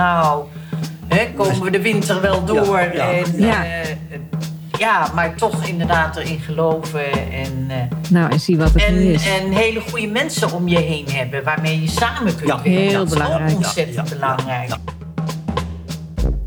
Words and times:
nou, 0.00 0.44
hè, 1.08 1.26
komen 1.36 1.62
we 1.62 1.70
de 1.70 1.82
winter 1.82 2.20
wel 2.20 2.44
door. 2.44 2.78
Ja, 2.80 2.92
ja. 2.92 3.10
En, 3.12 3.24
Ja. 3.36 3.64
eh, 3.64 3.96
ja, 4.78 5.10
maar 5.14 5.34
toch 5.34 5.64
inderdaad 5.66 6.16
erin 6.16 6.38
geloven 6.40 7.12
en, 7.32 7.66
eh, 7.68 7.76
Nou, 8.10 8.30
en 8.32 8.40
zie 8.40 8.56
wat 8.58 8.72
het 8.74 8.90
nu 8.90 9.00
is. 9.12 9.28
en 9.40 9.52
hele 9.52 9.80
goede 9.80 10.06
mensen 10.06 10.52
om 10.52 10.68
je 10.68 10.78
heen 10.78 11.06
hebben 11.10 11.44
waarmee 11.44 11.80
je 11.82 11.88
samen 11.88 12.36
kunt 12.36 12.48
Ja. 12.48 12.54
werken. 12.54 12.70
Heel 12.72 12.92
dat 12.92 13.06
is 13.06 13.12
belangrijk. 13.12 13.50
ook 13.50 13.56
ontzettend 13.56 13.96
Ja, 13.96 14.02
ja, 14.02 14.08
ja, 14.10 14.14
belangrijk. 14.34 14.68
ja. 14.68 14.76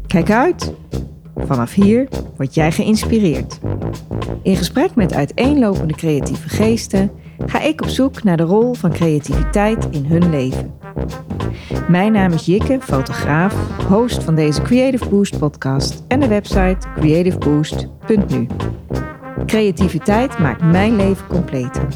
Kijk 0.08 0.32
uit. 0.32 0.74
Vanaf 1.38 1.74
hier 1.74 2.08
word 2.38 2.54
jij 2.54 2.72
geïnspireerd. 2.72 3.60
In 4.44 4.56
gesprek 4.56 4.96
met 4.96 5.14
uiteenlopende 5.14 5.94
creatieve 5.94 6.50
geesten 6.50 7.12
ga 7.46 7.62
ik 7.62 7.82
op 7.82 7.90
zoek 7.90 8.24
naar 8.24 8.38
de 8.38 8.44
rol 8.44 8.74
van 8.74 8.92
creativiteit 8.92 9.88
in 9.92 10.06
hun 10.06 10.30
leven. 10.30 10.74
Mijn 11.88 12.12
naam 12.12 12.32
is 12.32 12.46
Jikke, 12.46 12.78
fotograaf, 12.82 13.56
host 13.88 14.24
van 14.24 14.36
deze 14.36 14.62
Creative 14.62 15.10
Boost 15.10 15.40
podcast 15.40 16.04
en 16.08 16.20
de 16.20 16.28
website 16.28 16.78
creativeboost.nu. 16.96 18.48
Creativiteit 19.46 20.40
maakt 20.40 20.62
mijn 20.62 20.96
leven 20.96 21.28
completer. 21.28 21.88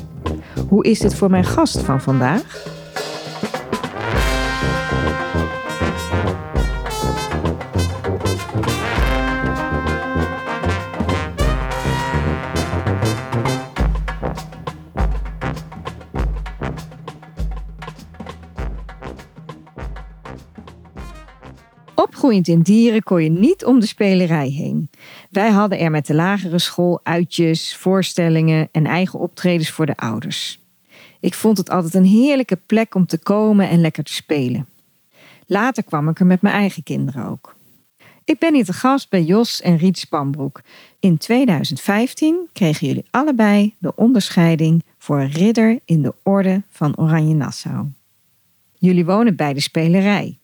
Hoe 0.68 0.84
is 0.86 1.00
dit 1.00 1.16
voor 1.16 1.30
mijn 1.30 1.46
gast 1.46 1.80
van 1.80 2.02
vandaag? 2.02 2.76
In 22.30 22.62
dieren 22.62 23.04
kon 23.04 23.24
je 23.24 23.30
niet 23.30 23.66
om 23.66 23.80
de 23.80 23.86
spelerij 23.86 24.50
heen. 24.50 24.90
Wij 25.30 25.50
hadden 25.50 25.80
er 25.80 25.92
met 25.92 26.06
de 26.06 26.14
lagere 26.14 26.60
school 26.60 27.00
uitjes, 27.04 27.76
voorstellingen 27.76 28.70
en 28.72 28.86
eigen 28.86 29.20
optredens 29.20 29.70
voor 29.70 29.86
de 29.86 29.98
ouders. 29.98 30.60
Ik 31.20 31.34
vond 31.34 31.58
het 31.58 31.70
altijd 31.70 31.94
een 31.94 32.06
heerlijke 32.06 32.60
plek 32.66 32.96
om 32.96 33.06
te 33.06 33.18
komen 33.18 33.70
en 33.70 33.82
lekker 33.82 34.04
te 34.04 34.14
spelen. 34.14 34.68
Later 35.46 35.84
kwam 35.84 36.10
ik 36.10 36.20
er 36.20 36.26
met 36.26 36.42
mijn 36.42 36.56
eigen 36.56 36.84
kinderen 36.84 37.26
ook. 37.26 37.56
Ik 38.24 38.40
ben 38.40 38.54
hier 38.54 38.66
te 38.66 38.74
gast 38.74 39.10
bij 39.10 39.24
Jos 39.24 39.62
en 39.62 39.78
Riet 39.78 39.98
Spanbroek. 39.98 40.62
In 41.00 41.18
2015 41.18 42.48
kregen 42.54 42.88
jullie 42.88 43.06
allebei 43.12 43.76
de 43.78 43.96
onderscheiding 43.96 44.84
voor 44.98 45.24
ridder 45.24 45.80
in 45.86 46.02
de 46.02 46.14
orde 46.24 46.62
van 46.70 46.98
Oranje 46.98 47.36
Nassau. 47.36 47.86
Jullie 48.74 49.06
wonen 49.06 49.36
bij 49.36 49.54
de 49.54 49.60
spelerij. 49.60 50.38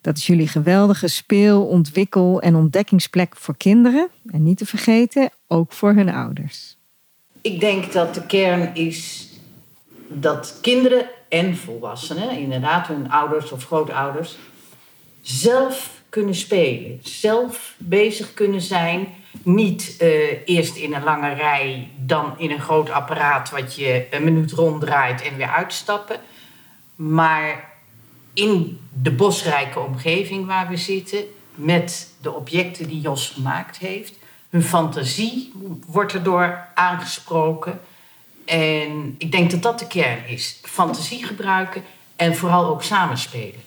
Dat 0.00 0.16
is 0.16 0.26
jullie 0.26 0.48
geweldige 0.48 1.08
speel-, 1.08 1.66
ontwikkel- 1.66 2.40
en 2.40 2.54
ontdekkingsplek 2.54 3.36
voor 3.36 3.56
kinderen. 3.56 4.08
En 4.26 4.42
niet 4.42 4.58
te 4.58 4.66
vergeten, 4.66 5.30
ook 5.46 5.72
voor 5.72 5.92
hun 5.92 6.08
ouders. 6.08 6.76
Ik 7.40 7.60
denk 7.60 7.92
dat 7.92 8.14
de 8.14 8.26
kern 8.26 8.74
is 8.74 9.28
dat 10.08 10.58
kinderen 10.62 11.06
en 11.28 11.56
volwassenen, 11.56 12.30
inderdaad 12.30 12.86
hun 12.86 13.10
ouders 13.10 13.52
of 13.52 13.64
grootouders, 13.64 14.36
zelf 15.22 15.90
kunnen 16.08 16.34
spelen. 16.34 16.98
Zelf 17.02 17.74
bezig 17.78 18.34
kunnen 18.34 18.60
zijn. 18.60 19.08
Niet 19.42 19.96
eh, 19.98 20.08
eerst 20.44 20.76
in 20.76 20.94
een 20.94 21.02
lange 21.02 21.34
rij, 21.34 21.90
dan 21.96 22.34
in 22.38 22.50
een 22.50 22.60
groot 22.60 22.90
apparaat 22.90 23.50
wat 23.50 23.74
je 23.74 24.06
een 24.10 24.24
minuut 24.24 24.52
ronddraait 24.52 25.22
en 25.22 25.36
weer 25.36 25.50
uitstappen. 25.50 26.16
Maar 26.94 27.72
in 28.34 28.80
de 29.02 29.12
bosrijke 29.12 29.80
omgeving 29.80 30.46
waar 30.46 30.68
we 30.68 30.76
zitten, 30.76 31.24
met 31.54 32.08
de 32.20 32.32
objecten 32.32 32.88
die 32.88 33.00
Jos 33.00 33.28
gemaakt 33.28 33.78
heeft. 33.78 34.14
Hun 34.50 34.62
fantasie 34.62 35.52
wordt 35.86 36.12
erdoor 36.12 36.68
aangesproken. 36.74 37.80
En 38.44 39.14
ik 39.18 39.32
denk 39.32 39.50
dat 39.50 39.62
dat 39.62 39.78
de 39.78 39.86
kern 39.86 40.26
is. 40.26 40.58
Fantasie 40.62 41.24
gebruiken 41.24 41.82
en 42.16 42.36
vooral 42.36 42.66
ook 42.66 42.82
samenspelen. 42.82 43.60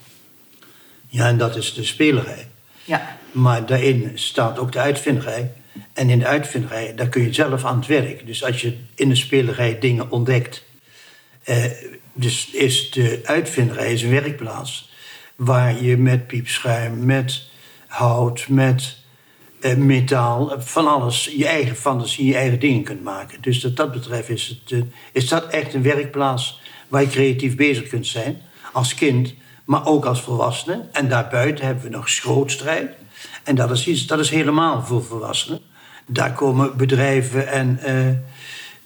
Ja, 1.08 1.28
en 1.28 1.38
dat 1.38 1.56
is 1.56 1.74
de 1.74 1.84
spelerij. 1.84 2.48
Ja, 2.84 3.18
Maar 3.32 3.66
daarin 3.66 4.12
staat 4.16 4.60
ook 4.60 4.72
de 4.72 4.80
uitvinderij. 4.80 5.52
En 5.94 6.10
in 6.10 6.20
de 6.20 6.26
uitvinderij, 6.28 6.96
daar 6.96 7.10
kun 7.10 7.22
je 7.22 7.34
zelf 7.34 7.66
aan 7.66 7.78
het 7.78 7.88
werk. 7.88 8.26
Dus 8.26 8.44
als 8.44 8.62
je 8.62 8.78
in 8.96 9.10
de 9.10 9.16
spelerij 9.16 9.80
dingen 9.80 10.12
ontdekt. 10.12 10.64
Eh, 11.44 11.64
dus 12.14 12.50
is 12.50 12.92
de 12.92 13.22
uitvinderij 13.24 13.94
is 13.94 14.02
een 14.02 14.10
werkplaats. 14.10 14.89
Waar 15.40 15.84
je 15.84 15.98
met 15.98 16.28
piepschuim, 16.28 17.06
met 17.06 17.48
hout, 17.88 18.46
met 18.50 18.98
eh, 19.60 19.76
metaal, 19.76 20.54
eh, 20.54 20.60
van 20.62 20.88
alles, 20.88 21.34
je 21.38 21.48
eigen 21.48 21.76
fantasie, 21.76 22.26
je 22.26 22.36
eigen 22.36 22.60
dingen 22.60 22.84
kunt 22.84 23.04
maken. 23.04 23.42
Dus 23.42 23.64
wat 23.64 23.76
dat 23.76 23.92
betreft 23.92 24.30
is, 24.30 24.48
het, 24.48 24.72
eh, 24.72 24.88
is 25.12 25.28
dat 25.28 25.48
echt 25.48 25.74
een 25.74 25.84
werkplaats 25.84 26.62
waar 26.88 27.02
je 27.02 27.08
creatief 27.08 27.56
bezig 27.56 27.88
kunt 27.88 28.08
zijn. 28.08 28.42
Als 28.72 28.94
kind, 28.94 29.34
maar 29.66 29.86
ook 29.86 30.06
als 30.06 30.22
volwassene. 30.22 30.86
En 30.92 31.10
daarbuiten 31.10 31.66
hebben 31.66 31.84
we 31.84 31.90
nog 31.90 32.10
schrootstrijd. 32.10 32.92
En 33.44 33.56
dat 33.56 33.72
is, 33.72 33.88
iets, 33.88 34.08
dat 34.08 34.20
is 34.20 34.30
helemaal 34.30 34.84
voor 34.84 35.04
volwassenen. 35.04 35.60
Daar 36.06 36.34
komen 36.34 36.78
bedrijven 36.78 37.48
en 37.48 37.80
eh, 37.80 37.96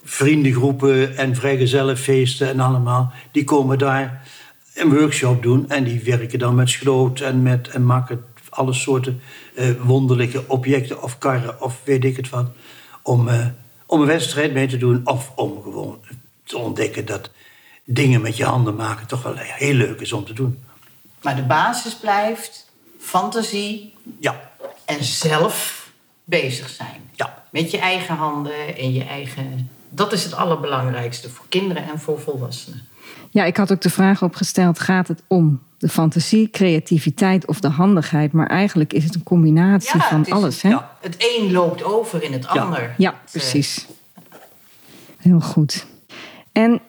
vriendengroepen 0.03 1.17
en 1.17 1.35
vrijgezellenfeesten 1.35 2.49
en 2.49 2.59
allemaal. 2.59 3.11
Die 3.31 3.43
komen 3.43 3.77
daar 3.77 4.27
een 4.73 4.93
workshop 4.93 5.43
doen 5.43 5.69
en 5.69 5.83
die 5.83 6.01
werken 6.03 6.39
dan 6.39 6.55
met 6.55 6.69
schroot 6.69 7.19
en, 7.19 7.41
met, 7.41 7.67
en 7.67 7.85
maken 7.85 8.25
alle 8.49 8.73
soorten 8.73 9.21
eh, 9.55 9.69
wonderlijke 9.81 10.43
objecten 10.47 11.03
of 11.03 11.17
karren 11.17 11.61
of 11.61 11.81
weet 11.83 12.03
ik 12.03 12.15
het 12.15 12.29
wat. 12.29 12.47
Om, 13.01 13.27
eh, 13.27 13.45
om 13.85 14.01
een 14.01 14.07
wedstrijd 14.07 14.53
mee 14.53 14.67
te 14.67 14.77
doen 14.77 15.01
of 15.03 15.31
om 15.35 15.61
gewoon 15.61 15.99
te 16.43 16.57
ontdekken 16.57 17.05
dat 17.05 17.29
dingen 17.83 18.21
met 18.21 18.37
je 18.37 18.45
handen 18.45 18.75
maken 18.75 19.07
toch 19.07 19.23
wel 19.23 19.35
heel 19.35 19.73
leuk 19.73 19.99
is 20.01 20.13
om 20.13 20.25
te 20.25 20.33
doen. 20.33 20.63
maar 21.21 21.35
de 21.35 21.43
basis 21.43 21.95
blijft 21.95 22.71
fantasie 22.99 23.93
Ja, 24.19 24.51
en 24.85 25.03
zelf 25.03 25.89
bezig 26.23 26.69
zijn. 26.69 27.09
ja. 27.15 27.43
Met 27.51 27.71
je 27.71 27.77
eigen 27.77 28.15
handen 28.15 28.77
en 28.77 28.93
je 28.93 29.03
eigen. 29.03 29.69
Dat 29.89 30.13
is 30.13 30.23
het 30.23 30.33
allerbelangrijkste 30.33 31.29
voor 31.29 31.45
kinderen 31.49 31.83
en 31.83 31.99
voor 31.99 32.19
volwassenen. 32.19 32.87
Ja, 33.29 33.43
ik 33.43 33.57
had 33.57 33.71
ook 33.71 33.81
de 33.81 33.89
vraag 33.89 34.23
opgesteld: 34.23 34.79
gaat 34.79 35.07
het 35.07 35.23
om 35.27 35.61
de 35.77 35.89
fantasie, 35.89 36.49
creativiteit 36.49 37.47
of 37.47 37.59
de 37.59 37.67
handigheid? 37.69 38.31
Maar 38.31 38.47
eigenlijk 38.47 38.93
is 38.93 39.03
het 39.03 39.15
een 39.15 39.23
combinatie 39.23 39.99
van 40.01 40.17
het 40.17 40.27
is- 40.27 40.33
alles. 40.33 40.61
Hè? 40.61 40.69
ja. 40.69 40.97
Het 41.01 41.15
een 41.37 41.51
loopt 41.51 41.83
over 41.83 42.23
in 42.23 42.33
het 42.33 42.43
Ja. 42.53 42.61
ander. 42.61 42.93
Ja, 42.97 43.11
eh, 43.11 43.17
precies. 43.31 43.87
Heel 45.17 45.39
goed. 45.39 45.85
En 46.51 46.79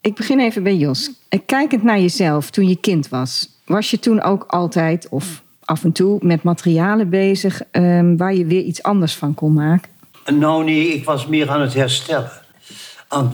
ik 0.00 0.14
begin 0.14 0.40
even 0.40 0.62
bij 0.62 0.76
Jos. 0.76 1.10
Eh, 1.28 1.40
Kijkend 1.46 1.82
naar 1.82 2.00
jezelf 2.00 2.50
toen 2.50 2.68
je 2.68 2.76
kind 2.76 3.08
was, 3.08 3.48
was 3.64 3.90
je 3.90 3.98
toen 3.98 4.22
ook 4.22 4.44
altijd 4.46 5.08
of 5.08 5.42
af 5.64 5.84
en 5.84 5.92
toe 5.92 6.18
met 6.22 6.42
materialen 6.42 7.08
bezig 7.08 7.62
ehm, 7.70 8.16
waar 8.16 8.34
je 8.34 8.46
weer 8.46 8.62
iets 8.62 8.82
anders 8.82 9.14
van 9.14 9.34
kon 9.34 9.52
maken? 9.52 9.90
Nou 10.26 10.64
nee, 10.64 10.94
ik 10.94 11.04
was 11.04 11.26
meer 11.26 11.50
aan 11.50 11.60
het 11.60 11.74
herstellen. 11.74 12.30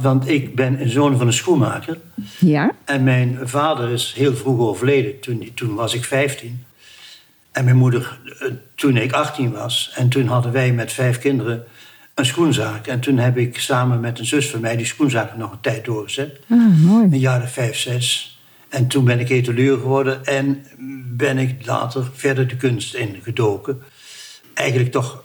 Want 0.01 0.29
ik 0.29 0.55
ben 0.55 0.81
een 0.81 0.91
zoon 0.91 1.19
van 1.19 1.27
een 1.27 1.33
schoenmaker. 1.33 1.99
Ja? 2.39 2.73
En 2.85 3.05
mijn 3.05 3.39
vader 3.43 3.91
is 3.91 4.13
heel 4.17 4.35
vroeg 4.35 4.61
overleden. 4.61 5.21
Toen, 5.21 5.51
toen 5.55 5.75
was 5.75 5.95
ik 5.95 6.05
15. 6.05 6.65
En 7.53 7.65
mijn 7.65 7.77
moeder 7.77 8.19
eh, 8.41 8.49
toen 8.75 8.97
ik 8.97 9.13
18 9.13 9.53
was. 9.53 9.93
En 9.95 10.09
toen 10.09 10.27
hadden 10.27 10.53
wij 10.53 10.73
met 10.73 10.93
vijf 10.93 11.19
kinderen 11.19 11.65
een 12.15 12.27
schoenzaak. 12.27 12.87
En 12.87 13.01
toen 13.01 13.19
heb 13.19 13.37
ik 13.37 13.59
samen 13.59 14.01
met 14.01 14.19
een 14.19 14.27
zus 14.27 14.51
van 14.51 14.61
mij 14.61 14.77
die 14.77 14.87
schoenzaak 14.87 15.37
nog 15.37 15.53
een 15.53 15.61
tijd 15.61 15.85
doorgezet. 15.85 16.41
Ah, 16.49 16.79
mooi. 16.79 17.05
Een 17.05 17.19
jaar 17.19 17.43
of 17.43 17.53
vijf, 17.53 17.77
zes. 17.77 18.39
En 18.69 18.87
toen 18.87 19.05
ben 19.05 19.21
ik 19.21 19.29
etaleur 19.29 19.79
geworden 19.79 20.25
en 20.25 20.67
ben 21.17 21.39
ik 21.39 21.67
later 21.67 22.11
verder 22.15 22.49
de 22.49 22.57
kunst 22.57 22.95
ingedoken. 22.95 23.83
Eigenlijk 24.55 24.93
toch 24.93 25.25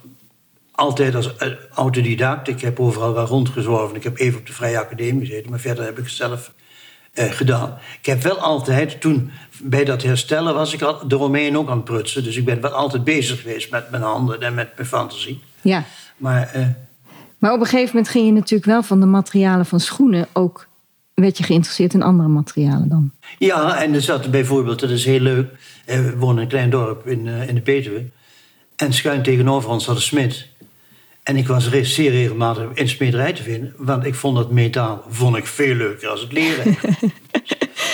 altijd 0.82 1.16
als 1.16 1.36
eh, 1.38 1.48
autodidact. 1.74 2.48
Ik 2.48 2.62
heb 2.62 2.80
overal 2.80 3.14
wel 3.14 3.26
rondgezworven. 3.26 3.96
Ik 3.96 4.04
heb 4.04 4.20
even 4.20 4.40
op 4.40 4.46
de 4.48 4.54
Vrije 4.54 4.80
Academie 4.80 5.26
gezeten, 5.26 5.50
maar 5.50 5.60
verder 5.60 5.84
heb 5.86 5.98
ik 5.98 6.04
het 6.04 6.14
zelf 6.14 6.54
eh, 7.14 7.32
gedaan. 7.32 7.78
Ik 8.00 8.06
heb 8.06 8.22
wel 8.22 8.38
altijd, 8.38 9.02
toen 9.02 9.32
bij 9.64 9.86
dat 9.86 10.02
herstellen 10.04 10.54
was 10.54 10.74
ik 10.74 10.82
al 10.82 11.02
eromheen 11.08 11.58
ook 11.58 11.70
aan 11.70 11.76
het 11.76 11.86
prutsen. 11.86 12.24
Dus 12.24 12.36
ik 12.38 12.46
ben 12.46 12.62
wel 12.62 12.72
altijd 12.72 13.04
bezig 13.04 13.42
geweest 13.42 13.72
met 13.72 13.92
mijn 13.92 14.04
handen 14.04 14.42
en 14.42 14.54
met 14.54 14.70
mijn 14.76 14.88
fantasie. 14.88 15.42
Ja. 15.62 15.84
Maar 16.18 16.50
eh, 16.54 16.66
Maar 17.38 17.54
op 17.54 17.60
een 17.60 17.66
gegeven 17.66 17.88
moment 17.96 18.10
ging 18.12 18.26
je 18.26 18.32
natuurlijk 18.32 18.66
wel 18.72 18.84
van 18.84 19.00
de 19.00 19.06
materialen 19.06 19.66
van 19.66 19.80
schoenen 19.80 20.28
ook. 20.34 20.68
werd 21.14 21.38
je 21.38 21.44
geïnteresseerd 21.44 21.94
in 21.94 22.04
andere 22.04 22.30
materialen 22.30 22.90
dan? 22.90 23.12
Ja, 23.38 23.82
en 23.84 23.94
er 23.94 24.02
zat 24.02 24.32
bijvoorbeeld, 24.32 24.80
dat 24.80 24.90
is 24.90 25.06
heel 25.06 25.20
leuk. 25.20 25.52
eh, 25.86 26.00
We 26.00 26.18
wonen 26.18 26.36
in 26.36 26.42
een 26.42 26.48
klein 26.48 26.70
dorp 26.70 27.08
in, 27.08 27.28
eh, 27.28 27.48
in 27.48 27.56
de 27.56 27.62
Betuwe. 27.62 28.06
En 28.76 28.94
schuin 28.94 29.24
tegenover 29.24 29.70
ons 29.70 29.84
zat 29.84 29.96
een 29.96 30.02
smid. 30.02 30.48
En 31.24 31.36
ik 31.38 31.48
was 31.48 31.70
zeer 31.82 32.12
regelmatig 32.12 32.64
in 32.64 32.84
de 32.84 32.88
smederij 32.90 33.34
te 33.34 33.44
vinden. 33.44 33.74
Want 33.78 34.06
ik 34.06 34.16
vond 34.16 34.36
dat 34.36 34.52
metaal 34.52 35.04
vond 35.10 35.36
ik 35.38 35.46
veel 35.46 35.76
leuker 35.76 36.08
als 36.10 36.22
het 36.22 36.32
leren. 36.32 36.76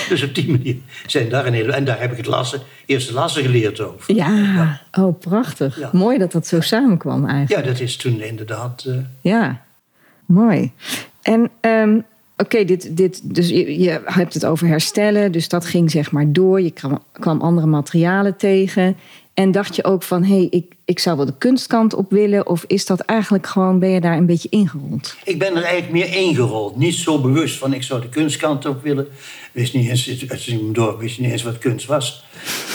Dus 0.09 0.23
op 0.23 0.35
die 0.35 0.51
manier 0.51 0.75
zijn 1.05 1.29
daar 1.29 1.45
een 1.45 1.53
hele... 1.53 1.71
En 1.71 1.85
daar 1.85 1.99
heb 1.99 2.11
ik 2.11 2.17
het 2.17 2.25
lassen, 2.25 2.61
eerste 2.85 3.13
lassen 3.13 3.43
geleerd 3.43 3.79
over. 3.79 4.15
Ja, 4.15 4.81
oh 4.91 5.19
prachtig. 5.19 5.79
Ja. 5.79 5.89
Mooi 5.93 6.17
dat 6.17 6.31
dat 6.31 6.47
zo 6.47 6.61
samenkwam 6.61 7.25
eigenlijk. 7.25 7.65
Ja, 7.65 7.71
dat 7.71 7.79
is 7.81 7.95
toen 7.95 8.21
inderdaad... 8.21 8.83
eh, 8.87 8.95
Ja, 9.21 9.61
mooi. 10.25 10.71
En 11.21 11.49
ehm, 11.59 11.99
oké, 12.37 12.63
dit, 12.63 12.97
dit, 12.97 13.35
dus 13.35 13.49
je, 13.49 13.79
je 13.79 14.01
hebt 14.05 14.33
het 14.33 14.45
over 14.45 14.67
herstellen, 14.67 15.31
dus 15.31 15.49
dat 15.49 15.65
ging 15.65 15.91
zeg 15.91 16.11
maar 16.11 16.31
door. 16.31 16.61
Je 16.61 16.71
kwam, 16.71 17.03
kwam 17.11 17.41
andere 17.41 17.67
materialen 17.67 18.37
tegen. 18.37 18.97
En 19.37 19.51
dacht 19.51 19.75
je 19.75 19.83
ook 19.83 20.03
van, 20.03 20.23
hé, 20.23 20.35
hey, 20.35 20.47
ik, 20.49 20.73
ik 20.85 20.99
zou 20.99 21.17
wel 21.17 21.25
de 21.25 21.37
kunstkant 21.37 21.93
op 21.93 22.11
willen? 22.11 22.47
Of 22.47 22.63
is 22.67 22.85
dat 22.85 22.99
eigenlijk 22.99 23.47
gewoon, 23.47 23.79
ben 23.79 23.89
je 23.89 24.01
daar 24.01 24.17
een 24.17 24.25
beetje 24.25 24.49
ingerold? 24.49 25.15
Ik 25.23 25.39
ben 25.39 25.55
er 25.55 25.63
eigenlijk 25.63 25.91
meer 25.91 26.15
ingerold. 26.15 26.75
Niet 26.75 26.93
zo 26.95 27.21
bewust 27.21 27.57
van 27.57 27.73
ik 27.73 27.83
zou 27.83 28.01
de 28.01 28.09
kunstkant 28.09 28.65
op 28.65 28.83
willen. 28.83 29.07
Wist 29.51 29.73
niet 29.73 29.89
eens, 29.89 30.29
als 30.29 30.47
ik 30.47 30.75
door 30.75 30.97
wist 30.97 31.19
niet 31.19 31.31
eens 31.31 31.43
wat 31.43 31.57
kunst 31.57 31.85
was. 31.85 32.23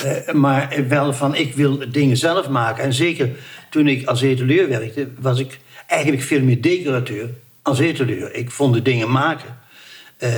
Eh, 0.04 0.34
maar 0.34 0.84
wel 0.88 1.12
van 1.12 1.34
ik 1.34 1.54
wil 1.54 1.78
dingen 1.90 2.16
zelf 2.16 2.48
maken. 2.48 2.84
En 2.84 2.92
zeker 2.92 3.30
toen 3.70 3.88
ik 3.88 4.06
als 4.06 4.20
etaleur 4.22 4.68
werkte, 4.68 5.08
was 5.18 5.38
ik 5.38 5.60
eigenlijk 5.86 6.22
veel 6.22 6.40
meer 6.42 6.62
decorateur 6.62 7.28
als 7.62 7.78
etaleur. 7.78 8.34
Ik 8.34 8.50
vond 8.50 8.74
de 8.74 8.82
dingen 8.82 9.10
maken 9.10 9.56
eh, 10.16 10.30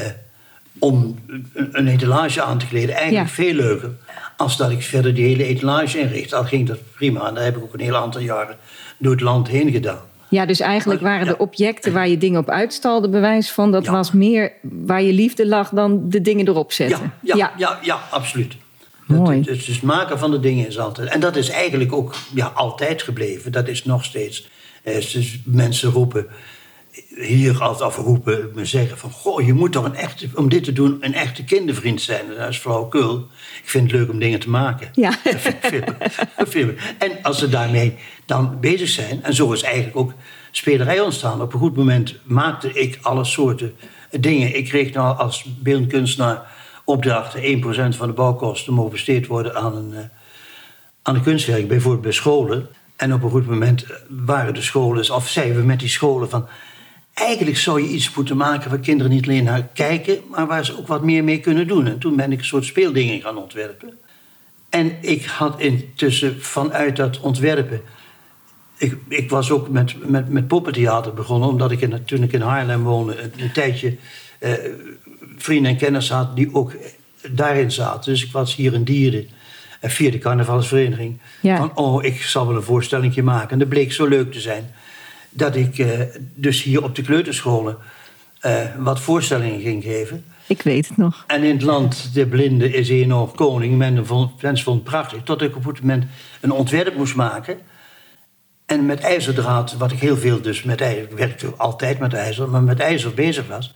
om 0.79 1.19
een, 1.27 1.69
een 1.73 1.89
etalage 1.89 2.43
aan 2.43 2.59
te 2.59 2.67
kleden 2.67 2.95
eigenlijk 2.95 3.29
Ja. 3.29 3.35
veel 3.35 3.55
leuker. 3.55 3.91
Als 4.37 4.57
dat 4.57 4.71
ik 4.71 4.83
verder 4.83 5.15
die 5.15 5.25
hele 5.25 5.45
etalage 5.45 5.99
inricht. 5.99 6.33
Al 6.33 6.45
ging 6.45 6.67
dat 6.67 6.79
prima. 6.95 7.27
En 7.29 7.35
dat 7.35 7.45
heb 7.45 7.57
ik 7.57 7.63
ook 7.63 7.75
een 7.75 7.81
heel 7.81 7.97
aantal 7.97 8.21
jaren 8.21 8.57
door 8.99 9.13
het 9.13 9.21
land 9.21 9.49
heen 9.49 9.71
gedaan. 9.71 10.01
Ja, 10.29 10.47
dus 10.47 10.61
eigenlijk 10.61 11.01
waren 11.01 11.27
de 11.27 11.39
objecten 11.39 11.93
waar 11.93 12.09
je 12.09 12.19
dingen 12.19 12.41
op 12.41 12.49
uitstalde, 12.51 13.09
bewijs 13.09 13.51
van, 13.51 13.73
dat 13.73 13.85
Ja. 13.85 13.93
was 13.93 14.13
meer 14.13 14.53
waar 14.63 15.03
je 15.03 15.13
liefde 15.13 15.47
lag 15.47 15.69
dan 15.69 16.09
de 16.09 16.21
dingen 16.21 16.49
erop 16.49 16.73
zetten. 16.73 17.13
Ja, 17.23 17.37
ja, 17.37 17.53
ja. 17.57 17.79
ja, 17.83 18.01
absoluut. 18.11 18.55
Mooi. 19.07 19.39
Het, 19.39 19.49
het, 19.49 19.67
het 19.67 19.83
maken 19.83 20.19
van 20.19 20.31
de 20.31 20.41
dingen 20.41 20.67
is 20.67 20.79
altijd. 20.79 21.09
En 21.09 21.21
dat 21.21 21.37
is 21.37 21.49
eigenlijk 21.51 21.93
ook 21.93 22.15
ja, 22.35 22.47
altijd 22.55 23.03
gebleven. 23.03 23.53
Dat 23.53 23.69
is 23.69 23.85
nog 23.85 24.05
steeds. 24.05 24.49
Eh, 24.83 24.95
dus 24.95 25.39
mensen 25.45 25.91
roepen 25.91 26.27
hier 27.17 27.63
altijd 27.63 27.89
of 27.89 27.97
roepen, 27.97 28.51
me 28.55 28.65
zeggen 28.65 28.99
van... 28.99 29.11
Goh, 29.11 29.47
je 29.47 29.53
moet 29.53 29.73
toch 29.73 29.85
een 29.85 29.95
echte, 29.95 30.29
om 30.35 30.49
dit 30.49 30.65
te 30.65 30.73
doen, 30.73 30.97
een 31.01 31.15
echte 31.15 31.45
kindervriend 31.45 32.01
zijn. 32.01 32.25
Dat 32.39 32.49
is 32.49 32.59
flauwekul. 32.59 33.17
Ik 33.63 33.69
vind 33.71 33.91
het 33.91 34.01
leuk 34.01 34.11
om 34.11 34.19
dingen 34.19 34.41
te 34.41 34.51
maken. 34.51 34.89
Ja. 34.93 35.13
En 36.99 37.23
als 37.23 37.39
ze 37.39 37.49
daarmee 37.49 37.97
dan 38.27 38.61
bezig 38.61 38.89
zijn... 38.89 39.23
en 39.23 39.35
zo 39.35 39.53
is 39.53 39.63
eigenlijk 39.63 39.97
ook 39.97 40.13
spelerij 40.51 41.01
ontstaan. 41.01 41.43
Op 41.43 41.53
een 41.53 41.59
goed 41.59 41.77
moment 41.77 42.15
maakte 42.25 42.73
ik 42.73 42.99
alle 43.03 43.25
soorten 43.25 43.75
dingen. 44.11 44.57
Ik 44.57 44.65
kreeg 44.65 44.93
nou 44.93 45.19
als 45.19 45.45
beeldkunstenaar 45.59 46.51
opdrachten... 46.85 47.63
1% 47.93 47.97
van 47.97 48.07
de 48.07 48.15
bouwkosten 48.15 48.73
mogen 48.73 48.91
besteed 48.91 49.27
worden 49.27 49.55
aan 49.55 49.77
een, 49.77 49.95
eh, 49.95 50.05
aan 51.03 51.15
een 51.15 51.23
kunstwerk. 51.23 51.69
Bijvoorbeeld 51.69 52.03
bij 52.03 52.13
scholen. 52.13 52.69
En 52.97 53.13
op 53.13 53.23
een 53.23 53.31
goed 53.31 53.47
moment 53.47 53.87
waren 54.09 54.55
de 54.55 54.63
scholen... 54.63 55.15
of 55.15 55.29
zeiden 55.29 55.57
we 55.57 55.63
met 55.63 55.81
die 55.81 55.89
scholen 55.89 56.31
van... 56.31 56.49
Eigenlijk 57.15 57.57
zou 57.57 57.83
je 57.83 57.89
iets 57.89 58.15
moeten 58.15 58.37
maken 58.37 58.71
waar 58.71 58.79
kinderen 58.79 59.13
niet 59.13 59.27
alleen 59.27 59.45
naar 59.45 59.69
kijken... 59.75 60.19
maar 60.31 60.47
waar 60.47 60.65
ze 60.65 60.79
ook 60.79 60.87
wat 60.87 61.03
meer 61.03 61.25
mee 61.25 61.41
kunnen 61.41 61.67
doen. 61.67 61.87
En 61.87 61.99
toen 61.99 62.17
ben 62.17 62.33
ik 62.33 62.39
een 62.39 62.45
soort 62.45 62.65
speeldingen 62.65 63.21
gaan 63.21 63.37
ontwerpen. 63.37 63.99
En 64.69 64.97
ik 65.01 65.25
had 65.25 65.61
intussen 65.61 66.43
vanuit 66.43 66.97
dat 66.97 67.21
ontwerpen. 67.21 67.81
Ik, 68.77 68.97
ik 69.09 69.31
was 69.31 69.51
ook 69.51 69.69
met, 69.69 70.09
met, 70.09 70.29
met 70.29 70.49
poppentheater 70.49 71.15
begonnen, 71.15 71.49
omdat 71.49 71.71
ik 71.71 71.81
in, 71.81 72.05
toen 72.05 72.23
ik 72.23 72.33
in 72.33 72.41
Haarlem 72.41 72.83
woonde, 72.83 73.23
een, 73.23 73.33
een 73.37 73.53
tijdje 73.53 73.97
eh, 74.39 74.53
vrienden 75.37 75.71
en 75.71 75.77
kennis 75.77 76.11
had 76.11 76.37
die 76.37 76.55
ook 76.55 76.73
daarin 77.31 77.73
zaten. 77.73 78.13
Dus 78.13 78.25
ik 78.25 78.33
was 78.33 78.55
hier 78.55 78.73
in 78.75 78.85
Dieren, 78.85 79.29
eh, 79.81 79.91
via 79.91 80.11
de 80.11 80.19
carnavalsvereniging. 80.19 81.21
Ja. 81.41 81.57
Van, 81.57 81.77
oh, 81.77 82.05
ik 82.05 82.23
zal 82.23 82.47
wel 82.47 82.57
een 82.57 82.63
voorstelling 82.63 83.23
maken. 83.23 83.51
En 83.51 83.59
dat 83.59 83.69
bleek 83.69 83.93
zo 83.93 84.07
leuk 84.07 84.33
te 84.33 84.41
zijn 84.41 84.75
dat 85.35 85.57
ik 85.57 85.79
eh, 85.79 86.01
dus 86.35 86.63
hier 86.63 86.83
op 86.83 86.95
de 86.95 87.03
kleuterscholen 87.03 87.77
eh, 88.41 88.61
wat 88.79 89.01
voorstellingen 89.01 89.61
ging 89.61 89.83
geven. 89.83 90.25
Ik 90.47 90.63
weet 90.63 90.89
het 90.89 90.97
nog. 90.97 91.25
En 91.27 91.43
in 91.43 91.55
het 91.55 91.63
land 91.63 92.15
de 92.15 92.27
blinde 92.27 92.73
is 92.73 92.89
een 92.89 93.09
nog 93.09 93.35
koning. 93.35 93.77
Men 93.77 94.07
vond, 94.07 94.43
mensen 94.43 94.73
het 94.73 94.85
prachtig. 94.85 95.23
Tot 95.23 95.43
ik 95.43 95.57
op 95.57 95.65
het 95.65 95.81
moment 95.81 96.05
een 96.41 96.53
ontwerp 96.53 96.97
moest 96.97 97.15
maken. 97.15 97.59
En 98.67 98.87
met 98.87 99.01
ijzerdraad, 99.01 99.77
wat 99.77 99.93
ik 99.93 99.99
heel 99.99 100.17
veel 100.17 100.41
dus 100.41 100.63
met 100.63 100.81
ijzer... 100.81 101.03
Ik 101.03 101.17
werkte 101.17 101.55
altijd 101.57 101.99
met 101.99 102.15
ijzer, 102.15 102.49
maar 102.49 102.63
met 102.63 102.81
ijzer 102.81 103.15
bezig 103.15 103.47
was. 103.47 103.75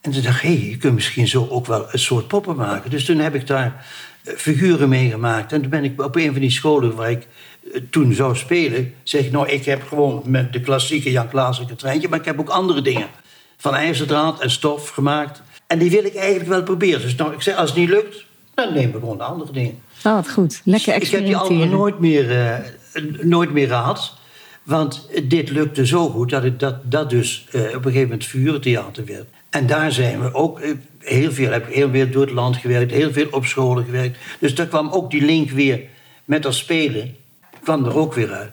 En 0.00 0.10
toen 0.10 0.22
dacht 0.22 0.36
ik, 0.36 0.42
hey, 0.42 0.68
je 0.68 0.76
kunt 0.76 0.94
misschien 0.94 1.28
zo 1.28 1.46
ook 1.50 1.66
wel 1.66 1.86
een 1.90 1.98
soort 1.98 2.28
poppen 2.28 2.56
maken. 2.56 2.90
Dus 2.90 3.04
toen 3.04 3.18
heb 3.18 3.34
ik 3.34 3.46
daar 3.46 3.86
figuren 4.24 4.88
mee 4.88 5.10
gemaakt. 5.10 5.52
En 5.52 5.60
toen 5.60 5.70
ben 5.70 5.84
ik 5.84 6.02
op 6.02 6.16
een 6.16 6.32
van 6.32 6.40
die 6.40 6.50
scholen 6.50 6.94
waar 6.94 7.10
ik 7.10 7.26
eh, 7.72 7.80
toen 7.90 8.12
zou 8.12 8.36
spelen... 8.36 8.94
zeg 9.02 9.24
ik, 9.24 9.32
nou, 9.32 9.48
ik 9.48 9.64
heb 9.64 9.82
gewoon 9.82 10.22
met 10.24 10.52
de 10.52 10.60
klassieke 10.60 11.10
Jan 11.10 11.28
Klaassen 11.28 11.76
treintje... 11.76 12.08
maar 12.08 12.18
ik 12.18 12.24
heb 12.24 12.40
ook 12.40 12.48
andere 12.48 12.82
dingen 12.82 13.08
van 13.56 13.74
ijzerdraad 13.74 14.40
en 14.40 14.50
stof 14.50 14.88
gemaakt. 14.88 15.42
En 15.66 15.78
die 15.78 15.90
wil 15.90 16.04
ik 16.04 16.14
eigenlijk 16.14 16.48
wel 16.48 16.62
proberen. 16.62 17.00
Dus 17.00 17.14
nou, 17.14 17.32
ik 17.32 17.42
zei, 17.42 17.56
als 17.56 17.70
het 17.70 17.78
niet 17.78 17.88
lukt, 17.88 18.24
dan 18.54 18.72
nemen 18.72 18.92
we 18.92 18.98
gewoon 18.98 19.18
de 19.18 19.24
andere 19.24 19.52
dingen. 19.52 19.78
Oh, 20.04 20.14
wat 20.14 20.30
goed. 20.30 20.60
Lekker 20.64 20.94
ik 20.94 21.08
heb 21.08 21.24
die 21.24 21.36
andere 21.36 21.60
experimenteren. 21.60 21.78
nooit 21.78 21.98
meer, 21.98 22.30
eh, 22.30 23.02
nooit 23.22 23.52
meer 23.52 23.68
gehad. 23.68 24.16
Want 24.62 25.08
dit 25.24 25.50
lukte 25.50 25.86
zo 25.86 26.08
goed 26.08 26.30
dat 26.30 26.44
ik 26.44 26.60
dat, 26.60 26.90
dat 26.90 27.10
dus 27.10 27.46
eh, 27.50 27.60
op 27.60 27.74
een 27.74 27.82
gegeven 27.82 28.02
moment 28.02 28.24
vuurtheater 28.24 29.04
werd. 29.04 29.26
En 29.50 29.66
daar 29.66 29.92
zijn 29.92 30.20
we 30.20 30.34
ook 30.34 30.60
eh, 30.60 30.70
heel 30.98 31.32
veel, 31.32 31.50
heb 31.50 31.68
ik 31.68 31.74
heel 31.74 31.90
veel 31.90 32.10
door 32.10 32.22
het 32.22 32.30
land 32.30 32.56
gewerkt, 32.56 32.92
heel 32.92 33.12
veel 33.12 33.28
op 33.30 33.44
scholen 33.46 33.84
gewerkt. 33.84 34.18
Dus 34.38 34.54
daar 34.54 34.66
kwam 34.66 34.88
ook 34.90 35.10
die 35.10 35.22
link 35.24 35.50
weer 35.50 35.80
met 36.24 36.42
dat 36.42 36.54
spelen, 36.54 37.16
kwam 37.62 37.84
er 37.84 37.96
ook 37.96 38.14
weer 38.14 38.32
uit. 38.32 38.50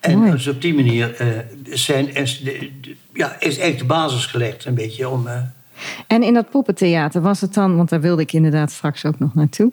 En 0.00 0.18
Mooi. 0.18 0.30
dus 0.30 0.46
op 0.48 0.60
die 0.62 0.74
manier 0.74 1.14
eh, 1.14 1.26
zijn, 1.70 2.14
is, 2.14 2.40
de- 2.40 2.70
de- 2.80 2.96
ja, 3.12 3.36
is 3.40 3.58
echt 3.58 3.78
de 3.78 3.84
basis 3.84 4.26
gelegd, 4.26 4.64
een 4.64 4.74
beetje 4.74 5.08
om. 5.08 5.26
eh, 5.26 5.36
En 6.06 6.22
in 6.22 6.34
dat 6.34 6.50
poppentheater 6.50 7.20
was 7.22 7.40
het 7.40 7.54
dan, 7.54 7.76
want 7.76 7.88
daar 7.88 8.00
wilde 8.00 8.22
ik 8.22 8.32
inderdaad 8.32 8.70
straks 8.72 9.04
ook 9.04 9.18
nog 9.18 9.34
naartoe. 9.34 9.72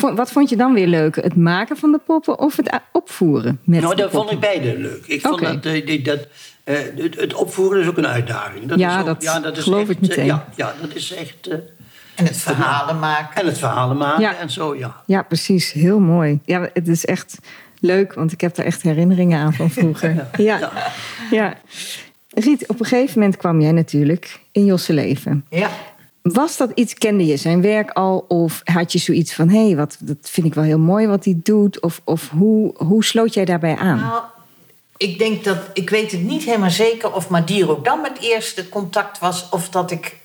Wat 0.00 0.32
vond 0.32 0.48
je 0.48 0.56
dan 0.56 0.74
weer 0.74 0.86
leuker? 0.86 1.22
Het 1.22 1.36
maken 1.36 1.76
van 1.76 1.92
de 1.92 2.00
poppen 2.06 2.38
of 2.38 2.56
het 2.56 2.80
opvoeren? 2.92 3.60
Met 3.64 3.80
nou, 3.80 3.94
dat 3.96 4.10
vond 4.10 4.30
ik 4.30 4.40
beide 4.40 4.78
leuk. 4.78 5.04
Ik 5.06 5.20
vond 5.20 5.40
dat, 5.40 5.62
dat 6.04 6.26
eh, 6.64 6.76
het, 6.96 7.20
het 7.20 7.34
opvoeren 7.34 7.80
is 7.80 7.86
ook 7.88 7.96
een 7.98 8.06
uitdaging. 8.06 8.66
Dat 8.66 8.78
Ja, 8.78 8.94
is 8.94 9.08
ook, 9.08 9.42
dat 9.42 9.58
geloof 9.58 9.80
echt, 9.80 9.90
ik 9.90 10.00
meteen. 10.00 10.18
eh, 10.18 10.26
ja, 10.26 10.46
ja, 10.54 10.74
dat 10.80 10.94
is 10.94 11.14
echt. 11.14 11.46
eh, 11.48 11.58
En 12.14 12.24
het 12.24 12.36
verhalen 12.36 12.98
maken. 12.98 13.40
en 13.40 13.46
het 13.46 13.58
verhalen 13.58 13.96
maken 13.96 14.22
Ja. 14.22 14.36
en 14.36 14.50
zo, 14.50 14.76
ja. 14.76 14.96
Ja, 15.06 15.22
precies. 15.22 15.72
Heel 15.72 15.98
mooi. 15.98 16.40
Ja, 16.44 16.68
het 16.72 16.88
is 16.88 17.04
echt 17.04 17.38
leuk, 17.80 18.14
want 18.14 18.32
ik 18.32 18.40
heb 18.40 18.54
daar 18.54 18.66
echt 18.66 18.82
herinneringen 18.82 19.38
aan 19.40 19.52
van 19.54 19.70
vroeger. 19.70 20.14
ja. 20.36 20.58
Ja. 20.58 20.70
ja. 21.30 21.54
Riet, 22.28 22.66
op 22.68 22.80
een 22.80 22.86
gegeven 22.86 23.18
moment 23.20 23.36
kwam 23.38 23.60
jij 23.60 23.72
natuurlijk 23.72 24.40
in 24.52 24.64
Josse 24.64 24.92
leven. 24.92 25.44
Ja. 25.50 25.70
Was 26.22 26.56
dat 26.56 26.70
iets, 26.74 26.94
kende 26.94 27.26
je 27.26 27.36
zijn 27.36 27.60
werk 27.62 27.90
al? 27.90 28.24
Of 28.28 28.60
had 28.64 28.92
je 28.92 28.98
zoiets 28.98 29.34
van, 29.34 29.48
hé, 29.48 29.66
hey, 29.66 29.76
wat 29.76 29.96
dat 30.00 30.16
vind 30.20 30.46
ik 30.46 30.54
wel 30.54 30.64
heel 30.64 30.78
mooi 30.78 31.06
wat 31.06 31.24
hij 31.24 31.40
doet? 31.42 31.80
Of, 31.80 32.00
of 32.04 32.28
hoe, 32.30 32.74
hoe 32.76 33.04
sloot 33.04 33.34
jij 33.34 33.44
daarbij 33.44 33.76
aan? 33.76 33.98
Nou, 34.00 34.22
ik 35.04 35.18
denk 35.18 35.44
dat, 35.44 35.58
ik 35.72 35.90
weet 35.90 36.10
het 36.12 36.22
niet 36.22 36.44
helemaal 36.44 36.70
zeker 36.70 37.12
of 37.12 37.28
Madiro 37.28 37.80
dan 37.82 38.04
het 38.04 38.18
eerste 38.20 38.68
contact 38.68 39.18
was. 39.18 39.48
Of 39.50 39.68
dat 39.68 39.90
ik 39.90 40.16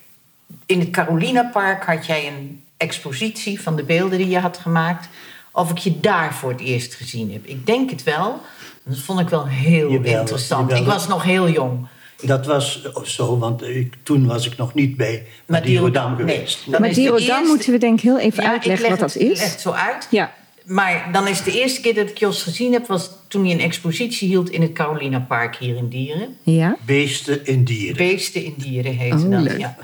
in 0.66 0.80
het 0.80 0.90
Carolina 0.90 1.50
Park 1.54 1.86
had 1.86 2.06
jij 2.06 2.28
een 2.28 2.64
expositie 2.78 3.62
van 3.62 3.76
de 3.76 3.84
beelden 3.84 4.18
die 4.18 4.30
je 4.30 4.40
had 4.40 4.58
gemaakt. 4.58 5.08
Of 5.52 5.70
ik 5.72 5.78
je 5.78 6.00
daar 6.00 6.34
voor 6.34 6.50
het 6.52 6.62
eerst 6.62 6.94
gezien 6.94 7.32
heb. 7.32 7.46
Ik 7.46 7.66
denk 7.66 7.90
het 7.90 8.04
wel. 8.04 8.42
Dat 8.84 8.98
vond 8.98 9.20
ik 9.20 9.30
wel 9.30 9.48
heel 9.48 9.92
Jawel, 9.92 10.20
interessant. 10.20 10.70
jawel. 10.70 10.84
Ik 10.86 10.90
was 10.92 11.08
nog 11.08 11.24
heel 11.24 11.50
jong. 11.50 11.88
Dat 12.22 12.46
was 12.46 12.82
zo, 13.04 13.38
want 13.38 13.62
ik, 13.64 13.94
toen 14.04 14.26
was 14.28 14.46
ik 14.46 14.58
nog 14.58 14.74
niet 14.74 14.98
bij 14.98 15.26
Madiro 15.46 15.92
Dam, 15.92 16.16
geweest. 16.16 16.60
Dan 16.72 16.82
maar 16.82 16.94
dan 16.94 17.04
eerste- 17.06 17.42
moeten 17.46 17.72
we 17.72 17.78
denk 17.78 17.98
ik 17.98 18.04
heel 18.04 18.20
even 18.20 18.44
Ja, 18.44 18.50
ik 18.50 18.56
uitleggen 18.56 18.82
leg 18.90 19.00
wat 19.00 19.00
dat 19.00 19.14
het- 19.14 19.32
is. 19.32 19.40
leg 19.40 19.52
het 19.52 19.62
zo 19.62 19.72
uit. 19.72 20.08
Ja, 20.12 20.34
Maar 20.70 21.10
dan 21.12 21.28
is 21.28 21.44
de 21.44 21.52
eerste 21.52 21.82
keer 21.82 21.94
dat 21.94 22.10
ik 22.10 22.18
Jos 22.18 22.44
gezien 22.44 22.74
heb... 22.74 22.88
was 22.88 23.10
toen 23.28 23.44
hij 23.44 23.52
een 23.54 23.60
expositie 23.60 24.28
hield 24.28 24.50
in 24.50 24.62
het 24.62 24.74
Carolina 24.74 25.20
Park 25.20 25.56
hier 25.56 25.76
in 25.76 25.88
Dieren. 25.88 26.38
ja. 26.44 26.78
Beesten 26.86 27.46
in 27.46 27.64
dieren. 27.64 27.98
Beesten 27.98 28.44
in 28.44 28.54
dieren 28.58 28.94
heette 28.96 29.26
Oh, 29.26 29.32
dat. 29.32 29.42
leuk. 29.42 29.60
Ja. 29.60 29.76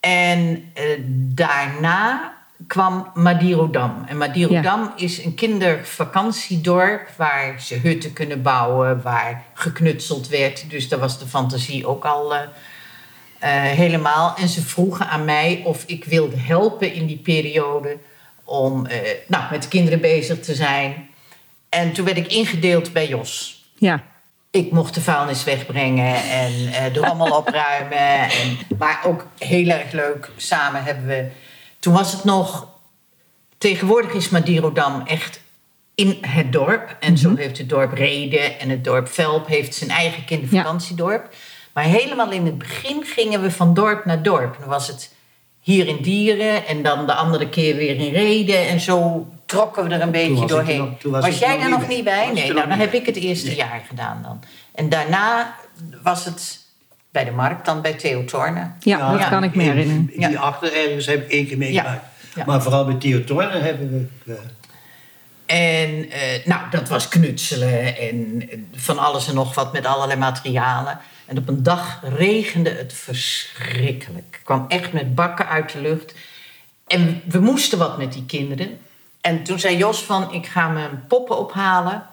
En 0.00 0.64
eh, 0.74 0.84
daarna 1.34 2.32
kwam 2.66 3.10
Madirodam. 3.14 4.04
En 4.06 4.16
Madirodam 4.16 4.92
is 4.96 5.24
een 5.24 5.34
kindervakantiedorp 5.34 7.08
waar 7.16 7.60
ze 7.60 7.74
hutten 7.74 8.12
kunnen 8.12 8.42
bouwen, 8.42 9.02
waar 9.02 9.44
geknutseld 9.54 10.28
werd. 10.28 10.70
Dus 10.70 10.88
daar 10.88 10.98
was 10.98 11.18
de 11.18 11.26
fantasie 11.26 11.86
ook 11.86 12.04
al 12.04 12.34
eh, 12.34 12.40
eh, 13.38 13.76
helemaal. 13.76 14.34
En 14.36 14.48
ze 14.48 14.62
vroegen 14.62 15.08
aan 15.08 15.24
mij 15.24 15.62
of 15.64 15.84
ik 15.86 16.04
wilde 16.04 16.36
helpen 16.36 16.92
in 16.92 17.06
die 17.06 17.18
periode 17.18 17.98
om 18.44 18.86
eh, 18.86 18.98
nou, 19.26 19.44
met 19.50 19.62
de 19.62 19.68
kinderen 19.68 20.00
bezig 20.00 20.40
te 20.40 20.54
zijn. 20.54 21.10
En 21.68 21.92
toen 21.92 22.04
werd 22.04 22.16
ik 22.16 22.32
ingedeeld 22.32 22.92
bij 22.92 23.08
Jos. 23.08 23.64
ja. 23.78 24.10
Ik 24.50 24.72
mocht 24.72 24.94
de 24.94 25.00
vuilnis 25.00 25.44
wegbrengen 25.44 26.14
en 26.14 26.72
eh 26.72 26.94
de 26.94 27.00
rommel 27.00 27.36
opruimen. 27.42 28.30
En, 28.30 28.58
maar 28.78 29.00
ook 29.04 29.26
heel 29.38 29.68
erg 29.68 29.92
leuk. 29.92 30.30
Samen 30.36 30.84
hebben 30.84 31.06
we 31.06 31.28
Toen 31.78 31.94
was 31.94 32.12
het 32.12 32.24
nog... 32.24 32.68
Tegenwoordig 33.58 34.12
is 34.12 34.28
Madirodam 34.28 35.02
echt 35.06 35.40
in 35.94 36.18
het 36.20 36.52
dorp. 36.52 36.96
En 37.00 37.18
zo 37.18 37.36
heeft 37.36 37.58
het 37.58 37.68
dorp 37.68 37.92
Rede 37.92 38.38
en 38.38 38.68
het 38.68 38.84
dorp 38.84 39.08
Velp 39.08 39.46
heeft 39.46 39.74
zijn 39.74 39.90
eigen 39.90 40.24
kindervakantiedorp. 40.24 41.34
Maar 41.72 41.84
helemaal 41.84 42.30
in 42.30 42.46
het 42.46 42.58
begin 42.58 43.04
gingen 43.04 43.42
we 43.42 43.50
van 43.50 43.74
dorp 43.74 44.04
naar 44.04 44.22
dorp. 44.22 44.56
Dan 44.58 44.68
was 44.68 44.86
het 44.86 45.14
hier 45.62 45.86
in 45.88 45.96
Dieren 46.02 46.66
en 46.66 46.82
dan 46.82 47.06
de 47.06 47.14
andere 47.14 47.48
keer 47.48 47.76
weer 47.76 47.96
in 47.96 48.12
Rede. 48.12 48.56
En 48.56 48.80
zo 48.80 49.26
trokken 49.46 49.88
we 49.88 49.94
er 49.94 50.00
een 50.00 50.10
beetje 50.10 50.46
doorheen. 50.46 50.96
nog- 51.02 51.20
was 51.20 51.38
jij 51.38 51.48
nog 51.48 51.58
daar 51.60 51.68
niet 51.68 51.78
nog 51.78 51.86
bij. 51.86 51.96
niet 51.96 52.04
bij? 52.04 52.30
Nee, 52.32 52.52
nou, 52.52 52.68
dan 52.68 52.78
heb 52.78 52.92
ik 52.92 53.06
het 53.06 53.16
eerste 53.16 53.46
Nee. 53.46 53.56
jaar 53.56 53.82
gedaan 53.88 54.20
dan. 54.22 54.42
En 54.74 54.88
daarna 54.88 55.54
was 56.02 56.24
het 56.24 56.58
bij 57.10 57.24
de 57.24 57.30
markt, 57.30 57.64
dan 57.66 57.80
bij 57.82 57.92
Theo 57.92 58.24
Torne. 58.24 58.70
Ja, 58.80 59.10
dat 59.10 59.20
Ja. 59.20 59.28
kan 59.28 59.44
ik 59.44 59.54
me 59.54 59.62
in- 59.62 59.68
herinneren. 59.70 60.10
in 60.14 60.28
Die 60.28 60.38
achter 60.38 60.72
ergens 60.74 61.06
heb 61.06 61.22
ik 61.24 61.30
één 61.30 61.46
keer 61.46 61.58
meegemaakt. 61.58 62.04
Ja. 62.34 62.44
Maar 62.46 62.62
vooral 62.62 62.84
bij 62.84 62.94
Theo 62.94 63.24
Torne 63.24 63.58
hebben 63.58 64.08
we... 64.24 64.32
eh, 64.32 64.38
En 65.46 66.10
eh, 66.10 66.20
nou, 66.46 66.60
dat 66.70 66.88
was 66.88 67.08
knutselen 67.08 67.96
en 67.98 68.42
van 68.74 68.98
alles 68.98 69.28
en 69.28 69.34
nog 69.34 69.54
wat 69.54 69.72
met 69.72 69.86
allerlei 69.86 70.18
materialen. 70.18 70.98
En 71.32 71.38
op 71.38 71.48
een 71.48 71.62
dag 71.62 72.00
regende 72.16 72.70
het 72.70 72.92
verschrikkelijk. 72.92 74.26
Het 74.30 74.42
kwam 74.42 74.64
echt 74.68 74.92
met 74.92 75.14
bakken 75.14 75.48
uit 75.48 75.72
de 75.72 75.80
lucht. 75.80 76.14
En 76.86 77.22
we 77.24 77.38
moesten 77.38 77.78
wat 77.78 77.98
met 77.98 78.12
die 78.12 78.26
kinderen. 78.26 78.78
En 79.20 79.42
toen 79.42 79.58
zei 79.58 79.76
Jos 79.76 80.02
van, 80.02 80.32
ik 80.32 80.46
ga 80.46 80.68
mijn 80.68 81.04
poppen 81.08 81.38
ophalen. 81.38 82.06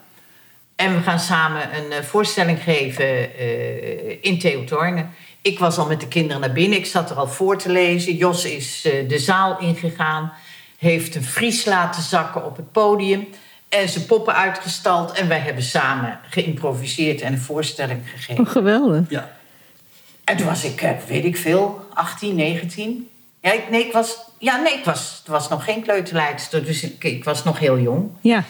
En 0.75 0.95
we 0.95 1.01
gaan 1.01 1.19
samen 1.19 1.77
een 1.77 1.91
eh, 1.91 2.03
voorstelling 2.03 2.63
geven 2.63 3.35
eh, 3.35 4.23
in 4.23 4.39
Theotorne. 4.39 5.05
Ik 5.41 5.59
was 5.59 5.77
al 5.77 5.87
met 5.87 5.99
de 5.99 6.07
kinderen 6.07 6.41
naar 6.41 6.51
binnen. 6.51 6.77
Ik 6.77 6.85
zat 6.85 7.09
er 7.09 7.15
al 7.15 7.27
voor 7.27 7.57
te 7.57 7.71
lezen. 7.71 8.15
Jos 8.15 8.45
is 8.45 8.85
eh, 8.85 9.09
de 9.09 9.19
zaal 9.19 9.59
ingegaan. 9.59 10.33
Heeft 10.77 11.15
een 11.15 11.23
vries 11.23 11.65
laten 11.65 12.01
zakken 12.01 12.45
op 12.45 12.57
het 12.57 12.71
podium. 12.71 13.27
En 13.69 13.89
zijn 13.89 14.05
poppen 14.05 14.35
uitgestald. 14.35 15.11
En 15.11 15.27
wij 15.27 15.39
hebben 15.39 15.63
samen 15.63 16.19
geïmproviseerd 16.29 17.21
en 17.21 17.33
een 17.33 17.39
voorstelling 17.39 18.01
gegeven. 18.09 18.43
Oh, 18.45 18.51
geweldig. 18.51 19.05
ja. 19.09 19.37
En 20.23 20.37
toen 20.37 20.45
was 20.47 20.63
ik, 20.63 20.81
eh, 20.81 20.91
weet 21.07 21.25
ik 21.25 21.37
veel, 21.37 21.85
18, 21.93 22.35
19. 22.35 23.09
Ja, 23.41 23.51
ik, 23.51 23.69
nee, 23.69 23.85
ik 23.85 23.91
was, 23.93 24.17
ja, 24.37 24.55
nee, 24.61 24.73
ik 24.73 24.83
was, 24.85 25.15
het 25.17 25.27
was 25.27 25.49
nog 25.49 25.63
geen 25.63 25.81
kleuterleidster. 25.81 26.65
Dus 26.65 26.83
ik, 26.83 27.03
ik 27.03 27.23
was 27.23 27.43
nog 27.43 27.59
heel 27.59 27.79
jong. 27.79 28.09
Ja, 28.21 28.43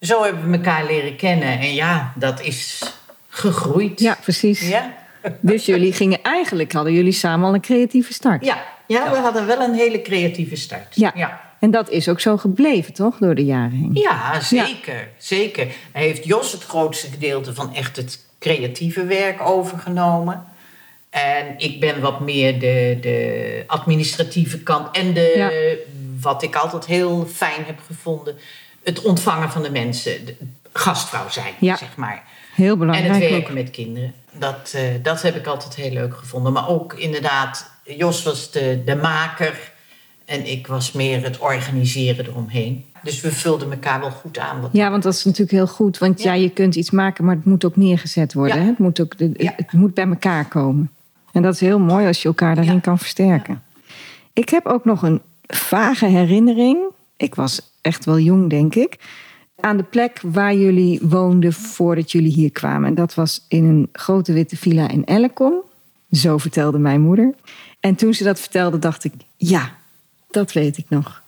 Zo 0.00 0.22
hebben 0.22 0.50
we 0.50 0.56
elkaar 0.56 0.84
leren 0.86 1.16
kennen. 1.16 1.58
En 1.58 1.74
ja, 1.74 2.12
dat 2.16 2.40
is 2.40 2.82
gegroeid. 3.28 4.00
ja 4.00 4.16
precies. 4.22 4.68
Ja, 4.68 4.92
Dus 5.40 5.66
jullie 5.66 5.92
gingen 5.92 6.22
eigenlijk, 6.22 6.72
hadden 6.72 6.92
jullie 6.92 7.12
samen 7.12 7.48
al 7.48 7.54
een 7.54 7.60
creatieve 7.60 8.12
start. 8.12 8.44
ja, 8.44 8.62
ja, 8.86 9.10
we 9.10 9.16
hadden 9.16 9.46
wel 9.46 9.60
een 9.60 9.74
hele 9.74 10.02
creatieve 10.02 10.56
start. 10.56 10.94
Ja. 10.96 11.12
ja. 11.14 11.43
En 11.64 11.70
dat 11.70 11.88
is 11.90 12.08
ook 12.08 12.20
zo 12.20 12.36
gebleven, 12.36 12.92
toch? 12.92 13.16
Door 13.18 13.34
de 13.34 13.44
jaren 13.44 13.70
heen. 13.70 13.90
Ja, 13.92 14.40
zeker, 14.40 15.08
zeker. 15.18 15.66
Hij 15.92 16.02
heeft 16.02 16.24
Jos 16.24 16.52
het 16.52 16.64
grootste 16.64 17.10
gedeelte 17.10 17.54
van 17.54 17.74
echt 17.74 17.96
het 17.96 18.24
creatieve 18.38 19.04
werk 19.04 19.40
overgenomen. 19.40 20.44
En 21.10 21.54
ik 21.56 21.80
ben 21.80 22.00
wat 22.00 22.20
meer 22.20 22.58
de, 22.60 22.98
de 23.00 23.64
administratieve 23.66 24.58
kant. 24.58 24.96
En 24.96 25.14
de, 25.14 25.84
wat 26.20 26.42
ik 26.42 26.54
altijd 26.54 26.86
heel 26.86 27.26
fijn 27.26 27.64
heb 27.66 27.78
gevonden, 27.86 28.36
het 28.82 29.02
ontvangen 29.02 29.50
van 29.50 29.62
de 29.62 29.70
mensen. 29.70 30.24
De 30.26 30.36
gastvrouw 30.72 31.28
zijn, 31.28 31.52
Ja. 31.58 31.76
zeg 31.76 31.96
maar. 31.96 32.22
Heel 32.54 32.72
En 32.72 32.78
belangrijk. 32.78 33.14
het 33.14 33.22
ook. 33.24 33.30
werken 33.30 33.54
met 33.54 33.70
kinderen. 33.70 34.14
Dat, 34.32 34.72
eh, 34.74 34.82
dat 35.02 35.22
heb 35.22 35.36
ik 35.36 35.46
altijd 35.46 35.74
heel 35.74 35.90
leuk 35.92 36.16
gevonden. 36.16 36.52
Maar 36.52 36.68
ook 36.68 36.92
inderdaad, 36.94 37.70
Jos 37.84 38.22
was 38.22 38.50
de, 38.50 38.82
de 38.84 38.94
maker. 38.96 39.72
En 40.24 40.50
ik 40.50 40.66
was 40.66 40.92
meer 40.92 41.22
het 41.24 41.38
organiseren 41.38 42.26
eromheen. 42.26 42.84
Dus 43.02 43.20
we 43.20 43.30
vulden 43.32 43.70
elkaar 43.70 44.00
wel 44.00 44.10
goed 44.10 44.38
aan. 44.38 44.60
Wat 44.60 44.70
Ja, 44.72 44.90
want 44.90 45.02
dat 45.02 45.14
is 45.14 45.24
natuurlijk 45.24 45.50
heel 45.56 45.66
goed. 45.66 45.98
Want 45.98 46.22
ja. 46.22 46.32
Ja. 46.32 46.40
je 46.42 46.50
kunt 46.50 46.74
iets 46.74 46.90
maken, 46.90 47.24
maar 47.24 47.34
het 47.34 47.44
moet 47.44 47.64
ook 47.64 47.76
neergezet 47.76 48.32
worden. 48.34 48.56
Ja. 48.56 48.62
hè? 48.62 48.68
Het, 48.68 48.78
moet 48.78 49.00
ook, 49.00 49.18
de- 49.18 49.34
Ja. 49.36 49.52
het 49.56 49.72
moet 49.72 49.94
bij 49.94 50.06
elkaar 50.08 50.48
komen. 50.48 50.90
En 51.32 51.42
dat 51.42 51.54
is 51.54 51.60
heel 51.60 51.78
mooi 51.78 52.06
als 52.06 52.22
je 52.22 52.28
elkaar 52.28 52.54
daarin 52.54 52.80
kan 52.80 52.98
versterken. 52.98 53.62
Ik 54.32 54.48
heb 54.48 54.66
ook 54.66 54.84
nog 54.84 55.02
een 55.02 55.20
vage 55.46 56.06
herinnering. 56.06 56.78
Ik 57.16 57.34
was 57.34 57.70
echt 57.80 58.04
wel 58.04 58.18
jong, 58.18 58.50
denk 58.50 58.74
ik. 58.74 58.96
Aan 59.60 59.76
de 59.76 59.82
plek 59.82 60.20
waar 60.22 60.54
jullie 60.54 61.00
woonden 61.02 61.52
voordat 61.52 62.12
jullie 62.12 62.32
hier 62.32 62.50
kwamen. 62.52 62.88
En 62.88 62.94
dat 62.94 63.14
was 63.14 63.44
in 63.48 63.64
een 63.64 63.88
grote 63.92 64.32
witte 64.32 64.56
villa 64.56 64.88
in 64.88 65.04
Ellecom. 65.04 65.54
Zo 66.10 66.38
vertelde 66.38 66.78
mijn 66.78 67.00
moeder. 67.00 67.34
En 67.80 67.94
toen 67.94 68.14
ze 68.14 68.24
dat 68.24 68.40
vertelde, 68.40 68.78
dacht 68.78 69.04
ik, 69.04 69.12
ja, 69.36 69.72
dat 70.34 70.52
weet 70.52 70.76
ik 70.78 70.86
nog. 70.88 71.22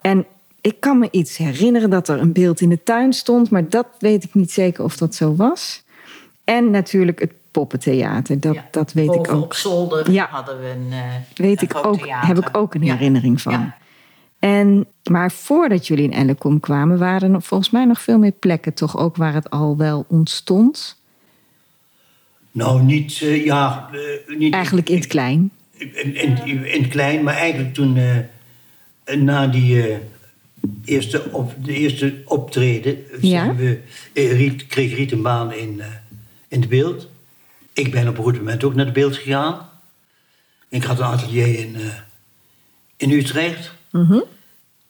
En 0.00 0.26
ik 0.60 0.80
kan 0.80 0.98
me 0.98 1.08
iets 1.10 1.36
herinneren 1.36 1.90
dat 1.90 2.08
er 2.08 2.20
een 2.20 2.32
beeld 2.32 2.60
in 2.60 2.68
de 2.68 2.82
tuin 2.82 3.12
stond, 3.12 3.50
maar 3.50 3.68
dat 3.68 3.86
weet 3.98 4.24
ik 4.24 4.34
niet 4.34 4.50
zeker 4.52 4.84
of 4.84 4.96
dat 4.96 5.14
zo 5.14 5.34
was. 5.36 5.82
En 6.44 6.70
natuurlijk 6.70 7.20
het 7.20 7.32
poppentheater, 7.50 8.40
dat, 8.40 8.54
Ja. 8.54 8.68
dat 8.70 8.92
weet 8.92 9.14
ik 9.14 9.32
ook. 9.32 9.42
op 9.42 9.54
zolder 9.54 10.10
Ja. 10.10 10.28
hadden 10.30 10.60
we 10.60 10.68
een, 10.68 10.92
eh, 10.92 10.98
Weet 11.34 11.62
een 11.62 11.68
ik 11.68 11.86
ook, 11.86 11.98
theater. 12.02 12.28
heb 12.28 12.38
ik 12.38 12.56
ook 12.56 12.74
een 12.74 12.84
Ja. 12.84 12.94
herinnering 12.96 13.40
van. 13.42 13.52
Ja. 13.52 13.76
En, 14.38 14.86
maar 15.10 15.30
voordat 15.32 15.86
jullie 15.86 16.04
in 16.04 16.12
Ellecom 16.12 16.60
kwamen, 16.60 16.98
waren 16.98 17.34
er 17.34 17.42
volgens 17.42 17.70
mij 17.70 17.84
nog 17.84 18.00
veel 18.00 18.18
meer 18.18 18.32
plekken, 18.32 18.74
toch 18.74 18.96
ook 18.98 19.16
waar 19.16 19.34
het 19.34 19.50
al 19.50 19.76
wel 19.76 20.04
ontstond. 20.08 21.02
Nou, 22.50 22.82
niet... 22.82 23.18
eh, 23.22 23.44
ja, 23.44 23.88
eh, 23.92 24.36
niet 24.36 24.54
Eigenlijk 24.54 24.88
in 24.88 24.96
het 24.96 25.06
klein. 25.06 25.50
In, 25.76 26.14
in, 26.16 26.64
in 26.66 26.82
het 26.82 26.90
klein, 26.90 27.22
maar 27.22 27.34
eigenlijk 27.34 27.74
toen... 27.74 27.96
eh, 27.96 28.16
na 29.04 29.46
die 29.46 29.82
eh, 29.82 29.96
eerste, 30.84 31.22
op, 31.30 31.54
de 31.64 31.72
eerste 31.72 32.22
optreden... 32.24 32.98
Ja. 33.20 33.54
we, 33.54 33.80
eh, 34.12 34.32
Riet, 34.32 34.66
kreeg 34.66 34.94
Riet 34.94 35.12
een 35.12 35.22
baan 35.22 35.52
in, 35.52 35.80
eh, 35.80 35.86
in 36.48 36.60
de 36.60 36.66
beeld. 36.66 37.08
Ik 37.72 37.90
ben 37.90 38.08
op 38.08 38.16
een 38.18 38.24
goed 38.24 38.36
moment 38.36 38.64
ook 38.64 38.74
naar 38.74 38.86
de 38.86 38.92
beeld 38.92 39.16
gegaan. 39.16 39.68
Ik 40.68 40.84
had 40.84 40.98
een 40.98 41.04
atelier 41.04 41.58
in, 41.58 41.76
in 42.96 43.10
Utrecht. 43.10 43.72
Mhm. 43.90 44.20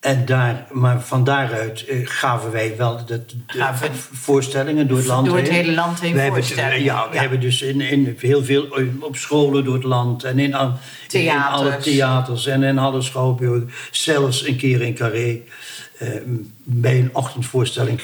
En 0.04 0.24
daar, 0.24 0.66
maar 0.72 1.00
van 1.02 1.24
daaruit 1.24 1.84
eh, 1.86 1.96
gaven 2.04 2.50
wij 2.50 2.74
wel 2.76 3.04
de, 3.06 3.24
de 3.46 3.88
voorstellingen 4.12 4.88
door 4.88 4.96
het 4.98 5.06
land 5.06 5.26
Door 5.26 5.36
het 5.36 5.48
heen. 5.48 5.56
hele 5.64 5.74
land 5.74 6.00
heen 6.00 6.12
We 6.14 6.20
hebben, 6.20 6.42
voorstellingen. 6.44 6.82
ja, 6.84 7.08
we 7.08 7.14
Ja. 7.14 7.20
hebben 7.20 7.40
dus 7.40 7.62
in, 7.62 7.80
in 7.80 8.16
heel 8.18 8.44
veel 8.44 8.76
eh, 8.76 8.84
op 9.00 9.16
scholen 9.16 9.64
door 9.64 9.74
het 9.74 9.82
land 9.84 10.24
en 10.24 10.38
in, 10.38 10.54
al- 10.54 10.78
in 11.10 11.30
alle 11.30 11.76
Theaters. 11.76 12.46
en 12.46 12.62
in 12.62 12.78
alle 12.78 13.02
schouwburgen. 13.02 13.70
Zelfs 13.90 14.46
een 14.46 14.56
keer 14.56 14.82
in 14.82 14.94
Carré. 14.94 15.40
eh, 15.98 16.08
bij 16.64 16.98
een 16.98 17.10
ochtendvoorstelling. 17.12 18.00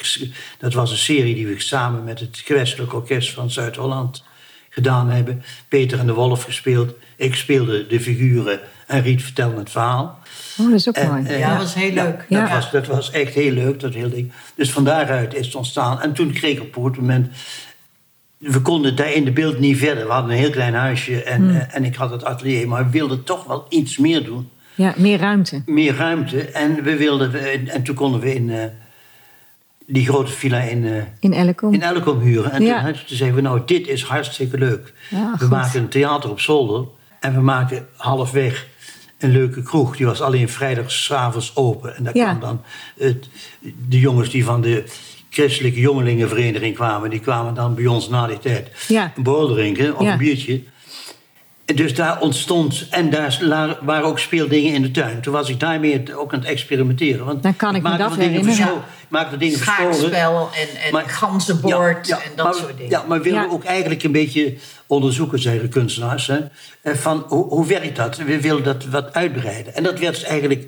Dat 0.58 0.74
was 0.74 0.90
een 0.90 0.96
serie 0.96 1.34
die 1.34 1.46
we 1.46 1.60
samen 1.60 2.04
met 2.04 2.20
het 2.20 2.42
gewestelijk 2.44 2.94
orkest 2.94 3.30
van 3.32 3.50
Zuid-Holland 3.50 4.24
gedaan 4.70 5.10
hebben. 5.10 5.42
Peter 5.68 5.98
en 5.98 6.06
de 6.06 6.12
Wolf 6.14 6.42
gespeeld. 6.44 6.94
Ik 7.16 7.34
speelde 7.34 7.86
de 7.86 8.00
figuren 8.00 8.60
en 8.90 9.02
Riet 9.02 9.22
vertelde 9.22 9.58
het 9.58 9.70
verhaal. 9.70 10.18
Oh, 10.58 10.66
dat 10.66 10.74
is 10.74 10.88
ook 10.88 10.94
En, 10.94 11.08
mooi. 11.10 11.24
eh, 11.26 11.38
Ja, 11.38 11.48
dat 11.50 11.58
was 11.62 11.74
heel 11.74 11.92
leuk. 11.92 12.16
Dat, 12.16 12.24
Ja. 12.28 12.48
was, 12.54 12.70
dat 12.70 12.86
was 12.86 13.10
echt 13.10 13.34
heel 13.34 13.52
leuk, 13.52 13.80
dat 13.80 13.94
hele 13.94 14.08
ding. 14.10 14.32
Dus 14.54 14.72
van 14.72 14.84
daaruit 14.84 15.34
is 15.34 15.46
het 15.46 15.54
ontstaan. 15.54 16.00
En 16.00 16.12
toen 16.12 16.32
kreeg 16.32 16.56
ik 16.56 16.62
op 16.62 16.76
een 16.76 16.82
goed 16.82 16.96
moment... 16.96 17.28
We 18.38 18.60
konden 18.60 18.96
daar 18.96 19.12
in 19.12 19.24
de 19.24 19.32
beeld 19.32 19.58
niet 19.58 19.76
verder. 19.78 20.06
We 20.06 20.12
hadden 20.12 20.30
een 20.30 20.36
heel 20.38 20.50
klein 20.50 20.74
huisje 20.74 21.22
en, 21.22 21.42
Hmm. 21.42 21.56
eh, 21.56 21.76
en 21.76 21.84
ik 21.84 21.94
had 21.94 22.10
het 22.10 22.24
atelier. 22.24 22.68
Maar 22.68 22.84
we 22.84 22.90
wilden 22.90 23.24
toch 23.24 23.44
wel 23.44 23.66
iets 23.68 23.98
meer 23.98 24.24
doen. 24.24 24.48
Ja, 24.74 24.94
meer 24.96 25.18
ruimte. 25.18 25.62
Meer 25.66 25.94
ruimte. 25.96 26.40
En, 26.44 26.82
we 26.82 26.96
wilden, 26.96 27.34
en 27.68 27.82
toen 27.82 27.94
konden 27.94 28.20
we 28.20 28.34
in 28.34 28.50
eh, 28.50 28.64
die 29.86 30.06
grote 30.06 30.32
villa 30.32 30.60
in, 30.60 31.04
In 31.20 31.32
Ellecom. 31.32 31.74
in 31.74 31.82
Elkom 31.82 32.20
huren. 32.20 32.52
En 32.52 32.62
Ja. 32.62 32.82
toen, 32.84 32.92
toen 32.92 33.16
zeiden 33.16 33.36
we, 33.42 33.42
nou, 33.48 33.60
dit 33.66 33.88
is 33.88 34.02
hartstikke 34.02 34.58
leuk. 34.58 34.92
Ja, 35.10 35.32
we 35.32 35.38
goed. 35.38 35.48
maken 35.50 35.80
een 35.80 35.88
theater 35.88 36.30
op 36.30 36.40
zolder. 36.40 36.84
En 37.20 37.34
we 37.34 37.40
maken 37.40 37.86
halfweg 37.96 38.66
een 39.18 39.30
leuke 39.30 39.62
kroeg. 39.62 39.96
Die 39.96 40.06
was 40.06 40.20
alleen 40.20 40.48
vrijdagsavonds 40.48 41.56
open. 41.56 41.96
En 41.96 42.04
daar 42.04 42.16
Ja. 42.16 42.22
kwamen 42.24 42.40
dan 42.40 42.62
het, 42.98 43.28
de 43.88 43.98
jongens 44.00 44.30
die 44.30 44.44
van 44.44 44.60
de 44.60 44.84
christelijke 45.30 45.80
jongelingenvereniging 45.80 46.74
kwamen... 46.74 47.10
die 47.10 47.20
kwamen 47.20 47.54
dan 47.54 47.74
bij 47.74 47.86
ons 47.86 48.08
na 48.08 48.26
die 48.26 48.38
tijd 48.38 48.84
Ja. 48.88 49.12
een 49.16 49.22
borrel 49.22 49.48
drinken 49.54 49.96
of 49.96 50.02
Ja. 50.02 50.12
een 50.12 50.18
biertje. 50.18 50.62
Dus 51.74 51.94
daar 51.94 52.20
ontstond, 52.20 52.86
en 52.90 53.10
daar 53.10 53.38
waren 53.82 54.04
ook 54.06 54.18
speeldingen 54.18 54.72
in 54.74 54.82
de 54.82 54.90
tuin. 54.90 55.20
Toen 55.20 55.32
was 55.32 55.48
ik 55.48 55.60
daarmee 55.60 56.16
ook 56.16 56.32
aan 56.32 56.38
het 56.38 56.48
experimenteren. 56.48 57.24
Want 57.26 57.42
Dan 57.42 57.56
kan 57.56 57.74
ik 57.74 57.82
me 57.82 57.88
maakte 57.88 58.02
dat 58.02 58.16
herinneren. 58.16 58.54
verscho- 58.54 58.76
ik 58.76 59.08
maakte 59.08 59.36
dingen 59.36 59.58
verscholen. 59.58 59.94
Schaakspel 59.94 60.48
en, 60.54 60.82
en 60.82 60.92
Maar- 60.92 61.08
ganzenbord 61.08 62.06
Ja, 62.06 62.16
ja, 62.16 62.22
en 62.22 62.30
dat 62.36 62.44
maar, 62.44 62.54
soort 62.54 62.76
dingen. 62.76 62.90
Ja, 62.90 63.04
maar 63.08 63.18
we 63.18 63.24
wilden 63.24 63.42
Ja. 63.42 63.48
ook 63.50 63.64
eigenlijk 63.64 64.02
een 64.02 64.12
beetje 64.12 64.54
onderzoeken, 64.86 65.38
zeggen 65.38 65.68
kunstenaars. 65.68 66.26
Hè, 66.26 66.38
eh, 66.82 66.94
van 66.94 67.24
hoe, 67.28 67.44
hoe 67.48 67.66
werkt 67.66 67.96
dat? 67.96 68.16
We 68.16 68.40
willen 68.40 68.62
dat 68.62 68.84
wat 68.84 69.14
uitbreiden. 69.14 69.74
En 69.74 69.82
dat 69.82 69.98
werd 69.98 70.14
dus 70.14 70.24
eigenlijk 70.24 70.66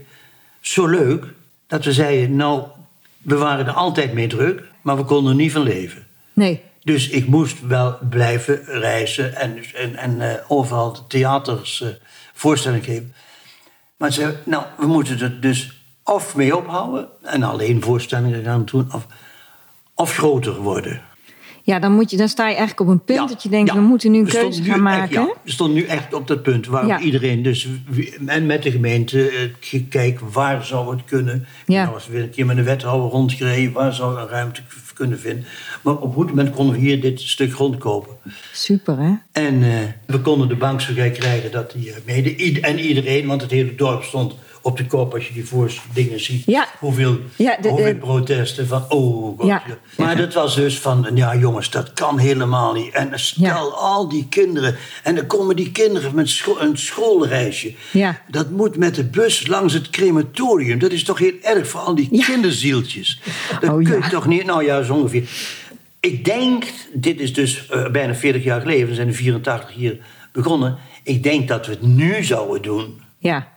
zo 0.61 0.87
leuk 0.87 1.25
dat 1.67 1.85
we 1.85 1.93
zeiden: 1.93 2.37
Nou, 2.37 2.63
we 3.23 3.37
waren 3.37 3.67
er 3.67 3.73
altijd 3.73 4.13
mee 4.13 4.27
druk, 4.27 4.63
maar 4.83 4.97
we 4.97 5.05
konden 5.05 5.31
er 5.33 5.39
niet 5.39 5.53
van 5.53 5.63
leven. 5.63 6.07
Nee. 6.33 6.61
Dus 6.85 7.09
ik 7.09 7.27
moest 7.27 7.67
wel 7.67 7.99
blijven 8.11 8.65
reizen 8.65 9.37
en, 9.37 9.59
en, 9.75 9.97
en 9.97 10.21
eh, 10.21 10.45
overal 10.49 11.07
theaters 11.07 11.81
eh, 11.83 11.89
voorstellingen 12.35 12.85
geven. 12.85 13.15
Maar 13.97 14.13
ze 14.13 14.37
nou, 14.45 14.65
we 14.79 14.87
moeten 14.87 15.21
er 15.21 15.41
dus 15.41 15.83
of 16.05 16.37
mee 16.37 16.57
ophouden 16.57 17.09
en 17.23 17.43
alleen 17.43 17.83
voorstellingen 17.83 18.45
gaan 18.45 18.65
doen, 18.65 18.89
of, 18.95 19.07
of 19.95 20.17
groter 20.17 20.55
worden. 20.55 21.03
Ja, 21.65 21.79
dan, 21.79 21.93
moet 21.93 22.11
je, 22.11 22.17
dan 22.17 22.29
sta 22.29 22.43
je 22.49 22.57
eigenlijk 22.57 22.81
op 22.81 22.87
een 22.89 23.05
punt 23.05 23.19
Ja, 23.19 23.27
dat 23.27 23.43
je 23.43 23.49
denkt, 23.49 23.71
ja. 23.71 23.77
we 23.77 23.83
moeten 23.83 24.11
nu 24.11 24.19
een 24.19 24.27
keuze 24.27 24.61
nu 24.61 24.67
gaan 24.67 24.75
echt- 24.75 24.83
maken. 24.83 25.15
ja, 25.15 25.35
we 25.45 25.51
stonden 25.51 25.77
nu 25.77 25.85
echt 25.85 26.15
op 26.15 26.27
dat 26.27 26.43
punt 26.43 26.67
waar 26.67 27.03
iedereen, 27.03 27.43
dus 27.43 27.69
en 28.27 28.47
met 28.47 28.63
de 28.63 28.71
gemeente, 28.71 29.29
eh, 29.29 29.41
gekeken 29.61 30.33
waar 30.33 30.65
zou 30.65 30.97
het 30.97 31.05
kunnen. 31.05 31.47
Ja. 31.67 31.83
Nou, 31.83 31.95
als 31.95 32.07
we 32.07 32.13
weer 32.13 32.23
een 32.23 32.31
keer 32.31 32.47
met 32.47 32.57
een 32.57 32.65
wethouder 32.65 33.11
rondgereden, 33.11 33.73
waar 33.73 33.93
zou 33.95 34.19
een 34.21 34.29
ruimte 34.29 34.63
kunnen 34.93 35.21
vinden. 35.21 35.45
Maar 35.83 35.97
op 35.97 36.03
een 36.03 36.13
goed 36.13 36.29
moment 36.29 36.51
konden 36.51 36.75
we 36.75 36.81
hier 36.81 37.01
dit 37.01 37.21
stuk 37.21 37.53
grond 37.53 37.79
kopen. 37.79 38.17
Super, 38.53 38.99
hè? 38.99 39.13
En 39.33 39.63
eh, 39.63 39.79
we 40.07 40.21
konden 40.21 40.49
de 40.49 40.57
bank 40.57 40.81
zover 40.81 41.11
krijgen 41.11 41.51
dat 41.51 41.73
die 41.73 41.91
eh, 41.91 41.97
mede. 42.05 42.61
En 42.61 42.79
iedereen, 42.79 43.27
want 43.27 43.43
het 43.43 43.51
hele 43.51 43.75
dorp 43.75 44.03
stond 44.03 44.35
op 44.63 44.77
de 44.77 44.87
kop 44.87 45.15
als 45.15 45.27
je 45.29 45.33
die 45.35 45.45
voor 45.47 45.73
dingen 45.93 46.21
ziet. 46.21 46.43
Ja. 46.47 46.67
Hoeveel, 46.79 47.19
Ja, 47.37 47.57
de- 47.61 47.69
hoeveel 47.69 47.87
de- 47.93 47.95
protesten 47.99 48.67
van, 48.67 48.85
oh 48.91 49.39
god. 49.39 49.47
Ja. 49.47 49.63
Maar 49.97 50.17
dat 50.17 50.35
was 50.35 50.55
dus 50.55 50.79
van, 50.79 51.09
ja 51.15 51.37
jongens, 51.37 51.71
dat 51.71 51.93
kan 51.93 52.19
helemaal 52.19 52.73
niet. 52.73 52.93
En 52.93 53.11
stel 53.15 53.75
al 53.75 54.09
die 54.09 54.27
kinderen, 54.29 54.77
en 55.03 55.15
dan 55.15 55.27
komen 55.27 55.57
die 55.57 55.73
kinderen 55.73 56.15
met 56.15 56.29
scho- 56.29 56.59
een 56.59 56.79
schoolreisje. 56.79 57.75
Ja. 57.93 58.21
Dat 58.29 58.51
moet 58.51 58.77
met 58.77 58.95
de 58.95 59.05
bus 59.05 59.47
langs 59.47 59.73
het 59.73 59.91
crematorium. 59.91 60.79
Dat 60.79 60.93
is 60.93 61.05
toch 61.05 61.19
heel 61.19 61.35
erg 61.43 61.69
voor 61.69 61.81
al 61.81 61.95
die 61.95 62.23
kinderzieltjes. 62.25 63.21
Dat 63.61 63.71
Oh, 63.71 63.85
kun 63.85 64.03
je 64.03 64.09
toch 64.11 64.27
niet, 64.27 64.45
nou 64.45 64.65
ja, 64.65 64.83
zo 64.83 64.95
ongeveer. 64.95 65.29
Ik 66.01 66.25
denk, 66.25 66.65
dit 66.95 67.21
is 67.21 67.35
dus 67.35 67.69
eh, 67.69 67.91
bijna 67.91 68.15
40 68.15 68.45
jaar 68.45 68.61
geleden, 68.61 68.89
we 68.89 68.95
zijn 68.95 69.07
in 69.09 69.15
84 69.15 69.75
hier 69.75 69.99
begonnen. 70.33 70.77
Ik 71.03 71.23
denk 71.23 71.49
dat 71.49 71.67
we 71.67 71.73
het 71.73 71.83
nu 71.83 72.25
zouden 72.25 72.63
doen, 72.63 73.01
Ja. 73.19 73.52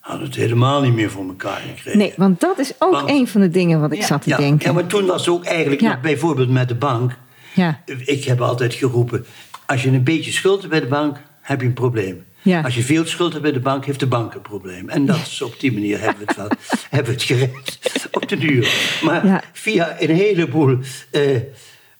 Hadden 0.00 0.26
het 0.26 0.36
helemaal 0.36 0.80
niet 0.80 0.94
meer 0.94 1.10
voor 1.10 1.26
elkaar 1.28 1.60
gekregen. 1.68 1.98
Nee, 1.98 2.12
want 2.16 2.40
dat 2.40 2.58
is 2.58 2.72
ook 2.78 2.92
Want- 2.92 3.10
een 3.10 3.28
van 3.28 3.40
de 3.40 3.48
dingen 3.50 3.80
wat 3.80 3.92
ik 3.92 3.98
Ja. 4.00 4.06
zat 4.06 4.22
te 4.22 4.28
ja, 4.28 4.36
denken. 4.36 4.66
ja, 4.68 4.72
maar 4.74 4.86
toen 4.86 5.06
was 5.06 5.20
het 5.26 5.34
ook 5.34 5.44
eigenlijk 5.44 5.80
nog 5.80 6.00
bijvoorbeeld 6.00 6.50
met 6.50 6.68
de 6.68 6.74
bank. 6.74 7.16
Ja. 7.54 7.80
Ik 8.04 8.24
heb 8.24 8.40
altijd 8.40 8.74
geroepen, 8.74 9.26
als 9.66 9.82
je 9.82 9.88
een 9.90 10.04
beetje 10.04 10.32
schuld 10.32 10.58
hebt 10.58 10.70
bij 10.70 10.80
de 10.80 10.86
bank, 10.86 11.16
heb 11.40 11.60
je 11.60 11.66
een 11.66 11.72
probleem. 11.72 12.24
Ja. 12.42 12.60
Als 12.60 12.74
je 12.74 12.82
veel 12.82 13.06
schuld 13.06 13.30
hebt 13.30 13.42
bij 13.42 13.52
de 13.52 13.60
bank, 13.60 13.84
heeft 13.86 14.00
de 14.00 14.06
bank 14.06 14.34
een 14.34 14.40
probleem. 14.42 14.88
En 14.88 15.06
dat 15.06 15.16
is 15.16 15.42
op 15.42 15.60
die 15.60 15.72
manier 15.72 16.00
hebben 16.00 16.18
we 16.18 16.24
het 16.26 16.36
wel 16.36 16.48
hebben 16.90 17.08
we 17.14 17.18
het 17.20 17.22
gered 17.22 17.78
op 18.12 18.28
de 18.28 18.36
duur. 18.38 18.98
Maar 19.04 19.26
Ja. 19.26 19.42
via 19.52 19.96
een 19.98 20.14
heleboel 20.14 20.78
eh, 21.10 21.22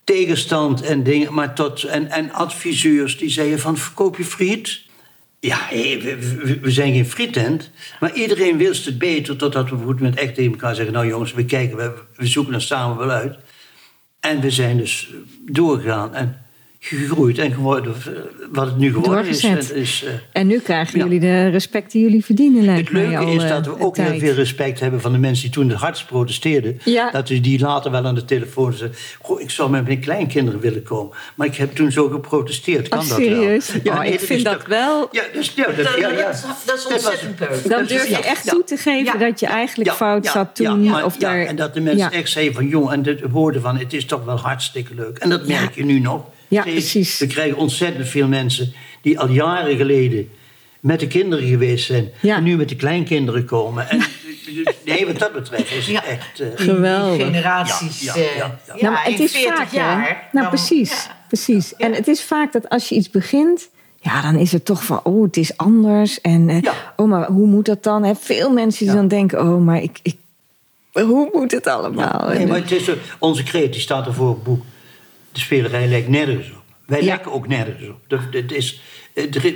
tegenstand 0.05 0.83
en 0.83 1.03
dingen, 1.03 1.35
maar 1.35 1.55
tot, 1.55 1.83
en, 1.83 2.11
en 2.11 2.33
adviseurs 2.33 3.19
die 3.19 3.31
zeiden 3.31 3.59
van 3.59 3.77
verkoop 3.77 4.17
je 4.17 4.25
friet. 4.25 4.81
Ja, 5.41 5.69
we, 5.71 6.59
zijn 6.63 6.93
geen 6.93 7.07
frietent, 7.07 7.71
maar 8.01 8.13
iedereen 8.13 8.57
wist 8.57 8.85
het 8.85 8.99
beter 8.99 9.37
totdat 9.37 9.69
we 9.69 9.75
op 9.75 9.85
goed 9.85 10.01
moment 10.01 10.19
echt 10.19 10.35
tegen 10.35 10.53
elkaar 10.53 10.75
zeggen, 10.75 10.95
nou 10.95 11.07
jongens, 11.07 11.33
we 11.33 11.45
kijken, 11.45 11.77
we, 11.77 11.93
we 12.17 12.27
zoeken 12.27 12.55
er 12.55 12.63
samen 12.63 12.97
wel 12.97 13.11
uit. 13.11 13.39
En 14.21 14.41
we 14.41 14.51
zijn 14.51 14.77
dus 14.77 15.09
doorgegaan 15.41 16.15
en 16.15 16.45
gegroeid 16.83 17.39
en 17.39 17.53
geworden 17.53 17.95
eh, 18.07 18.13
wat 18.53 18.67
het 18.67 18.77
nu 18.79 18.93
geworden 18.93 19.27
is. 19.27 19.45
Is 19.73 20.05
eh, 20.05 20.13
En 20.33 20.47
nu 20.47 20.59
krijgen 20.59 20.99
Ja. 20.99 21.05
jullie 21.05 21.21
de 21.21 21.49
respect 21.49 21.93
die 21.93 22.03
jullie 22.03 22.25
verdienen, 22.25 22.65
lijkt 22.65 22.81
het 22.89 22.93
mij 22.93 23.03
leuke 23.07 23.17
al, 23.25 23.33
is 23.33 23.43
eh, 23.43 23.49
dat 23.49 23.67
we 23.67 23.73
een 23.73 23.81
ook 23.81 23.97
heel 23.97 24.07
tijd. 24.07 24.21
veel 24.21 24.33
respect 24.35 24.81
hebben 24.81 25.01
van 25.01 25.13
de 25.13 25.19
mensen 25.19 25.45
die 25.45 25.53
toen 25.53 25.69
het 25.69 25.79
hardst 25.79 26.07
protesteerden. 26.07 26.79
Ja. 26.85 27.11
Dat 27.11 27.29
we 27.29 27.41
die 27.41 27.61
later 27.61 27.91
wel 27.91 28.05
aan 28.07 28.15
de 28.15 28.25
telefoon 28.25 28.73
zeiden. 28.73 28.99
Goh, 29.23 29.41
ik 29.41 29.51
zou 29.51 29.71
met 29.71 29.85
mijn 29.87 30.01
kleinkinderen 30.01 30.61
willen 30.61 30.83
komen. 30.83 31.17
Maar 31.35 31.47
ik 31.47 31.55
heb 31.57 31.75
toen 31.75 31.93
zo 31.93 32.09
geprotesteerd. 32.09 32.89
Kan 32.89 32.99
Oh, 32.99 33.09
dat 33.09 33.17
serieus? 33.19 33.71
wel? 33.83 33.97
Oh, 33.99 34.05
ik 34.05 34.15
is 34.15 34.27
vind 34.27 34.45
dat 34.45 34.67
wel- 34.67 35.09
Ja, 35.13 35.23
dus, 35.33 35.53
ja, 35.57 35.65
dat, 35.67 35.77
Dat, 35.77 35.95
ja, 35.99 36.09
dat 36.09 36.19
ja. 36.19 36.29
is, 36.31 36.45
is 36.75 36.87
ontzettend 36.87 37.41
leuk. 37.41 37.51
Dan 37.69 37.79
Dat 37.79 37.89
durf 37.89 38.03
is- 38.03 38.09
je 38.09 38.15
ja, 38.15 38.23
echt 38.23 38.45
ja. 38.45 38.53
toe 38.53 38.65
te 38.65 38.77
geven 38.77 39.05
Ja. 39.19 39.27
dat 39.27 39.41
je 39.41 39.47
eigenlijk 39.47 39.91
Ja, 39.91 39.95
fout 39.97 40.25
ja, 40.25 40.33
zat 40.33 40.59
ja, 40.59 40.71
toen. 40.71 40.85
maar- 40.85 41.05
of 41.05 41.15
ja, 41.15 41.21
daar, 41.21 41.45
en 41.47 41.57
dat 41.57 41.75
de 41.75 41.81
mensen 41.81 42.11
Ja. 42.11 42.17
echt 42.19 42.31
zeiden 42.31 42.55
van 42.55 42.67
jong, 42.69 42.91
en 42.91 43.05
het 43.07 43.21
woorden 43.31 43.63
van 43.63 43.77
het 43.79 43.93
is 43.93 44.05
toch 44.05 44.25
wel 44.25 44.37
hartstikke 44.39 44.95
leuk. 44.95 45.19
En 45.19 45.29
dat 45.29 45.47
merk 45.47 45.75
je 45.75 45.85
nu 45.85 45.99
nog. 46.01 46.25
Ja, 46.51 46.63
precies. 46.63 47.19
We 47.19 47.27
krijgen 47.27 47.57
ontzettend 47.59 48.09
veel 48.09 48.29
mensen 48.29 48.73
die 49.01 49.19
al 49.19 49.29
jaren 49.29 49.77
geleden 49.77 50.31
met 50.81 51.01
de 51.01 51.07
kinderen 51.07 51.49
geweest 51.49 51.87
zijn. 51.87 52.11
Ja. 52.21 52.37
En 52.37 52.43
nu 52.43 52.57
met 52.57 52.69
de 52.69 52.77
kleinkinderen 52.77 53.45
komen. 53.45 53.89
En 53.91 54.01
nee, 54.85 55.07
wat 55.07 55.19
dat 55.19 55.33
betreft 55.33 55.71
is 55.73 55.77
het 55.77 55.87
Ja. 55.87 56.05
echt... 56.05 56.41
eh, 56.41 56.49
Geweldig. 56.55 57.27
Generaties. 57.27 58.01
Ja, 58.01 58.15
eh, 58.15 58.23
ja, 58.23 58.31
ja, 58.37 58.59
ja. 58.67 58.75
Nou, 58.81 58.93
maar 58.95 59.07
in 59.07 59.13
het 59.13 59.21
is 59.23 59.33
40 59.33 59.55
vaak, 59.57 59.71
hè? 59.71 59.77
jaar. 59.77 60.29
Nou, 60.33 60.47
dan- 60.47 60.49
precies. 60.49 60.91
ja. 61.05 61.17
precies. 61.29 61.73
Ja. 61.77 61.87
En 61.87 61.93
het 61.95 62.09
is 62.09 62.23
vaak 62.23 62.53
dat 62.53 62.69
als 62.69 62.89
je 62.89 62.95
iets 62.95 63.11
begint, 63.11 63.69
ja, 64.01 64.23
dan 64.23 64.37
is 64.37 64.53
het 64.53 64.65
toch 64.65 64.85
van, 64.85 65.01
oh, 65.05 65.23
het 65.23 65.37
is 65.37 65.57
anders. 65.57 66.21
En, 66.21 66.49
eh, 66.49 66.61
Ja. 66.61 66.73
oh, 66.97 67.09
maar 67.09 67.27
hoe 67.27 67.47
moet 67.47 67.67
dat 67.67 67.83
dan? 67.83 68.03
Hè? 68.05 68.15
Veel 68.15 68.51
mensen 68.53 68.79
die 68.85 68.95
Ja. 68.95 69.01
dan 69.01 69.09
denken, 69.09 69.41
oh, 69.41 69.61
maar 69.65 69.83
ik, 69.83 69.99
ik, 70.03 70.17
hoe 70.93 71.31
moet 71.33 71.51
het 71.51 71.67
allemaal? 71.67 72.29
Nee, 72.29 72.39
En, 72.39 72.49
maar 72.49 72.59
het 72.59 72.71
is, 72.71 72.91
onze 73.19 73.43
kreet 73.43 73.73
die 73.73 73.81
staat 73.81 74.07
er 74.07 74.15
voor 74.15 74.29
het 74.29 74.43
boek. 74.43 74.63
De 75.41 75.47
spelerij 75.47 75.89
lijkt 75.89 76.09
nergens 76.09 76.47
op. 76.51 76.63
Wij 76.87 76.99
Ja. 77.01 77.05
lijken 77.07 77.33
ook 77.33 77.49
nergens 77.49 77.89
op. 77.89 77.99
Dat, 78.09 78.21
dat 78.33 78.51
is, 78.53 78.81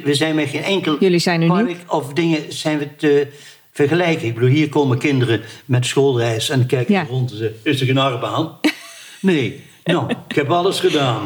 we 0.04 0.14
zijn 0.14 0.34
met 0.34 0.48
geen 0.48 0.62
enkel 0.62 0.96
Jullie 1.00 1.18
zijn 1.18 1.42
uniek. 1.42 1.64
park 1.66 1.92
of 1.92 2.12
dingen 2.12 2.52
zijn 2.52 2.78
we 2.78 2.96
te 2.96 3.26
vergelijken. 3.72 4.26
Ik 4.26 4.34
bedoel, 4.34 4.48
hier 4.48 4.68
komen 4.68 4.98
kinderen 4.98 5.40
met 5.64 5.86
schoolreis 5.86 6.48
en 6.48 6.66
kijken 6.66 6.94
Ja. 6.94 7.04
rond 7.08 7.30
en 7.30 7.36
zeggen: 7.36 7.56
Is 7.62 7.80
er 7.80 7.86
geen 7.86 7.98
achtbaan? 7.98 8.58
nee. 9.20 9.60
Nou, 9.84 10.10
ik 10.28 10.34
heb 10.34 10.50
alles 10.50 10.80
gedaan. 10.80 11.20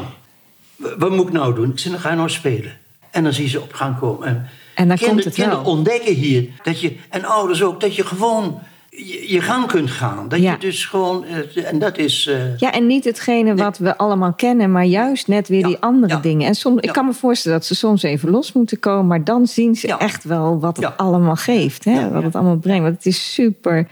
Wat 0.77 1.11
moet 1.11 1.27
ik 1.27 1.33
nou 1.33 1.55
doen? 1.55 1.71
Ik 1.71 1.79
zeg: 1.79 1.93
Dan 1.93 2.01
ga 2.01 2.11
je 2.11 2.17
nou 2.17 2.29
spelen. 2.31 2.79
En 3.11 3.23
dan 3.25 3.33
zie 3.33 3.45
je 3.45 3.51
ze 3.51 3.61
op 3.61 3.73
gang 3.73 3.99
komen. 3.99 4.27
En, 4.29 4.49
En 4.75 4.89
dan 4.89 4.97
kinderen, 4.97 5.09
komt 5.23 5.25
het 5.25 5.37
wel. 5.37 5.47
kinderen 5.49 5.73
ontdekken 5.73 6.15
hier, 6.15 6.49
dat 6.63 6.81
je, 6.81 6.97
en 7.09 7.25
ouders 7.25 7.63
ook, 7.63 7.81
dat 7.81 7.95
je 7.97 8.05
gewoon 8.07 8.61
je, 9.07 9.33
je 9.33 9.41
gang 9.41 9.67
kunt 9.67 9.91
gaan. 9.91 10.29
Dat 10.29 10.39
Ja. 10.41 10.53
je 10.53 10.59
dus 10.59 10.85
gewoon, 10.87 11.25
eh, 11.25 11.67
en 11.71 11.79
dat 11.79 11.99
is... 11.99 12.27
eh, 12.27 12.57
Ja, 12.59 12.73
en 12.73 12.87
niet 12.87 13.05
hetgene 13.05 13.55
wat 13.55 13.79
we 13.79 13.97
allemaal 13.97 14.33
kennen, 14.33 14.73
maar 14.73 14.85
juist 14.85 15.29
net 15.29 15.49
weer 15.49 15.61
Ja, 15.61 15.67
die 15.67 15.77
andere 15.81 16.13
ja. 16.15 16.21
dingen. 16.21 16.47
En 16.47 16.55
soms, 16.55 16.81
ik 16.81 16.93
kan 16.93 17.07
me 17.07 17.13
voorstellen 17.13 17.59
dat 17.59 17.67
ze 17.67 17.75
soms 17.75 18.03
even 18.03 18.31
los 18.31 18.53
moeten 18.53 18.79
komen, 18.79 19.07
maar 19.07 19.25
dan 19.25 19.47
zien 19.47 19.75
ze 19.75 19.97
echt 19.97 20.25
wel 20.25 20.61
wat 20.61 20.77
het 20.77 20.97
allemaal 20.97 21.37
geeft, 21.37 21.85
hè? 21.85 22.11
Wat 22.11 22.23
het 22.23 22.35
allemaal 22.35 22.57
brengt. 22.57 22.83
Want 22.83 22.95
het 22.95 23.07
is 23.07 23.33
super. 23.35 23.89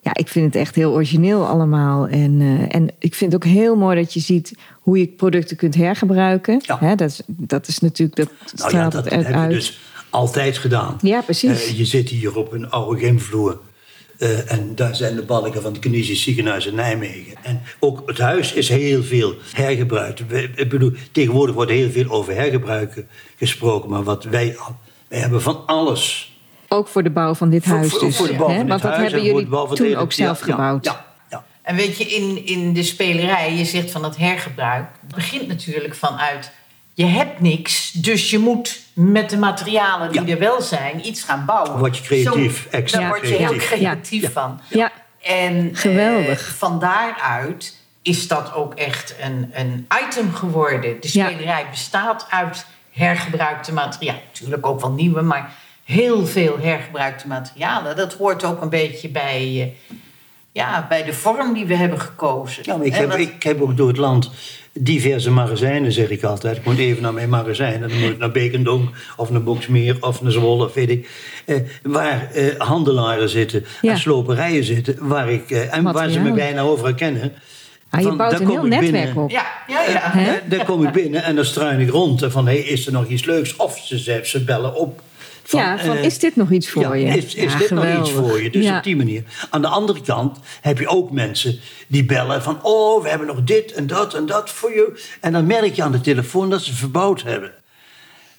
Ja, 0.00 0.10
ik 0.14 0.28
vind 0.28 0.44
het 0.46 0.54
echt 0.62 0.74
heel 0.74 0.92
origineel 0.92 1.46
allemaal. 1.46 2.06
En, 2.08 2.40
eh, 2.40 2.74
en 2.76 2.88
ik 2.98 3.14
vind 3.14 3.32
het 3.32 3.44
ook 3.44 3.50
heel 3.52 3.76
mooi 3.76 3.96
dat 4.00 4.12
je 4.14 4.20
ziet 4.20 4.52
hoe 4.80 4.98
je 4.98 5.06
producten 5.06 5.56
kunt 5.56 5.74
hergebruiken. 5.74 6.60
Hè, 6.66 6.94
dat, 6.94 7.08
is, 7.10 7.22
dat 7.26 7.68
is 7.68 7.78
natuurlijk, 7.78 8.16
dat 8.16 8.28
nou 8.54 8.68
straalt 8.70 8.92
het 8.92 9.04
dat, 9.04 9.12
uit. 9.24 9.48
we 9.48 9.54
dus 9.54 9.80
altijd 10.10 10.58
gedaan. 10.58 10.96
Ja, 11.00 11.20
precies. 11.20 11.70
Je 11.70 11.84
zit 11.84 12.08
hier 12.08 12.36
op 12.36 12.52
een 12.52 12.70
oude 12.70 13.00
gymvloer. 13.00 13.58
Eh, 14.18 14.52
en 14.52 14.74
daar 14.74 14.94
zijn 14.96 15.14
de 15.16 15.22
balken 15.22 15.62
van 15.62 15.72
het 15.72 15.80
Kinesisch 15.80 16.22
ziekenhuis 16.22 16.66
in 16.66 16.74
Nijmegen. 16.74 17.34
En 17.42 17.62
ook 17.78 18.02
het 18.06 18.18
huis 18.18 18.52
is 18.52 18.68
heel 18.68 19.02
veel 19.02 19.34
hergebruikt. 19.52 20.26
We- 20.26 20.50
Ik 20.54 20.68
bedoel, 20.68 20.92
tegenwoordig 21.12 21.54
wordt 21.54 21.70
heel 21.70 21.90
veel 21.90 22.10
over 22.10 22.34
hergebruiken 22.34 23.08
gesproken. 23.38 23.90
Maar 23.90 24.02
wat 24.02 24.24
wij, 24.24 24.56
wij 25.08 25.18
hebben 25.20 25.42
van 25.42 25.62
alles. 25.66 26.36
Ook 26.68 26.88
voor 26.88 27.02
de 27.02 27.10
bouw 27.10 27.34
van 27.34 27.50
dit 27.50 27.62
Voor- 27.64 27.76
huis 27.76 27.90
voor, 27.90 28.00
dus. 28.00 28.16
voor 28.16 28.26
de 28.26 28.34
bouw 28.36 28.48
hè? 28.48 28.54
van 28.54 28.60
dit 28.60 28.68
Want 28.68 28.82
dat 28.82 28.90
huis 28.90 29.02
hebben 29.02 29.20
en 29.20 29.26
voor 29.26 29.34
jullie 29.36 29.44
de 29.50 29.56
bouw 29.56 29.66
van 29.66 29.76
toen 29.76 29.86
hele- 29.86 29.98
ook 29.98 30.12
zelf 30.12 30.38
ja, 30.38 30.44
gebouwd. 30.52 30.84
Ja, 30.84 31.06
ja. 31.30 31.44
En 31.62 31.76
weet 31.76 31.96
je, 31.98 32.04
in, 32.04 32.46
in 32.46 32.72
de 32.72 32.82
spelerij, 32.82 33.54
je 33.56 33.64
zegt 33.64 33.90
van 33.90 34.04
het 34.04 34.16
hergebruik, 34.16 34.86
het 35.06 35.14
begint 35.14 35.46
natuurlijk 35.48 35.94
vanuit 35.94 36.50
je 36.98 37.06
hebt 37.06 37.40
niks, 37.40 37.92
dus 37.92 38.30
je 38.30 38.38
moet 38.38 38.80
met 38.92 39.30
de 39.30 39.36
materialen 39.36 40.12
die 40.12 40.24
Ja. 40.24 40.32
er 40.32 40.38
wel 40.38 40.62
zijn 40.62 41.06
iets 41.06 41.22
gaan 41.22 41.44
bouwen. 41.44 41.78
Word 41.78 41.96
je 41.96 42.02
creatief, 42.02 42.62
Zo, 42.62 42.76
extra 42.76 43.00
Daar 43.00 43.08
word 43.08 43.28
je 43.28 43.34
heel 43.34 43.56
creatief. 43.56 44.22
Ja. 44.22 44.30
van. 44.30 44.60
Ja. 44.68 44.92
En 45.22 45.70
Geweldig. 45.76 46.48
eh, 46.48 46.54
van 46.54 46.78
daaruit 46.78 47.76
is 48.02 48.28
dat 48.28 48.54
ook 48.54 48.74
echt 48.74 49.14
een, 49.20 49.50
een 49.52 49.86
item 50.08 50.32
geworden. 50.34 50.96
De 51.00 51.08
Ja. 51.12 51.28
spelerij 51.28 51.66
bestaat 51.70 52.26
uit 52.30 52.66
hergebruikte 52.90 53.72
materialen. 53.72 54.22
Natuurlijk 54.32 54.66
ook 54.66 54.80
wel 54.80 54.92
nieuwe, 54.92 55.22
maar 55.22 55.54
heel 55.84 56.26
veel 56.26 56.58
hergebruikte 56.58 57.26
materialen. 57.28 57.96
Dat 57.96 58.14
hoort 58.14 58.44
ook 58.44 58.62
een 58.62 58.68
beetje 58.68 59.08
bij, 59.08 59.42
eh, 59.88 59.94
ja, 60.52 60.86
bij 60.88 61.04
de 61.04 61.12
vorm 61.12 61.52
die 61.54 61.66
we 61.66 61.74
hebben 61.74 62.00
gekozen. 62.00 62.62
Ja, 62.66 62.76
maar 62.76 62.86
ik, 62.86 62.94
heb, 62.94 63.12
ik 63.12 63.42
heb 63.42 63.60
ook 63.62 63.76
door 63.76 63.88
het 63.88 63.96
land 63.96 64.30
diverse 64.78 65.30
magazijnen, 65.30 65.92
zeg 65.92 66.10
ik 66.10 66.22
altijd. 66.22 66.56
Ik 66.56 66.64
moet 66.64 66.78
even 66.78 67.02
naar 67.02 67.12
mijn 67.12 67.28
magazijn. 67.28 67.82
En 67.82 67.88
dan 67.88 67.98
moet 68.00 68.10
ik 68.10 68.18
naar 68.18 68.30
Bekendonk 68.30 68.90
of 69.16 69.30
naar 69.30 69.42
Boksmeer 69.42 69.96
of 70.00 70.22
naar 70.22 70.32
Zwolle, 70.32 70.64
of 70.64 70.74
weet 70.74 70.90
ik. 70.90 71.08
Eh, 71.46 71.56
waar 71.82 72.30
eh, 72.32 72.44
handelaren 72.58 73.28
zitten 73.28 73.64
Ja. 73.80 73.90
en 73.92 73.98
sloperijen 73.98 74.64
zitten. 74.64 74.96
Waar 75.00 75.30
ik, 75.30 75.50
eh, 75.50 75.76
en 75.76 75.82
waar 75.92 76.10
ze 76.10 76.20
me 76.20 76.32
bijna 76.32 76.60
overal 76.60 76.94
kennen. 76.94 77.32
Ah, 77.90 78.00
je 78.00 78.06
Van, 78.06 78.16
bouwt 78.16 78.30
daar 78.30 78.40
een 78.40 78.46
kom 78.46 78.56
heel 78.56 78.64
ik 78.64 78.70
netwerk 78.70 79.04
binnen. 79.04 79.22
op. 79.24 79.30
Ja, 79.30 79.46
ja, 79.68 79.82
ja. 79.88 80.14
Eh, 80.14 80.32
daar 80.48 80.64
kom 80.64 80.86
ik 80.86 80.92
binnen 80.92 81.22
en 81.24 81.34
dan 81.36 81.44
struin 81.44 81.80
ik 81.80 81.90
rond. 81.90 82.22
En 82.22 82.30
van, 82.30 82.46
hey, 82.46 82.58
is 82.58 82.86
er 82.86 82.92
nog 82.92 83.06
iets 83.06 83.24
leuks? 83.24 83.56
Of 83.56 83.78
ze, 83.78 83.98
ze, 83.98 84.20
ze 84.24 84.44
bellen 84.44 84.74
op. 84.74 85.02
ja, 85.50 85.78
van 85.78 85.96
eh, 85.96 86.04
is 86.04 86.18
dit 86.18 86.36
nog 86.36 86.50
iets 86.50 86.68
voor 86.70 86.82
ja, 86.82 86.94
je? 86.94 87.16
Is, 87.16 87.34
is 87.34 87.52
Ja, 87.52 87.58
dit 87.58 87.70
nog 87.70 87.98
iets 88.00 88.10
voor 88.10 88.42
je? 88.42 88.50
Dus 88.50 88.64
Ja. 88.64 88.76
op 88.76 88.84
die 88.84 88.96
manier. 88.96 89.22
Aan 89.50 89.60
de 89.62 89.68
andere 89.68 90.00
kant 90.00 90.38
heb 90.60 90.78
je 90.78 90.88
ook 90.88 91.10
mensen 91.10 91.60
die 91.86 92.04
bellen 92.04 92.42
van... 92.42 92.58
oh, 92.62 93.02
we 93.02 93.08
hebben 93.08 93.26
nog 93.26 93.42
dit 93.44 93.72
en 93.72 93.86
dat 93.86 94.14
en 94.14 94.26
dat 94.26 94.50
voor 94.50 94.70
je. 94.70 95.02
En 95.20 95.32
dan 95.32 95.46
merk 95.46 95.74
je 95.74 95.82
aan 95.82 95.92
de 95.92 96.00
telefoon 96.00 96.50
dat 96.50 96.62
ze 96.62 96.74
verbouwd 96.74 97.22
hebben. 97.22 97.52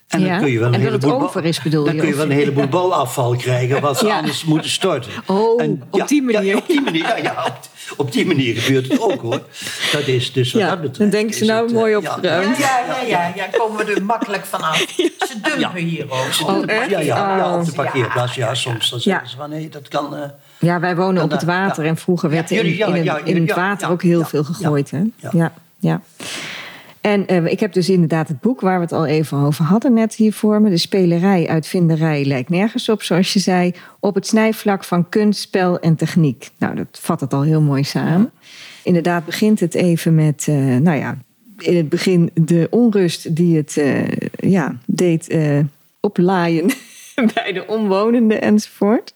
En 0.09 0.19
dan 0.19 0.29
Ja. 0.29 0.39
kun 0.39 0.51
je 0.51 0.59
wel 0.59 0.73
een 0.73 0.79
heleboel 0.79 1.21
over 1.21 1.45
is, 1.45 1.61
bedoel 1.61 1.83
Dan 1.85 1.93
je, 1.93 1.99
kun 1.99 2.09
je 2.09 2.15
wel 2.15 2.25
een 2.25 2.31
heleboel 2.31 2.67
bouwafval 2.77 3.35
krijgen 3.35 3.81
wat 3.81 3.97
ze 3.97 4.05
Ja. 4.05 4.17
anders 4.17 4.43
moeten 4.43 4.69
storten. 4.69 5.11
Oh, 5.25 5.61
op 5.89 6.07
die 6.07 6.21
manier. 6.21 6.43
Ja, 6.43 6.57
op 6.57 6.67
die 6.67 6.81
manier, 6.81 7.01
ja, 7.07 7.17
ja, 7.17 7.45
op, 7.45 7.57
op 7.97 8.11
die 8.11 8.25
manier 8.25 8.55
gebeurt 8.61 8.87
het 8.91 9.01
ook 9.01 9.21
hoor. 9.21 9.41
Dat 9.91 10.07
is 10.07 10.33
dus 10.33 10.53
wat 10.53 10.61
Ja, 10.61 10.69
dat 10.69 10.77
betreft. 10.81 10.99
dan 10.99 11.09
denken 11.09 11.35
ze 11.35 11.45
nou 11.45 11.61
het, 11.61 11.71
eh, 11.71 11.77
mooi 11.77 11.95
opgeruimd. 11.95 12.57
Ja, 12.57 12.79
ja, 12.87 13.01
ja, 13.01 13.07
ja, 13.07 13.31
ja, 13.35 13.45
komen 13.57 13.85
we 13.85 13.93
er 13.93 14.03
makkelijk 14.03 14.45
vanaf. 14.45 14.77
Ze 15.29 15.35
dumpen 15.41 15.81
hier 15.83 16.03
ook. 16.11 16.49
Oh, 16.49 16.63
echt? 16.65 16.89
Ja, 16.89 16.99
ja, 16.99 17.37
ja, 17.37 17.57
op 17.59 17.65
de 17.65 17.71
parkeerplaats. 17.71 18.35
Ja, 18.35 18.53
soms 18.55 18.89
dan 18.89 18.99
zeggen 18.99 19.29
ze 19.29 19.35
van 19.37 19.49
nee, 19.49 19.69
dat 19.69 19.87
kan. 19.87 20.15
eh, 20.15 20.29
Ja, 20.59 20.79
wij 20.79 20.95
wonen 20.95 21.23
op 21.23 21.29
Dan, 21.29 21.37
het 21.39 21.47
water 21.47 21.83
ja. 21.83 21.89
en 21.89 21.97
vroeger 21.97 22.29
werd 22.29 22.49
Ja, 22.49 22.57
er 22.57 22.65
in, 22.65 22.95
in, 23.25 23.35
in 23.35 23.41
het 23.47 23.55
water 23.55 23.87
ja, 23.87 23.93
ook 23.93 24.01
heel 24.03 24.19
ja, 24.19 24.25
veel 24.25 24.43
gegooid. 24.43 24.91
Hè? 24.91 24.97
ja. 25.15 25.29
Ja, 25.31 25.51
ja. 25.79 26.01
En 27.01 27.27
eh, 27.27 27.45
ik 27.45 27.59
heb 27.59 27.73
dus 27.73 27.89
inderdaad 27.89 28.27
het 28.27 28.39
boek 28.41 28.61
waar 28.61 28.75
we 28.75 28.83
het 28.83 28.91
al 28.91 29.05
even 29.05 29.37
over 29.37 29.65
hadden 29.65 29.93
net 29.93 30.15
hier 30.15 30.33
voor 30.33 30.61
me. 30.61 30.69
De 30.69 30.77
spelerij, 30.77 31.47
uitvinderij 31.47 32.25
lijkt 32.25 32.49
nergens 32.49 32.89
op, 32.89 33.03
zoals 33.03 33.33
je 33.33 33.39
zei. 33.39 33.73
Op 33.99 34.15
het 34.15 34.27
snijvlak 34.27 34.83
van 34.83 35.09
kunst, 35.09 35.41
spel 35.41 35.79
en 35.79 35.95
techniek. 35.95 36.49
Nou, 36.57 36.75
dat 36.75 36.87
vat 36.91 37.19
het 37.19 37.33
al 37.33 37.41
heel 37.41 37.61
mooi 37.61 37.83
samen. 37.83 38.31
Inderdaad 38.83 39.25
begint 39.25 39.59
het 39.59 39.73
even 39.73 40.15
met, 40.15 40.45
eh, 40.47 40.55
nou 40.55 40.97
ja, 40.97 41.17
in 41.57 41.77
het 41.77 41.89
begin 41.89 42.31
de 42.33 42.67
onrust 42.69 43.35
die 43.35 43.57
het 43.57 43.77
eh, 43.77 44.07
ja, 44.31 44.75
deed 44.85 45.37
oplaaien 45.99 46.65
bij 47.33 47.51
de 47.53 47.67
omwonenden 47.67 48.41
enzovoort. 48.41 49.11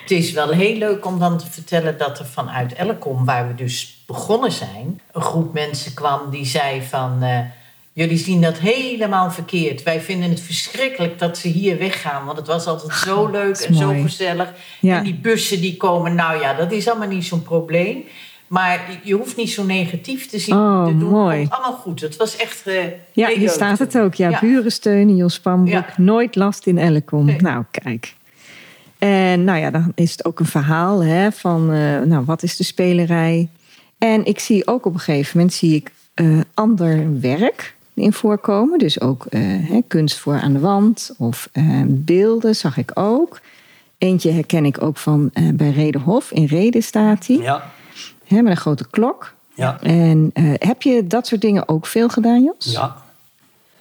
Het 0.00 0.10
is 0.10 0.32
wel 0.32 0.50
heel 0.50 0.76
leuk 0.76 1.06
om 1.06 1.18
dan 1.18 1.38
te 1.38 1.50
vertellen 1.50 1.98
dat 1.98 2.18
er 2.18 2.26
vanuit 2.26 2.72
Elkom, 2.72 3.24
waar 3.24 3.48
we 3.48 3.54
dus 3.54 3.99
begonnen 4.12 4.52
zijn, 4.52 5.00
een 5.12 5.22
groep 5.22 5.52
mensen 5.52 5.94
kwam 5.94 6.30
die 6.30 6.44
zei 6.46 6.82
van. 6.82 7.22
eh, 7.22 7.38
Jullie 7.92 8.18
zien 8.18 8.40
dat 8.40 8.58
helemaal 8.58 9.30
verkeerd. 9.30 9.82
Wij 9.82 10.00
vinden 10.00 10.30
het 10.30 10.40
verschrikkelijk 10.40 11.18
dat 11.18 11.38
ze 11.38 11.48
hier 11.48 11.78
weggaan. 11.78 12.24
Want 12.24 12.38
het 12.38 12.46
was 12.46 12.66
altijd 12.66 12.92
zo 12.94 13.26
leuk 13.30 13.56
en 13.56 13.74
zo 13.74 13.88
gezellig. 14.02 14.52
Ja. 14.80 14.96
En 14.96 15.04
die 15.04 15.14
bussen 15.14 15.60
die 15.60 15.76
komen, 15.76 16.14
nou 16.14 16.40
ja, 16.40 16.54
dat 16.54 16.72
is 16.72 16.88
allemaal 16.88 17.08
niet 17.08 17.24
zo'n 17.24 17.42
probleem. 17.42 18.04
Maar 18.46 19.00
je 19.02 19.14
hoeft 19.14 19.36
niet 19.36 19.50
zo 19.50 19.64
negatief 19.64 20.26
te 20.28 20.38
zien. 20.38 20.54
Oh, 20.54 20.86
te 20.86 20.96
doen. 20.98 21.08
mooi. 21.10 21.40
Het 21.40 21.50
allemaal 21.50 21.72
goed. 21.80 22.00
Het 22.00 22.16
was 22.16 22.36
echt. 22.36 22.66
eh, 22.66 22.74
Ja, 23.12 23.28
hier 23.28 23.50
staat 23.50 23.78
het 23.78 23.98
ook. 23.98 24.14
Ja, 24.14 24.28
Ja. 24.28 24.40
buren 24.40 24.72
steunen 24.72 25.16
Jos 25.16 25.40
Pambroek. 25.40 25.72
Ja. 25.86 25.86
Nooit 25.96 26.36
last 26.36 26.66
in 26.66 26.78
Elkom. 26.78 27.24
Nee. 27.24 27.36
Nou, 27.40 27.64
kijk. 27.70 28.14
En 28.98 29.44
nou 29.44 29.58
ja, 29.58 29.70
dan 29.70 29.92
is 29.94 30.10
het 30.10 30.24
ook 30.24 30.40
een 30.40 30.46
verhaal 30.46 31.02
hè, 31.04 31.32
van 31.32 31.72
eh, 31.72 32.00
nou, 32.00 32.24
wat 32.24 32.42
is 32.42 32.56
de 32.56 32.64
spelerij. 32.64 33.48
En 34.00 34.24
ik 34.24 34.38
zie 34.38 34.66
ook 34.66 34.86
op 34.86 34.94
een 34.94 35.00
gegeven 35.00 35.36
moment 35.36 35.54
zie 35.54 35.74
ik 35.74 35.90
eh, 36.14 36.40
ander 36.54 37.20
werk 37.20 37.74
in 37.94 38.12
voorkomen. 38.12 38.78
Dus 38.78 39.00
ook 39.00 39.26
eh, 39.26 39.42
kunst 39.88 40.18
voor 40.18 40.40
aan 40.40 40.52
de 40.52 40.58
wand 40.58 41.14
of 41.18 41.48
eh, 41.52 41.64
beelden 41.86 42.56
zag 42.56 42.76
ik 42.76 42.90
ook. 42.94 43.40
Eentje 43.98 44.30
herken 44.30 44.64
ik 44.64 44.82
ook 44.82 44.96
van 44.96 45.30
bij 45.54 45.70
Redenhof. 45.70 46.30
In 46.30 46.44
Reden 46.44 46.82
staat 46.82 47.26
hij. 47.26 47.36
Ja, 47.36 47.70
Hè, 48.26 48.42
met 48.42 48.50
een 48.50 48.56
grote 48.56 48.90
klok. 48.90 49.34
ja, 49.54 49.80
En 49.82 50.30
heb 50.58 50.82
je 50.82 51.06
dat 51.06 51.26
soort 51.26 51.40
dingen 51.40 51.68
ook 51.68 51.86
veel 51.86 52.08
gedaan, 52.08 52.42
Jos? 52.42 52.72
ja. 52.72 52.96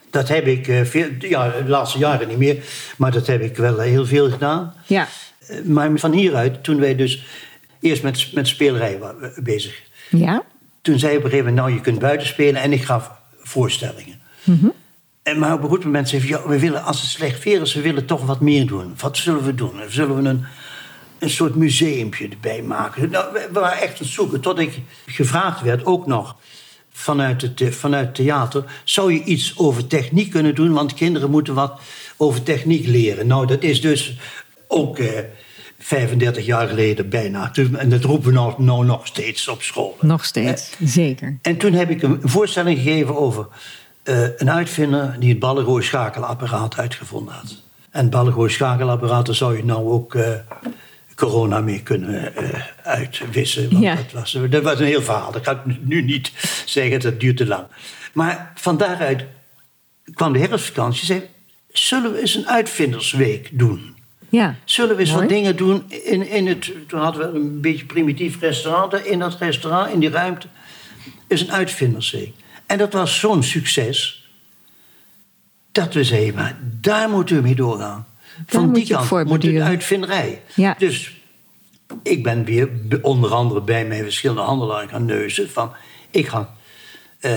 Dat 0.10 0.28
heb 0.28 0.46
ik 0.48 0.82
veel, 0.84 1.08
ja, 1.20 1.50
de 1.50 1.68
laatste 1.68 1.98
jaren 1.98 2.28
niet 2.28 2.38
meer, 2.38 2.64
maar 2.98 3.12
dat 3.12 3.28
heb 3.28 3.42
ik 3.42 3.58
wel 3.58 3.80
heel 3.80 4.06
veel 4.06 4.30
gedaan. 4.30 4.74
Ja. 4.86 5.08
Maar 5.64 5.92
van 5.96 6.12
hieruit, 6.12 6.64
toen 6.64 6.80
wij 6.80 6.96
dus 6.96 7.26
eerst 7.80 8.04
met, 8.04 8.34
met 8.34 8.48
spelerij 8.48 9.00
bezig, 9.44 9.82
Ja? 10.10 10.44
toen 10.82 11.00
zei 11.00 11.18
op 11.18 11.24
een 11.24 11.30
gegeven 11.30 11.50
moment, 11.50 11.66
nou 11.66 11.78
je 11.78 11.84
kunt 11.84 12.00
buiten 12.00 12.28
spelen 12.28 12.62
en 12.62 12.74
ik 12.74 12.84
gaf 12.84 13.12
voorstellingen. 13.42 14.20
En 15.24 15.40
maar 15.40 15.54
op 15.54 15.64
een 15.64 15.70
goed 15.70 15.84
moment 15.84 16.10
zei 16.10 16.28
ja, 16.28 16.48
we 16.48 16.60
willen, 16.60 16.84
als 16.84 17.02
het 17.02 17.10
slecht 17.10 17.44
weer 17.44 17.62
is, 17.62 17.74
we 17.74 17.82
willen 17.82 18.06
toch 18.06 18.26
wat 18.26 18.40
meer 18.40 18.68
doen. 18.68 18.94
Wat 19.00 19.18
zullen 19.18 19.44
we 19.44 19.56
doen? 19.56 19.74
Zullen 19.88 20.24
we 20.24 20.30
een, 20.30 20.46
een 21.20 21.30
soort 21.30 21.56
museumpje 21.56 22.28
erbij 22.28 22.62
maken? 22.62 23.10
Nou, 23.10 23.34
we 23.34 23.50
we 23.54 23.60
waren 23.60 23.82
echt 23.82 23.92
aan 23.92 23.98
het 23.98 24.08
zoeken, 24.08 24.42
tot 24.42 24.60
ik 24.60 24.80
gevraagd 25.06 25.62
werd, 25.62 25.86
ook 25.86 26.08
nog 26.08 26.36
vanuit 26.92 27.42
het, 27.42 27.62
eh, 27.62 27.72
vanuit 27.72 28.06
het 28.06 28.16
theater, 28.16 28.64
zou 28.84 29.14
je 29.14 29.24
iets 29.24 29.58
over 29.58 29.88
techniek 29.88 30.32
kunnen 30.32 30.56
doen? 30.56 30.74
Want 30.74 30.94
kinderen 30.94 31.30
moeten 31.30 31.54
wat 31.54 31.80
over 32.18 32.44
techniek 32.44 32.88
leren. 32.88 33.28
Nou, 33.28 33.48
dat 33.48 33.64
is 33.64 33.82
dus 33.82 34.18
ook 34.68 35.00
eh, 35.00 35.20
35 35.80 36.46
jaar 36.46 36.68
geleden 36.68 37.10
bijna. 37.10 37.52
En 37.78 37.90
dat 37.90 38.04
roepen 38.04 38.28
we 38.28 38.34
nou, 38.34 38.64
nou 38.64 38.86
nog 38.86 39.08
steeds 39.08 39.48
op 39.48 39.62
school. 39.62 39.98
Nog 40.02 40.26
steeds, 40.26 40.72
zeker. 40.84 41.38
En 41.42 41.58
toen 41.58 41.74
heb 41.74 41.90
ik 41.90 42.02
een 42.02 42.20
voorstelling 42.24 42.80
gegeven 42.80 43.18
over 43.18 43.48
eh, 44.04 44.24
een 44.38 44.52
uitvinder 44.52 45.16
die 45.20 45.30
het 45.30 45.40
ballengooi 45.40 45.84
schakelapparaat 45.84 46.78
uitgevonden 46.78 47.34
had. 47.34 47.62
En 47.92 48.14
het 48.14 48.52
schakelapparaat, 48.52 49.26
daar 49.26 49.36
zou 49.36 49.58
je 49.58 49.66
nou 49.66 49.90
ook 49.90 50.16
eh, 50.16 50.34
corona 51.16 51.60
mee 51.62 51.84
kunnen 51.84 52.36
eh, 52.36 52.62
uitwissen. 52.84 53.70
Want 53.72 53.84
Ja. 53.84 53.96
dat, 53.96 54.12
was, 54.12 54.38
dat 54.50 54.64
was 54.64 54.80
een 54.80 54.86
heel 54.86 55.02
verhaal. 55.02 55.32
Dat 55.32 55.44
ga 55.44 55.52
ik 55.52 55.78
nu 55.82 56.02
niet 56.02 56.32
zeggen, 56.66 57.00
dat 57.00 57.20
duurt 57.20 57.38
te 57.38 57.46
lang. 57.46 57.66
Maar 58.14 58.52
van 58.56 58.78
daaruit 58.78 59.26
kwam 60.14 60.34
de 60.34 60.40
herfstvakantie. 60.40 61.06
zei, 61.06 61.30
zullen 61.72 62.12
we 62.12 62.20
eens 62.20 62.36
een 62.36 62.48
uitvindersweek 62.48 63.50
doen? 63.52 63.98
Ja. 64.30 64.56
Zullen 64.64 64.96
we 64.96 65.02
eens 65.02 65.12
Mooi. 65.12 65.22
wat 65.22 65.30
dingen 65.30 65.56
doen 65.56 65.84
in, 65.88 66.28
in 66.28 66.48
het... 66.48 66.72
Toen 66.88 67.00
hadden 67.00 67.32
we 67.32 67.40
een 67.40 67.62
beetje 67.62 67.86
primitief 67.86 68.40
restaurant. 68.40 69.06
In 69.06 69.20
dat 69.20 69.38
restaurant, 69.40 69.94
in 69.94 70.00
die 70.00 70.10
ruimte, 70.10 70.48
is 71.28 71.42
een 71.42 71.52
uitvindersweek. 71.52 72.34
En 72.66 72.78
dat 72.78 72.94
was 72.94 73.20
zo'n 73.20 73.44
succes... 73.44 74.28
dat 75.72 75.94
we 75.94 76.04
zeiden, 76.04 76.36
maar 76.36 76.58
daar 76.82 77.10
moeten 77.10 77.36
we 77.36 77.42
mee 77.42 77.56
doorgaan. 77.56 78.08
Van 78.46 78.74
die 78.74 78.88
kant 78.88 79.00
moet 79.00 79.08
voortborduren. 79.08 79.68
uitvinderij. 79.68 80.42
Ja. 80.56 80.76
Dus 80.78 81.14
ik 82.04 82.24
ben 82.24 82.44
weer 82.44 82.70
onder 83.02 83.34
andere 83.34 83.62
bij 83.62 83.86
mijn 83.86 84.04
verschillende 84.04 84.42
handelaren 84.42 84.90
gaan 84.90 85.06
neuzen. 85.06 85.50
Van, 85.50 85.72
ik 86.12 86.28
ga 86.28 86.56
eh, 87.20 87.34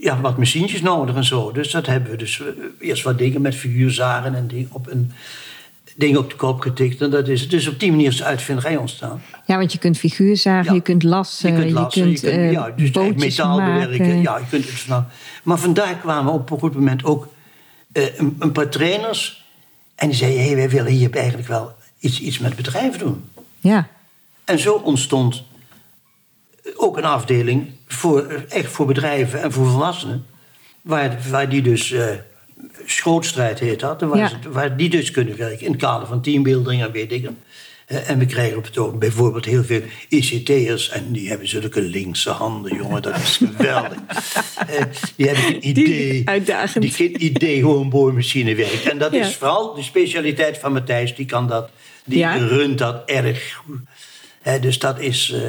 ja, 0.00 0.20
wat 0.20 0.38
machientjes 0.38 0.80
nodig 0.80 1.16
en 1.16 1.24
zo. 1.24 1.52
Dus 1.52 1.70
dat 1.70 1.86
hebben 1.86 2.10
we 2.10 2.16
dus 2.16 2.40
eh, 2.40 2.46
eerst 2.78 3.02
wat 3.02 3.18
dingen 3.18 3.40
met 3.40 3.54
figuurzagen 3.54 4.34
en 4.34 4.48
dingen 4.48 4.68
op 4.72 4.90
een 4.90 5.12
dingen 5.98 6.18
op 6.18 6.30
de 6.30 6.36
kop 6.36 6.60
getikt. 6.60 7.00
En 7.00 7.10
dat 7.10 7.28
is 7.28 7.40
het. 7.40 7.50
Dus 7.50 7.68
op 7.68 7.80
die 7.80 7.90
manier 7.90 8.06
is 8.06 8.16
de 8.16 8.24
uitvinderij 8.24 8.76
ontstaan. 8.76 9.22
ja, 9.46 9.56
want 9.56 9.72
je 9.72 9.78
kunt 9.78 9.98
figuur 9.98 10.36
zagen, 10.36 10.64
Ja. 10.64 10.72
je 10.72 10.80
kunt 10.80 11.02
lassen, 11.02 11.52
je 11.52 11.60
kunt 11.60 11.70
lassen, 11.70 12.10
je 12.10 12.20
kunt, 12.20 12.32
eh, 12.32 12.52
ja, 12.52 12.70
dus 12.70 12.90
metaal 13.14 13.56
bewerken. 13.56 14.20
Ja, 14.22 14.38
je 14.38 14.44
kunt 14.50 14.64
het 14.64 14.74
vanaf. 14.74 15.04
Maar 15.42 15.58
vandaar 15.58 15.94
kwamen 15.96 16.32
op 16.32 16.50
een 16.50 16.58
goed 16.58 16.74
moment 16.74 17.04
ook 17.04 17.28
eh, 17.92 18.18
een, 18.18 18.36
een 18.38 18.52
paar 18.52 18.68
trainers. 18.68 19.46
En 19.94 20.08
die 20.08 20.16
zeiden, 20.16 20.44
hey, 20.44 20.56
wij 20.56 20.68
willen 20.70 20.92
hier 20.92 21.10
eigenlijk 21.16 21.48
wel 21.48 21.72
iets, 21.98 22.20
iets 22.20 22.38
met 22.38 22.56
bedrijven 22.56 22.98
doen. 22.98 23.24
Ja. 23.60 23.88
En 24.44 24.58
zo 24.58 24.74
ontstond 24.74 25.42
ook 26.76 26.96
een 26.96 27.04
afdeling 27.04 27.70
voor, 27.86 28.44
echt 28.48 28.70
voor 28.70 28.86
bedrijven 28.86 29.42
en 29.42 29.52
voor 29.52 29.66
volwassenen. 29.66 30.26
Waar, 30.82 31.18
waar 31.30 31.48
die 31.48 31.62
dus 31.62 31.92
eh 31.92 32.06
schootstrijd 32.84 33.58
heet 33.58 33.80
dat. 33.80 34.00
Waar, 34.00 34.18
Ja. 34.18 34.28
ze- 34.28 34.50
waar 34.50 34.76
die 34.76 34.88
dus 34.88 35.10
kunnen 35.10 35.36
werken 35.36 35.66
in 35.66 35.72
het 35.72 35.80
kader 35.80 36.06
van 36.08 36.22
teambuilding 36.22 36.82
en 36.82 36.92
weet 36.92 37.12
ik 37.12 37.22
het. 37.22 37.32
Eh, 37.86 38.10
En 38.10 38.18
we 38.18 38.26
krijgen 38.26 38.56
op 38.56 38.64
het 38.64 38.78
ogenblik 38.78 39.00
bijvoorbeeld 39.10 39.44
heel 39.44 39.64
veel 39.64 39.80
ICT'ers. 40.08 40.88
En 40.90 41.12
die 41.12 41.28
hebben 41.28 41.48
zulke 41.48 41.80
linkse 41.82 42.30
handen, 42.30 42.76
jongen. 42.76 43.02
Dat 43.02 43.16
is 43.16 43.40
geweldig. 43.56 43.98
Eh, 44.68 44.82
die 45.16 45.26
hebben 45.26 45.44
geen 45.44 45.68
idee. 45.68 46.22
uitdagend. 46.24 46.82
Die 46.82 46.92
geen 46.92 47.24
idee 47.24 47.62
hoe 47.62 47.80
een 47.80 47.88
boormachine 47.88 48.54
werkt. 48.54 48.88
En 48.88 48.98
dat 48.98 49.12
Ja. 49.12 49.20
is 49.20 49.34
vooral 49.36 49.74
de 49.74 49.82
specialiteit 49.82 50.58
van 50.58 50.72
Matthijs. 50.72 51.14
Die 51.14 51.26
kan 51.26 51.48
dat. 51.48 51.70
Die 52.04 52.18
Ja. 52.18 52.36
runt 52.36 52.78
dat 52.78 53.02
erg 53.08 53.52
goed. 53.54 53.78
Dus 54.62 54.78
dat 54.78 55.00
is... 55.00 55.30
eh, 55.34 55.40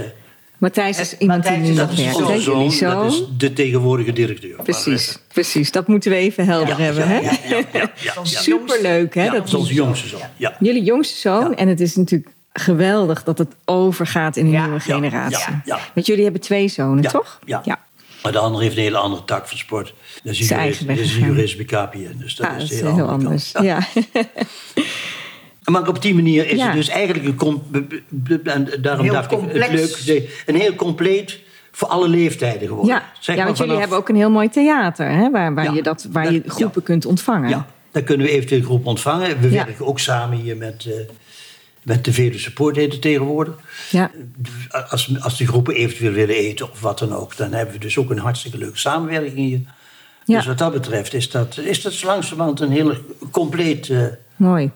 Matthijs 0.59 0.99
is 0.99 1.17
iemand 1.17 1.43
die 1.43 1.51
Matthijs 1.51 1.67
nu 1.67 1.71
is 1.73 2.17
nog 2.17 2.27
werkt. 2.27 2.43
zoon, 2.43 2.69
Jullie 2.69 2.79
dat 2.79 3.11
is 3.13 3.23
de 3.37 3.53
tegenwoordige 3.53 4.13
directeur. 4.13 4.63
Precies, 4.63 5.17
precies. 5.27 5.71
Dat 5.71 5.87
moeten 5.87 6.11
we 6.11 6.17
even 6.17 6.45
helder 6.45 6.77
hebben. 6.77 7.07
Hè? 7.07 7.19
Ja, 7.19 7.31
ja, 7.49 7.55
ja, 7.57 7.63
ja, 7.73 7.91
ja. 8.15 8.23
Superleuk, 8.23 9.13
hè? 9.15 9.23
Ja, 9.23 9.31
dat 9.31 9.47
is 9.47 9.53
onze 9.53 9.73
jongste 9.73 10.07
zoon. 10.07 10.19
Ja. 10.37 10.55
Jullie 10.59 10.83
jongste 10.83 11.17
zoon. 11.19 11.49
Ja. 11.49 11.55
En 11.55 11.67
het 11.67 11.79
is 11.79 11.95
natuurlijk 11.95 12.31
geweldig 12.53 13.23
dat 13.23 13.37
het 13.37 13.55
overgaat 13.65 14.35
in 14.37 14.45
een 14.45 14.51
Ja, 14.51 14.63
nieuwe 14.63 14.79
generatie. 14.79 15.51
ja, 15.53 15.61
ja. 15.65 15.79
Want 15.93 16.05
jullie 16.05 16.23
hebben 16.23 16.41
twee 16.41 16.67
zonen, 16.67 17.03
Ja, 17.03 17.09
toch? 17.09 17.39
ja. 17.45 17.61
ja. 17.65 17.79
Maar 18.23 18.31
de 18.31 18.39
andere 18.39 18.63
heeft 18.63 18.75
een 18.77 18.81
hele 18.83 18.97
andere 18.97 19.23
tak 19.25 19.47
van 19.47 19.57
sport. 19.57 19.93
Dat 20.23 20.33
is 20.33 20.39
een 20.49 20.57
jurist, 20.57 20.87
dat 20.87 20.97
is 20.97 21.15
een 21.15 21.25
jurist 21.25 21.57
bij 21.57 21.65
KPN. 21.65 22.15
Dus 22.17 22.35
dat 22.35 22.47
Ah, 22.47 22.59
is 22.61 22.69
heel 22.81 23.07
anders. 23.07 23.51
kant. 23.51 23.65
Ja. 23.65 23.79
Maar 25.71 25.87
op 25.87 26.01
die 26.01 26.15
manier 26.15 26.47
is 26.49 26.57
Ja. 26.57 26.65
het 26.65 26.75
dus 26.75 26.87
eigenlijk 26.87 27.41
een... 27.41 27.61
en 28.43 28.67
daarom 28.81 29.03
Heel 29.03 29.13
dacht 29.13 29.31
ik 29.31 29.39
het 29.39 29.69
leuk... 29.69 30.29
Een 30.45 30.55
heel 30.55 30.75
compleet 30.75 31.39
voor 31.71 31.87
alle 31.87 32.07
leeftijden 32.07 32.67
geworden. 32.67 32.93
Ja, 32.93 33.03
Zeg 33.19 33.35
ja 33.35 33.45
want 33.45 33.57
jullie 33.57 33.77
hebben 33.77 33.97
ook 33.97 34.09
een 34.09 34.15
heel 34.15 34.29
mooi 34.29 34.49
theater, 34.49 35.09
hè? 35.09 35.31
waar, 35.31 35.53
waar, 35.53 35.63
Ja, 35.63 35.71
je, 35.73 35.83
dat, 35.83 36.07
waar 36.11 36.23
dat- 36.23 36.33
je 36.33 36.43
groepen 36.45 36.83
kunt 36.83 37.05
ontvangen. 37.05 37.49
Ja, 37.49 37.65
dan 37.91 38.03
kunnen 38.03 38.25
we 38.27 38.31
eventueel 38.31 38.59
een 38.59 38.65
groep 38.65 38.85
ontvangen. 38.85 39.39
We 39.39 39.49
werken 39.49 39.85
ook 39.85 39.99
samen 39.99 40.37
hier 40.37 40.57
met, 40.57 40.85
eh 40.87 40.93
met 41.83 42.05
de 42.05 42.13
Veluwe 42.13 42.37
Support 42.37 42.75
heet 42.75 42.91
het 42.91 43.01
tegenwoordig. 43.01 43.53
Ja. 43.89 44.11
Als, 44.89 45.19
als 45.19 45.37
die 45.37 45.47
groepen 45.47 45.73
eventueel 45.75 46.11
willen 46.11 46.35
eten 46.35 46.71
of 46.71 46.81
wat 46.81 46.99
dan 46.99 47.13
ook... 47.15 47.37
dan 47.37 47.53
hebben 47.53 47.73
we 47.73 47.79
dus 47.79 47.97
ook 47.97 48.09
een 48.09 48.19
hartstikke 48.19 48.57
leuke 48.57 48.77
samenwerking 48.77 49.35
hier. 49.35 49.59
Ja. 50.25 50.35
Dus 50.37 50.45
wat 50.45 50.57
dat 50.57 50.71
betreft 50.71 51.13
is 51.13 51.29
dat, 51.29 51.57
is 51.57 51.81
dat 51.81 52.03
langzamerhand 52.03 52.59
een 52.59 52.71
heel 52.71 52.93
compleet 53.31 53.89
eh, 53.89 54.03
Mooi. 54.35 54.71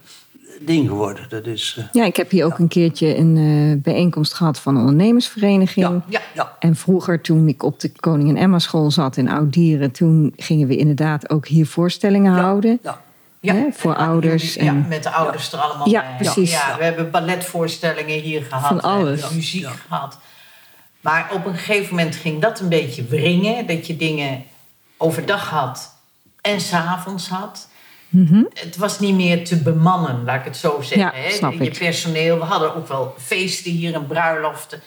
Ding 0.66 0.88
geworden. 0.88 1.26
Dat 1.30 1.46
is, 1.46 1.76
eh, 1.80 1.86
Ja, 1.92 2.06
ik 2.06 2.16
heb 2.16 2.30
hier 2.30 2.46
ook 2.46 2.58
een 2.60 2.68
keertje 2.68 3.18
een 3.18 3.38
eh, 3.38 3.82
bijeenkomst 3.84 4.34
gehad 4.34 4.60
van 4.60 4.76
een 4.76 4.82
ondernemersvereniging. 4.82 5.86
ja, 5.86 6.02
Ja. 6.08 6.22
ja. 6.34 6.56
En 6.60 6.76
vroeger, 6.76 7.22
toen 7.22 7.48
ik 7.48 7.64
op 7.64 7.80
de 7.80 7.92
Koningin 8.00 8.38
Emma 8.38 8.60
school 8.60 8.92
zat 8.92 9.18
in 9.18 9.30
Oud-Dieren, 9.30 9.92
toen 9.92 10.34
gingen 10.38 10.68
we 10.68 10.76
inderdaad 10.78 11.30
ook 11.30 11.48
hier 11.48 11.68
voorstellingen 11.68 12.34
houden. 12.34 12.80
ja. 12.84 13.02
Ja, 13.40 13.54
Hè, 13.54 13.66
voor 13.72 13.94
en- 13.96 14.06
ouders 14.08 14.54
Ja, 14.54 14.62
en- 14.62 14.86
met 14.88 15.04
de 15.04 15.10
ouders 15.10 15.52
er 15.54 15.60
allemaal 15.60 15.90
Ja, 15.90 16.02
bij. 16.02 16.16
precies. 16.18 16.52
Ja, 16.52 16.76
we 16.78 16.84
hebben 16.84 17.12
balletvoorstellingen 17.12 18.20
hier 18.22 18.42
gehad. 18.44 18.68
Van 18.68 18.76
we 18.76 18.82
alles. 18.82 19.20
hebben 19.20 19.38
muziek 19.38 19.62
Ja. 19.62 19.72
gehad. 19.88 20.18
Maar 21.02 21.30
op 21.34 21.46
een 21.46 21.56
gegeven 21.56 21.96
moment 21.96 22.16
ging 22.16 22.42
dat 22.42 22.60
een 22.60 22.70
beetje 22.70 23.04
wringen. 23.06 23.68
Dat 23.68 23.88
je 23.88 23.96
dingen 23.96 24.44
overdag 24.98 25.50
had 25.50 25.96
en 26.42 26.62
s'avonds 26.62 27.28
had. 27.30 27.70
Het 28.54 28.78
was 28.78 29.00
niet 29.00 29.16
meer 29.16 29.46
te 29.46 29.56
bemannen, 29.56 30.24
laat 30.24 30.40
ik 30.40 30.46
het 30.46 30.58
zo 30.58 30.82
zeggen. 30.82 31.00
Ja, 31.00 31.12
hè. 31.14 31.32
snap 31.32 31.54
je 31.54 31.64
ik. 31.64 31.78
personeel, 31.78 32.38
we 32.38 32.44
hadden 32.44 32.76
ook 32.76 32.88
wel 32.88 33.16
feesten 33.18 33.72
hier 33.72 33.94
en 33.94 34.08
bruiloften. 34.08 34.82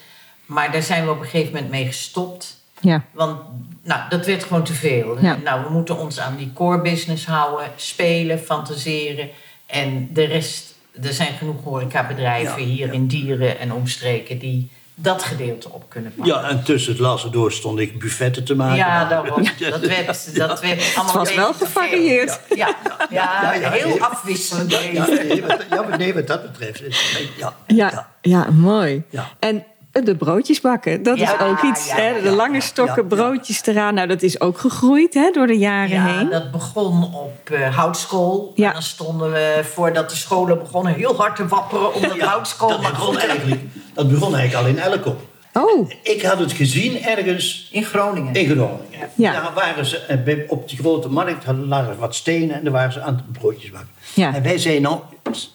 Maar 0.47 0.73
daar 0.73 0.83
zijn 0.83 1.05
we 1.05 1.11
op 1.11 1.21
een 1.21 1.27
gegeven 1.27 1.53
moment 1.53 1.71
mee 1.71 1.87
gestopt. 1.87 2.61
Ja, 2.81 3.05
Want 3.13 3.41
nou, 3.83 4.01
dat 4.09 4.27
werd 4.27 4.45
gewoon 4.45 4.65
te 4.65 4.73
veel. 4.73 5.21
Ja. 5.21 5.37
Nou, 5.45 5.65
we 5.65 5.71
moeten 5.71 5.99
ons 5.99 6.21
aan 6.21 6.37
die 6.37 6.53
core 6.55 6.81
business 6.81 7.27
houden, 7.27 7.71
spelen, 7.77 8.39
fantaseren. 8.39 9.29
En 9.67 10.09
de 10.13 10.25
rest, 10.25 10.75
er 11.03 11.13
zijn 11.13 11.35
genoeg 11.35 11.65
horecabedrijven 11.65 12.63
Ja, 12.63 12.69
hier 12.69 12.87
ja. 12.87 12.93
in 12.93 13.07
Dieren 13.07 13.59
en 13.59 13.73
omstreken 13.73 14.39
die 14.39 14.71
dat 14.99 15.23
gedeelte 15.23 15.71
op 15.73 15.85
kunnen 15.89 16.15
pakken. 16.15 16.35
ja, 16.35 16.49
en 16.49 16.65
tussen 16.65 16.93
het 16.93 17.01
lassen 17.01 17.33
door 17.33 17.53
stond 17.53 17.79
ik 17.79 17.99
buffetten 17.99 18.45
te 18.45 18.55
maken. 18.55 18.77
Ja, 18.77 19.09
daarom. 19.09 19.43
Dat 19.71 19.81
werd, 19.81 20.35
dat 20.37 20.61
werd 20.61 20.93
allemaal 20.97 21.15
was 21.17 21.31
een 21.31 21.37
wel 21.37 21.53
gevarieerd. 21.55 22.41
Ja, 22.49 22.57
ja, 22.57 22.97
ja, 23.11 23.43
Ja, 23.43 23.55
ja, 23.55 23.71
heel 23.71 23.99
afwisselend. 24.01 24.71
Ja, 24.71 25.07
nee, 25.07 25.43
wat, 25.47 25.65
ja, 25.71 25.83
maar 25.83 25.99
nee, 25.99 26.15
wat 26.15 26.27
dat 26.27 26.43
betreft. 26.53 26.83
is- 26.83 27.31
Ja, 27.37 27.55
ja, 27.67 28.09
ja, 28.21 28.51
mooi. 28.51 29.03
Ja. 29.11 29.29
En 29.39 29.65
de 30.05 30.17
broodjes 30.17 30.61
bakken, 30.61 31.03
dat 31.03 31.17
is 31.17 31.21
Ja, 31.23 31.37
ook 31.47 31.63
iets. 31.63 31.89
ja, 31.89 31.95
hè, 31.95 32.09
ja, 32.09 32.15
de 32.21 32.29
ja, 32.29 32.35
lange 32.35 32.61
stokken, 32.61 33.05
ja, 33.09 33.17
ja. 33.17 33.23
broodjes 33.23 33.67
eraan. 33.67 33.95
Nou, 33.95 34.09
dat 34.09 34.23
is 34.23 34.41
ook 34.41 34.59
gegroeid 34.59 35.15
hè, 35.15 35.31
door 35.31 35.47
de 35.47 35.59
jaren 35.59 35.91
Ja, 35.97 36.07
heen. 36.07 36.29
dat 36.31 36.51
begon 36.51 37.15
op 37.15 37.51
eh, 37.51 37.77
houtschool. 37.77 38.53
Ja. 38.55 38.67
En 38.67 38.73
dan 38.73 38.83
stonden 38.83 39.33
we, 39.33 39.61
voordat 39.73 40.11
de 40.11 40.17
scholen 40.17 40.59
begonnen, 40.59 40.95
heel 40.95 41.17
hard 41.17 41.37
te 41.37 41.47
wapperen 41.47 41.95
om 41.95 42.03
dat 42.09 42.15
Ja, 42.15 42.27
houtskool. 42.27 42.69
dat 42.69 42.83
maar 42.83 42.91
begon, 42.91 43.19
eigenlijk, 43.19 43.61
dat 43.95 44.09
begon 44.09 44.35
eigenlijk 44.37 44.79
al 44.79 44.85
in 44.85 44.93
Elkom. 44.93 45.17
Oh, 45.53 45.91
Ik 46.03 46.23
had 46.23 46.39
het 46.39 46.53
gezien 46.53 47.03
ergens 47.03 47.69
In 47.73 47.85
Groningen. 47.85 48.35
in 48.35 48.45
Groningen. 48.51 49.11
Ja. 49.15 49.33
Daar 49.33 49.51
waren 49.55 49.87
ze, 49.87 49.99
eh, 49.99 50.37
op 50.51 50.69
die 50.69 50.79
grote 50.79 51.09
markt 51.09 51.45
hadden- 51.45 51.69
lagen 51.69 51.99
wat 51.99 52.15
stenen 52.15 52.57
en 52.57 52.63
daar 52.65 52.73
waren 52.73 52.93
ze 52.93 53.01
aan 53.01 53.15
het 53.27 53.39
broodjes 53.39 53.71
bakken. 53.71 53.89
Ja. 54.15 54.35
En 54.35 54.43
wij 54.43 54.59
zeiden, 54.59 54.83
nou, 54.83 54.99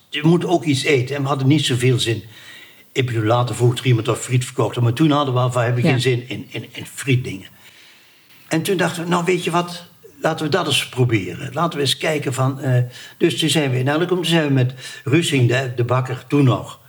je 0.09 0.21
moet 0.23 0.45
ook 0.45 0.63
iets 0.63 0.83
eten. 0.83 1.15
En 1.15 1.21
we 1.21 1.27
hadden 1.27 1.47
niet 1.47 1.65
zoveel 1.65 1.99
zin. 1.99 2.23
Ik 2.91 3.05
bedoel, 3.05 3.23
later 3.23 3.55
vroeg 3.55 3.77
er 3.77 3.85
iemand 3.85 4.07
of 4.07 4.21
friet 4.21 4.45
verkocht. 4.45 4.79
Maar 4.79 4.93
toen 4.93 5.11
hadden 5.11 5.33
we 5.33 5.39
al 5.39 5.51
van, 5.51 5.63
hebben 5.63 5.83
Ja. 5.83 5.89
geen 5.89 6.01
zin 6.01 6.23
in, 6.29 6.47
in, 6.49 6.65
in 6.71 6.85
frietdingen. 6.93 7.47
En 8.47 8.61
toen 8.61 8.77
dachten 8.77 9.03
we, 9.03 9.09
nou 9.09 9.25
weet 9.25 9.43
je 9.43 9.51
wat, 9.51 9.85
laten 10.21 10.45
we 10.45 10.51
dat 10.51 10.67
eens 10.67 10.89
proberen. 10.89 11.49
Laten 11.53 11.77
we 11.77 11.83
eens 11.83 11.97
kijken 11.97 12.33
van... 12.33 12.59
eh, 12.59 12.83
dus 13.17 13.39
toen 13.39 13.49
zijn 13.49 13.71
we 13.71 13.77
in 13.77 13.87
Elkom, 13.87 14.07
toen 14.07 14.25
zijn 14.25 14.47
we 14.47 14.53
met 14.53 14.73
Rusing, 15.03 15.47
de, 15.49 15.71
de 15.75 15.83
bakker, 15.83 16.23
toen 16.27 16.43
nog... 16.43 16.79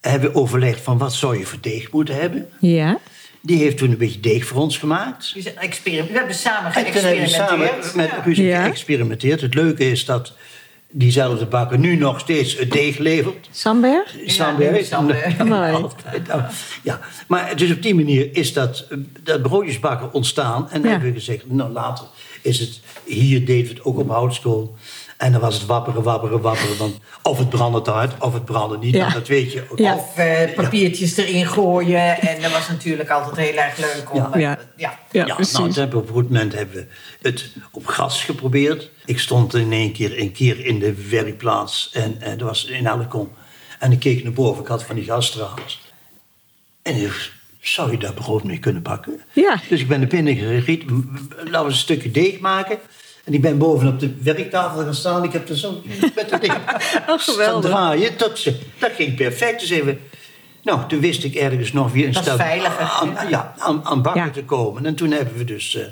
hebben 0.00 0.32
we 0.32 0.38
overlegd 0.38 0.80
van, 0.80 0.98
wat 0.98 1.14
zou 1.14 1.38
je 1.38 1.46
voor 1.46 1.58
deeg 1.60 1.90
moeten 1.92 2.14
hebben? 2.14 2.48
ja. 2.60 2.98
Die 3.40 3.58
heeft 3.58 3.76
toen 3.78 3.90
een 3.90 3.96
beetje 3.98 4.20
deeg 4.20 4.46
voor 4.46 4.60
ons 4.62 4.78
gemaakt. 4.78 5.32
We 5.32 5.52
hebben 6.12 6.34
samen 6.34 6.72
hebben 6.72 6.92
we 6.92 6.98
geëxperimenteerd. 7.00 7.30
samen 7.84 8.22
met 8.26 8.36
Ja. 8.36 8.62
geëxperimenteerd. 8.64 9.40
Het 9.40 9.54
leuke 9.54 9.90
is 9.90 10.04
dat 10.04 10.32
diezelfde 10.90 11.46
bakker 11.46 11.78
nu 11.78 11.96
nog 11.96 12.20
steeds 12.20 12.58
het 12.58 12.70
deeg 12.70 12.98
levert. 12.98 13.48
Samberg? 14.24 14.78
Mooi. 15.44 15.72
Altijd. 15.72 16.26
Nou, 16.26 16.42
Ja, 16.82 17.00
maar 17.26 17.56
dus 17.56 17.70
op 17.72 17.82
die 17.82 17.94
manier 17.94 18.28
is 18.36 18.52
dat, 18.52 18.86
eh, 18.90 18.98
dat 19.22 19.42
broodjesbakken 19.42 20.12
ontstaan. 20.12 20.62
En 20.70 20.72
dan 20.72 20.82
Ja. 20.82 20.88
hebben 20.88 21.08
we 21.08 21.14
gezegd, 21.18 21.50
nou 21.50 21.72
later 21.72 22.04
is 22.42 22.58
het... 22.60 22.80
Hier 23.04 23.44
deden 23.46 23.66
we 23.66 23.74
het 23.74 23.84
ook 23.84 23.98
op 23.98 24.08
houtschool. 24.08 24.74
En 25.18 25.32
dan 25.32 25.40
was 25.40 25.54
het 25.54 25.66
wapperen, 25.66 26.02
wapperen, 26.02 26.40
wapperen. 26.40 26.76
Want 26.76 26.98
of 27.22 27.38
het 27.38 27.48
brandde 27.48 27.82
te 27.82 27.90
hard, 27.90 28.22
of 28.22 28.32
het 28.32 28.44
brandde 28.44 28.78
niet. 28.78 28.94
Ja. 28.94 29.00
Nou, 29.00 29.12
dat 29.12 29.28
weet 29.28 29.52
je 29.52 29.64
ook. 29.70 29.78
Ja. 29.78 29.94
Of 29.94 30.16
eh, 30.16 30.54
papiertjes 30.54 31.16
erin 31.16 31.46
gooien. 31.46 32.20
En 32.20 32.42
dat 32.42 32.52
was 32.52 32.68
natuurlijk 32.68 33.10
altijd 33.10 33.36
heel 33.36 33.56
erg 33.62 33.76
leuk 33.78 34.12
om... 34.12 34.18
Ja. 34.18 34.32
eh, 34.32 34.40
Ja. 34.40 34.58
ja. 34.76 34.98
Ja, 35.10 35.26
Ja, 35.26 35.34
precies. 35.34 35.52
nou, 35.58 35.72
hebben 35.72 35.90
we 35.90 36.02
op 36.02 36.08
een 36.08 36.14
goed 36.14 36.30
moment 36.30 36.52
hebben 36.52 36.74
we 37.20 37.28
het 37.28 37.52
op 37.70 37.86
gas 37.86 38.24
geprobeerd. 38.24 38.90
Ik 39.04 39.18
stond 39.18 39.54
in 39.54 39.72
één 39.72 39.92
keer, 39.92 40.18
een 40.20 40.32
keer 40.32 40.64
in 40.64 40.78
de 40.78 41.08
werkplaats 41.08 41.90
en 41.92 42.20
eh, 42.20 42.28
dat 42.30 42.40
was 42.48 42.64
in 42.64 42.86
Elkom. 42.86 43.30
En 43.78 43.92
ik 43.92 43.98
keek 43.98 44.22
naar 44.24 44.32
boven, 44.32 44.62
ik 44.62 44.68
had 44.68 44.82
van 44.84 44.96
die 44.96 45.04
gasstraalers. 45.04 45.80
En 46.82 46.96
ik 46.96 47.02
dacht, 47.02 47.32
zou 47.60 47.90
je 47.90 47.98
daar 47.98 48.12
brood 48.12 48.44
mee 48.44 48.58
kunnen 48.58 48.82
bakken? 48.82 49.20
Ja. 49.32 49.60
Dus 49.68 49.80
ik 49.80 49.88
ben 49.88 49.98
naar 50.00 50.08
binnen 50.08 50.36
geriet, 50.36 50.90
m- 50.90 51.02
laten 51.36 51.60
we 51.60 51.66
een 51.70 51.72
stukje 51.72 52.10
deeg 52.10 52.38
maken. 52.38 52.78
En 53.28 53.34
ik 53.34 53.40
ben 53.40 53.58
boven 53.58 53.88
op 53.88 54.00
de 54.00 54.14
werktafel 54.22 54.82
gaan 54.84 54.94
staan. 54.94 55.24
Ik 55.24 55.32
heb 55.32 55.48
er 55.48 55.56
zo 55.56 55.82
met 56.14 56.30
het 56.30 56.40
ding 56.40 56.52
Oh, 56.52 57.18
staan 57.18 57.18
geweldig. 57.18 57.70
draaien. 57.70 58.18
Dat, 58.18 58.38
ze- 58.38 58.58
dat 58.78 58.90
ging 58.96 59.14
perfect. 59.16 59.60
Dus 59.60 59.70
even, 59.70 60.00
nou, 60.62 60.88
toen 60.88 61.00
wist 61.00 61.24
ik 61.24 61.34
ergens 61.34 61.72
nog 61.72 61.92
weer 61.92 62.06
een 62.06 62.12
Dat 62.12 62.22
stel 62.22 62.36
veiliger. 62.36 62.84
aan, 62.84 63.28
ja, 63.28 63.54
aan, 63.58 63.84
aan 63.84 64.02
bakken 64.02 64.24
Ja. 64.24 64.30
te 64.30 64.44
komen. 64.44 64.86
En 64.86 64.94
toen 64.94 65.10
hebben 65.10 65.36
we 65.36 65.44
dus 65.44 65.74
eh, 65.76 65.84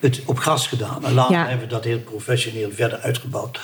het 0.00 0.20
op 0.24 0.38
gas 0.38 0.66
gedaan. 0.66 1.04
En 1.04 1.14
later 1.14 1.34
Ja. 1.34 1.46
hebben 1.46 1.66
we 1.66 1.72
dat 1.74 1.84
heel 1.84 1.98
professioneel 2.00 2.70
verder 2.72 2.98
uitgebouwd. 2.98 3.60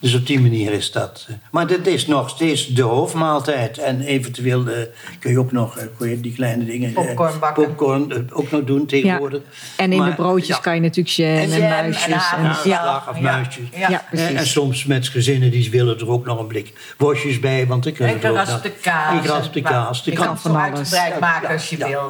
Dus 0.00 0.14
op 0.14 0.26
die 0.26 0.40
manier 0.40 0.72
is 0.72 0.92
dat. 0.92 1.26
eh, 1.28 1.34
maar 1.50 1.66
dit 1.66 1.86
is 1.86 2.06
nog 2.06 2.28
steeds 2.30 2.66
de 2.66 2.82
hoofdmaaltijd. 2.82 3.78
En 3.78 4.00
eventueel 4.00 4.66
eh, 4.68 4.74
kun 5.18 5.30
je 5.30 5.38
ook 5.38 5.52
nog 5.52 5.76
eh, 5.78 5.84
kun 5.98 6.08
je 6.08 6.20
die 6.20 6.32
kleine 6.32 6.64
dingen. 6.64 6.92
Popcorn 6.92 7.38
bakken. 7.38 7.64
popcorn 7.66 8.28
ook 8.32 8.50
nog 8.50 8.64
doen 8.64 8.80
Ja. 8.80 8.86
tegenwoordig. 8.86 9.40
En 9.76 9.92
in 9.92 9.98
Maar, 9.98 10.08
de 10.08 10.14
broodjes 10.14 10.56
ja. 10.56 10.62
kan 10.62 10.74
je 10.74 10.80
natuurlijk 10.80 11.16
jam 11.16 11.28
en, 11.28 11.52
en 11.52 11.60
muisjes. 11.68 12.04
En, 12.06 12.12
hagelslag. 12.12 12.64
ja. 12.64 12.82
slag 12.82 13.08
of 13.10 13.20
muisjes. 13.20 13.64
Ja. 13.76 13.88
Ja, 13.90 14.04
precies. 14.10 14.28
En, 14.28 14.36
en 14.36 14.46
soms 14.46 14.84
met 14.84 15.08
gezinnen 15.08 15.50
die 15.50 15.70
willen 15.70 15.98
er 15.98 16.08
ook 16.10 16.24
nog 16.26 16.38
een 16.38 16.46
blik 16.46 16.94
worstjes 16.98 17.40
bij. 17.40 17.66
Want 17.66 17.86
En 17.86 17.94
er 18.06 18.14
ook 18.14 18.20
geraspte 18.20 18.68
nog- 18.68 18.80
kaas. 18.80 19.12
En 19.16 19.22
geraspte 19.22 19.60
Maar 19.60 19.72
kaas. 19.72 20.02
Je 20.04 20.10
De 20.10 20.16
kan 20.16 20.26
kan- 20.26 20.38
van 20.38 20.56
alles. 20.56 20.90
maken 21.20 21.48
als 21.48 21.70
je 21.70 21.78
ja, 21.78 21.86
wil. 21.88 22.00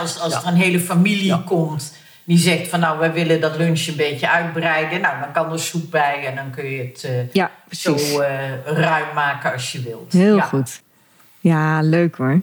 Als, 0.00 0.18
als 0.20 0.32
Ja. 0.32 0.40
er 0.40 0.46
een 0.48 0.54
hele 0.54 0.80
familie 0.80 1.24
Ja. 1.24 1.42
komt 1.46 1.96
die 2.28 2.38
zegt 2.38 2.68
van 2.68 2.80
nou, 2.80 2.98
wij 2.98 3.12
willen 3.12 3.40
dat 3.40 3.56
lunch 3.56 3.86
een 3.86 3.96
beetje 3.96 4.30
uitbreiden. 4.30 5.00
Nou, 5.00 5.20
dan 5.20 5.32
kan 5.32 5.52
er 5.52 5.58
soep 5.60 5.90
bij 5.90 6.26
en 6.26 6.34
dan 6.36 6.50
kun 6.50 6.70
je 6.70 6.82
het 6.82 7.04
eh, 7.04 7.32
Ja, 7.32 7.50
zo 7.70 7.94
eh, 8.20 8.62
ruim 8.64 9.14
maken 9.14 9.52
als 9.52 9.72
je 9.72 9.82
wilt. 9.82 10.12
Heel 10.12 10.36
Ja. 10.36 10.42
goed. 10.42 10.82
Ja, 11.40 11.80
leuk 11.82 12.16
hoor. 12.16 12.40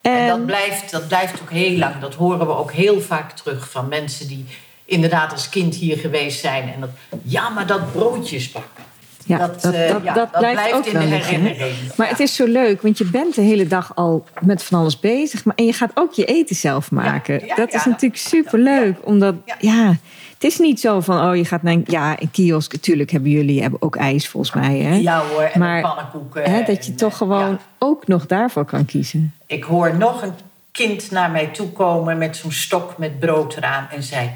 En 0.00 0.26
dat 0.26 0.38
En, 0.38 0.44
blijft, 0.44 0.90
dat 0.90 1.08
blijft 1.08 1.40
ook 1.40 1.50
heel 1.50 1.78
lang. 1.78 1.98
Dat 2.00 2.14
horen 2.14 2.46
we 2.46 2.54
ook 2.56 2.72
heel 2.72 3.00
vaak 3.00 3.32
terug 3.32 3.70
van 3.70 3.88
mensen 3.88 4.28
die 4.28 4.46
inderdaad 4.84 5.32
als 5.32 5.48
kind 5.48 5.74
hier 5.74 5.96
geweest 5.96 6.40
zijn. 6.40 6.72
En 6.72 6.80
dat, 6.80 6.90
ja, 7.22 7.48
maar 7.48 7.66
dat 7.66 7.92
broodjes 7.92 8.50
bakken. 8.50 8.84
Ja, 9.26 9.38
dat, 9.38 9.62
dat, 9.62 9.74
eh, 9.74 9.88
dat, 9.88 10.02
ja, 10.02 10.14
dat 10.14 10.32
dat 10.32 10.40
blijft, 10.40 10.60
blijft 10.60 10.76
ook 10.76 10.86
in 10.86 10.92
wel 10.92 11.02
de 11.02 11.08
herinnering. 11.08 11.74
Maar 11.96 12.06
Ja. 12.06 12.12
het 12.12 12.20
is 12.20 12.34
zo 12.34 12.46
leuk, 12.46 12.82
want 12.82 12.98
je 12.98 13.04
bent 13.04 13.34
de 13.34 13.42
hele 13.42 13.66
dag 13.66 13.92
al 13.94 14.24
met 14.40 14.62
van 14.62 14.78
alles 14.78 15.00
bezig. 15.00 15.44
Maar, 15.44 15.54
en 15.54 15.64
je 15.64 15.72
gaat 15.72 15.90
ook 15.94 16.12
je 16.12 16.24
eten 16.24 16.56
zelf 16.56 16.90
maken. 16.90 17.46
ja, 17.46 17.54
dat 17.54 17.72
is 17.74 17.84
ja. 17.84 17.88
natuurlijk 17.88 18.20
superleuk. 18.20 18.96
Omdat, 19.02 19.34
Ja. 19.44 19.54
ja. 19.58 19.88
het 20.34 20.44
is 20.44 20.58
niet 20.58 20.80
zo 20.80 21.00
van, 21.00 21.28
oh 21.28 21.36
je 21.36 21.44
gaat 21.44 21.62
naar 21.62 21.72
een, 21.72 21.84
ja, 21.86 22.20
een 22.20 22.30
kiosk. 22.30 22.76
Tuurlijk 22.76 23.10
hebben 23.10 23.30
jullie 23.30 23.62
hebben 23.62 23.82
ook 23.82 23.96
ijs 23.96 24.28
volgens 24.28 24.54
mij. 24.54 24.78
Hè? 24.78 24.94
Ja 24.96 25.22
hoor, 25.30 25.42
en 25.42 25.58
Maar, 25.60 25.80
pannenkoeken. 25.80 26.50
Hè, 26.50 26.62
dat 26.62 26.84
je 26.84 26.90
en, 26.90 26.96
toch 26.96 27.12
eh, 27.12 27.18
gewoon 27.18 27.50
ja. 27.50 27.58
ook 27.78 28.06
nog 28.06 28.26
daarvoor 28.26 28.64
kan 28.64 28.84
kiezen. 28.84 29.34
Ik 29.46 29.64
hoor 29.64 29.96
nog 29.96 30.22
een 30.22 30.32
kind 30.72 31.10
naar 31.10 31.30
mij 31.30 31.46
toe 31.46 31.68
komen 31.68 32.18
met 32.18 32.36
zo'n 32.36 32.52
stok 32.52 32.98
met 32.98 33.18
brood 33.18 33.56
eraan 33.56 33.88
en 33.90 34.02
zei... 34.02 34.30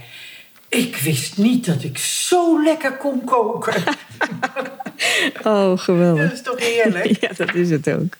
Ik 0.74 0.96
wist 0.96 1.38
niet 1.38 1.66
dat 1.66 1.82
ik 1.82 1.98
zo 1.98 2.62
lekker 2.62 2.96
kon 2.96 3.24
koken. 3.24 3.82
Oh, 5.44 5.78
geweldig. 5.78 6.22
dat 6.22 6.32
is 6.32 6.42
toch 6.42 6.58
heerlijk? 6.58 7.16
Ja, 7.20 7.28
dat 7.36 7.54
is 7.54 7.70
het 7.70 7.90
ook. 7.90 8.16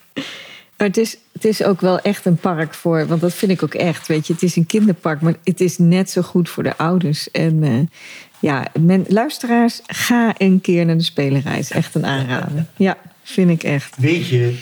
Maar 0.77 0.87
het 0.87 0.97
is, 0.97 1.17
het 1.33 1.45
is 1.45 1.63
ook 1.63 1.81
wel 1.81 1.99
echt 1.99 2.25
een 2.25 2.37
park 2.37 2.73
voor, 2.73 3.07
want 3.07 3.21
dat 3.21 3.33
vind 3.33 3.51
ik 3.51 3.63
ook 3.63 3.73
echt. 3.73 4.07
Weet 4.07 4.27
je, 4.27 4.33
het 4.33 4.43
is 4.43 4.55
een 4.55 4.65
kinderpark, 4.65 5.21
maar 5.21 5.35
het 5.43 5.61
is 5.61 5.77
net 5.77 6.09
zo 6.09 6.21
goed 6.21 6.49
voor 6.49 6.63
de 6.63 6.77
ouders. 6.77 7.31
En 7.31 7.63
eh, 7.63 7.99
ja, 8.39 8.67
men, 8.79 9.05
luisteraars, 9.07 9.81
ga 9.87 10.33
een 10.37 10.61
keer 10.61 10.85
naar 10.85 10.97
de 10.97 11.03
spelerij. 11.03 11.59
Is 11.59 11.71
echt 11.71 11.95
een 11.95 12.05
aanrader. 12.05 12.65
Ja, 12.75 12.97
vind 13.23 13.49
ik 13.49 13.63
echt. 13.63 13.95
Weet 13.97 14.27
je, 14.27 14.59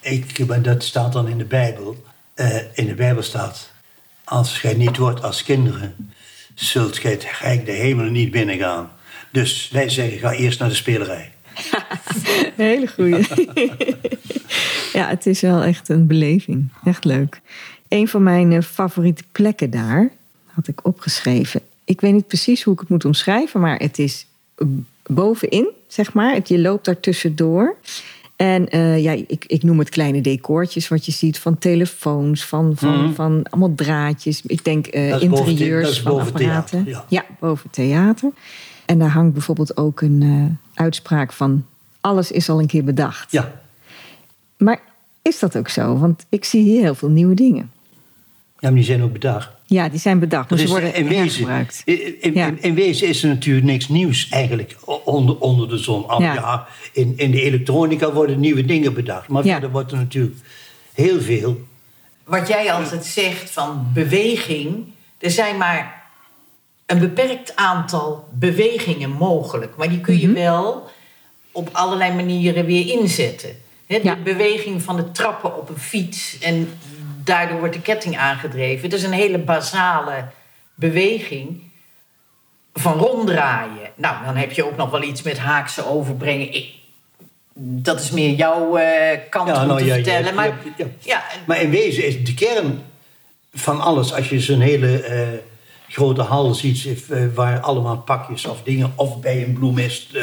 ik, 0.00 0.46
maar 0.46 0.62
dat 0.62 0.82
staat 0.82 1.12
dan 1.12 1.28
in 1.28 1.38
de 1.38 1.44
Bijbel. 1.44 2.02
Eh, 2.34 2.56
in 2.74 2.86
de 2.86 2.94
Bijbel 2.94 3.22
staat: 3.22 3.70
Als 4.24 4.58
gij 4.58 4.74
niet 4.74 4.96
wordt 4.96 5.22
als 5.22 5.42
kinderen, 5.42 6.12
zult 6.54 6.98
gij 6.98 7.62
de 7.64 7.72
hemelen 7.72 8.12
niet 8.12 8.30
binnengaan. 8.30 8.90
Dus 9.30 9.68
wij 9.72 9.88
zeggen: 9.88 10.18
ga 10.18 10.32
eerst 10.32 10.58
naar 10.58 10.68
de 10.68 10.74
spelerij. 10.74 11.32
Hele 12.56 12.86
goeie. 12.86 13.26
ja, 14.98 15.08
het 15.08 15.26
is 15.26 15.40
wel 15.40 15.62
echt 15.62 15.88
een 15.88 16.06
beleving. 16.06 16.68
Echt 16.84 17.04
leuk. 17.04 17.40
Een 17.88 18.08
van 18.08 18.22
mijn 18.22 18.52
eh, 18.52 18.62
favoriete 18.62 19.22
plekken 19.32 19.70
daar, 19.70 20.10
had 20.46 20.68
ik 20.68 20.86
opgeschreven, 20.86 21.60
ik 21.84 22.00
weet 22.00 22.12
niet 22.12 22.26
precies 22.26 22.62
hoe 22.62 22.74
ik 22.74 22.80
het 22.80 22.88
moet 22.88 23.04
omschrijven, 23.04 23.60
maar 23.60 23.76
het 23.78 23.98
is 23.98 24.26
eh, 24.54 24.66
bovenin, 25.02 25.70
zeg 25.86 26.12
maar. 26.12 26.40
Je 26.44 26.58
loopt 26.58 26.84
daar 26.84 27.00
tussendoor. 27.00 27.76
En 28.42 28.68
eh, 28.68 29.02
ja, 29.02 29.12
ik, 29.26 29.44
ik 29.46 29.62
noem 29.62 29.78
het 29.78 29.88
kleine 29.88 30.20
decoortjes 30.20 30.88
wat 30.88 31.06
je 31.06 31.12
ziet 31.12 31.38
van 31.38 31.58
telefoons, 31.58 32.44
van, 32.44 32.72
van, 32.76 33.02
Mhm. 33.04 33.12
van 33.12 33.42
allemaal 33.50 33.74
draadjes. 33.74 34.42
Ik 34.46 34.64
denk 34.64 34.90
boven 34.92 35.18
the- 35.18 35.24
interieurs 35.50 35.90
is 35.90 36.00
van 36.00 36.12
boven 36.12 36.26
apparaten. 36.26 36.84
theater, 36.84 37.04
ja. 37.08 37.24
boven 37.40 37.70
theater. 37.70 38.30
En 38.84 38.98
daar 38.98 39.08
hangt 39.10 39.32
bijvoorbeeld 39.32 39.76
ook 39.76 40.00
een 40.00 40.22
eh, 40.22 40.82
uitspraak 40.84 41.32
van... 41.32 41.64
alles 42.00 42.30
is 42.30 42.48
al 42.48 42.60
een 42.60 42.66
keer 42.66 42.84
bedacht. 42.84 43.32
Ja, 43.32 43.52
Maar 44.56 44.80
is 45.22 45.38
dat 45.38 45.56
ook 45.56 45.68
zo? 45.68 45.98
Want 45.98 46.26
ik 46.28 46.44
zie 46.44 46.62
hier 46.62 46.80
heel 46.82 46.94
veel 46.94 47.08
nieuwe 47.10 47.34
dingen. 47.34 47.70
ja 48.58 48.68
maar 48.68 48.74
die 48.74 48.84
zijn 48.84 49.02
ook 49.02 49.12
bedacht. 49.12 49.50
Ja, 49.72 49.88
die 49.88 49.98
zijn 50.00 50.18
bedacht, 50.18 50.50
maar 50.50 50.58
Dat 50.58 50.68
ze 50.68 50.72
worden 50.74 50.94
in 50.94 51.08
wezen, 51.08 51.22
hergebruikt. 51.22 51.82
in, 51.84 52.22
in, 52.22 52.34
Ja. 52.34 52.46
in- 52.46 52.62
in 52.62 52.74
wezen 52.74 53.08
is 53.08 53.22
er 53.22 53.28
natuurlijk 53.28 53.66
niks 53.66 53.88
nieuws 53.88 54.28
eigenlijk 54.30 54.76
onder, 55.04 55.38
onder 55.38 55.68
de 55.68 55.78
zon. 55.78 56.08
Al, 56.08 56.20
Ja. 56.22 56.34
ja. 56.34 56.66
in, 56.92 57.12
in 57.16 57.30
de 57.30 57.42
elektronica 57.42 58.12
worden 58.12 58.40
nieuwe 58.40 58.64
dingen 58.64 58.94
bedacht. 58.94 59.28
Maar 59.28 59.44
Ja. 59.44 59.52
verder 59.52 59.70
wordt 59.70 59.92
er 59.92 59.98
natuurlijk 59.98 60.36
heel 60.92 61.20
veel. 61.20 61.60
Wat 62.24 62.48
jij 62.48 62.72
altijd 62.72 63.04
zegt 63.04 63.50
van 63.50 63.86
beweging. 63.94 64.84
Er 65.18 65.30
zijn 65.30 65.56
maar 65.56 66.02
een 66.86 66.98
beperkt 66.98 67.56
aantal 67.56 68.28
bewegingen 68.32 69.10
mogelijk. 69.10 69.76
Maar 69.76 69.88
die 69.88 70.00
kun 70.00 70.14
Mhm. 70.14 70.26
je 70.26 70.32
wel 70.32 70.90
op 71.52 71.68
allerlei 71.72 72.14
manieren 72.14 72.64
weer 72.64 73.00
inzetten. 73.00 73.50
Hè, 73.86 73.98
de 73.98 74.04
Ja. 74.04 74.16
beweging 74.24 74.82
van 74.82 74.96
het 74.96 75.14
trappen 75.14 75.56
op 75.58 75.68
een 75.68 75.78
fiets. 75.78 76.38
En 76.38 76.68
daardoor 77.24 77.58
wordt 77.58 77.74
de 77.74 77.80
ketting 77.80 78.18
aangedreven. 78.18 78.90
Dat 78.90 78.98
is 78.98 79.04
een 79.04 79.12
hele 79.12 79.38
basale 79.38 80.24
beweging 80.74 81.62
van 82.74 82.98
ronddraaien. 82.98 83.90
Nou, 83.94 84.24
dan 84.24 84.36
heb 84.36 84.52
je 84.52 84.66
ook 84.66 84.76
nog 84.76 84.90
wel 84.90 85.02
iets 85.02 85.22
met 85.22 85.38
haakse 85.38 85.86
overbrengen. 85.86 86.54
Ik, 86.54 86.68
dat 87.54 88.00
is 88.00 88.10
meer 88.10 88.34
jouw 88.34 88.76
eh, 88.76 89.18
kant 89.30 89.48
Ja, 89.48 89.60
om 89.60 89.66
nou, 89.66 89.78
te 89.78 89.84
ja, 89.84 89.94
vertellen. 89.94 90.34
maar 90.34 90.52
ja. 90.98 91.22
Maar 91.46 91.60
in 91.60 91.70
wezen 91.70 92.06
is 92.06 92.24
de 92.24 92.34
kern 92.34 92.82
van 93.52 93.80
alles, 93.80 94.12
als 94.12 94.28
je 94.28 94.40
zo'n 94.40 94.60
hele 94.60 95.02
eh, 95.02 95.28
grote 95.88 96.22
hal 96.22 96.54
ziet 96.54 97.08
eh, 97.10 97.24
waar 97.34 97.60
allemaal 97.60 97.98
pakjes 97.98 98.46
of 98.46 98.62
dingen, 98.62 98.92
of 98.96 99.20
bij 99.20 99.42
een 99.42 99.52
bloemist 99.52 100.16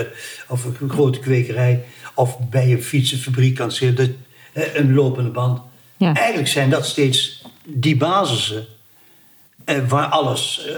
of 0.48 0.66
een 0.66 0.90
grote 0.90 1.20
kwekerij, 1.20 1.84
of 2.14 2.40
bij 2.50 2.72
een 2.72 2.84
fietsenfabriek 2.84 3.58
dat, 3.58 4.10
eh, 4.54 4.76
een 4.76 4.94
lopende 4.94 5.30
band. 5.30 5.62
Ja. 6.00 6.14
Eigenlijk 6.14 6.48
zijn 6.48 6.70
dat 6.70 6.86
steeds 6.86 7.44
die 7.64 7.98
basissen 7.98 8.66
eh, 9.66 9.78
waar 9.88 10.06
alles 10.08 10.66
eh, 10.66 10.76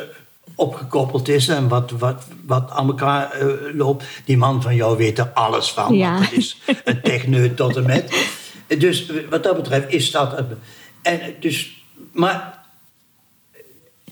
opgekoppeld 0.56 1.28
is 1.28 1.48
en 1.48 1.68
wat, 1.68 1.92
wat, 1.92 2.24
wat 2.46 2.72
aan 2.72 2.88
elkaar 2.88 3.32
eh, 3.32 3.48
loopt. 3.74 4.06
Die 4.26 4.38
man 4.38 4.62
van 4.62 4.76
jou 4.76 4.98
weet 4.98 5.18
er 5.18 5.28
alles 5.28 5.72
van, 5.72 5.96
Ja. 5.96 6.14
want 6.14 6.30
het 6.30 6.38
is 6.38 6.58
een 6.84 7.02
techneut 7.12 7.56
tot 7.56 7.76
en 7.76 7.86
met. 7.86 8.30
Dus 8.68 9.08
eh, 9.10 9.16
wat 9.30 9.44
dat 9.44 9.56
betreft 9.56 9.94
is 9.94 10.12
dat... 10.12 10.44
En 11.02 11.20
dus, 11.40 11.84
maar... 12.14 12.60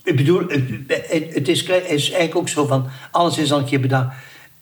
Ik 0.03 0.15
bedoel, 0.15 0.47
het, 0.47 1.47
is, 1.47 1.67
het 1.67 1.89
is 1.89 2.11
eigenlijk 2.11 2.35
ook 2.35 2.49
zo 2.49 2.65
van... 2.65 2.87
Alles 3.11 3.37
is 3.37 3.51
al 3.51 3.59
een 3.59 3.65
keer 3.65 3.79
bedacht. 3.79 4.15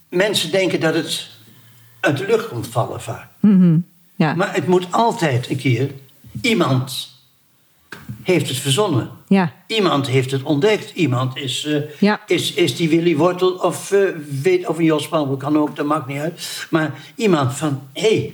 Mensen 0.10 0.52
denken 0.52 0.80
dat 0.80 0.94
het 0.94 1.30
uit 2.00 2.18
de 2.18 2.26
lucht 2.26 2.48
komt 2.48 2.68
vallen 2.68 3.02
vaak. 3.02 3.28
Mhm. 3.40 3.78
Ja. 4.16 4.34
Maar 4.34 4.54
het 4.54 4.68
moet 4.68 4.88
altijd 4.92 5.50
een 5.50 5.58
keer... 5.58 5.92
Iemand 6.42 7.10
heeft 8.24 8.48
het 8.48 8.58
verzonnen. 8.58 9.10
ja. 9.28 9.52
Iemand 9.68 10.08
heeft 10.08 10.32
het 10.32 10.44
ontdekt. 10.44 10.92
Iemand 10.96 11.38
is, 11.38 11.66
eh, 11.66 11.76
Ja. 12.00 12.20
is, 12.28 12.54
is 12.54 12.76
die 12.76 12.90
Willy 12.90 13.16
Wortel 13.16 13.52
of, 13.52 13.92
eh, 13.92 14.00
weet, 14.42 14.68
of 14.68 14.78
een 14.78 14.84
Jos 14.84 15.08
Palmer, 15.08 15.38
kan 15.38 15.58
ook, 15.58 15.76
dat 15.76 15.86
maakt 15.86 16.08
niet 16.08 16.20
uit. 16.20 16.68
Maar 16.70 16.92
iemand 17.16 17.54
van, 17.54 17.82
hé, 17.94 18.02
hey, 18.02 18.34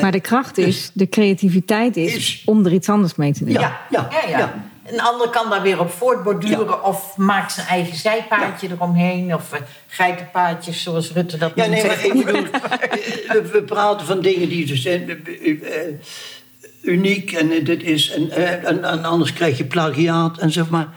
Maar 0.00 0.12
de 0.12 0.20
kracht 0.20 0.58
is, 0.58 0.90
de 0.94 1.08
creativiteit 1.08 1.96
is, 1.96 2.14
Is- 2.14 2.42
om 2.44 2.64
er 2.66 2.72
iets 2.72 2.88
anders 2.88 3.14
mee 3.14 3.32
te 3.32 3.44
doen. 3.44 3.52
Ja. 3.52 3.80
ja, 3.90 4.08
ja. 4.10 4.28
ja. 4.38 4.70
Een 4.86 5.00
ander 5.00 5.28
kan 5.28 5.50
daar 5.50 5.62
weer 5.62 5.80
op 5.80 5.90
voortborduren 5.90 6.84
of 6.84 7.16
maakt 7.16 7.52
zijn 7.52 7.66
eigen 7.66 7.96
zijpaadje 7.96 8.68
eromheen. 8.70 9.34
Of 9.34 9.52
eh, 9.52 9.60
geitenpaadjes, 9.86 10.82
zoals 10.82 11.12
Rutte 11.12 11.36
dat 11.36 11.52
Ja, 11.54 11.66
noemt. 11.66 11.76
nee, 11.76 11.86
maar 11.86 12.04
ik 12.04 12.12
bedoel, 12.24 12.44
eh, 12.44 12.90
we, 13.32 13.48
we 13.52 13.62
praten 13.62 14.06
van 14.06 14.20
dingen 14.20 14.48
die 14.48 14.66
dus 14.66 14.82
zijn 14.82 15.08
eh, 15.08 15.50
eh, 15.86 15.94
uniek 16.82 17.32
en 17.32 17.50
eh, 17.50 17.64
dit 17.64 17.82
is, 17.82 18.10
en, 18.10 18.30
eh, 18.30 18.68
en, 18.68 18.84
en 18.84 19.04
anders 19.04 19.32
krijg 19.32 19.58
je 19.58 19.64
plagiaat 19.64 20.38
en 20.38 20.52
zeg 20.52 20.68
maar. 20.70 20.88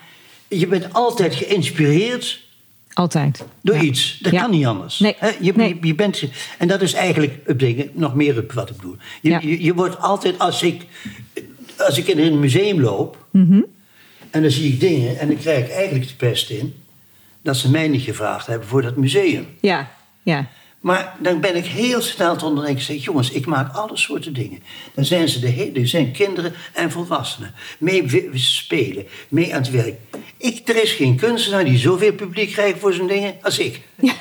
Je 0.47 0.67
bent 0.67 0.93
altijd 0.93 1.35
geïnspireerd 1.35 2.43
Altijd. 2.93 3.43
door 3.61 3.75
Ja. 3.75 3.81
iets. 3.81 4.17
Dat 4.21 4.31
Ja. 4.31 4.41
kan 4.41 4.51
niet 4.51 4.65
anders. 4.65 4.99
Nee. 4.99 5.15
Je, 5.41 5.53
Nee. 5.55 5.77
je, 5.81 5.95
bent, 5.95 6.23
en 6.57 6.67
dat 6.67 6.81
is 6.81 6.93
eigenlijk 6.93 7.39
het 7.45 7.59
ding, 7.59 7.89
nog 7.93 8.15
meer 8.15 8.45
wat 8.53 8.69
ik 8.69 8.75
bedoel. 8.75 8.95
Je, 9.21 9.29
Ja. 9.29 9.39
je, 9.43 9.63
je 9.63 9.73
wordt 9.73 9.99
altijd, 10.01 10.39
als 10.39 10.61
ik, 10.63 10.81
als 11.77 11.97
ik 11.97 12.07
in 12.07 12.19
een 12.19 12.39
museum 12.39 12.81
loop 12.81 13.25
Mhm. 13.31 13.61
en 14.31 14.41
dan 14.41 14.51
zie 14.51 14.73
ik 14.73 14.79
dingen 14.79 15.19
en 15.19 15.27
dan 15.27 15.37
krijg 15.37 15.65
ik 15.65 15.71
eigenlijk 15.71 16.07
de 16.07 16.15
pest 16.15 16.49
in 16.49 16.75
dat 17.41 17.57
ze 17.57 17.71
mij 17.71 17.87
niet 17.87 18.01
gevraagd 18.01 18.47
hebben 18.47 18.67
voor 18.67 18.81
dat 18.81 18.95
museum. 18.95 19.45
Ja, 19.61 19.91
ja. 20.23 20.47
Maar 20.85 21.15
dan 21.19 21.39
ben 21.39 21.55
ik 21.55 21.65
heel 21.65 22.01
snel 22.01 22.35
te 22.35 22.45
onderdenken. 22.45 22.83
Zeg, 22.83 23.03
jongens, 23.03 23.31
ik 23.31 23.45
maak 23.45 23.73
alle 23.75 23.97
soorten 23.97 24.33
dingen. 24.33 24.59
Dan 24.93 25.05
zijn 25.05 25.29
ze 25.29 25.39
de 25.39 25.47
hele, 25.47 25.79
er 25.79 25.87
zijn 25.87 26.11
kinderen 26.11 26.53
en 26.73 26.91
volwassenen. 26.91 27.53
Mee 27.77 28.29
spelen, 28.33 29.05
mee 29.29 29.53
aan 29.55 29.61
het 29.61 29.71
werk. 29.71 29.95
Ik, 30.37 30.67
er 30.69 30.83
is 30.83 30.91
geen 30.91 31.15
kunstenaar 31.15 31.65
die 31.65 31.77
zoveel 31.77 32.13
publiek 32.13 32.51
krijgt 32.51 32.79
voor 32.79 32.93
zijn 32.93 33.07
dingen 33.07 33.35
als 33.41 33.59
ik. 33.59 33.79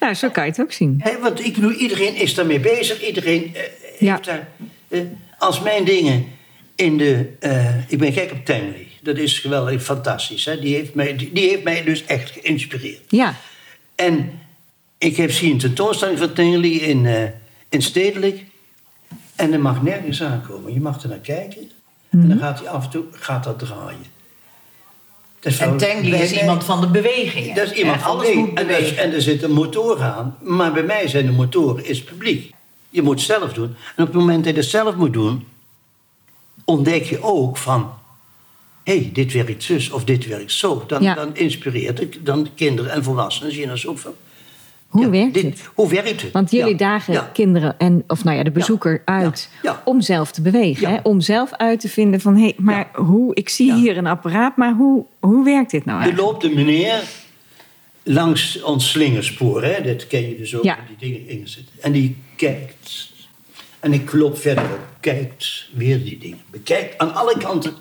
Nou, 0.00 0.14
zo 0.14 0.30
kan 0.30 0.44
je 0.44 0.50
het 0.50 0.60
ook 0.60 0.72
zien. 0.72 1.02
Want 1.20 1.44
ik 1.44 1.54
bedoel, 1.54 1.72
iedereen 1.72 2.14
is 2.14 2.34
daarmee 2.34 2.60
bezig. 2.60 3.06
Iedereen 3.06 3.54
eh, 3.54 3.62
Ja. 3.98 4.12
heeft 4.12 4.24
daar... 4.24 4.48
eh, 4.88 5.00
als 5.38 5.60
mijn 5.60 5.84
dingen 5.84 6.26
in 6.74 6.96
de... 6.98 7.32
eh, 7.40 7.90
ik 7.90 7.98
ben 7.98 8.12
gek 8.12 8.32
op 8.32 8.44
Tangley. 8.44 8.86
Dat 9.02 9.16
is 9.18 9.38
geweldig, 9.38 9.82
fantastisch. 9.82 10.44
Hè? 10.44 10.60
Die, 10.60 10.74
heeft 10.74 10.94
mij, 10.94 11.16
die, 11.16 11.30
die 11.32 11.48
heeft 11.48 11.62
mij 11.62 11.84
dus 11.84 12.04
echt 12.04 12.30
geïnspireerd. 12.30 13.00
Ja, 13.08 13.34
En 13.94 14.30
ik 15.00 15.16
heb 15.16 15.30
zien 15.32 15.50
een 15.52 15.58
tentoonstelling 15.58 16.18
van 16.18 16.32
Tingley 16.32 16.70
in, 16.70 17.06
eh, 17.06 17.22
in 17.68 17.82
Stedelijk. 17.82 18.44
En 19.36 19.52
er 19.52 19.60
mag 19.60 19.82
nergens 19.82 20.22
aankomen. 20.22 20.72
Je 20.72 20.80
mag 20.80 21.02
er 21.02 21.08
naar 21.08 21.18
kijken. 21.18 21.70
En 22.10 22.28
dan 22.28 22.38
gaat 22.38 22.58
hij 22.58 22.68
af 22.68 22.84
en 22.84 22.90
toe 22.90 23.04
gaat 23.10 23.44
dat 23.44 23.58
draaien. 23.58 24.04
Dat 25.40 25.56
En 25.58 25.76
Tangley 25.76 26.20
is 26.22 26.30
mij- 26.30 26.40
iemand 26.40 26.64
van 26.64 26.80
de 26.80 26.86
bewegingen. 26.86 27.54
Dat 27.54 27.70
is 27.70 27.72
iemand 27.78 28.00
van 28.02 28.10
Alles 28.10 28.34
moet 28.34 28.58
en, 28.58 28.68
er- 28.68 28.98
en 28.98 29.12
er 29.12 29.22
zit 29.22 29.42
een 29.42 29.52
motor 29.52 30.02
aan. 30.02 30.36
Maar 30.42 30.72
bij 30.72 30.82
mij 30.82 31.08
zijn 31.08 31.26
de 31.26 31.32
motoren 31.32 31.84
is 31.84 32.02
publiek. 32.02 32.54
Je 32.90 33.02
moet 33.02 33.14
het 33.16 33.26
zelf 33.26 33.52
doen. 33.52 33.74
En 33.96 34.02
op 34.04 34.08
het 34.08 34.16
moment 34.16 34.44
dat 34.44 34.54
je 34.54 34.60
het 34.60 34.68
zelf 34.70 34.94
moet 34.94 35.12
doen... 35.12 35.46
ontdek 36.64 37.04
je 37.04 37.22
ook 37.22 37.56
van... 37.56 37.92
hé, 38.84 38.98
hey, 38.98 39.10
dit 39.12 39.32
werkt 39.32 39.62
zus 39.62 39.90
of 39.90 40.04
dit 40.04 40.26
werkt 40.26 40.52
zo. 40.52 40.84
Dan, 40.86 41.02
Ja. 41.02 41.14
dan 41.14 41.36
inspireert 41.36 41.98
het. 41.98 42.18
Dan 42.20 42.48
kinderen 42.54 42.92
en 42.92 43.04
volwassenen 43.04 43.52
zien 43.52 43.68
dat 43.68 43.86
ook 43.86 43.98
van... 43.98 44.14
hoe 44.90 45.02
ja, 45.02 45.10
werkt 45.10 45.34
dit- 45.34 45.42
het? 45.44 45.68
Hoe 45.74 45.88
werkt 45.88 46.22
het? 46.22 46.32
Want 46.32 46.50
jullie 46.50 46.70
Ja, 46.70 46.76
dagen 46.76 47.12
ja. 47.12 47.30
kinderen 47.32 47.78
en, 47.78 48.04
of 48.06 48.24
nou 48.24 48.36
ja, 48.36 48.42
de 48.42 48.50
bezoeker 48.50 49.02
uit 49.04 49.48
om 49.84 50.00
zelf 50.00 50.32
te 50.32 50.42
bewegen. 50.42 50.88
Hè? 50.88 50.96
Om 51.02 51.20
zelf 51.20 51.52
uit 51.52 51.80
te 51.80 51.88
vinden 51.88 52.20
van, 52.20 52.34
hé, 52.36 52.42
hey, 52.42 52.54
maar 52.58 52.88
hoe, 52.94 53.34
ik 53.34 53.48
zie 53.48 53.74
hier 53.74 53.96
een 53.96 54.06
apparaat, 54.06 54.56
maar 54.56 54.74
hoe, 54.74 55.04
hoe 55.20 55.44
werkt 55.44 55.70
dit 55.70 55.84
nou 55.84 55.98
Er 55.98 56.04
eigenlijk? 56.04 56.32
loopt 56.32 56.44
een 56.44 56.54
meneer 56.54 57.02
langs 58.02 58.62
ons 58.62 58.90
slingerspoor. 58.90 59.62
Hè? 59.64 59.82
Dat 59.82 60.06
ken 60.06 60.28
je 60.28 60.36
dus 60.36 60.56
ook, 60.56 60.62
die 60.62 60.74
dingen 60.98 61.28
in 61.28 61.48
zitten. 61.48 61.74
En 61.80 61.92
die 61.92 62.16
kijkt. 62.36 63.08
En 63.80 63.92
ik 63.92 64.12
loop 64.12 64.38
verder 64.38 64.64
op. 64.64 64.78
Kijkt 65.00 65.68
weer 65.74 66.04
die 66.04 66.18
dingen. 66.18 66.40
Bekijkt 66.50 66.98
aan 66.98 67.14
alle 67.14 67.34
kanten 67.38 67.72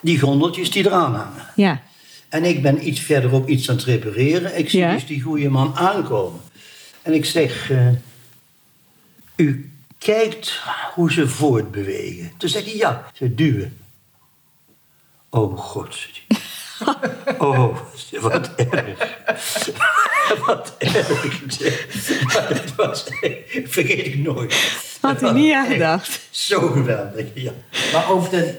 die 0.00 0.20
gondeltjes 0.20 0.70
die 0.70 0.86
eraan 0.86 1.14
hangen. 1.14 1.46
Ja, 1.56 1.82
En 2.28 2.44
ik 2.44 2.62
ben 2.62 2.88
iets 2.88 3.00
verderop 3.00 3.48
iets 3.48 3.70
aan 3.70 3.76
het 3.76 3.84
repareren. 3.84 4.58
Ik 4.58 4.70
zie 4.70 4.80
Ja. 4.80 4.92
dus 4.92 5.06
die 5.06 5.20
goede 5.22 5.48
man 5.48 5.76
aankomen. 5.76 6.40
En 7.02 7.12
ik 7.14 7.24
zeg... 7.24 7.70
eh, 7.70 7.88
u 9.36 9.72
kijkt 9.98 10.60
hoe 10.94 11.12
ze 11.12 11.28
voortbewegen. 11.28 12.32
Toen 12.36 12.48
zegt 12.48 12.64
hij 12.64 12.76
ja. 12.76 13.10
Ze 13.14 13.34
duwen. 13.34 13.76
Oh 15.30 15.58
god. 15.58 15.96
Oh, 17.38 17.76
wat 18.20 18.54
erg. 18.54 19.18
Wat 20.46 20.74
erg. 20.78 21.44
Zeg, 21.48 21.86
Maar 22.34 22.48
dat 22.48 22.74
was, 22.74 23.04
vergeet 23.64 24.06
ik 24.06 24.18
nooit. 24.18 24.54
had 25.00 25.20
hij 25.20 25.32
niet 25.32 25.52
aan 25.52 25.66
gedacht. 25.66 26.20
Zo 26.30 26.60
geweldig, 26.68 27.26
ja. 27.34 27.52
Maar 27.92 28.10
ook 28.10 28.30
de, 28.30 28.58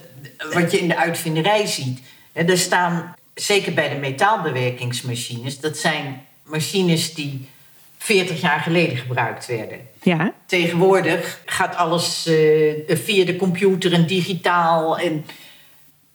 wat 0.53 0.71
je 0.71 0.79
in 0.79 0.87
de 0.87 0.97
uitvinderij 0.97 1.65
ziet. 1.65 1.99
Hè, 2.31 2.43
er 2.43 2.57
staan, 2.57 3.15
zeker 3.41 3.73
bij 3.73 3.89
de 3.89 3.95
metaalbewerkingsmachines... 3.95 5.59
dat 5.59 5.77
zijn 5.77 6.25
machines 6.43 7.13
die 7.13 7.49
40 7.97 8.41
jaar 8.41 8.59
geleden 8.59 8.97
gebruikt 8.97 9.45
werden. 9.47 9.79
Ja, 10.01 10.33
Tegenwoordig 10.45 11.41
gaat 11.45 11.75
alles 11.75 12.25
eh, 12.25 12.97
via 12.97 13.25
de 13.25 13.35
computer 13.35 13.93
en 13.93 14.05
digitaal. 14.05 14.99
En 14.99 15.25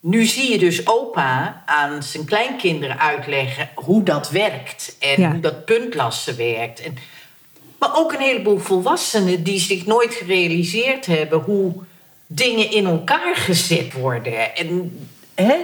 nu 0.01 0.25
zie 0.25 0.51
je 0.53 0.59
dus 0.59 0.87
opa 0.87 1.63
aan 1.67 2.03
zijn 2.03 2.25
kleinkinderen 2.25 2.99
uitleggen 3.01 3.69
hoe 3.75 4.03
dat 4.03 4.31
werkt. 4.31 4.97
En 5.01 5.21
Ja. 5.21 5.31
hoe 5.31 5.41
dat 5.41 5.65
puntlassen 5.65 6.37
werkt. 6.37 6.81
En, 6.81 6.97
maar 7.79 7.97
ook 7.99 8.13
een 8.13 8.21
heleboel 8.21 8.59
volwassenen 8.59 9.43
die 9.43 9.59
zich 9.59 9.87
nooit 9.87 10.15
gerealiseerd 10.15 11.07
hebben 11.07 11.41
hoe 11.41 11.73
dingen 12.27 12.71
in 12.71 12.87
elkaar 12.87 13.37
gezet 13.37 13.93
worden. 13.93 14.57
En 14.57 14.99
hè, 15.35 15.57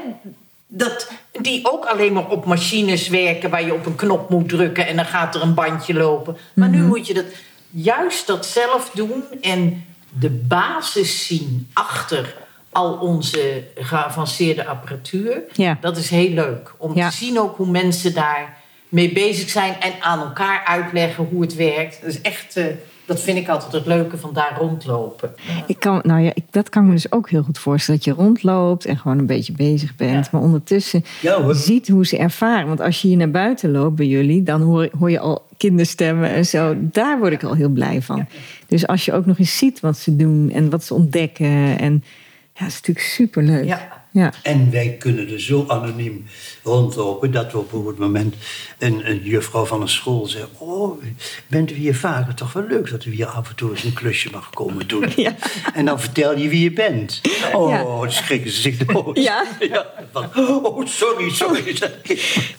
dat, 0.72 1.10
die 1.40 1.70
ook 1.72 1.84
alleen 1.84 2.12
maar 2.12 2.28
op 2.28 2.44
machines 2.44 3.08
werken 3.08 3.50
waar 3.50 3.64
je 3.64 3.74
op 3.74 3.86
een 3.86 3.94
knop 3.94 4.30
moet 4.30 4.48
drukken 4.48 4.86
en 4.86 4.96
dan 4.96 5.04
gaat 5.04 5.34
er 5.34 5.42
een 5.42 5.54
bandje 5.54 5.94
lopen. 5.94 6.36
Maar 6.54 6.68
nu 6.68 6.82
moet 6.82 7.06
je 7.06 7.14
dat 7.14 7.24
juist 7.70 8.26
dat 8.26 8.46
zelf 8.46 8.90
doen 8.94 9.24
en 9.40 9.84
de 10.18 10.30
basis 10.30 11.26
zien 11.26 11.70
achter 11.72 12.36
al 12.70 12.92
onze 12.92 13.64
geavanceerde 13.74 14.66
apparatuur. 14.66 15.42
Ja. 15.52 15.78
Dat 15.80 15.96
is 15.96 16.10
heel 16.10 16.30
leuk 16.30 16.74
om 16.78 16.96
Ja. 16.96 17.08
te 17.10 17.16
zien 17.16 17.40
ook 17.40 17.56
hoe 17.56 17.66
mensen 17.70 18.14
daar 18.14 18.56
mee 18.88 19.12
bezig 19.12 19.50
zijn 19.50 19.80
en 19.80 19.92
aan 20.00 20.20
elkaar 20.20 20.64
uitleggen 20.64 21.24
hoe 21.30 21.40
het 21.42 21.54
werkt. 21.54 22.00
Dat 22.02 22.10
is 22.10 22.20
echt, 22.20 22.56
eh, 22.56 22.64
dat 23.10 23.20
vind 23.20 23.38
ik 23.38 23.48
altijd 23.48 23.72
het 23.72 23.86
leuke 23.86 24.18
van 24.18 24.32
daar 24.32 24.56
rondlopen. 24.58 25.34
Ik 25.66 25.78
kan, 25.78 26.00
nou 26.02 26.20
ja, 26.20 26.30
ik, 26.34 26.44
dat 26.50 26.68
kan 26.68 26.82
ik 26.82 26.88
me 26.88 26.94
dus 26.94 27.12
ook 27.12 27.30
heel 27.30 27.42
goed 27.42 27.58
voorstellen. 27.58 28.00
Dat 28.00 28.14
je 28.14 28.22
rondloopt 28.22 28.84
en 28.84 28.98
gewoon 28.98 29.18
een 29.18 29.26
beetje 29.26 29.52
bezig 29.52 29.96
bent. 29.96 30.30
Maar 30.30 30.40
ondertussen 30.40 31.04
Ja, 31.20 31.52
ziet 31.52 31.88
hoe 31.88 32.06
ze 32.06 32.18
ervaren. 32.18 32.66
Want 32.66 32.80
als 32.80 33.02
je 33.02 33.08
hier 33.08 33.16
naar 33.16 33.30
buiten 33.30 33.70
loopt 33.70 33.96
bij 33.96 34.06
jullie, 34.06 34.42
dan 34.42 34.62
hoor, 34.62 34.88
hoor 34.98 35.10
je 35.10 35.18
al 35.18 35.46
kinderstemmen 35.56 36.30
en 36.30 36.46
zo. 36.46 36.76
Daar 36.78 37.18
word 37.18 37.32
ik 37.32 37.42
al 37.42 37.54
heel 37.54 37.68
blij 37.68 38.02
van. 38.02 38.26
Dus 38.66 38.86
als 38.86 39.04
je 39.04 39.12
ook 39.12 39.26
nog 39.26 39.38
eens 39.38 39.58
ziet 39.58 39.80
wat 39.80 39.98
ze 39.98 40.16
doen 40.16 40.50
en 40.50 40.70
wat 40.70 40.84
ze 40.84 40.94
ontdekken. 40.94 41.78
En 41.78 42.04
ja, 42.52 42.60
dat 42.60 42.68
is 42.68 42.74
natuurlijk 42.74 43.06
superleuk. 43.06 43.64
Ja. 43.64 43.99
Ja. 44.12 44.32
En 44.42 44.70
wij 44.70 44.96
kunnen 44.98 45.30
er 45.32 45.40
zo 45.40 45.64
anoniem 45.68 46.26
rondlopen 46.62 47.30
dat 47.30 47.52
we 47.52 47.58
op 47.58 47.72
een 47.72 47.82
goed 47.82 47.98
moment 47.98 48.34
een, 48.78 49.10
een 49.10 49.20
juffrouw 49.22 49.64
van 49.64 49.80
een 49.80 49.88
school 49.88 50.26
zegt: 50.26 50.46
Oh, 50.58 51.02
bent 51.46 51.70
u 51.70 51.74
hier 51.74 51.94
vaker? 51.94 52.34
Toch 52.34 52.52
wel 52.52 52.64
leuk 52.68 52.90
dat 52.90 53.04
u 53.04 53.10
hier 53.12 53.26
af 53.26 53.48
en 53.48 53.54
toe 53.54 53.70
eens 53.70 53.84
een 53.84 53.92
klusje 53.92 54.28
mag 54.32 54.50
komen 54.50 54.88
doen. 54.88 55.04
Ja. 55.16 55.34
En 55.74 55.84
dan 55.84 56.00
vertel 56.00 56.38
je 56.38 56.48
wie 56.48 56.62
je 56.62 56.72
bent. 56.72 57.20
Oh, 57.52 57.70
Ja. 57.70 57.82
dan 57.82 58.12
schrikken 58.12 58.50
ze 58.50 58.60
zich 58.60 58.76
dood. 58.76 59.18
Ja. 59.18 59.44
van, 60.12 60.24
oh, 60.36 60.86
sorry, 60.86 61.30
sorry. 61.30 61.76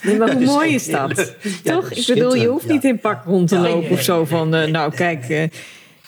Nee, 0.02 0.18
maar 0.18 0.34
hoe 0.36 0.46
mooi 0.46 0.74
is 0.74 0.88
dat? 0.88 1.34
Ja, 1.64 1.74
Toch? 1.74 1.92
ik 1.92 2.06
bedoel, 2.08 2.36
je 2.36 2.48
hoeft 2.48 2.66
ja. 2.68 2.72
niet 2.74 2.84
in 2.84 3.00
pak 3.00 3.26
rond 3.26 3.48
te 3.48 3.56
Ja. 3.56 3.62
lopen 3.62 3.92
of 3.92 4.02
zo 4.02 4.26
van, 4.26 4.56
eh, 4.56 4.68
nou 4.68 4.94
kijk, 4.96 5.30
eh, 5.30 5.44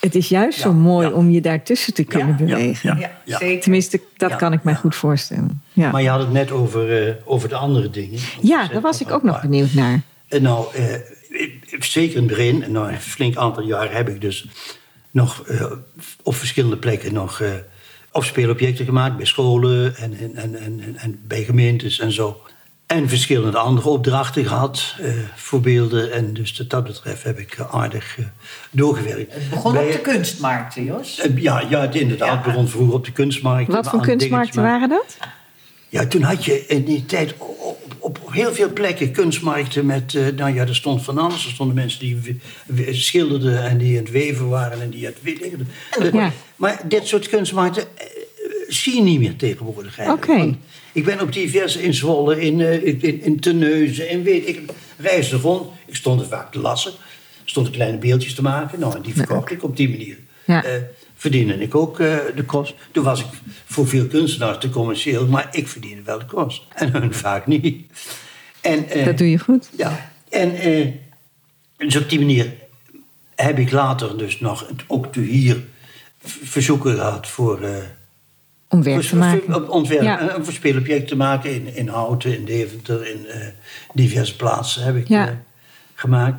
het 0.04 0.16
is 0.16 0.30
juist 0.30 0.60
zo 0.60 0.74
mooi 0.74 1.08
ja. 1.08 1.14
om 1.14 1.30
je 1.30 1.42
daartussen 1.42 1.94
te 1.94 2.04
kunnen 2.04 2.28
ja, 2.28 2.36
bewegen. 2.46 3.00
ja. 3.00 3.12
Ja, 3.26 3.38
zeker. 3.38 3.62
Tenminste, 3.62 4.02
dat 4.18 4.30
Ja, 4.30 4.36
kan 4.36 4.54
ik 4.54 4.64
mij 4.64 4.74
ja. 4.74 4.80
goed 4.80 4.96
voorstellen. 4.96 5.62
Ja, 5.74 5.92
Maar 5.92 6.02
je 6.02 6.10
had 6.10 6.20
het 6.20 6.32
net 6.32 6.52
over, 6.52 7.08
eh, 7.08 7.14
over 7.26 7.50
de 7.50 7.56
andere 7.56 7.90
dingen. 7.90 8.20
ja 8.42 8.68
daar 8.68 8.82
was 8.82 9.02
ik 9.02 9.12
ook 9.12 9.24
nog 9.24 9.42
benieuwd 9.42 9.74
naar. 9.74 10.02
En 10.28 10.42
nou, 10.42 10.66
eh, 10.76 10.94
ik- 11.30 11.84
zeker 11.84 12.16
in 12.16 12.22
het 12.24 12.28
begin, 12.38 12.64
en 12.64 12.72
nou 12.72 12.92
een 12.92 13.00
flink 13.02 13.36
aantal 13.36 13.64
jaar 13.64 13.94
heb 13.96 14.10
ik 14.10 14.22
dus 14.22 14.46
nog 15.12 15.44
eh, 15.48 15.72
op 16.24 16.36
verschillende 16.36 16.78
plekken 16.78 17.14
nog 17.14 17.42
eh 17.42 17.52
afspeelobjecten 18.12 18.86
gemaakt. 18.86 19.18
Bij 19.18 19.26
scholen 19.26 19.96
en, 19.96 20.18
en, 20.20 20.36
en, 20.36 20.56
en, 20.56 20.80
en- 20.82 20.96
en 20.98 21.20
bij 21.28 21.44
gemeentes 21.44 22.00
en 22.00 22.12
zo. 22.12 22.42
En 22.94 23.10
verschillende 23.10 23.58
andere 23.58 23.90
opdrachten 23.90 24.46
gehad, 24.46 24.96
eh, 25.00 25.14
voorbeelden. 25.36 26.12
En 26.12 26.34
dus 26.34 26.58
wat 26.58 26.70
dat 26.70 26.84
betreft 26.84 27.24
heb 27.24 27.40
ik 27.40 27.54
eh, 27.54 27.76
aardig 27.76 28.18
eh, 28.20 28.26
doorgewerkt. 28.72 29.34
Het 29.34 29.50
begon 29.50 29.74
Bij- 29.74 29.86
op 29.86 29.92
de 29.92 30.00
kunstmarkten, 30.00 30.84
Jos. 30.84 31.22
Ja, 31.36 31.64
ja, 31.70 31.82
het 31.82 31.96
inderdaad. 31.96 32.46
Ja. 32.46 32.52
Begon 32.52 32.68
vroeger 32.68 32.94
op 32.94 33.06
de 33.06 33.12
kunstmarkt. 33.12 33.72
Wat 33.72 33.90
voor 33.90 34.02
kunstmarkten 34.02 34.62
waren 34.62 34.90
dat? 34.90 35.18
Ja, 35.90 36.08
toen 36.08 36.22
had 36.22 36.46
je 36.46 36.66
in 36.68 36.84
die 36.84 37.06
tijd 37.06 37.34
op, 37.38 37.96
op 38.00 38.20
heel 38.32 38.54
veel 38.54 38.74
plekken 38.74 39.12
kunstmarkten 39.12 39.86
met... 39.86 40.16
eh, 40.16 40.26
nou 40.36 40.54
ja, 40.54 40.68
er 40.68 40.76
stond 40.76 41.04
van 41.04 41.18
alles. 41.18 41.46
Er 41.46 41.52
stonden 41.52 41.76
mensen 41.76 42.00
die 42.00 42.42
schilderden 42.92 43.64
en 43.64 43.78
die 43.78 43.98
aan 43.98 44.04
het 44.04 44.12
weven 44.12 44.50
waren 44.50 44.82
en 44.82 44.90
die 44.90 45.08
aan 45.08 45.14
het 45.90 46.14
Ja. 46.14 46.32
Maar 46.56 46.82
dit 46.88 47.08
soort 47.08 47.30
kunstmarkten 47.30 47.84
zie 48.68 48.96
je 48.96 49.02
niet 49.02 49.20
meer 49.20 49.36
tegenwoordig 49.36 49.98
eigenlijk. 50.00 50.30
Oké. 50.30 50.56
Ik 50.94 51.06
ben 51.06 51.22
op 51.22 51.34
diverse 51.34 51.84
in 51.84 51.94
Zwolle, 51.94 52.42
in, 52.42 52.62
eh, 52.62 52.84
in, 52.84 53.22
in, 53.22 53.40
Terneuzen 53.40 54.10
en 54.10 54.24
weet 54.24 54.48
ik... 54.48 54.62
reisde 54.98 55.38
rond. 55.38 55.72
Ik 55.86 55.96
stond 55.96 56.22
er 56.22 56.28
vaak 56.28 56.52
te 56.52 56.60
lassen. 56.60 56.92
Stond 57.44 57.68
er 57.68 57.74
kleine 57.74 57.98
beeldjes 57.98 58.34
te 58.34 58.42
maken. 58.42 58.80
Nou, 58.80 58.96
en 58.96 59.02
die 59.02 59.14
verkocht 59.14 59.52
ik 59.52 59.64
op 59.64 59.78
die 59.78 59.90
manier. 59.90 60.18
Ja. 60.46 60.64
Eh, 60.64 60.72
verdiende 61.16 61.54
ik 61.54 61.76
ook 61.76 62.00
eh, 62.00 62.18
de 62.36 62.44
kost. 62.44 62.74
Toen 62.92 63.04
was 63.04 63.20
ik 63.20 63.26
voor 63.66 63.88
veel 63.88 64.08
kunstenaars 64.08 64.58
te 64.58 64.70
commercieel, 64.70 65.28
maar 65.28 65.48
ik 65.52 65.68
verdiende 65.68 66.02
wel 66.02 66.20
de 66.20 66.26
kost. 66.26 66.64
En 66.74 66.92
hun 66.92 67.14
vaak 67.26 67.48
niet. 67.48 67.92
En, 68.62 68.86
Dat 69.06 69.18
doe 69.18 69.30
je 69.30 69.40
goed. 69.40 69.70
Ja, 69.78 70.12
en 70.30 70.52
dus 71.78 71.96
op 71.96 72.10
die 72.10 72.20
manier 72.20 72.54
heb 73.36 73.60
ik 73.60 73.72
later 73.72 74.18
dus 74.18 74.40
nog 74.40 74.70
ook 74.88 75.16
hier 75.16 75.64
verzoeken 76.44 76.96
gehad 76.96 77.28
voor... 77.28 77.60
Om 78.74 78.84
werk 78.84 79.02
te 79.02 79.16
maken. 79.16 79.70
Ontwerp, 79.70 80.02
Ja. 80.04 80.38
voor 80.42 80.54
speelobjecten 80.54 81.08
te 81.08 81.16
maken 81.16 81.54
in, 81.54 81.76
in 81.76 81.88
Houten, 81.88 82.38
in 82.38 82.46
Deventer, 82.46 83.08
in 83.08 83.26
eh, 83.28 83.48
diverse 83.94 84.36
plaatsen 84.36 84.84
heb 84.84 84.96
ik 84.96 85.08
Ja. 85.08 85.28
eh, 85.28 85.34
gemaakt. 85.96 86.36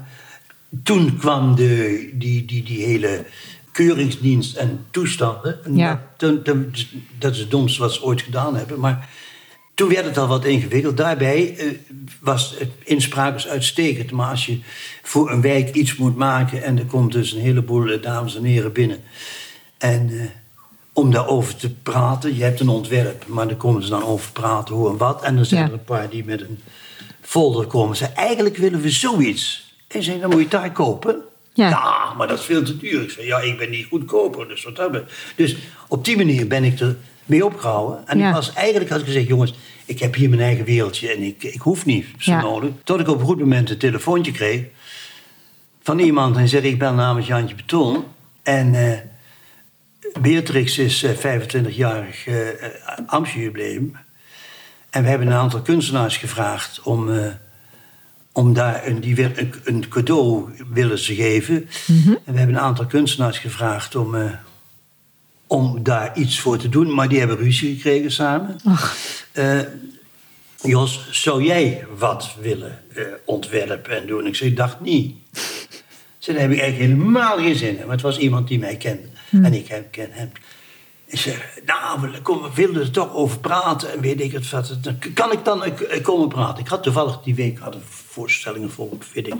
Toen 0.82 1.16
kwam 1.18 1.55
de, 1.55 2.11
die, 2.14 2.45
die, 2.45 2.62
die 2.62 2.85
hele 2.85 3.24
keuringsdienst 3.72 4.57
en 4.57 4.87
toestanden. 4.91 5.64
En 5.64 5.76
Ja. 5.76 6.11
dat, 6.16 7.32
is 7.32 7.39
het 7.39 7.51
domste 7.51 7.80
wat 7.80 7.93
ze 7.93 8.03
ooit 8.03 8.22
gedaan 8.22 8.57
hebben. 8.57 8.80
Maar 8.80 9.09
toen 9.74 9.89
werd 9.89 10.05
het 10.05 10.18
al 10.18 10.26
wat 10.26 10.45
ingewikkeld. 10.45 10.97
Daarbij 10.97 11.57
eh, 11.57 11.66
was 12.20 12.55
het 12.59 12.70
inspraak 12.85 13.45
uitstekend. 13.47 14.11
Maar 14.11 14.30
als 14.30 14.47
je 14.47 14.59
voor 15.03 15.30
een 15.30 15.41
wijk 15.41 15.74
iets 15.74 15.97
moet 15.97 16.16
maken... 16.16 16.62
en 16.62 16.78
er 16.78 16.85
komt 16.87 17.12
dus 17.12 17.32
een 17.32 17.41
heleboel 17.41 18.01
dames 18.01 18.37
en 18.37 18.45
heren 18.45 18.72
binnen... 18.72 19.01
en 19.78 20.11
om 20.95 21.11
daarover 21.11 21.57
te 21.57 21.70
praten... 21.70 22.36
je 22.36 22.42
hebt 22.42 22.61
een 22.61 22.68
ontwerp, 22.68 23.26
maar 23.26 23.47
daar 23.49 23.57
komen 23.57 23.82
ze 23.82 23.88
dan 23.88 24.05
over 24.05 24.32
praten 24.32 24.74
hoe 24.74 24.88
en 24.90 24.97
wat... 24.97 25.22
en 25.22 25.36
dan 25.36 25.45
zijn 25.45 25.61
Ja. 25.61 25.66
er 25.66 25.72
een 25.72 25.84
paar 25.84 26.11
die 26.11 26.24
met 26.24 26.40
een 26.40 26.59
folder 27.20 27.66
komen... 27.66 27.97
zeggen, 27.97 28.16
eigenlijk 28.16 28.57
willen 28.57 28.80
we 28.80 28.90
zoiets. 28.90 29.72
En 29.88 30.03
zeggen, 30.03 30.22
dan 30.22 30.30
moet 30.30 30.42
je 30.42 30.49
daar 30.49 30.72
kopen... 30.72 31.16
Ja. 31.57 32.12
maar 32.16 32.28
dat 32.28 32.38
is 32.38 32.45
veel 32.45 32.62
te 32.62 32.76
duur. 32.76 33.03
Ik 33.03 33.11
zei, 33.11 33.26
ja, 33.26 33.40
ik 33.40 33.59
ben 33.59 33.70
niet 33.70 33.86
goedkoper, 33.86 34.49
dus 34.49 34.64
wat 34.64 34.74
betreft. 34.74 35.12
Dus 35.36 35.57
op 35.88 36.05
die 36.05 36.16
manier 36.16 36.47
ben 36.47 36.64
ik 36.64 36.80
er 36.80 36.97
mee 37.24 37.45
opgehouden. 37.45 38.07
En 38.07 38.18
Ja. 38.18 38.28
ik 38.28 38.34
was, 38.34 38.53
eigenlijk 38.53 38.90
had 38.90 39.01
ik 39.01 39.07
gezegd, 39.07 39.26
jongens, 39.26 39.55
ik 39.84 40.01
heb 40.01 40.14
hier 40.14 40.28
mijn 40.28 40.40
eigen 40.42 40.64
wereldje 40.64 41.12
en 41.12 41.22
ik, 41.22 41.42
ik 41.42 41.61
hoef 41.61 41.84
niet 41.84 42.07
zo 42.18 42.36
nodig. 42.40 42.70
Tot 42.84 43.01
ik 43.01 43.09
op 43.09 43.18
een 43.20 43.26
goed 43.26 43.38
moment 43.38 43.70
een 43.70 43.78
telefoontje 43.78 44.32
kreeg 44.32 44.62
van 45.82 45.99
iemand 45.99 46.36
en 46.36 46.49
zei, 46.49 46.62
ik 46.68 46.78
bel 46.78 46.92
namens 46.92 47.26
Jantje 47.26 47.55
Beton. 47.55 48.05
En 48.42 48.74
eh, 48.74 48.99
Beatrix 50.20 50.78
is 50.78 51.02
eh, 51.02 51.10
25-jarig 51.10 52.26
eh 52.26 52.36
Amsterdam-jubileum. 53.06 53.96
En 54.90 55.02
we 55.02 55.08
hebben 55.08 55.26
een 55.26 55.32
aantal 55.32 55.62
kunstenaars 55.62 56.16
gevraagd 56.16 56.82
om... 56.82 57.10
eh, 57.10 57.26
om 58.32 58.52
daar 58.52 58.86
een, 58.86 59.00
die 59.00 59.14
wil, 59.14 59.30
een, 59.34 59.54
een 59.64 59.88
cadeau 59.88 60.50
willen 60.72 60.98
ze 60.98 61.14
geven. 61.14 61.68
En 62.24 62.32
we 62.32 62.38
hebben 62.38 62.56
een 62.56 62.62
aantal 62.62 62.86
kunstenaars 62.86 63.38
gevraagd 63.38 63.96
om, 63.96 64.16
om 65.46 65.82
daar 65.82 66.16
iets 66.18 66.40
voor 66.40 66.58
te 66.58 66.68
doen. 66.68 66.94
Maar 66.94 67.08
die 67.08 67.18
hebben 67.18 67.36
ruzie 67.36 67.74
gekregen 67.74 68.10
samen. 68.10 68.56
Jos, 70.62 71.08
zou 71.10 71.42
jij 71.44 71.86
wat 71.96 72.36
willen 72.40 72.78
ontwerpen 73.24 73.96
en 74.00 74.06
doen? 74.06 74.26
Ik 74.26 74.34
zei, 74.34 74.50
ik 74.50 74.56
dacht 74.56 74.80
niet. 74.80 75.16
Ze 76.18 76.32
daar 76.32 76.40
heb 76.40 76.50
ik 76.50 76.60
eigenlijk 76.60 76.92
helemaal 76.92 77.36
geen 77.36 77.56
zin 77.56 77.78
in. 77.78 77.86
Maar 77.86 77.94
het 77.94 78.00
was 78.00 78.18
iemand 78.18 78.48
die 78.48 78.58
mij 78.58 78.76
kende. 78.76 79.08
En 79.43 79.55
ik 79.55 79.68
hem, 79.68 79.91
ken 79.91 80.09
hem. 80.11 80.32
Ik 81.07 81.18
zei, 81.18 81.37
nou, 81.66 82.01
we, 82.01 82.51
wilden 82.55 82.82
er 82.82 82.91
toch 82.91 83.12
over 83.14 83.39
praten. 83.39 83.93
En 83.93 84.01
weet 84.01 84.20
ik 84.20 84.32
het 84.32 84.51
wat. 84.51 84.78
Kan 85.14 85.32
ik 85.32 85.45
dan 85.45 85.62
komen 86.03 86.28
praten? 86.28 86.62
Ik 86.62 86.68
had 86.68 86.82
toevallig 86.82 87.20
die 87.22 87.35
week 87.35 87.59
hadden 87.59 87.82
voorstellingen 87.85 88.70
voor, 88.70 88.89
weet 89.14 89.26
ik. 89.26 89.35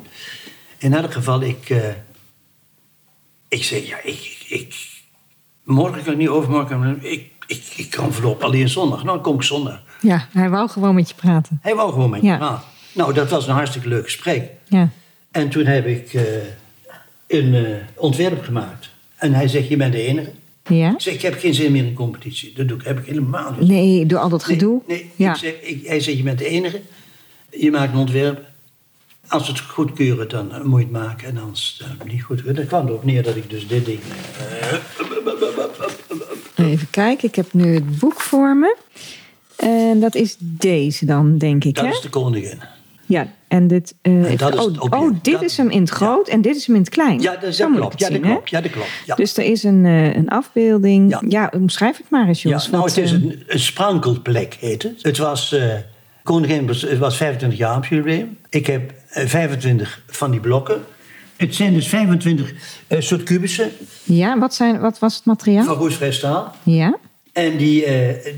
In 0.79 0.95
elk 0.95 1.13
geval, 1.13 1.43
ik... 1.43 1.71
eh, 1.71 1.79
ik 3.49 3.65
zei, 3.65 3.87
ja, 3.87 3.97
ik, 4.03 4.45
ik... 4.49 4.93
Morgen 5.63 6.03
kan 6.03 6.13
ik 6.13 6.19
niet 6.19 6.29
overmorgen. 6.29 6.99
Ik, 7.13 7.31
ik, 7.47 7.65
ik 7.77 7.91
kan 7.91 8.13
voorlopig 8.13 8.45
alleen 8.45 8.69
zondag. 8.69 8.97
Nou, 9.03 9.15
dan 9.15 9.23
kom 9.25 9.35
ik 9.35 9.43
zondag. 9.43 9.83
Ja, 10.01 10.29
hij 10.33 10.51
wou 10.51 10.69
gewoon 10.69 10.95
met 10.95 11.09
je 11.09 11.15
praten. 11.15 11.59
Hij 11.63 11.75
wou 11.75 11.93
gewoon 11.93 12.11
met 12.11 12.21
je 12.21 12.27
Ja. 12.27 12.37
praten. 12.37 12.67
Nou, 12.93 13.13
dat 13.15 13.31
was 13.31 13.47
een 13.47 13.55
hartstikke 13.55 13.89
leuk 13.89 14.05
gesprek. 14.05 14.51
Ja. 14.69 14.89
En 15.31 15.49
toen 15.49 15.65
heb 15.67 15.87
ik 15.87 16.15
eh, 16.15 16.25
een 17.27 17.55
eh, 17.55 17.77
ontwerp 17.97 18.45
gemaakt. 18.45 18.89
En 19.25 19.33
hij 19.35 19.49
zegt, 19.49 19.69
je 19.69 19.77
bent 19.77 19.93
de 19.93 20.03
enige. 20.07 20.31
Ja? 20.67 20.93
Ik 20.93 21.01
zeg, 21.01 21.15
ik 21.15 21.23
heb 21.23 21.39
geen 21.39 21.55
zin 21.55 21.73
meer 21.73 21.85
in 21.85 21.95
competitie. 21.95 22.53
Dat 22.55 22.69
doe 22.69 22.79
ik, 22.79 22.85
heb 22.85 22.99
ik 22.99 23.07
helemaal 23.07 23.55
niet. 23.59 23.69
Nee, 23.69 24.07
door 24.07 24.19
al 24.19 24.29
dat 24.29 24.45
gedoe. 24.45 24.81
Nee, 24.87 25.11
ja. 25.17 25.31
ik 25.31 25.37
zeg, 25.37 25.53
ik, 25.61 25.87
hij 25.87 26.01
zegt, 26.01 26.17
je 26.17 26.23
bent 26.23 26.39
de 26.39 26.49
enige. 26.49 26.81
Je 27.51 27.71
maakt 27.71 27.93
een 27.93 27.99
ontwerp. 27.99 28.41
Als 29.29 29.47
we 29.47 29.53
het 29.53 29.61
goedkeuren, 29.61 30.29
dan 30.29 30.53
eh, 30.53 30.63
moet 30.63 30.79
je 30.79 30.85
het 30.85 30.95
maken. 30.95 31.29
En 31.29 31.39
anders 31.39 31.83
uh, 31.83 32.11
niet 32.13 32.23
goedkeuren. 32.23 32.55
Dat 32.55 32.67
kwam 32.67 32.87
erop 32.87 33.05
neer 33.05 33.23
dat 33.23 33.37
ik 33.37 33.51
dus 33.51 33.67
dit 33.69 33.85
ding... 33.85 34.01
eh, 36.55 36.67
Even 36.71 36.91
kijken, 36.91 37.29
ik 37.29 37.35
heb 37.35 37.53
nu 37.53 37.75
het 37.75 37.99
boek 37.99 38.21
voor 38.21 38.57
me. 38.57 38.77
En 39.57 40.01
dat 40.01 40.15
is 40.15 40.37
deze 40.39 41.05
dan, 41.07 41.39
denk 41.39 41.65
ik, 41.65 41.75
Dat 41.75 41.85
hè? 41.85 41.91
is 41.91 42.01
de 42.01 42.09
koningin. 42.09 42.59
Ja, 43.07 43.27
en 43.49 43.67
dit... 43.67 43.95
Nee, 44.03 44.37
dat 44.37 44.55
is 44.55 44.61
oh, 44.61 44.83
oh, 44.91 45.11
dit 45.23 45.33
Dat- 45.35 45.43
is 45.43 45.57
hem 45.57 45.71
in 45.71 45.81
het 45.81 45.91
groot 45.91 46.29
en 46.29 46.43
dit 46.43 46.57
is 46.57 46.67
hem 46.67 46.75
in 46.75 46.81
het 46.81 46.91
klein. 46.91 47.21
Ja, 47.21 47.37
dat, 47.37 47.59
ik 47.59 47.67
klopt. 47.75 47.99
Ja, 48.01 48.07
dat 48.09 48.17
zien, 48.17 48.23
klopt. 48.23 48.51
Ja, 48.51 48.61
dat 48.61 48.71
klopt. 48.71 48.89
Ja. 49.07 49.15
Dus 49.15 49.37
er 49.37 49.45
is 49.45 49.63
een, 49.63 49.85
eh, 49.85 50.15
een 50.17 50.29
afbeelding. 50.29 51.11
Ja. 51.11 51.23
Ja. 51.29 51.53
omschrijf 51.55 51.97
het 51.97 52.11
maar 52.11 52.29
eens, 52.29 52.43
Ja, 52.43 52.51
Jos. 52.51 52.71
nou, 52.71 52.83
Wat, 52.83 52.95
het 52.95 53.05
is 53.05 53.13
eh, 53.13 53.23
een, 53.23 53.43
een 53.47 53.59
sprankelplek, 53.61 54.57
heet 54.61 54.83
het. 54.83 55.03
Het 55.03 55.19
was, 55.19 55.57
koningin 56.23 56.69
het 56.69 56.99
was 56.99 57.17
25 57.17 57.59
jaar 57.59 57.77
op 57.77 57.85
jubileum. 57.87 58.39
Ik 58.51 58.67
heb 58.67 58.93
eh, 59.09 59.27
25 59.27 60.03
van 60.07 60.31
die 60.31 60.41
blokken. 60.41 60.81
Het 61.37 61.55
zijn 61.55 61.75
dus 61.75 61.89
25 61.89 62.53
eh, 62.87 63.01
soort 63.01 63.23
kubussen 63.23 63.71
ja, 64.03 64.39
wat, 64.39 64.55
zijn, 64.55 64.81
wat 64.81 64.99
was 64.99 65.15
het 65.15 65.25
materiaal? 65.25 65.65
van 65.65 65.75
roestvrij 65.77 66.13
staal. 66.13 66.55
Ja, 66.63 66.97
En 67.33 67.57
die, 67.57 67.85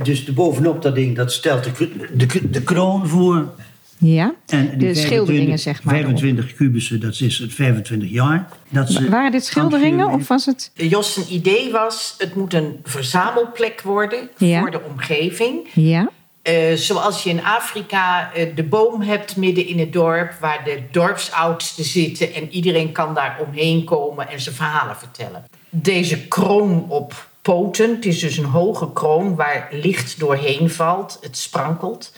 dus 0.03 0.25
de 0.25 0.33
bovenop 0.33 0.83
dat 0.83 0.95
ding, 0.95 1.17
dat 1.17 1.33
stelt 1.33 1.65
de, 1.65 1.91
de, 2.15 2.51
de 2.51 2.63
kroon 2.63 3.09
voor. 3.09 3.55
Ja. 3.99 4.35
En 4.47 4.79
die 4.79 4.89
de 4.89 4.95
schilderingen, 4.95 5.59
zeg 5.59 5.83
maar. 5.83 5.95
erop. 5.95 6.07
25 6.19 6.55
kubussen, 6.55 7.01
dat 7.01 7.21
is 7.21 7.39
het 7.39 7.55
25 7.55 8.11
jaar. 8.11 8.49
Dat 8.69 8.91
ze 8.91 9.09
Waren 9.11 9.31
dit 9.31 9.45
schilderingen 9.45 10.09
of 10.09 10.29
was 10.29 10.47
het... 10.47 10.71
Jos' 10.75 11.13
zijn 11.15 11.27
idee 11.31 11.71
was, 11.73 12.15
het 12.19 12.35
moet 12.35 12.55
een 12.55 12.81
verzamelplek 12.85 13.83
worden 13.83 14.29
Ja. 14.37 14.61
voor 14.61 14.71
de 14.71 14.81
omgeving. 14.91 15.69
Ja, 15.75 16.11
Eh, 16.43 16.75
zoals 16.75 17.23
je 17.23 17.31
in 17.31 17.45
Afrika 17.45 18.33
eh, 18.33 18.47
de 18.57 18.65
boom 18.65 19.01
hebt 19.03 19.37
midden 19.37 19.67
in 19.67 19.79
het 19.79 19.93
dorp, 19.93 20.33
waar 20.41 20.65
de 20.65 20.83
dorpsoudsten 20.91 21.85
zitten 21.85 22.35
en 22.35 22.51
iedereen 22.53 22.93
kan 22.93 23.15
daar 23.15 23.39
omheen 23.49 23.85
komen 23.85 24.29
en 24.29 24.41
zijn 24.41 24.55
verhalen 24.55 24.97
vertellen. 24.97 25.45
Deze 25.71 26.27
kroon 26.29 26.87
op 26.89 27.29
poten, 27.43 27.91
het 27.91 28.05
is 28.05 28.19
dus 28.19 28.37
een 28.37 28.45
hoge 28.45 28.93
kroon 28.93 29.35
waar 29.35 29.69
licht 29.71 30.19
doorheen 30.19 30.71
valt, 30.71 31.19
het 31.21 31.37
sprankelt. 31.37 32.13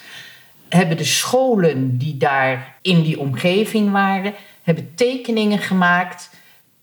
Hebben 0.68 0.96
de 0.96 1.04
scholen 1.04 1.98
die 1.98 2.16
daar 2.16 2.76
in 2.82 3.02
die 3.02 3.18
omgeving 3.18 3.92
waren, 3.92 4.34
hebben 4.62 4.94
tekeningen 4.94 5.58
gemaakt 5.58 6.30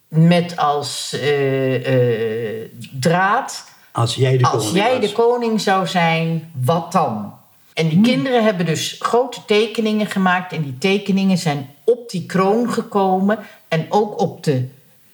met 0.08 0.58
als 0.58 1.14
eh, 1.14 1.76
eh, 1.76 2.70
draad 3.00 3.72
Als 3.92 4.16
jij 4.16 4.38
de 4.38 4.44
als 4.44 4.64
koning 4.64 4.86
jij 4.86 5.00
de 5.00 5.12
koning 5.12 5.62
zou 5.62 5.88
zijn, 5.88 6.52
wat 6.54 6.92
dan? 6.92 7.34
En 7.76 7.90
die 7.90 8.02
kinderen 8.02 8.44
hebben 8.44 8.66
dus 8.66 8.96
grote 9.00 9.46
tekeningen 9.46 10.08
gemaakt. 10.08 10.54
En 10.54 10.64
die 10.64 10.78
tekeningen 10.78 11.38
zijn 11.38 11.70
op 11.84 12.10
die 12.10 12.26
kroon 12.26 12.72
gekomen. 12.72 13.40
En 13.68 13.86
ook 13.90 14.20
op 14.20 14.44
de 14.44 14.68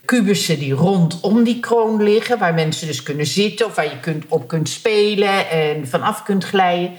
kubussen 0.06 0.60
die 0.60 0.74
rondom 0.74 1.44
die 1.44 1.60
kroon 1.60 2.04
liggen. 2.04 2.40
Waar 2.40 2.54
mensen 2.54 2.88
dus 2.88 3.04
kunnen 3.04 3.26
zitten 3.26 3.66
of 3.66 3.76
waar 3.76 3.86
je 3.86 4.00
kunt, 4.00 4.26
op 4.28 4.48
kunt 4.48 4.70
spelen 4.70 5.50
en 5.50 5.88
vanaf 5.88 6.24
kunt 6.24 6.44
glijden. 6.44 6.92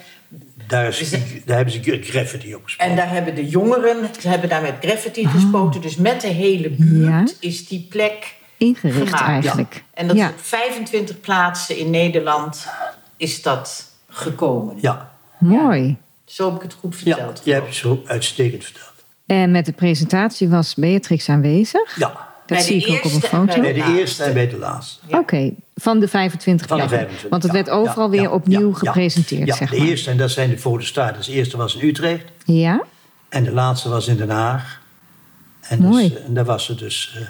Daar, 0.72 0.88
is, 0.88 1.10
daar 1.44 1.56
hebben 1.56 1.74
ze 1.74 1.98
graffiti 2.02 2.54
op 2.54 2.64
gesproken. 2.64 2.90
En 2.90 2.96
daar 2.96 3.10
hebben 3.10 3.34
de 3.34 3.48
jongeren, 3.48 4.08
ze 4.20 4.28
hebben 4.28 4.48
daar 4.48 4.62
met 4.62 4.74
graffiti 4.80 5.26
gespoten. 5.26 5.80
Dus 5.80 5.96
met 5.96 6.20
de 6.20 6.26
hele 6.28 6.70
buurt 6.70 7.30
Ja. 7.30 7.48
is 7.48 7.68
die 7.68 7.86
plek 7.90 8.34
ingericht 8.56 8.96
gemaakt. 9.08 9.22
eigenlijk. 9.24 9.84
En 9.94 10.06
dat 10.08 10.16
ja. 10.16 10.26
is 10.26 10.32
op 10.32 10.40
25 10.40 11.20
plaatsen 11.20 11.76
in 11.78 11.90
Nederland 11.90 12.66
is 13.16 13.42
dat 13.42 13.90
gekomen. 14.08 14.76
Ja, 14.80 15.12
Mooi. 15.38 15.96
Zo 16.24 16.46
heb 16.46 16.56
ik 16.56 16.62
het 16.62 16.74
goed 16.80 17.00
ja 17.04 17.14
verteld. 17.14 17.40
jij 17.44 17.54
hebt 17.54 17.66
het 17.66 17.76
zo 17.76 18.02
uitstekend 18.06 18.64
verteld. 18.64 18.86
En 19.26 19.50
met 19.50 19.66
de 19.66 19.72
presentatie 19.72 20.48
was 20.48 20.74
Beatrix 20.74 21.28
aanwezig. 21.28 21.96
Ja, 21.98 22.28
Dat 22.52 22.66
Bij 22.66 22.74
de 22.74 22.80
zie 22.80 22.94
ik 22.94 23.04
ook 23.04 23.04
op 23.04 23.04
een 23.04 23.10
eerste 23.12 23.36
en 23.36 23.46
foto. 23.46 23.60
bij 23.60 23.72
de 23.72 23.98
eerste 23.98 24.22
en 24.22 24.32
bij 24.34 24.48
de 24.48 24.56
laatste. 24.58 25.00
Ja. 25.06 25.18
Oké, 25.18 25.50
van 25.74 26.00
de 26.00 26.08
25 26.08 26.66
Van 26.66 26.76
de 26.78 26.82
plekken. 26.86 27.08
25. 27.08 27.30
Want 27.30 27.42
het 27.42 27.52
ja, 27.52 27.58
werd 27.58 27.70
overal 27.88 28.04
ja, 28.04 28.10
weer 28.10 28.22
ja, 28.22 28.30
opnieuw 28.30 28.68
ja, 28.70 28.74
gepresenteerd, 28.76 29.46
Ja, 29.46 29.54
zeg 29.54 29.70
de 29.70 29.76
maar. 29.78 29.86
eerste, 29.86 30.10
en 30.10 30.16
dat 30.16 30.30
zijn 30.30 30.50
de 30.50 30.58
foto's 30.58 30.92
daar. 30.92 31.14
Dus 31.16 31.26
de 31.26 31.32
eerste 31.32 31.56
was 31.56 31.76
in 31.76 31.88
Utrecht 31.88 32.24
Ja, 32.44 32.82
en 33.28 33.44
de 33.44 33.52
laatste 33.52 33.88
was 33.88 34.08
in 34.08 34.16
Den 34.16 34.30
Haag. 34.30 34.80
En, 35.60 35.78
Mooi. 35.82 36.08
Dus, 36.08 36.22
en 36.22 36.34
daar 36.34 36.44
was 36.44 36.64
ze 36.64 36.74
dus... 36.74 37.14
eh, 37.18 37.26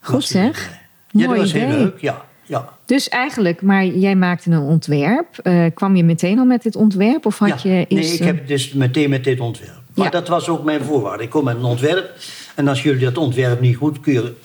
goed 0.00 0.24
zeg. 0.24 0.70
Ja, 1.10 1.18
dat 1.18 1.26
Mooi 1.26 1.40
was 1.40 1.52
heel 1.52 1.66
idee. 1.68 1.78
leuk. 1.78 2.00
Ja, 2.00 2.24
ja. 2.42 2.68
Dus 2.84 3.08
eigenlijk, 3.08 3.62
maar 3.62 3.84
jij 3.86 4.14
maakte 4.14 4.50
een 4.50 4.58
ontwerp. 4.58 5.38
Eh, 5.42 5.64
kwam 5.74 5.96
je 5.96 6.04
meteen 6.04 6.38
al 6.38 6.44
met 6.44 6.62
dit 6.62 6.76
ontwerp? 6.76 7.26
Of 7.26 7.38
had 7.38 7.48
Ja, 7.48 7.56
je 7.62 7.68
nee, 7.68 7.86
eerst... 7.88 8.12
ik 8.14 8.24
heb 8.26 8.48
dus 8.48 8.72
meteen 8.72 9.10
met 9.10 9.24
dit 9.24 9.40
ontwerp. 9.40 9.80
Maar 9.94 10.04
Ja. 10.04 10.10
dat 10.10 10.28
was 10.28 10.48
ook 10.48 10.64
mijn 10.64 10.82
voorwaarde. 10.84 11.22
Ik 11.22 11.30
kom 11.30 11.44
met 11.44 11.56
een 11.56 11.64
ontwerp. 11.64 12.10
En 12.56 12.68
als 12.68 12.82
jullie 12.82 13.04
dat 13.04 13.18
ontwerp 13.18 13.60
niet 13.60 13.76
goedkeuren... 13.76 14.36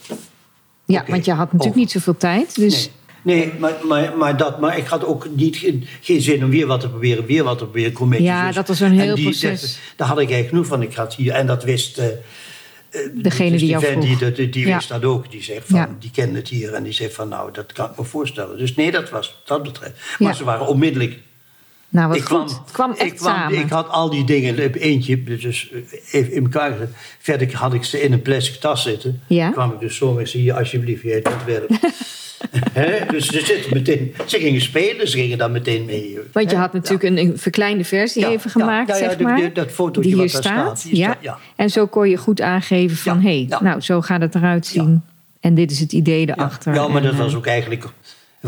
Ja, 0.84 1.04
want 1.08 1.24
je 1.24 1.30
had 1.30 1.38
natuurlijk 1.38 1.64
over. 1.68 1.78
niet 1.78 1.90
zoveel 1.90 2.16
tijd. 2.16 2.54
Dus 2.56 2.90
Nee, 3.22 3.36
nee 3.36 3.52
maar, 3.58 3.72
maar, 3.88 4.16
maar, 4.16 4.36
dat, 4.36 4.60
maar 4.60 4.78
ik 4.78 4.86
had 4.86 5.04
ook 5.04 5.28
niet, 5.34 5.56
geen, 5.56 5.86
geen 6.00 6.20
zin 6.20 6.44
om 6.44 6.50
weer 6.50 6.66
wat 6.66 6.80
te 6.80 6.88
proberen, 6.88 7.26
weer 7.26 7.44
wat 7.44 7.58
te 7.58 7.64
proberen. 7.64 7.92
commissies. 7.92 8.26
Ja, 8.28 8.46
Dus- 8.46 8.54
dat 8.54 8.68
was 8.68 8.80
een 8.80 8.90
en 8.92 8.98
heel 8.98 9.14
die- 9.14 9.24
proces. 9.24 9.60
dat- 9.60 9.78
daar 9.96 10.08
had 10.08 10.16
ik 10.18 10.30
eigenlijk 10.30 10.48
genoeg 10.48 10.66
van. 10.66 10.82
Ik 10.82 10.94
had 10.94 11.14
hier, 11.14 11.32
en 11.32 11.46
dat 11.46 11.64
wist... 11.64 11.98
eh, 11.98 12.06
degene 13.14 13.50
dus 13.50 13.60
die 13.60 13.68
jou 13.68 13.82
vent 13.84 14.04
vroeg. 14.04 14.18
Die, 14.18 14.32
die, 14.32 14.48
die 14.48 14.66
Ja. 14.66 14.74
wist 14.76 14.88
dat 14.88 15.04
ook. 15.04 15.30
Die 15.30 15.42
zegt 15.42 15.66
van, 15.66 15.78
Ja. 15.78 15.96
die 15.98 16.10
kende 16.10 16.38
het 16.38 16.48
hier. 16.48 16.72
En 16.74 16.82
die 16.82 16.92
zegt 16.92 17.14
van, 17.14 17.28
nou, 17.28 17.52
dat 17.52 17.72
kan 17.72 17.90
ik 17.90 17.96
me 17.98 18.04
voorstellen. 18.04 18.58
Dus 18.58 18.74
nee, 18.74 18.90
dat 18.90 19.10
was 19.10 19.42
dat 19.44 19.62
betreft. 19.62 19.94
Maar 20.18 20.28
Ja. 20.30 20.34
ze 20.36 20.44
waren 20.44 20.66
onmiddellijk... 20.66 21.18
Nou, 21.92 22.08
wat 22.08 22.16
ik 22.16 22.22
goed. 22.22 22.50
het 22.50 22.70
kwam 22.72 22.90
echt 22.90 23.00
ik, 23.02 23.16
kwam, 23.16 23.34
samen. 23.34 23.58
ik 23.58 23.68
had 23.70 23.88
al 23.88 24.10
die 24.10 24.24
dingen 24.24 24.64
op 24.66 24.74
eentje, 24.74 25.22
dus 25.22 25.72
even 26.12 26.32
in 26.32 26.42
elkaar 26.42 26.72
gezet. 26.72 26.90
Verder 27.18 27.56
had 27.56 27.74
ik 27.74 27.84
ze 27.84 28.02
in 28.02 28.12
een 28.12 28.22
plastic 28.22 28.60
tas 28.60 28.82
zitten. 28.82 29.20
Ja. 29.26 29.50
kwam 29.50 29.72
ik 29.72 29.80
dus 29.80 29.96
zo 29.96 30.12
met 30.12 30.28
ze 30.28 30.38
hier, 30.38 30.54
alsjeblieft, 30.54 31.02
jij 31.02 31.14
het 31.14 31.32
ontwerp. 31.32 31.70
Hè? 32.72 33.06
dus 33.06 33.26
ze, 33.26 33.40
zitten 33.44 33.74
meteen, 33.74 34.14
ze 34.26 34.38
gingen 34.38 34.60
spelen, 34.60 35.08
ze 35.08 35.16
gingen 35.16 35.38
dan 35.38 35.52
meteen 35.52 35.84
mee. 35.84 36.18
Want 36.32 36.50
je 36.50 36.56
had 36.56 36.72
natuurlijk 36.72 37.02
een, 37.02 37.18
een 37.18 37.38
verkleinde 37.38 37.84
versie 37.84 38.22
Ja, 38.22 38.28
even 38.30 38.50
gemaakt, 38.50 38.88
ja, 38.88 38.94
zeg 38.96 39.18
maar. 39.18 39.36
de- 39.40 39.52
dat 39.52 39.70
fotootje 39.70 40.10
die 40.10 40.20
hier 40.22 40.32
wat 40.32 40.42
daar 40.42 40.52
staat. 40.52 40.86
ja. 40.90 41.04
staat, 41.10 41.22
ja. 41.22 41.38
En 41.56 41.70
zo 41.70 41.86
kon 41.86 42.08
je 42.10 42.16
goed 42.16 42.40
aangeven 42.40 42.96
van, 42.96 43.20
hé, 43.20 43.46
hey, 43.48 43.58
nou, 43.60 43.80
zo 43.80 44.00
gaat 44.00 44.20
het 44.20 44.34
eruit 44.34 44.66
zien. 44.66 45.02
En 45.40 45.54
dit 45.54 45.70
is 45.70 45.80
het 45.80 45.92
idee 45.92 46.28
erachter. 46.30 46.74
ja, 46.74 46.88
maar 46.88 47.02
En, 47.02 47.08
dat 47.08 47.16
was 47.16 47.32
eh, 47.32 47.38
ook 47.38 47.46
eigenlijk, 47.46 47.84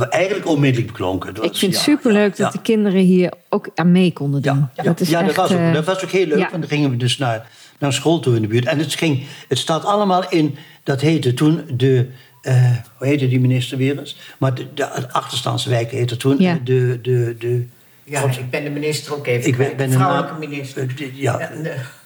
eigenlijk 0.02 0.46
onmiddellijk 0.48 0.92
beklonken. 0.92 1.28
Het 1.28 1.38
was- 1.38 1.46
Ik 1.46 1.56
vind 1.56 1.72
ja, 1.72 1.78
het 1.78 1.86
superleuk 1.88 2.36
ja, 2.36 2.44
dat 2.44 2.52
ja. 2.52 2.58
de 2.58 2.62
kinderen 2.64 3.00
hier 3.00 3.32
ook 3.48 3.68
aan 3.74 3.92
mee 3.92 4.12
konden 4.12 4.42
doen. 4.42 4.56
Ja, 4.56 4.70
ja, 4.76 4.82
dat 4.82 5.00
is 5.00 5.08
ja, 5.08 5.18
echt, 5.18 5.26
dat, 5.26 5.36
was 5.36 5.52
ook, 5.52 5.58
eh, 5.58 5.72
dat 5.72 5.84
was 5.84 6.04
ook 6.04 6.10
heel 6.10 6.26
leuk. 6.26 6.38
ja. 6.38 6.48
Want 6.50 6.60
dan 6.62 6.68
gingen 6.70 6.90
we 6.90 6.96
dus 6.96 7.18
naar, 7.18 7.48
naar 7.78 7.92
school 7.92 8.20
toe 8.20 8.36
in 8.36 8.42
de 8.42 8.48
buurt. 8.48 8.64
En 8.64 8.78
het, 8.78 8.94
ging, 8.94 9.24
het 9.48 9.58
staat 9.58 9.84
allemaal 9.84 10.28
in, 10.28 10.56
dat 10.82 11.00
heette 11.00 11.34
toen 11.34 11.60
de, 11.76 12.08
eh, 12.42 12.70
hoe 12.96 13.06
heette 13.06 13.28
die 13.28 13.40
minister 13.40 13.78
weer 13.78 13.98
eens? 13.98 14.16
Maar 14.38 14.54
de, 14.54 14.66
de 14.74 15.12
achterstandswijk 15.12 15.90
heette 15.90 16.16
toen 16.16 16.36
Ja. 16.38 16.52
eh, 16.52 16.56
de, 16.64 16.98
de, 17.02 17.36
de 17.38 17.66
Ja, 18.04 18.20
God, 18.20 18.38
ik 18.38 18.50
ben 18.50 18.64
de 18.64 18.70
minister 18.70 19.14
ook 19.14 19.26
even 19.26 19.48
Ik 19.50 19.56
ben- 19.56 19.76
ben 19.76 19.88
de 19.90 19.94
vrouwelijke 19.96 20.38
minister. 20.38 20.88
eh, 20.98 21.16
ja. 21.20 21.50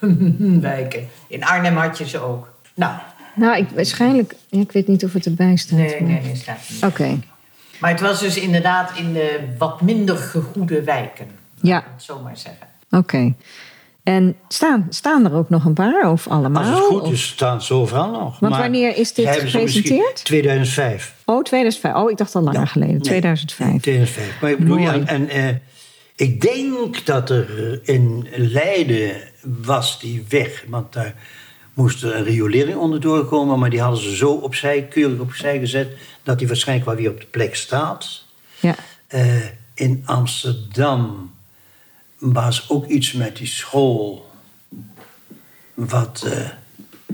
Wijken. 0.60 1.08
In 1.28 1.44
Arnhem 1.44 1.76
had 1.76 1.98
je 1.98 2.08
ze 2.08 2.18
ook. 2.18 2.52
Nou, 2.74 2.92
Nou, 3.34 3.56
ik, 3.58 3.66
waarschijnlijk, 3.74 4.34
ja, 4.48 4.60
ik 4.60 4.72
weet 4.72 4.86
niet 4.88 5.04
of 5.04 5.12
het 5.12 5.26
erbij 5.26 5.56
staat. 5.56 5.78
nee, 5.78 5.90
maar- 6.00 6.10
nee, 6.10 6.20
nee, 6.22 6.36
staat 6.36 6.58
niet. 6.68 6.84
Oké, 6.84 7.18
Maar 7.80 7.90
het 7.90 8.00
was 8.00 8.20
dus 8.20 8.38
inderdaad 8.38 8.90
in 8.98 9.12
de 9.12 9.38
wat 9.58 9.80
minder 9.80 10.16
gegoede 10.16 10.82
wijken. 10.82 11.26
Ja. 11.60 11.72
Laat 11.74 11.82
ik 11.84 11.88
het 11.94 12.02
zo 12.02 12.20
maar 12.22 12.36
zeggen. 12.36 12.66
oké. 12.90 13.34
En 14.02 14.36
staan, 14.48 14.86
staan 14.90 15.24
er 15.24 15.32
ook 15.32 15.48
nog 15.48 15.64
een 15.64 15.74
paar 15.74 16.10
of 16.10 16.28
allemaal? 16.28 16.62
als 16.62 16.70
het 16.78 16.84
goed 16.86 17.02
Of- 17.02 17.12
is, 17.12 17.26
staan 17.26 17.62
ze 17.62 17.74
overal 17.74 18.10
nog. 18.10 18.38
Want 18.38 18.52
Maar 18.52 18.60
wanneer 18.62 18.96
is 18.96 19.12
dit 19.14 19.28
gepresenteerd? 19.28 20.24
2005. 20.24 21.14
Oh, 21.24 21.42
2005. 21.42 21.94
Oh, 21.94 22.10
ik 22.10 22.16
dacht 22.16 22.34
al 22.34 22.42
langer 22.42 22.60
Ja. 22.60 22.66
geleden. 22.66 22.94
Nee, 22.94 23.02
2005. 23.02 23.70
nee, 23.70 23.80
2005. 23.80 24.40
Maar 24.40 24.50
ik 24.50 24.58
bedoel, 24.58 24.76
ja, 24.78 24.98
en 25.04 25.28
eh, 25.28 25.48
ik 26.16 26.40
denk 26.40 27.06
dat 27.06 27.30
er 27.30 27.80
in 27.82 28.26
Leiden 28.36 29.10
was 29.42 30.00
die 30.00 30.24
weg, 30.28 30.64
want 30.68 30.92
daar 30.92 31.14
moest 31.78 32.02
er 32.02 32.16
een 32.16 32.24
riolering 32.24 32.76
onderdoor 32.76 33.24
komen, 33.24 33.58
maar 33.58 33.70
die 33.70 33.80
hadden 33.80 34.00
ze 34.02 34.16
zo 34.16 34.30
opzij, 34.32 34.82
keurig 34.82 35.18
opzij 35.20 35.58
gezet, 35.58 35.88
dat 36.22 36.38
die 36.38 36.46
waarschijnlijk 36.46 36.88
wel 36.88 36.96
weer 36.98 37.10
op 37.10 37.20
de 37.20 37.26
plek 37.26 37.56
staat. 37.56 38.24
Ja. 38.60 38.74
Eh, 39.06 39.44
in 39.74 40.02
Amsterdam 40.04 41.30
was 42.18 42.70
ook 42.70 42.86
iets 42.86 43.12
met 43.12 43.36
die 43.36 43.46
school. 43.46 44.30
Wat, 45.74 46.24
eh, 46.32 46.48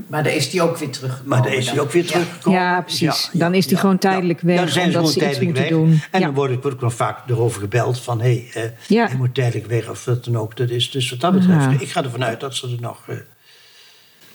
Maar 0.07 0.23
daar 0.23 0.33
is 0.35 0.49
die 0.49 0.61
ook 0.61 0.77
weer 0.77 0.89
teruggekomen. 0.89 1.29
maar 1.29 1.41
daar 1.43 1.53
is 1.53 1.65
hij 1.65 1.75
dan. 1.75 1.85
ook 1.85 1.91
weer 1.91 2.03
Ja. 2.03 2.09
teruggekomen. 2.09 2.59
Ja, 2.59 2.81
precies. 2.81 3.29
Dan 3.33 3.53
is 3.53 3.67
die 3.67 3.77
gewoon 3.77 3.97
tijdelijk 3.97 4.41
weg, 4.41 4.57
dan 4.57 4.69
zijn 4.69 4.91
ze 4.91 4.97
gewoon 4.97 5.13
tijdelijk 5.13 5.57
weg. 5.57 5.69
doen. 5.69 6.01
En 6.11 6.19
Ja. 6.19 6.25
dan 6.25 6.35
word 6.35 6.51
ik, 6.51 6.61
word 6.61 6.73
ik 6.73 6.81
nog 6.81 6.93
vaak 6.93 7.29
erover 7.29 7.61
gebeld 7.61 7.99
van... 8.01 8.21
hé, 8.21 8.47
hey, 8.53 8.63
eh, 8.63 8.69
Ja. 8.87 9.07
hij 9.07 9.15
moet 9.17 9.33
tijdelijk 9.33 9.67
weg 9.67 9.89
of 9.89 10.05
wat 10.05 10.25
dan 10.25 10.37
ook. 10.37 10.57
Dat 10.57 10.69
is, 10.69 10.91
dus 10.91 11.09
wat 11.09 11.19
dat 11.19 11.33
betreft, 11.33 11.81
ik 11.81 11.89
ga 11.91 12.03
ervan 12.03 12.23
uit 12.23 12.39
dat 12.39 12.55
ze 12.55 12.67
er 12.67 12.81
nog, 12.81 13.03
eh, 13.07 13.15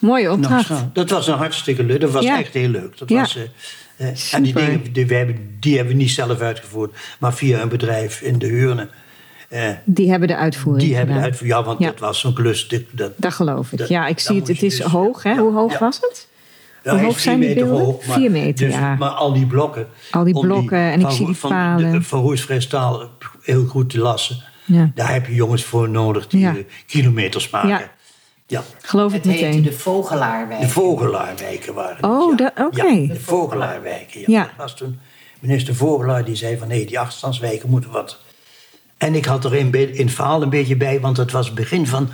Mooie 0.01 0.31
opdracht. 0.33 0.65
staan. 0.65 0.91
Dat 0.93 1.11
was 1.11 1.27
een 1.27 1.35
hartstikke 1.37 1.85
leuk. 1.85 2.01
Dat 2.01 2.11
was 2.11 2.25
Ja. 2.25 2.39
echt 2.39 2.55
heel 2.55 2.69
leuk. 2.69 2.99
Dat 2.99 3.09
Ja. 3.09 3.21
was, 3.21 3.37
eh, 3.37 3.43
eh, 4.09 4.35
en 4.35 4.43
die 4.43 4.55
dingen 4.55 4.83
die, 4.93 5.07
we 5.07 5.15
hebben, 5.15 5.57
die 5.61 5.77
hebben 5.77 5.95
we 5.97 6.01
niet 6.03 6.11
zelf 6.11 6.41
uitgevoerd. 6.41 6.95
Maar 7.19 7.35
via 7.35 7.61
een 7.61 7.69
bedrijf 7.69 8.21
in 8.21 8.39
de 8.39 8.47
Huurne. 8.47 8.89
Eh, 9.49 9.69
Die 9.85 10.11
hebben 10.11 10.29
de 10.29 10.37
uitvoering 10.37 10.87
die 10.87 10.97
hebben 10.97 11.15
de 11.15 11.21
uitvoering. 11.21 11.59
Ja, 11.61 11.65
want 11.65 11.79
Ja. 11.79 11.87
dat 11.87 11.99
was 11.99 12.21
zo'n 12.21 12.35
klus. 12.35 12.69
Dat, 12.93 13.11
Dat 13.17 13.33
geloof 13.35 13.73
ik. 13.73 13.79
Dat- 13.79 13.89
ja, 13.89 14.07
ik 14.07 14.19
zie 14.19 14.37
het. 14.37 14.49
Het 14.49 14.63
is 14.63 14.77
dus- 14.77 14.87
hoog, 14.87 15.23
hè? 15.23 15.37
Hoe 15.37 15.53
hoog 15.53 15.79
was 15.79 15.97
het? 16.01 16.29
Ja, 16.85 16.93
Hoe 16.93 17.01
hoog 17.01 17.19
zijn 17.21 17.39
vier 17.39 17.47
die 17.55 17.65
beelden? 17.65 17.85
hoog. 17.85 18.07
Maar, 18.07 18.17
Vier 18.19 18.31
meter, 18.31 18.67
dus- 18.67 18.75
ja. 18.77 18.95
Maar 18.95 19.09
al 19.09 19.33
die 19.33 19.47
blokken. 19.47 19.87
Al 20.11 20.25
die 20.25 20.41
blokken 20.41 20.79
en 20.79 20.95
ik 20.95 21.01
van- 21.01 21.13
zie 21.13 21.27
die 21.27 21.35
van, 21.37 21.51
palen. 21.51 21.93
de- 21.93 22.03
Van 22.03 22.21
roestvrij 22.21 22.61
staal 22.61 23.11
heel 23.43 23.65
goed 23.67 23.91
te 23.91 23.99
lassen. 23.99 24.43
Ja. 24.65 24.91
Daar 24.95 25.13
heb 25.13 25.27
je 25.27 25.35
jongens 25.35 25.65
voor 25.65 25.89
nodig 25.89 26.27
die 26.27 26.67
kilometers 26.87 27.51
maken. 27.51 27.91
Ja. 28.51 28.63
Geloof 28.83 29.15
ik 29.15 29.23
Het 29.25 29.33
heette 29.33 29.47
meteen. 29.47 29.63
de 29.63 29.73
Vogelaarwijk. 29.73 30.61
De 30.61 30.69
Vogelaarwijken 30.69 31.75
waren 31.75 31.97
het, 31.97 32.05
Oh, 32.05 32.39
ja. 32.39 32.53
oké. 32.67 32.87
Ja, 32.87 33.07
de 33.15 33.21
Vogelaarwijken. 33.21 34.21
Ja. 34.21 34.27
Ja. 34.27 34.43
Dat 34.43 34.53
was 34.57 34.77
toen 34.77 34.99
minister 35.41 35.75
Vogelaar 35.75 36.25
die 36.25 36.35
zei 36.35 36.59
van... 36.59 36.69
nee, 36.69 36.87
die 36.87 36.99
achterstandswijken 36.99 37.71
moeten 37.71 37.91
wat... 37.91 38.19
En 38.99 39.15
ik 39.15 39.25
had 39.25 39.45
er 39.45 39.55
in, 39.55 39.73
in 39.97 40.07
het 40.07 40.15
verhaal 40.15 40.43
een 40.43 40.51
beetje 40.51 40.77
bij... 40.77 41.01
want 41.01 41.17
het 41.17 41.31
was 41.33 41.47
het 41.47 41.55
begin 41.55 41.87
van 41.87 42.09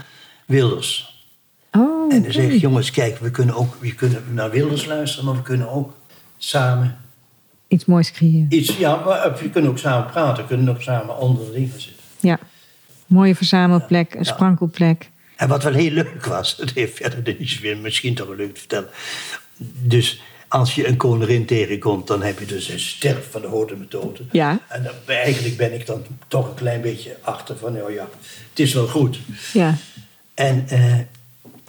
Wilders. 0.47 1.25
Oh, 1.73 2.13
En 2.13 2.23
dan 2.23 2.33
zeg 2.33 2.51
ik, 2.51 2.61
jongens, 2.61 2.91
kijk, 2.91 3.19
we 3.19 3.31
kunnen 3.31 3.55
ook 3.55 3.75
we 3.81 3.95
kunnen 3.95 4.25
naar 4.35 4.51
Wilders 4.51 4.87
luisteren... 4.87 5.25
maar 5.27 5.35
we 5.35 5.43
kunnen 5.43 5.71
ook 5.71 5.93
samen 6.37 6.97
Iets 7.69 7.85
moois 7.85 8.13
creëren. 8.13 8.47
iets... 8.49 8.77
Ja, 8.77 8.97
maar 9.05 9.19
eh, 9.23 9.35
we 9.41 9.51
kunnen 9.51 9.71
ook 9.71 9.79
samen 9.79 10.11
praten. 10.11 10.43
We 10.43 10.49
kunnen 10.49 10.69
ook 10.69 10.83
samen 10.83 11.19
onder 11.19 11.45
de 11.45 11.53
dingen 11.53 11.81
zitten. 11.81 12.03
Ja. 12.21 12.39
Mooie 13.07 13.35
verzamelplek, 13.35 14.13
een 14.15 14.19
Ja. 14.25 14.33
sprankelplek. 14.33 15.11
En 15.37 15.49
wat 15.49 15.63
wel 15.63 15.73
heel 15.73 15.91
leuk 15.91 16.25
was, 16.25 16.57
dat 16.57 16.71
heeft 16.71 16.97
verder 16.97 17.35
niet 17.39 17.49
zoveel, 17.51 17.77
misschien 17.77 18.15
toch 18.15 18.27
wel 18.27 18.37
leuk 18.37 18.55
te 18.55 18.59
vertellen. 18.61 18.89
Dus 19.83 20.23
als 20.49 20.75
je 20.75 20.87
een 20.89 20.97
koningin 20.97 21.47
tegenkomt, 21.47 22.07
dan 22.07 22.23
heb 22.23 22.39
je 22.39 22.47
dus 22.47 22.69
een 22.69 22.81
sterf 22.81 23.31
van 23.31 23.41
de 23.41 23.47
hoorde 23.47 23.77
methode. 23.77 24.21
Ja. 24.33 24.59
En 24.69 24.83
dan, 24.83 24.93
eigenlijk 25.07 25.57
ben 25.57 25.75
ik 25.75 25.87
dan 25.87 26.05
toch 26.29 26.49
een 26.49 26.55
klein 26.55 26.81
beetje 26.81 27.17
achter 27.23 27.57
van, 27.57 27.73
nou 27.73 27.93
ja, 27.93 28.09
het 28.51 28.59
is 28.59 28.73
wel 28.75 28.87
goed. 28.87 29.19
Ja. 29.53 29.75
En 30.35 30.65
eh, 30.69 30.95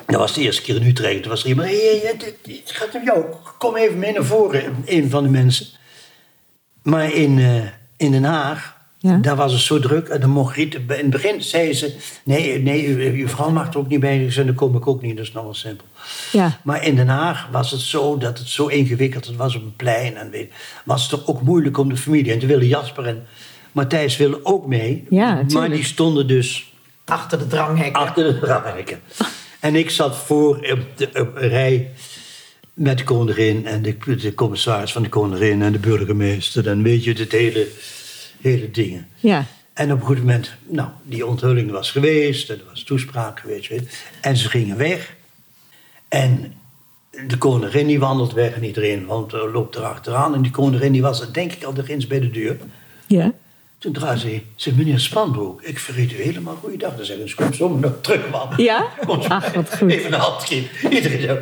dat 0.05 0.20
was 0.20 0.34
de 0.34 0.41
eerste 0.41 0.61
keer 0.61 0.76
in 0.76 0.88
Utrecht. 0.88 1.22
Toen 1.22 1.32
was 1.32 1.43
er 1.43 1.47
iemand, 1.49 1.70
hey, 1.70 2.15
dit- 2.18 2.36
dit 2.41 2.61
gaat 2.72 2.95
om 2.95 3.03
jou, 3.03 3.26
kom 3.57 3.76
even 3.76 3.99
mee 3.99 4.11
naar 4.13 4.26
voren, 4.26 4.76
een 4.86 5.09
van 5.09 5.24
de 5.24 5.30
mensen. 5.30 5.68
Maar 6.82 7.13
in, 7.13 7.39
eh, 7.39 7.63
in 7.97 8.11
Den 8.11 8.24
Haag, 8.24 8.76
Ja. 9.00 9.18
daar 9.18 9.36
was 9.36 9.52
het 9.52 9.62
zo 9.62 9.80
druk. 9.80 10.08
En 10.08 10.22
dan 10.22 10.30
mocht 10.30 10.56
Riet, 10.56 10.74
in 10.76 10.82
het 10.88 11.10
begin 11.10 11.41
zei 11.43 11.74
ze, 11.74 11.95
nee, 12.24 12.60
nee 12.60 12.88
uw, 12.88 13.14
uw 13.14 13.28
vrouw 13.28 13.50
mag 13.50 13.70
er 13.74 13.78
ook 13.78 13.88
niet 13.88 14.00
bij. 14.00 14.32
Zei, 14.32 14.45
dan 14.45 14.56
kom 14.56 14.76
ik 14.76 14.88
ook 14.88 15.02
niet, 15.02 15.18
dat 15.18 15.26
is 15.26 15.32
nog 15.32 15.43
wel 15.43 15.54
simpel. 15.54 15.86
Ja. 16.32 16.60
Maar 16.64 16.84
in 16.86 16.95
Den 16.95 17.08
Haag 17.08 17.48
was 17.52 17.72
het 17.72 17.80
zo 17.80 18.18
dat 18.18 18.38
het 18.38 18.48
zo 18.48 18.68
ingewikkeld 18.68 19.26
het 19.26 19.36
was 19.36 19.56
op 19.56 19.62
een 19.64 19.76
plein. 19.76 20.16
En 20.16 20.30
weet, 20.30 20.52
was 20.86 21.02
het 21.02 21.10
toch 21.10 21.28
ook 21.28 21.41
moeilijk 21.41 21.78
om 21.78 21.89
de 21.89 21.98
familie. 21.98 22.32
En 22.32 22.39
toen 22.39 22.48
wilden 22.48 22.68
Jasper 22.68 23.06
en 23.06 23.26
Matthijs 23.72 24.18
willen 24.18 24.45
ook 24.45 24.68
mee. 24.68 25.06
Ja, 25.10 25.43
maar 25.54 25.70
die 25.70 25.84
stonden 25.86 26.28
dus 26.28 26.72
Achter 27.06 27.39
de 27.39 27.48
dranghekken. 27.48 28.02
achter 28.02 28.24
de 28.34 28.39
dranghekken. 28.39 29.00
En 29.60 29.76
ik 29.76 29.89
zat 29.89 30.16
voor 30.18 30.56
op 30.56 30.80
de 30.95 31.10
op 31.14 31.36
een 31.36 31.50
rij 31.50 31.91
met 32.74 32.98
de 32.98 33.04
koningin 33.04 33.66
en 33.66 33.82
de, 33.82 33.95
de 34.16 34.34
commissaris 34.34 34.91
van 34.91 35.04
de 35.04 35.10
koningin 35.10 35.62
en 35.62 35.72
de 35.72 35.80
burgemeester. 35.80 36.68
En 36.68 36.84
weet 36.84 37.04
je, 37.04 37.14
het 37.14 37.32
hele, 37.32 37.68
hele 38.41 38.71
dingen. 38.71 39.07
Ja. 39.15 39.45
En 39.73 39.91
op 39.91 39.99
een 39.99 40.05
goed 40.05 40.17
moment, 40.17 40.53
nou, 40.67 40.89
die 41.03 41.25
onthulling 41.25 41.71
was 41.71 41.91
geweest, 41.91 42.49
en 42.49 42.59
er 42.59 42.65
was 42.69 42.83
toespraak 42.83 43.39
geweest. 43.39 43.71
En 44.21 44.38
ze 44.38 44.49
gingen 44.49 44.77
weg. 44.77 45.15
En 46.07 46.53
de 47.27 47.38
koningin 47.38 47.88
die 47.88 47.99
wandelt 47.99 48.33
weg 48.33 48.53
en 48.53 48.63
iedereen 48.63 49.05
want, 49.05 49.33
eh, 49.33 49.51
loopt 49.53 49.75
erachteraan. 49.75 50.33
En 50.33 50.41
die 50.41 50.51
koningin 50.51 50.91
die 50.91 51.01
was 51.01 51.31
denk 51.31 51.51
ik 51.51 51.63
al 51.63 51.73
de 51.73 51.83
grens 51.83 52.07
bij 52.07 52.19
de 52.19 52.29
deur. 52.31 52.57
Ja. 53.07 53.33
Toen 53.77 53.93
draaide 53.93 54.19
ze, 54.19 54.41
zei 54.55 54.75
meneer 54.75 54.99
Spanbroek, 54.99 55.61
ik 55.61 55.79
verried 55.79 56.11
u 56.11 56.15
helemaal 56.15 56.55
goeiedag. 56.55 56.95
Dan 56.95 57.05
zeggen 57.05 57.29
ze, 57.29 57.35
kom 57.35 57.53
zomaar 57.53 57.79
nog 57.79 57.93
terug, 58.01 58.29
man. 58.29 58.49
Ja? 58.57 58.88
Kom 59.05 59.21
zo- 59.21 59.27
Ach, 59.27 59.53
wat 59.53 59.77
goed. 59.77 59.91
Even 59.91 60.13
een 60.13 60.19
hand 60.19 60.43
geven. 60.43 60.93
Iedereen 60.93 61.21
zo. 61.21 61.38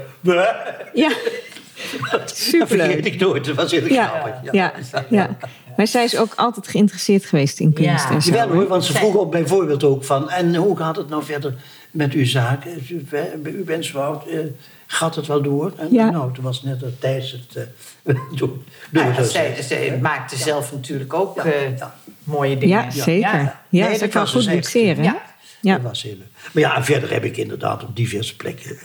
Ja. 0.94 1.12
Dat 2.12 2.38
Superleuk. 2.38 2.86
vergeet 2.86 3.06
ik 3.06 3.20
nooit, 3.20 3.46
dat 3.46 3.56
was 3.56 3.72
heel 3.72 3.88
Ja. 3.88 4.08
grappig. 4.08 4.52
Ja. 4.52 4.74
ja. 5.10 5.38
Maar 5.78 5.88
zij 5.88 6.04
is 6.04 6.18
ook 6.18 6.34
altijd 6.36 6.68
geïnteresseerd 6.68 7.26
geweest 7.26 7.60
in 7.60 7.74
kunst 7.74 7.90
Ja. 7.90 8.12
en 8.12 8.22
zo. 8.22 8.30
Jawel 8.32 8.48
hè? 8.50 8.54
hoor, 8.56 8.68
want 8.68 8.84
ze 8.86 8.94
vroeg 8.94 9.18
ook 9.18 9.32
bijvoorbeeld 9.32 9.84
ook 9.84 10.04
van... 10.04 10.30
en 10.30 10.56
hoe 10.56 10.78
gaat 10.78 10.96
het 10.96 11.10
nou 11.10 11.24
verder 11.24 11.56
met 11.92 12.14
uw 12.14 12.26
zaken? 12.26 12.72
U, 12.90 13.06
bij 13.10 13.32
u 13.44 13.64
bent 13.64 13.86
zo 13.86 14.24
eh, 14.30 14.40
gaat 14.88 15.16
het 15.16 15.28
wel 15.28 15.42
door? 15.42 15.74
En, 15.78 15.88
Ja. 15.94 16.10
Nou, 16.10 16.34
toen 16.34 16.44
was 16.44 16.64
net 16.64 16.80
dat 16.80 17.02
Thijs 17.02 17.32
het 17.32 17.56
eh 17.56 18.16
door, 18.38 18.50
door 18.92 19.04
Ja, 19.04 19.24
zij, 19.24 19.62
zij 19.62 20.00
maakte 20.02 20.38
zelf 20.38 20.72
natuurlijk 20.72 21.14
ook 21.14 21.36
Ja, 21.36 21.44
eh, 21.44 21.78
ja. 21.78 21.96
mooie 22.24 22.58
dingen. 22.58 22.84
Ja, 22.84 22.92
zeker. 22.92 23.22
Ja, 23.22 23.62
Nee, 23.70 23.94
ze 23.94 24.00
dat 24.00 24.10
kan 24.10 24.22
was 24.22 24.32
goed 24.32 24.50
boetseren. 24.50 25.04
Ja. 25.04 25.22
Ja. 25.62 25.74
Dat 25.74 25.84
was 25.84 26.02
heel 26.04 26.16
leuk. 26.18 26.52
Maar 26.54 26.64
ja, 26.64 26.76
en 26.76 26.86
verder 26.86 27.12
heb 27.12 27.24
ik 27.24 27.38
inderdaad 27.38 27.84
op 27.84 27.96
diverse 27.96 28.36
plekken... 28.36 28.78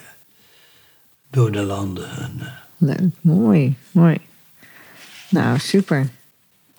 door 1.31 1.53
de 1.53 1.63
landen... 1.63 2.11
En, 2.19 2.41
Leuk, 2.83 3.11
mooi, 3.21 3.77
mooi. 3.91 4.19
Nou, 5.29 5.59
super. 5.59 6.09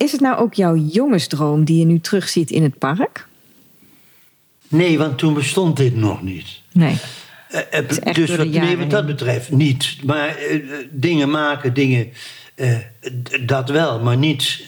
Is 0.02 0.12
het 0.12 0.22
nou 0.22 0.38
ook 0.38 0.54
jouw 0.54 0.76
jongensdroom 0.76 1.64
die 1.64 1.80
je 1.80 1.86
nu 1.86 1.99
terugziet 1.99 2.52
in 2.52 2.64
het 2.64 2.78
park? 2.78 3.28
nee, 4.68 4.97
want 4.97 5.18
toen 5.18 5.34
bestond 5.34 5.78
dit 5.78 5.95
nog 5.95 6.22
niet. 6.22 6.47
Nee. 6.72 6.97
Eh, 7.49 7.80
eh, 7.80 8.16
dus 8.16 8.36
wat, 8.36 8.47
nee, 8.47 8.78
wat 8.78 8.89
dat 8.89 9.06
betreft 9.06 9.52
niet. 9.52 9.97
Maar 10.04 10.28
eh, 10.36 10.60
dingen 10.91 11.30
maken, 11.30 11.74
dingen. 11.74 12.10
dat 13.45 13.70
wel, 13.70 13.99
maar 13.99 14.18
niet. 14.18 14.64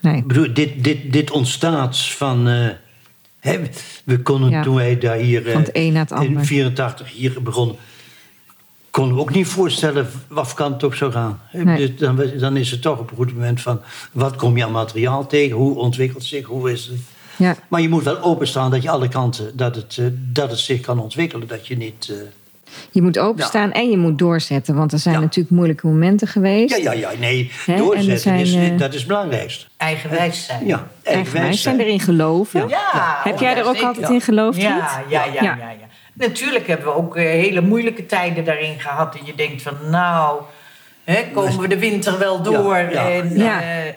Nee. 0.00 0.16
Ik 0.16 0.26
bedoel, 0.26 0.54
dit, 0.54 0.84
dit, 0.84 1.12
dit 1.12 1.30
ontstaat 1.30 1.98
van. 1.98 2.46
hè, 3.40 3.60
we 4.04 4.18
konden 4.22 4.50
Ja. 4.50 4.62
toen 4.62 4.74
wij 4.74 4.98
daar 4.98 5.16
hier. 5.16 5.42
Van 5.42 5.60
het 5.60 5.70
een 5.72 5.92
naar 5.92 6.02
het 6.02 6.10
In 6.10 6.16
ander. 6.16 6.44
84 6.44 7.12
hier 7.12 7.42
begonnen. 7.42 7.76
Konden 8.90 9.14
we 9.14 9.20
ook 9.20 9.34
niet 9.34 9.46
voorstellen 9.46 10.10
wat 10.28 10.54
kant 10.54 10.72
het 10.74 10.84
ook 10.84 10.94
zou 10.94 11.12
gaan. 11.12 11.40
Nee. 11.52 11.76
dus 11.76 11.96
dan, 11.98 12.22
dan 12.38 12.56
is 12.56 12.70
het 12.70 12.82
toch 12.82 12.98
op 12.98 13.10
een 13.10 13.16
goed 13.16 13.32
moment 13.34 13.60
van. 13.60 13.80
wat 14.12 14.36
kom 14.36 14.56
je 14.56 14.64
aan 14.64 14.72
materiaal 14.72 15.26
tegen? 15.26 15.56
Hoe 15.56 15.76
ontwikkelt 15.78 16.24
zich? 16.24 16.46
Hoe 16.46 16.72
is 16.72 16.86
het? 16.86 16.98
Ja, 17.36 17.54
Maar 17.68 17.80
je 17.80 17.88
moet 17.88 18.02
wel 18.04 18.22
openstaan 18.22 18.70
dat 18.70 18.82
je 18.82 18.90
alle 18.90 19.08
kanten. 19.08 19.56
dat 19.56 19.74
het, 19.76 19.96
eh, 19.98 20.04
dat 20.12 20.50
het 20.50 20.58
zich 20.58 20.80
kan 20.80 20.98
ontwikkelen. 20.98 21.46
Dat 21.48 21.66
je 21.66 21.76
niet. 21.76 22.08
eh, 22.10 22.16
je 22.90 23.02
moet 23.02 23.18
openstaan 23.18 23.72
en 23.72 23.90
je 23.90 23.96
moet 23.96 24.18
doorzetten. 24.18 24.74
Want 24.74 24.92
er 24.92 24.98
zijn 24.98 25.14
Ja. 25.14 25.20
natuurlijk 25.20 25.54
moeilijke 25.54 25.86
momenten 25.86 26.28
geweest. 26.28 26.76
Ja, 26.76 26.92
ja, 26.92 27.10
ja, 27.10 27.18
nee. 27.18 27.50
Doorzetten 27.66 28.18
zijn, 28.18 28.40
is, 28.40 28.54
eh, 28.54 28.78
dat 28.78 28.92
is 28.92 28.98
het 28.98 29.08
belangrijkste. 29.08 29.66
Eigenwijs 29.76 30.44
zijn. 30.46 30.66
Ja, 30.66 30.88
Eigenwijs 31.02 31.62
zijn 31.62 31.80
erin 31.80 32.00
geloven. 32.00 32.68
Ja, 32.68 33.20
Heb 33.24 33.38
jij 33.38 33.50
ja, 33.50 33.56
er 33.58 33.64
ook 33.66 33.80
altijd 33.80 34.10
in 34.10 34.20
geloofd? 34.20 34.60
Ja, 34.60 35.02
ja, 35.08 35.24
ja, 35.24 35.42
Ja. 35.42 35.58
Natuurlijk 36.12 36.66
hebben 36.66 36.86
we 36.86 36.94
ook 36.94 37.16
eh, 37.16 37.24
hele 37.24 37.60
moeilijke 37.60 38.06
tijden 38.06 38.44
daarin 38.44 38.80
gehad. 38.80 39.14
En 39.14 39.20
je 39.26 39.34
denkt 39.34 39.62
van, 39.62 39.74
nou, 39.90 40.40
hè, 41.04 41.22
komen 41.32 41.58
we 41.60 41.68
de 41.68 41.78
winter 41.78 42.18
wel 42.18 42.42
door? 42.42 42.76
Ja, 42.76 42.90
ja. 42.90 43.10
En, 43.10 43.38
Ja. 43.38 43.62
eh, 43.62 43.94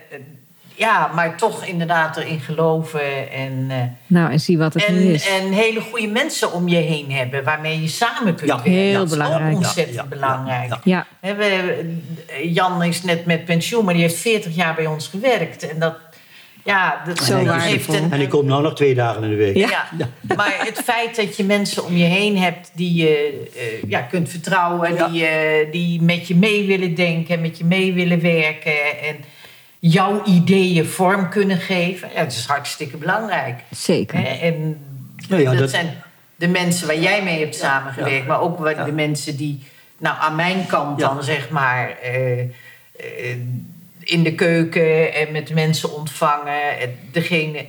ja, 0.76 1.12
maar 1.16 1.38
toch 1.38 1.66
inderdaad 1.66 2.18
erin 2.18 2.40
geloven. 2.40 3.32
En, 3.32 3.66
eh, 3.70 3.78
Nou, 4.08 4.32
en 4.32 4.40
zie 4.40 4.58
wat 4.58 4.74
het 4.74 4.90
nu 4.90 5.00
is. 5.14 5.28
en 5.30 5.52
hele 5.52 5.82
goede 5.82 6.08
mensen 6.08 6.52
om 6.54 6.68
je 6.68 6.76
heen 6.78 7.12
hebben 7.12 7.44
waarmee 7.44 7.82
je 7.82 7.88
samen 7.88 8.36
kunt 8.36 8.50
Ja, 8.50 8.56
werken. 8.56 8.72
heel 8.72 8.94
dat 8.94 9.04
is 9.06 9.10
belangrijk. 9.18 9.52
ook 9.52 9.58
ontzettend 9.58 9.96
Ja, 9.96 10.02
ja, 10.04 10.08
belangrijk. 10.10 10.70
ja, 10.70 10.80
Ja, 10.84 11.08
Hè, 11.20 11.36
we, 11.36 12.00
Jan 12.44 12.84
is 12.84 13.04
net 13.04 13.26
met 13.26 13.46
pensioen, 13.46 13.86
maar 13.86 13.94
die 13.94 14.04
heeft 14.04 14.16
40 14.18 14.56
jaar 14.56 14.76
bij 14.76 14.86
ons 14.86 15.08
gewerkt. 15.08 15.70
En 15.70 15.80
dat, 15.80 15.96
ja, 16.64 17.02
dat, 17.06 17.20
Zo 17.24 17.38
heeft 17.52 17.94
een, 17.94 18.12
En 18.12 18.22
ik 18.22 18.30
kom 18.30 18.46
nou 18.46 18.62
nog 18.64 18.76
twee 18.76 18.96
dagen 18.96 19.24
in 19.24 19.30
de 19.30 19.36
week. 19.36 19.56
Ja. 19.56 19.68
ja. 19.98 20.10
Maar 20.36 20.56
het 20.66 20.82
feit 20.84 21.16
dat 21.16 21.38
je 21.38 21.44
mensen 21.44 21.86
om 21.86 21.96
je 21.98 22.04
heen 22.06 22.38
hebt 22.38 22.72
die 22.74 22.94
je 22.94 23.44
eh, 23.56 23.90
ja, 23.90 24.00
kunt 24.02 24.30
vertrouwen, 24.30 24.94
Ja. 24.96 25.08
die, 25.08 25.26
eh, 25.26 25.72
die 25.72 26.02
met 26.02 26.28
je 26.28 26.36
mee 26.36 26.68
willen 26.68 26.96
denken, 26.96 27.42
met 27.42 27.58
je 27.58 27.66
mee 27.66 27.94
willen 27.94 28.22
werken 28.22 29.02
en 29.04 29.16
jouw 29.80 30.24
ideeën 30.26 30.86
vorm 30.86 31.30
kunnen 31.30 31.58
geven, 31.58 32.10
ja, 32.16 32.24
dat 32.24 32.32
is 32.32 32.46
hartstikke 32.46 32.98
belangrijk. 32.98 33.60
zeker. 33.70 34.18
Hè? 34.18 34.24
En 34.48 34.78
Nou 35.30 35.42
ja, 35.42 35.50
dat, 35.50 35.60
dat- 35.60 35.70
zijn 35.70 36.02
de 36.36 36.48
mensen 36.48 36.88
waar 36.88 37.00
jij 37.00 37.24
mee 37.24 37.40
hebt 37.40 37.56
samengewerkt, 37.56 38.28
maar 38.28 38.42
ook 38.42 38.60
waar 38.60 38.76
Ja. 38.76 38.84
de 38.84 38.92
mensen 38.92 39.38
die 39.38 39.64
nou, 40.00 40.16
aan 40.20 40.36
mijn 40.36 40.66
kant 40.66 41.00
Ja. 41.00 41.08
dan 41.08 41.24
zeg 41.24 41.50
maar. 41.50 41.98
eh, 42.02 42.48
in 44.04 44.24
de 44.24 44.36
keuken 44.36 45.14
en 45.14 45.32
met 45.32 45.54
mensen 45.54 45.94
ontvangen. 45.96 46.80
En 46.80 47.00
Degene, 47.12 47.66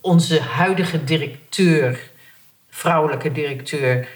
onze 0.00 0.40
huidige 0.40 1.04
directeur, 1.04 2.10
vrouwelijke 2.70 3.32
directeur, 3.32 4.08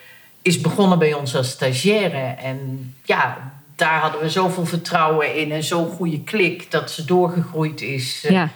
is 0.43 0.61
begonnen 0.61 0.99
bij 0.99 1.13
ons 1.15 1.37
als 1.37 1.51
stagiaire. 1.51 2.35
En 2.43 2.95
ja, 3.05 3.53
daar 3.77 4.01
hadden 4.01 4.21
we 4.21 4.31
zoveel 4.31 4.67
vertrouwen 4.67 5.37
in 5.37 5.53
en 5.53 5.63
zo'n 5.65 5.91
goede 5.91 6.23
klik 6.23 6.71
dat 6.71 6.91
ze 6.91 7.05
doorgegroeid 7.05 7.81
is. 7.81 8.21
Ja. 8.29 8.51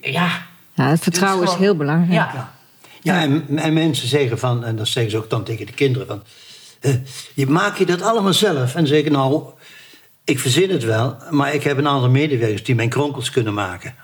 ja, 0.00 0.42
ja, 0.74 0.88
het 0.88 1.02
vertrouwen 1.02 1.42
is 1.42 1.48
gewoon- 1.48 1.64
heel 1.64 1.76
belangrijk. 1.76 2.32
ja. 2.32 2.54
Ja, 3.02 3.20
en, 3.22 3.58
en 3.58 3.72
mensen 3.72 4.08
zeggen 4.08 4.38
van, 4.38 4.64
en 4.64 4.76
dat 4.76 4.88
zeggen 4.88 5.10
ze 5.10 5.16
ook 5.16 5.30
dan 5.30 5.44
tegen 5.44 5.66
de 5.66 5.72
kinderen 5.72 6.06
van, 6.06 6.22
eh, 6.80 6.94
je 7.34 7.46
maak 7.46 7.76
je 7.76 7.86
dat 7.86 8.02
allemaal 8.02 8.32
zelf. 8.32 8.74
En 8.74 8.92
ik 8.94 9.10
nou, 9.10 9.44
ik 10.26 10.38
verzin 10.38 10.70
het 10.70 10.84
wel, 10.84 11.16
maar 11.30 11.54
ik 11.54 11.62
heb 11.62 11.78
een 11.78 11.88
aantal 11.88 12.10
medewerkers 12.10 12.62
die 12.64 12.74
mijn 12.74 12.88
kronkels 12.88 13.30
kunnen 13.30 13.54
maken. 13.54 13.94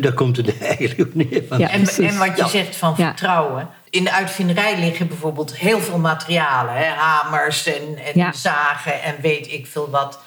Daar 0.00 0.12
komt 0.12 0.36
het 0.36 0.58
eigenlijk 0.62 1.00
op 1.00 1.14
neer. 1.14 1.42
Van. 1.48 1.58
Ja. 1.58 1.70
En, 1.70 1.88
en 1.88 2.18
wat 2.18 2.36
je 2.36 2.42
Ja. 2.42 2.48
zegt 2.48 2.76
van 2.76 2.94
Ja. 2.96 3.06
vertrouwen. 3.06 3.68
In 3.90 4.04
de 4.04 4.12
uitvinderij 4.12 4.78
liggen 4.78 5.08
bijvoorbeeld 5.08 5.56
heel 5.56 5.80
veel 5.80 5.98
materialen. 5.98 6.74
Hè? 6.74 6.84
Hamers 6.84 7.66
en, 7.66 7.96
en 8.04 8.12
Ja. 8.14 8.32
zagen 8.32 9.02
en 9.02 9.14
weet 9.22 9.52
ik 9.52 9.66
veel 9.66 9.90
wat. 9.90 10.20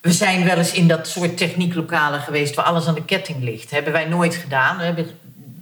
We 0.00 0.12
zijn 0.12 0.44
wel 0.44 0.56
eens 0.56 0.72
in 0.72 0.88
dat 0.88 1.08
soort 1.08 1.36
technieklokalen 1.36 2.20
geweest... 2.20 2.54
waar 2.54 2.64
alles 2.64 2.86
aan 2.86 2.94
de 2.94 3.04
ketting 3.04 3.42
ligt. 3.42 3.70
Hebben 3.70 3.92
wij 3.92 4.04
nooit 4.04 4.34
gedaan. 4.34 4.76
We 4.76 4.82
hebben 4.84 5.06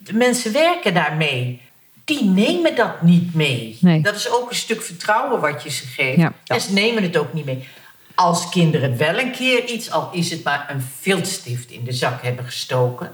de 0.04 0.12
mensen 0.12 0.52
werken 0.52 0.94
daarmee. 0.94 1.60
Die 2.04 2.24
nemen 2.24 2.76
dat 2.76 3.02
niet 3.02 3.34
mee. 3.34 3.78
Nee. 3.80 4.00
Dat 4.00 4.14
is 4.14 4.30
ook 4.30 4.50
een 4.50 4.56
stuk 4.56 4.82
vertrouwen 4.82 5.40
wat 5.40 5.62
je 5.62 5.70
ze 5.70 5.86
geeft. 5.86 6.18
Ja. 6.20 6.32
En 6.46 6.60
ze 6.60 6.72
nemen 6.72 7.02
het 7.02 7.16
ook 7.16 7.32
niet 7.32 7.44
mee. 7.44 7.68
Als 8.14 8.48
kinderen 8.48 8.96
wel 8.96 9.18
een 9.18 9.32
keer 9.32 9.64
iets, 9.64 9.90
al 9.90 10.08
is 10.12 10.30
het 10.30 10.44
maar 10.44 10.66
een 10.70 10.82
viltstift 11.00 11.70
in 11.70 11.84
de 11.84 11.92
zak 11.92 12.22
hebben 12.22 12.44
gestoken, 12.44 13.12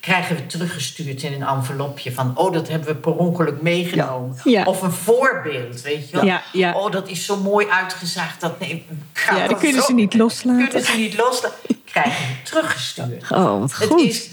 krijgen 0.00 0.36
we 0.36 0.46
teruggestuurd 0.46 1.22
in 1.22 1.32
een 1.32 1.42
envelopje 1.48 2.12
van, 2.12 2.36
oh, 2.36 2.52
dat 2.52 2.68
hebben 2.68 2.88
we 2.88 2.94
per 2.94 3.14
ongeluk 3.14 3.62
meegenomen. 3.62 4.36
Ja. 4.44 4.50
Ja. 4.50 4.64
Of 4.64 4.82
een 4.82 4.92
voorbeeld, 4.92 5.80
weet 5.82 6.10
je 6.10 6.16
wel. 6.16 6.40
Ja. 6.52 6.72
Oh, 6.74 6.90
dat 6.92 7.08
is 7.08 7.24
zo 7.24 7.36
mooi 7.36 7.66
uitgezaagd. 7.68 8.40
Dat 8.40 8.60
nee, 8.60 8.86
Ja, 9.30 9.48
dat 9.48 9.58
kunnen 9.58 9.80
zo- 9.80 9.86
ze 9.86 9.92
niet 9.94 10.14
loslaten. 10.14 10.68
Kunnen 10.68 10.86
ze 10.88 10.96
niet 10.96 11.16
loslaten. 11.16 11.58
Krijgen 11.84 12.26
we 12.26 12.42
teruggestuurd. 12.50 13.30
Oh, 13.30 13.60
wat 13.60 13.76
Het 13.78 13.88
goed. 13.88 14.00
is, 14.00 14.28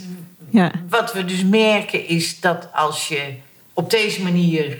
Ja. 0.49 0.71
wat 0.89 1.13
we 1.13 1.25
dus 1.25 1.43
merken 1.43 2.07
is 2.07 2.39
dat 2.39 2.67
als 2.73 3.07
je 3.07 3.33
op 3.73 3.89
deze 3.89 4.21
manier 4.23 4.77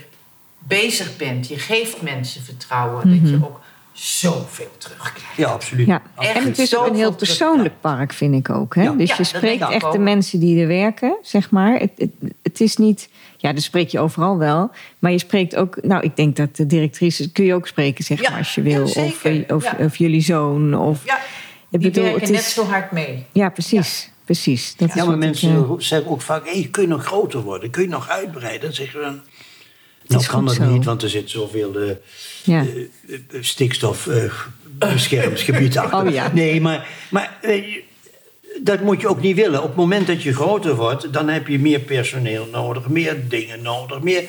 bezig 0.58 1.16
bent, 1.16 1.48
je 1.48 1.58
geeft 1.58 2.02
mensen 2.02 2.42
vertrouwen, 2.44 3.20
dat 3.20 3.30
je 3.30 3.36
ook 3.44 3.60
zoveel 4.00 4.70
terugkrijgt. 4.78 5.36
Ja, 5.36 5.48
absoluut. 5.48 5.86
Ja, 5.86 6.02
Echt 6.18 6.36
en 6.36 6.44
het 6.44 6.58
is 6.58 6.76
ook 6.76 6.86
een 6.86 6.94
heel 6.94 7.14
persoonlijk 7.14 7.74
park, 7.80 8.12
vind 8.12 8.34
ik 8.34 8.50
ook. 8.50 8.74
Hè? 8.74 8.82
Ja. 8.82 8.92
Dus 8.92 9.08
Ja, 9.08 9.14
je 9.18 9.24
spreekt 9.24 9.68
echt 9.70 9.92
de 9.92 9.98
mensen 9.98 10.40
die 10.40 10.60
er 10.60 10.66
werken, 10.68 11.16
zeg 11.22 11.50
maar. 11.50 11.78
Het, 11.78 11.90
het, 11.96 12.10
het 12.42 12.60
is 12.60 12.76
niet... 12.76 13.08
Ja, 13.36 13.52
dat 13.52 13.62
spreek 13.62 13.88
je 13.88 13.98
overal 14.00 14.38
wel. 14.38 14.70
Maar 14.98 15.10
je 15.12 15.18
spreekt 15.18 15.56
ook... 15.56 15.78
Nou, 15.82 16.02
ik 16.02 16.16
denk 16.16 16.36
dat 16.36 16.56
de 16.56 16.66
directrice... 16.66 17.32
Kun 17.32 17.44
je 17.44 17.54
ook 17.54 17.66
spreken, 17.66 18.04
zeg 18.04 18.20
Ja, 18.20 18.30
maar, 18.30 18.38
als 18.38 18.54
je 18.54 18.62
wil. 18.62 18.72
ja, 18.72 18.82
of, 18.82 18.90
zeker. 18.90 19.54
of, 19.54 19.64
Ja. 19.64 19.76
of 19.84 19.96
jullie 19.96 20.20
zoon. 20.20 20.74
Of, 20.78 21.04
Ja, 21.04 21.16
ik 21.16 21.22
die 21.70 21.78
bedoel, 21.80 22.02
werken 22.04 22.20
het 22.22 22.30
net 22.30 22.42
zo 22.42 22.64
hard 22.64 22.92
mee. 22.92 23.24
Ja, 23.32 23.48
precies. 23.48 24.10
Precies. 24.24 24.76
Dat 24.76 24.88
is 24.88 24.94
Ja, 24.94 25.00
maar 25.04 25.14
wat 25.14 25.24
ik, 25.24 25.30
mensen 25.30 25.50
eh, 25.54 25.70
zeggen 25.78 26.10
ook 26.10 26.20
vaak: 26.22 26.48
hey, 26.48 26.68
kun 26.70 26.82
je 26.82 26.88
nog 26.88 27.04
groter 27.04 27.40
worden? 27.40 27.70
Kun 27.70 27.82
je 27.82 27.88
nog 27.88 28.08
uitbreiden? 28.08 28.60
Dan 28.60 28.72
zeggen 28.72 28.98
we 28.98 29.04
dan. 29.04 29.20
Nou, 30.08 30.26
kan 30.26 30.44
dat 30.44 30.58
niet, 30.58 30.84
want 30.84 31.02
er 31.02 31.10
zit 31.10 31.30
zoveel 31.30 31.74
eh, 31.74 31.90
ja. 32.42 32.60
eh, 32.60 32.82
eh, 33.14 33.42
stikstof 33.42 34.06
eh, 34.06 34.32
beschermingsgebied 34.78 35.78
achter. 35.78 36.06
Oh 36.06 36.12
ja. 36.12 36.30
Nee, 36.32 36.60
maar, 36.60 36.88
maar 37.10 37.38
dat 38.62 38.80
moet 38.80 39.00
je 39.00 39.08
ook 39.08 39.20
niet 39.20 39.36
willen. 39.36 39.62
Op 39.62 39.66
het 39.66 39.76
moment 39.76 40.06
dat 40.06 40.22
je 40.22 40.34
groter 40.34 40.74
wordt, 40.74 41.12
dan 41.12 41.28
heb 41.28 41.46
je 41.46 41.58
meer 41.58 41.80
personeel 41.80 42.48
nodig, 42.52 42.88
meer 42.88 43.28
dingen 43.28 43.62
nodig. 43.62 44.00
Meer... 44.00 44.24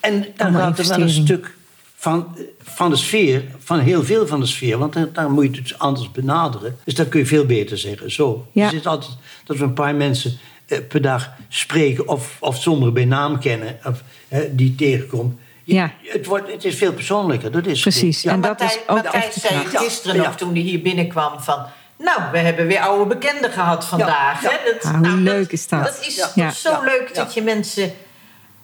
En 0.00 0.26
dan 0.36 0.54
gaat 0.54 0.78
er 0.78 0.88
wel 0.88 1.00
een 1.00 1.10
stuk 1.10 1.56
van, 1.96 2.36
van 2.62 2.90
de 2.90 2.96
sfeer, 2.96 3.44
van 3.58 3.78
heel 3.78 4.04
veel 4.04 4.26
van 4.26 4.40
de 4.40 4.46
sfeer, 4.46 4.78
want 4.78 4.92
dan, 4.92 5.10
dan 5.12 5.32
moet 5.32 5.56
je 5.56 5.62
het 5.62 5.78
anders 5.78 6.10
benaderen. 6.10 6.76
Dus 6.84 6.94
dat 6.94 7.08
kun 7.08 7.20
je 7.20 7.26
veel 7.26 7.46
beter 7.46 7.78
zeggen. 7.78 8.12
Zo. 8.12 8.46
Ja. 8.52 8.64
Er 8.64 8.70
zit 8.70 8.86
altijd 8.86 9.12
dat 9.44 9.56
we 9.56 9.64
een 9.64 9.72
paar 9.72 9.94
mensen 9.94 10.38
per 10.88 11.02
dag 11.02 11.30
spreken 11.48 12.08
of, 12.08 12.36
of 12.38 12.56
sommigen 12.56 12.94
bij 12.94 13.04
naam 13.04 13.40
kennen, 13.40 13.78
of, 13.84 14.02
eh, 14.28 14.40
die 14.50 14.74
tegenkomt. 14.74 15.38
Ja. 15.64 15.92
Het, 16.02 16.26
wordt, 16.26 16.52
het 16.52 16.64
is 16.64 16.74
veel 16.76 16.92
persoonlijker. 16.92 17.50
Dat 17.52 17.66
is 17.66 17.80
Precies. 17.80 18.22
Ja. 18.22 18.32
En 18.32 18.40
dat 18.40 18.50
Matthijs, 18.50 18.74
is 18.74 18.80
ook 18.86 19.02
echt 19.02 19.34
zei 19.34 19.54
het 19.54 19.76
gisteren 19.76 20.16
Ja. 20.16 20.22
nog 20.22 20.36
toen 20.36 20.52
hij 20.52 20.62
hier 20.62 20.82
binnenkwam 20.82 21.40
van... 21.40 21.66
Nou, 21.98 22.20
we 22.32 22.38
hebben 22.38 22.66
weer 22.66 22.80
oude 22.80 23.14
bekenden 23.14 23.50
gehad 23.52 23.84
vandaag. 23.84 24.42
Ja. 24.42 24.50
Hè? 24.50 24.72
Dat, 24.72 24.84
Ah, 24.84 24.90
hoe 24.92 25.00
nou, 25.00 25.20
leuk 25.20 25.52
is 25.52 25.68
dat? 25.68 25.84
Dat 25.84 25.98
is 26.06 26.16
Ja. 26.16 26.24
toch 26.24 26.34
Ja. 26.34 26.50
zo 26.50 26.70
Ja. 26.70 26.80
leuk 26.84 27.08
Ja. 27.08 27.24
dat 27.24 27.34
je 27.34 27.42
mensen... 27.42 27.92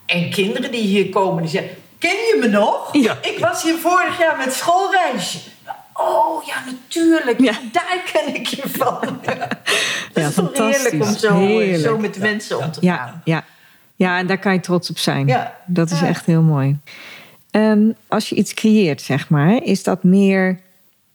En 0.07 0.31
kinderen 0.31 0.71
die 0.71 0.83
hier 0.83 1.09
komen, 1.09 1.43
die 1.43 1.51
zeggen... 1.51 1.71
Ken 1.99 2.11
je 2.11 2.37
me 2.41 2.49
nog? 2.49 2.89
Ja. 2.93 3.19
Ik 3.23 3.39
was 3.39 3.63
hier 3.63 3.77
vorig 3.79 4.19
jaar 4.19 4.37
met 4.37 4.53
schoolreisje. 4.55 5.39
Oh, 5.95 6.45
ja, 6.47 6.65
natuurlijk. 6.67 7.41
Ja. 7.41 7.53
Daar 7.73 8.03
ken 8.13 8.35
ik 8.35 8.47
je 8.47 8.63
van. 8.69 9.01
Dat 10.13 10.23
Ja, 10.23 10.29
is 10.29 10.35
toch 10.35 10.53
heerlijk 10.53 10.93
om 10.93 10.99
fantastisch. 10.99 11.21
zo, 11.21 11.39
Heerlijk. 11.39 11.83
zo 11.83 11.99
met 11.99 12.19
mensen 12.19 12.59
om 12.59 12.73
te 12.73 12.79
Ja, 12.83 12.97
gaan. 12.97 13.21
ja. 13.25 13.45
ja, 13.97 14.19
en 14.19 14.27
daar 14.27 14.39
kan 14.39 14.53
je 14.53 14.61
trots 14.61 14.91
op 14.91 14.99
zijn. 14.99 15.27
Ja. 15.27 15.57
Dat 15.67 15.91
is 15.91 16.01
Ja. 16.01 16.07
echt 16.07 16.27
heel 16.27 16.43
mooi. 16.43 16.79
Ehm, 17.51 17.91
als 18.09 18.29
je 18.29 18.35
iets 18.35 18.55
creëert, 18.55 19.03
zeg 19.03 19.29
maar, 19.29 19.63
is 19.63 19.83
dat 19.83 20.03
meer. 20.03 20.61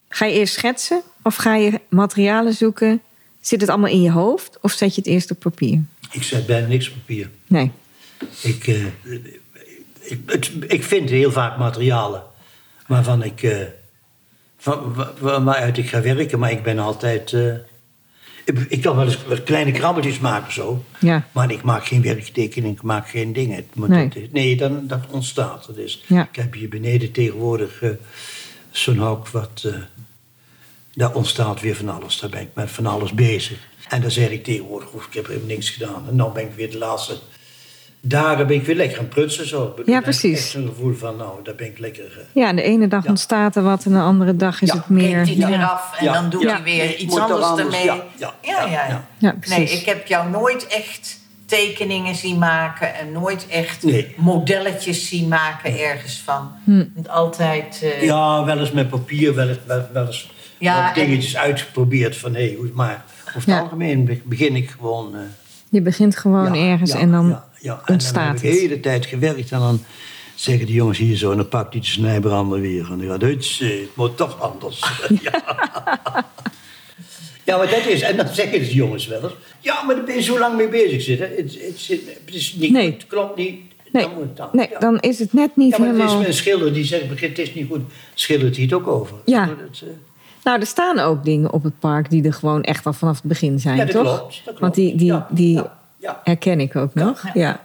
Ga 0.10 0.26
je 0.26 0.34
eerst 0.34 0.54
schetsen 0.54 1.02
of 1.24 1.36
ga 1.36 1.56
je 1.56 1.82
materialen 1.90 2.54
zoeken? 2.54 3.02
Zit 3.42 3.62
het 3.62 3.70
allemaal 3.70 3.90
in 3.92 4.02
je 4.02 4.12
hoofd 4.12 4.58
of 4.62 4.72
zet 4.72 4.96
je 4.96 5.02
het 5.02 5.10
eerst 5.10 5.32
op 5.32 5.40
papier? 5.40 5.82
Ik 6.12 6.24
zet 6.24 6.46
bijna 6.46 6.68
niks 6.68 6.88
op 6.90 6.94
papier. 6.96 7.30
Nee. 7.48 7.72
Ik, 8.42 8.68
eh, 8.68 8.86
ik, 10.00 10.20
het- 10.26 10.52
ik 10.68 10.84
vind 10.84 11.10
heel 11.10 11.32
vaak 11.32 11.58
materialen 11.58 12.24
waarvan 12.88 13.24
ik, 13.24 13.44
eh, 13.44 13.58
waaruit 15.20 15.78
ik 15.78 15.90
ga 15.90 16.02
werken, 16.02 16.40
maar 16.40 16.52
ik 16.52 16.64
ben 16.64 16.80
altijd. 16.80 17.34
eh, 17.34 17.54
ik, 18.46 18.60
ik 18.70 18.82
kan 18.82 18.96
wel 18.96 19.06
eens 19.06 19.26
wat 19.28 19.44
kleine 19.44 19.72
krabbeltjes 19.72 20.20
maken 20.20 20.54
zo, 20.54 20.84
Ja. 21.00 21.28
maar 21.32 21.52
ik 21.52 21.62
maak 21.62 21.86
geen 21.86 22.02
werktekening, 22.02 22.76
ik 22.76 22.82
maak 22.82 23.10
geen 23.10 23.34
dingen. 23.34 23.56
Het 23.56 23.76
moet- 23.76 23.88
Nee. 23.90 24.10
het- 24.14 24.32
nee, 24.34 24.56
dan, 24.58 24.88
dat 24.88 25.00
ontstaat. 25.10 25.68
Dat 25.68 25.78
is, 25.78 26.04
Ja. 26.08 26.28
Ik 26.32 26.36
heb 26.36 26.54
hier 26.54 26.70
beneden 26.70 27.12
tegenwoordig 27.12 27.82
eh, 27.82 27.90
zo'n 28.72 28.98
hok 28.98 29.28
wat. 29.30 29.64
eh, 29.66 29.74
daar 30.94 31.14
ontstaat 31.16 31.62
weer 31.62 31.76
van 31.76 31.90
alles. 31.90 32.20
Daar 32.20 32.30
ben 32.30 32.42
ik 32.42 32.50
met 32.54 32.72
van 32.72 32.86
alles 32.86 33.14
bezig. 33.14 33.58
En 33.90 34.02
dan 34.02 34.12
zeg 34.12 34.30
ik 34.30 34.44
tegenwoordig, 34.44 34.94
"Oef, 34.94 35.06
ik 35.08 35.14
heb 35.14 35.28
helemaal 35.28 35.48
niks 35.48 35.70
gedaan. 35.70 36.06
En 36.10 36.18
dan 36.18 36.34
ben 36.34 36.44
ik 36.44 36.54
weer 36.56 36.72
de 36.72 36.78
laatste 36.78 37.18
dagen 38.02 38.48
ben 38.48 38.56
ik 38.56 38.66
weer 38.66 38.76
lekker 38.76 39.00
aan 39.00 39.08
prutsen. 39.08 39.48
Zo. 39.48 39.76
Ja, 39.86 40.02
precies. 40.02 40.38
Echt 40.40 40.48
zo'n 40.50 40.68
gevoel 40.68 40.94
van, 40.94 41.16
nou, 41.18 41.44
daar 41.44 41.56
ben 41.56 41.68
ik 41.68 41.80
lekker... 41.80 42.04
eh, 42.04 42.42
Ja, 42.42 42.48
en 42.48 42.56
de 42.56 42.62
ene 42.62 42.88
dag 42.88 43.04
Ja. 43.04 43.10
ontstaat 43.10 43.56
er 43.56 43.64
wat 43.64 43.86
en 43.86 43.92
de 43.92 44.00
andere 44.00 44.36
dag 44.36 44.62
is 44.62 44.70
Ja, 44.70 44.76
het 44.76 44.90
meer. 44.90 45.24
Kent 45.24 45.28
hij 45.28 45.50
Ja. 45.50 45.60
er 45.60 45.66
af 45.70 45.98
en 46.00 46.06
Ja. 46.06 46.14
dan 46.14 46.30
doet 46.30 46.42
Ja. 46.42 46.54
hij 46.54 46.64
weer 46.64 46.78
Nee, 46.86 46.96
iets 46.96 47.18
anders 47.20 47.42
anders, 47.42 47.68
ermee. 47.68 47.86
ja, 47.86 48.04
ja, 48.18 48.34
ja, 48.42 48.62
ja, 48.62 48.66
ja. 48.72 48.88
ja. 48.88 49.08
Ja, 49.18 49.32
Nee, 49.32 49.40
precies. 49.40 49.80
ik 49.80 49.86
heb 49.86 50.08
jou 50.08 50.30
nooit 50.30 50.68
echt 50.68 51.20
tekeningen 51.46 52.16
zien 52.16 52.38
maken 52.38 52.96
en 52.96 53.12
nooit 53.12 53.48
echt 53.48 53.84
Nee. 53.84 54.14
modelletjes 54.18 55.08
zien 55.10 55.28
maken 55.28 55.80
ergens 55.80 56.22
van. 56.26 56.52
Hm. 56.64 56.86
Altijd. 57.08 57.80
eh, 57.84 58.04
Ja, 58.04 58.46
wel 58.46 58.60
eens 58.60 58.72
met 58.72 58.90
papier, 58.90 59.36
wel 59.36 59.48
eens, 59.48 59.58
wel, 59.66 59.88
wel 59.94 60.06
eens 60.06 60.32
Ja, 60.60 60.88
wat 60.88 60.98
en- 60.98 61.06
dingetjes 61.08 61.38
uitgeprobeerd 61.38 62.18
van, 62.18 62.36
hé, 62.36 62.58
maar 62.74 63.04
over 63.22 63.34
het 63.34 63.44
Ja. 63.46 63.60
algemeen 63.60 64.06
be- 64.06 64.22
begin 64.24 64.56
ik 64.56 64.70
gewoon... 64.70 65.16
eh, 65.16 65.22
Je 65.70 65.82
begint 65.82 66.18
gewoon 66.18 66.54
ja, 66.54 66.72
ergens 66.72 66.92
ja, 66.92 67.00
en 67.00 67.12
dan 67.12 67.40
ja. 67.60 67.82
En 67.86 67.98
dan 67.98 68.24
heb 68.24 68.26
ik 68.26 68.32
het. 68.32 68.42
de 68.42 68.48
hele 68.48 68.80
tijd 68.80 69.06
gewerkt 69.06 69.52
en 69.52 69.60
dan 69.60 69.84
zeggen 70.36 70.66
die 70.66 70.76
jongens 70.76 70.98
hier 70.98 71.18
zo... 71.18 71.32
en 71.32 71.38
dan 71.38 71.48
pakt 71.48 71.72
hij 71.74 71.82
de 71.82 71.88
snijbrander 71.88 72.62
weer. 72.62 72.92
En 72.92 72.98
dan 72.98 73.08
gaat 73.08 73.22
het, 73.22 73.58
het 73.60 73.90
moet 73.96 74.18
toch 74.18 74.42
anders. 74.42 74.80
ja. 75.24 75.44
ja, 77.44 77.58
maar 77.58 77.70
dat 77.70 77.86
is... 77.86 78.02
En 78.02 78.18
dan 78.18 78.28
zeggen 78.28 78.60
de 78.60 78.74
jongens 78.74 79.08
wel 79.08 79.24
eens... 79.24 79.34
Ja, 79.60 79.84
maar 79.84 79.96
daar 79.96 80.04
ben 80.04 80.16
je 80.16 80.22
zo 80.22 80.40
lang 80.40 80.56
mee 80.58 80.68
bezig 80.70 81.02
zitten. 81.02 81.30
Het, 81.36 81.38
het, 81.38 81.88
het 82.26 82.36
is 82.36 82.54
niet 82.54 82.72
Nee. 82.72 82.84
goed, 82.92 82.94
het 83.02 83.08
klopt 83.08 83.38
niet. 83.38 83.62
Nee, 83.92 84.04
Dan 84.04 84.14
moet 84.14 84.24
het 84.24 84.38
dan. 84.38 84.50
nee 84.52 84.68
ja. 84.72 84.80
dan 84.80 85.00
is 85.00 85.20
het 85.20 85.34
net 85.34 85.56
niet 85.56 85.72
Ja, 85.72 85.78
maar 85.78 85.88
het 85.88 85.98
helemaal... 85.98 86.22
is 86.22 86.28
een 86.28 86.34
schilder 86.34 86.74
die 86.74 86.84
zegt, 86.86 87.22
het 87.22 87.40
is 87.40 87.54
niet 87.54 87.68
goed. 87.68 87.82
Schildert 88.14 88.56
hij 88.56 88.64
het 88.66 88.74
ook 88.74 88.88
over. 88.88 89.18
Ja. 89.26 89.42
Eh, 89.44 89.88
Nou, 90.44 90.60
er 90.60 90.66
staan 90.66 91.00
ook 91.00 91.24
dingen 91.26 91.54
op 91.54 91.64
het 91.64 91.80
park 91.80 92.10
die 92.10 92.24
er 92.24 92.34
gewoon 92.34 92.64
echt 92.64 92.86
al 92.86 92.94
vanaf 92.94 93.16
het 93.16 93.26
begin 93.26 93.60
zijn, 93.60 93.78
ja, 93.78 93.86
dat 93.86 93.94
toch? 93.94 94.04
klopt. 94.18 94.34
Dat 94.36 94.44
klopt. 94.44 94.60
Want 94.60 94.76
die, 94.76 94.96
die, 94.96 95.14
die 95.30 95.54
ja, 95.56 95.77
ja. 96.08 96.22
herken 96.24 96.60
ik 96.60 96.76
ook 96.76 96.94
nog. 96.94 97.24
Ja. 97.24 97.32
Ja. 97.34 97.60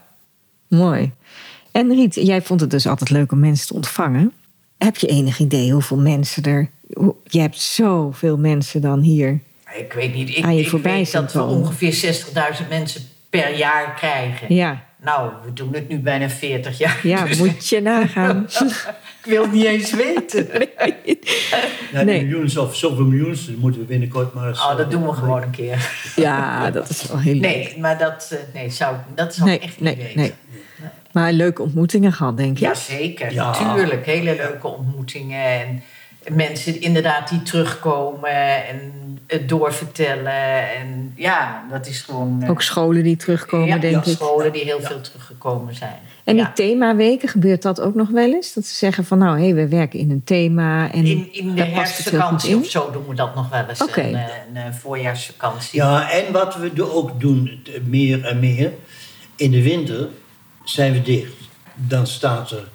mooi. 0.68 1.12
En 1.72 1.95
Riet, 1.95 2.14
jij 2.14 2.43
vond 2.43 2.61
het 2.61 2.70
dus 2.70 2.86
altijd 2.86 3.11
leuk 3.11 3.32
om 3.32 3.40
mensen 3.40 3.66
te 3.66 3.74
ontvangen. 3.74 4.32
Heb 4.78 4.97
je 4.97 5.07
enig 5.07 5.38
idee 5.38 5.72
hoeveel 5.72 5.99
mensen 5.99 6.43
er... 6.43 6.70
Je 7.24 7.40
hebt 7.40 7.61
zoveel 7.61 8.38
mensen 8.38 8.80
dan 8.80 9.01
hier. 9.01 9.40
Ik 9.74 9.93
weet 9.93 10.14
niet. 10.14 10.36
Ik, 10.36 10.45
Aan 10.45 10.55
je 10.55 10.62
ik 10.62 10.68
voorbij 10.68 10.97
weet 10.97 11.09
zien 11.09 11.20
dat 11.20 11.32
we 11.32 11.43
ongeveer 11.43 12.22
60.000 12.62 12.68
mensen 12.68 13.03
per 13.30 13.57
jaar 13.57 13.95
krijgen. 13.95 14.55
Ja, 14.55 14.84
Nou, 15.05 15.30
we 15.44 15.53
doen 15.53 15.72
het 15.74 15.88
nu 15.88 15.98
bijna 15.98 16.28
40 16.28 16.78
jaar. 16.78 17.00
ja 17.03 17.24
dus 17.26 17.38
moet 17.42 17.68
je 17.68 17.80
nagaan. 17.80 18.46
ik 19.24 19.30
wil 19.30 19.42
het 19.42 19.53
niet 19.53 19.64
eens 19.64 19.92
weten. 19.94 20.48
Ja, 21.92 22.03
Nee. 22.03 22.24
miljoens 22.24 22.57
of 22.57 22.76
zoveel 22.76 23.05
miljoens, 23.05 23.46
dat 23.46 23.57
moeten 23.57 23.80
we 23.80 23.86
binnenkort 23.86 24.34
maar 24.34 24.48
eens... 24.48 24.59
Oh, 24.61 24.68
dat 24.76 24.80
eh, 24.80 24.90
doen 24.90 25.07
we 25.07 25.12
gewoon 25.12 25.42
een 25.42 25.50
keer. 25.50 25.90
Ja, 26.16 26.70
dat 26.70 26.88
is 26.88 27.07
wel 27.07 27.18
heel 27.18 27.32
leuk. 27.34 27.42
Nee, 27.42 27.74
maar 27.78 27.98
dat, 27.98 28.28
eh, 28.32 28.55
nee, 28.55 28.70
zou, 28.70 28.96
dat 29.14 29.34
zou 29.34 29.48
Nee, 29.48 29.57
ik 29.57 29.62
echt 29.62 29.80
nee, 29.80 29.94
niet 29.96 30.03
weten. 30.05 30.20
nee. 30.20 30.32
Maar 31.12 31.32
leuke 31.32 31.62
ontmoetingen 31.62 32.12
gehad, 32.12 32.36
denk 32.36 32.50
ik. 32.57 32.59
Jazeker, 32.59 33.32
Ja. 33.32 33.44
natuurlijk. 33.50 34.07
Hele 34.07 34.34
leuke 34.36 34.66
ontmoetingen. 34.66 35.82
En 36.24 36.34
mensen 36.36 36.80
inderdaad 36.80 37.28
die 37.28 37.42
terugkomen 37.42 38.66
en 38.68 38.92
het 39.33 39.49
doorvertellen. 39.49 40.70
En 40.76 41.12
ja, 41.16 41.64
dat 41.70 41.87
is 41.87 42.01
gewoon... 42.01 42.43
eh, 42.43 42.51
Ook 42.51 42.62
scholen 42.62 43.03
die 43.03 43.16
terugkomen, 43.16 43.66
ja, 43.66 43.78
denk 43.78 44.05
ik. 44.05 44.14
scholen 44.14 44.53
die 44.53 44.62
heel 44.64 44.80
Ja. 44.80 44.87
veel 44.87 45.01
teruggekomen 45.01 45.74
zijn. 45.74 45.99
En 46.24 46.35
die 46.35 46.43
Ja. 46.45 46.53
themaweken, 46.53 47.28
gebeurt 47.28 47.62
dat 47.62 47.80
ook 47.80 47.95
nog 47.95 48.09
wel 48.09 48.33
eens? 48.33 48.53
Dat 48.53 48.64
ze 48.66 48.74
zeggen 48.74 49.05
van 49.05 49.18
nou, 49.18 49.41
hé, 49.41 49.53
we 49.55 49.68
werken 49.68 49.99
in 49.99 50.11
een 50.11 50.24
thema. 50.24 50.93
En 50.93 51.05
In, 51.07 51.28
in 51.33 51.49
de 51.49 51.55
daar 51.55 51.66
past 51.68 51.97
het 51.99 52.09
heel 52.09 52.20
goed 52.20 52.30
herfstvakantie 52.30 52.57
of 52.57 52.66
zo 52.66 52.91
doen 52.91 53.07
we 53.09 53.14
dat 53.14 53.35
nog 53.35 53.49
wel 53.49 53.64
eens. 53.68 53.83
Oké. 53.83 54.01
Een, 54.01 54.14
eh, 54.14 54.22
een, 54.49 54.57
eh, 54.57 54.72
voorjaarsvakantie. 54.72 55.80
Ja, 55.80 56.11
en 56.11 56.33
wat 56.33 56.57
we 56.57 56.93
ook 56.95 57.20
doen, 57.20 57.61
t- 57.64 57.87
meer 57.89 58.24
en 58.24 58.39
meer, 58.41 58.72
in 59.37 59.51
de 59.51 59.62
winter 59.62 60.09
zijn 60.64 60.93
we 60.93 61.03
dicht. 61.03 61.33
Dan 61.74 62.07
staat 62.07 62.51
er, 62.51 62.68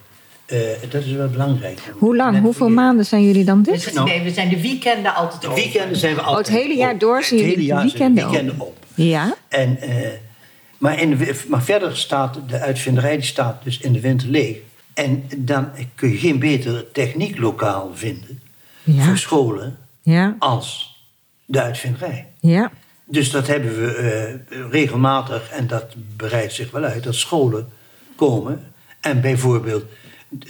eh, 0.47 0.59
dat 0.89 1.03
is 1.03 1.11
wel 1.11 1.27
belangrijk. 1.29 1.79
Hoe 1.93 2.15
lang, 2.15 2.33
Net 2.33 2.41
hoeveel 2.41 2.69
maanden 2.69 3.05
zijn 3.05 3.23
jullie 3.23 3.43
dan 3.45 3.61
dicht? 3.63 4.03
nee, 4.03 4.21
we 4.21 4.31
zijn 4.31 4.49
de 4.49 4.61
weekenden 4.61 5.15
altijd 5.15 5.41
De 5.41 5.47
open. 5.47 5.61
weekenden 5.63 5.97
zijn 5.97 6.13
we 6.15 6.19
Oh, 6.21 6.27
het 6.27 6.35
altijd 6.35 6.57
hele 6.57 6.75
jaar 6.75 6.93
op. 6.93 6.99
door 6.99 7.23
zijn 7.23 7.39
Het 7.39 7.49
jullie 7.49 7.65
hele 7.73 7.81
de 7.81 7.87
de 7.87 7.91
weekenden 7.91 8.29
weekenden 8.29 8.59
op. 8.67 8.77
Ja, 8.95 9.35
En, 9.47 9.81
eh, 9.81 10.07
Maar, 10.77 11.01
in 11.01 11.17
de, 11.17 11.41
maar 11.47 11.63
verder 11.63 11.97
staat 11.97 12.39
de 12.47 12.59
uitvinderij 12.59 13.15
die 13.15 13.25
staat 13.25 13.63
dus 13.63 13.77
in 13.79 13.93
de 13.93 13.99
winter 13.99 14.27
leeg. 14.27 14.57
En 14.93 15.23
dan 15.37 15.69
kun 15.95 16.09
je 16.11 16.17
geen 16.17 16.39
beter 16.39 16.91
technieklokaal 16.91 17.91
vinden 17.93 18.41
Ja. 18.83 19.03
voor 19.03 19.17
scholen 19.17 19.77
Ja, 20.01 20.35
als 20.39 20.95
de 21.45 21.61
uitvinderij. 21.61 22.27
ja, 22.39 22.71
Dus 23.05 23.31
dat 23.31 23.47
hebben 23.47 23.75
we 23.79 23.93
eh, 24.49 24.59
regelmatig, 24.71 25.49
en 25.49 25.67
dat 25.67 25.85
breidt 26.15 26.53
zich 26.53 26.71
wel 26.71 26.83
uit, 26.83 27.03
dat 27.03 27.15
scholen 27.15 27.69
komen 28.15 28.63
en 29.01 29.21
bijvoorbeeld 29.21 29.83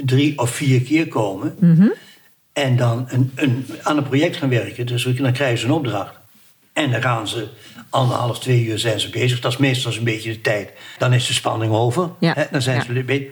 drie 0.05 0.38
of 0.39 0.49
vier 0.49 0.82
keer 0.82 1.07
komen 1.07 1.55
Mhm. 1.59 1.88
en 2.53 2.75
dan 2.75 3.05
een, 3.09 3.32
een, 3.36 3.65
aan 3.84 3.97
een 3.97 4.03
project 4.07 4.38
gaan 4.38 4.49
werken. 4.49 4.86
Dus 4.86 5.03
dan 5.03 5.32
krijgen 5.34 5.57
ze 5.57 5.65
een 5.65 5.71
opdracht. 5.71 6.15
En 6.73 6.91
dan 6.91 7.01
gaan 7.01 7.28
ze 7.28 7.47
anderhalf, 7.89 8.39
twee 8.39 8.65
uur 8.65 8.80
zijn 8.80 8.99
ze 8.99 9.09
bezig. 9.09 9.39
Dat 9.39 9.51
is 9.51 9.57
meestal 9.57 9.93
een 9.93 10.03
beetje 10.03 10.32
de 10.32 10.41
tijd. 10.41 10.71
Dan 10.97 11.13
is 11.13 11.28
de 11.28 11.34
spanning 11.34 11.73
over. 11.73 12.09
Ja, 12.19 12.34
Hè, 12.34 12.43
dan 12.51 12.61
zijn 12.61 12.78
ja. 12.78 12.84
ze 12.84 13.03
beetje- 13.03 13.30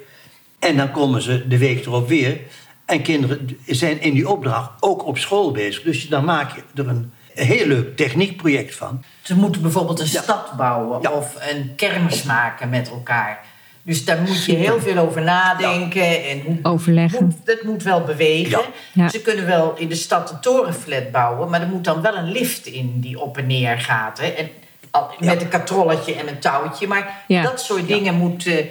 En 0.59 0.77
dan 0.77 0.91
komen 0.91 1.21
ze 1.21 1.47
de 1.47 1.57
week 1.57 1.85
erop 1.85 2.07
weer. 2.07 2.39
En 2.85 3.01
kinderen 3.01 3.57
zijn 3.65 4.01
in 4.01 4.13
die 4.13 4.29
opdracht 4.29 4.69
ook 4.79 5.05
op 5.05 5.17
school 5.17 5.51
bezig. 5.51 5.83
Dus 5.83 6.07
dan 6.07 6.25
maak 6.25 6.55
je 6.55 6.61
er 6.81 6.87
een 6.87 7.11
heel 7.33 7.67
leuk 7.67 7.95
techniekproject 7.97 8.75
van. 8.75 9.03
Ze 9.21 9.35
moeten 9.35 9.61
bijvoorbeeld 9.61 9.99
een 9.99 10.09
Ja. 10.11 10.21
stad 10.21 10.51
bouwen 10.57 11.01
Ja. 11.01 11.11
of 11.11 11.35
een 11.51 11.75
kermis 11.75 12.23
maken 12.23 12.69
met 12.69 12.89
elkaar. 12.89 13.45
Dus 13.85 14.05
daar 14.05 14.21
moet 14.21 14.45
je 14.45 14.55
heel 14.55 14.79
veel 14.79 14.97
over 14.97 15.21
nadenken. 15.21 16.23
En 16.25 16.41
hoe, 16.45 16.57
Overleggen. 16.63 17.23
Moet, 17.25 17.35
dat 17.45 17.63
moet 17.63 17.83
wel 17.83 18.01
bewegen. 18.01 18.49
Ja. 18.49 18.61
Ja. 18.93 19.09
Ze 19.09 19.21
kunnen 19.21 19.45
wel 19.45 19.73
in 19.77 19.87
de 19.89 19.95
stad 19.95 20.31
een 20.31 20.39
torenflat 20.39 21.11
bouwen, 21.11 21.49
maar 21.49 21.61
er 21.61 21.67
moet 21.67 21.83
dan 21.83 22.01
wel 22.01 22.15
een 22.17 22.31
lift 22.31 22.65
in 22.65 22.99
die 22.99 23.19
op 23.19 23.37
en 23.37 23.47
neer 23.47 23.79
gaat. 23.79 24.19
Hè? 24.19 24.27
En, 24.27 24.49
al- 24.91 25.09
met 25.19 25.41
een 25.41 25.47
katrolletje 25.47 26.13
en 26.15 26.27
een 26.27 26.39
touwtje. 26.39 26.87
Maar 26.87 27.23
Ja. 27.27 27.41
dat 27.41 27.61
soort 27.61 27.87
dingen 27.87 28.13
moeten. 28.15 28.65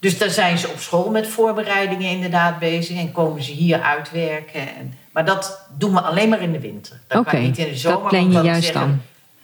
Dus 0.00 0.18
daar 0.18 0.30
zijn 0.30 0.58
ze 0.58 0.68
op 0.68 0.78
school 0.78 1.10
met 1.10 1.26
voorbereidingen 1.28 2.10
inderdaad 2.10 2.58
bezig. 2.58 2.96
En 2.98 3.12
komen 3.12 3.42
ze 3.42 3.52
hier 3.52 3.80
uitwerken. 3.80 4.60
En, 4.60 4.94
maar 5.12 5.24
dat 5.24 5.66
doen 5.78 5.92
we 5.92 6.00
alleen 6.00 6.28
maar 6.28 6.42
in 6.42 6.52
de 6.52 6.60
winter. 6.60 7.00
Dat 7.06 7.24
kan 7.26 7.42
niet 7.42 7.58
in 7.58 7.64
de 7.64 7.70
dat 7.70 7.78
zomer. 7.80 8.08
plan 8.08 8.22
want 8.32 8.44
je 8.44 8.50
juist 8.50 8.64
zeggen- 8.64 8.80
dan. 8.86 9.00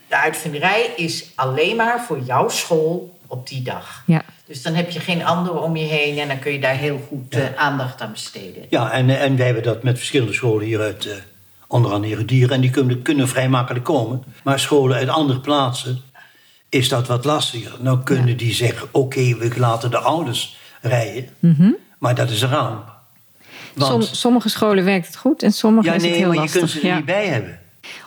De 0.09 0.17
uitvinderij 0.17 0.91
is 0.97 1.31
alleen 1.35 1.77
maar 1.77 2.01
voor 2.07 2.19
jouw 2.21 2.49
school 2.49 3.19
op 3.27 3.49
die 3.49 3.63
dag. 3.63 4.03
ja. 4.07 4.23
Dus 4.47 4.63
dan 4.63 4.75
heb 4.75 4.91
je 4.91 5.01
geen 5.01 5.25
andere 5.25 5.59
om 5.61 5.77
je 5.77 5.85
heen 5.85 6.19
en 6.19 6.29
dan 6.29 6.39
kun 6.39 6.53
je 6.53 6.61
daar 6.61 6.75
heel 6.77 7.01
goed 7.09 7.35
eh, 7.35 7.43
aandacht 7.57 8.01
aan 8.01 8.13
besteden. 8.13 8.65
Ja, 8.69 8.91
en, 8.91 9.11
eh, 9.11 9.23
en 9.23 9.37
wij 9.37 9.45
hebben 9.47 9.63
dat 9.65 9.83
met 9.83 9.97
verschillende 9.97 10.33
scholen 10.33 10.67
hier 10.67 10.81
uit, 10.81 11.07
eh, 11.07 11.15
onder 11.67 11.93
andere 11.93 12.25
dieren. 12.25 12.55
En 12.55 12.61
die 12.61 12.71
kunnen, 12.71 13.03
kunnen 13.03 13.29
vrij 13.29 13.49
makkelijk 13.49 13.85
komen. 13.85 14.25
Maar 14.43 14.59
scholen 14.59 14.97
uit 14.97 15.09
andere 15.09 15.41
plaatsen 15.41 16.03
is 16.69 16.89
dat 16.89 17.07
wat 17.07 17.25
lastiger. 17.25 17.73
Nou 17.81 18.03
kunnen 18.03 18.37
die 18.37 18.55
zeggen, 18.55 18.89
oké, 18.91 19.37
we 19.37 19.53
laten 19.57 19.91
de 19.91 19.99
ouders 19.99 20.57
rijden. 20.81 21.29
Maar 21.99 22.15
dat 22.15 22.31
is 22.31 22.43
een 22.43 22.49
ramp. 22.51 22.93
Want, 23.75 23.93
Mhm. 23.93 24.03
Som, 24.03 24.15
sommige 24.15 24.49
scholen 24.49 24.85
werkt 24.85 25.07
het 25.07 25.17
goed 25.17 25.43
en 25.43 25.53
sommige 25.53 25.87
ja, 25.89 25.95
is 25.95 26.03
het 26.03 26.11
nee, 26.11 26.19
heel 26.21 26.27
maar 26.29 26.37
je 26.37 26.41
lastig. 26.43 26.61
kunt 26.61 26.73
ze 26.73 26.81
er 26.81 26.87
ja. 26.87 26.97
niet 26.97 27.05
bij 27.05 27.27
hebben. 27.27 27.59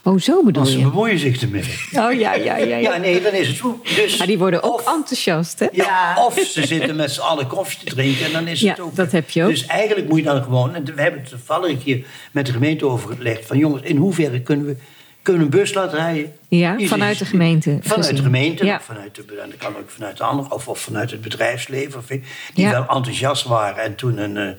Oh, 0.03 0.19
zo 0.19 0.43
bedoel 0.43 0.61
Want 0.63 0.73
ze 0.73 0.79
je? 0.79 0.83
bemoeien 0.89 1.19
zich 1.19 1.41
ermee. 1.41 1.63
Oh 1.93 2.11
ja, 2.13 2.33
ja, 2.33 2.33
ja. 2.33 2.55
ja. 2.57 2.77
Ja, 2.77 2.97
nee, 2.97 3.21
dan 3.21 3.33
is 3.33 3.47
het 3.47 3.59
goed. 3.59 3.95
Dus, 3.95 4.17
Maar 4.17 4.27
die 4.27 4.37
worden 4.37 4.63
ook 4.63 4.73
of- 4.73 4.93
enthousiast, 4.95 5.59
hè? 5.59 5.67
Ja. 5.71 6.25
Of 6.25 6.39
ze 6.39 6.65
zitten 6.67 6.95
met 6.95 7.11
z'n 7.11 7.19
allen 7.21 7.47
koffie 7.47 7.79
te 7.83 7.95
drinken 7.95 8.25
en 8.25 8.31
dan 8.31 8.47
is 8.47 8.59
Ja, 8.59 8.69
het 8.69 8.79
ook. 8.79 8.95
dat 8.95 9.11
heb 9.11 9.29
je 9.29 9.43
ook. 9.43 9.49
Dus 9.49 9.65
eigenlijk 9.65 10.07
moet 10.09 10.17
je 10.17 10.23
dan 10.23 10.43
gewoon. 10.43 10.75
En 10.75 10.85
we 10.95 11.01
hebben 11.01 11.21
het 11.21 11.29
toevallig 11.29 11.69
een 11.69 11.83
keer 11.83 12.05
met 12.31 12.45
de 12.45 12.51
gemeente 12.51 12.85
overgelegd. 12.85 13.45
Van 13.45 13.57
jongens, 13.57 13.81
in 13.83 13.97
hoeverre 13.97 14.41
kunnen 14.41 14.65
we, 14.65 14.77
kunnen 15.21 15.41
een 15.43 15.49
bus 15.49 15.73
laten 15.73 15.97
rijden? 15.97 16.33
Ja, 16.47 16.75
Hier 16.77 16.87
vanuit 16.87 17.19
de 17.19 17.25
gemeente 17.25 17.69
Vanuit 17.81 17.99
gezien. 17.99 18.15
de 18.15 18.21
gemeente, 18.21 18.65
Ja. 18.65 18.81
vanuit 18.81 19.15
de, 19.15 19.21
en 19.41 19.49
dat 19.49 19.57
kan 19.59 19.75
ook 19.77 19.89
vanuit 19.89 20.17
de 20.17 20.23
andere, 20.23 20.53
of, 20.53 20.67
of 20.67 20.79
vanuit 20.79 21.11
het 21.11 21.21
bedrijfsleven. 21.21 21.99
Of, 21.99 22.05
die 22.07 22.21
Ja. 22.53 22.71
wel 22.71 22.85
enthousiast 22.97 23.43
waren 23.43 23.83
en 23.83 23.95
toen 23.95 24.17
een, 24.17 24.37
eh, 24.37 24.49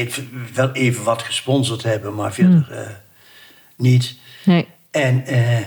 even, 0.00 0.48
wel 0.54 0.70
even 0.72 1.04
wat 1.04 1.22
gesponsord 1.22 1.82
hebben, 1.82 2.14
maar 2.14 2.32
verder 2.32 2.64
Hmm. 2.68 2.76
eh, 2.76 2.86
niet. 3.76 4.14
Nee. 4.46 4.66
En. 4.90 5.26
eh, 5.26 5.58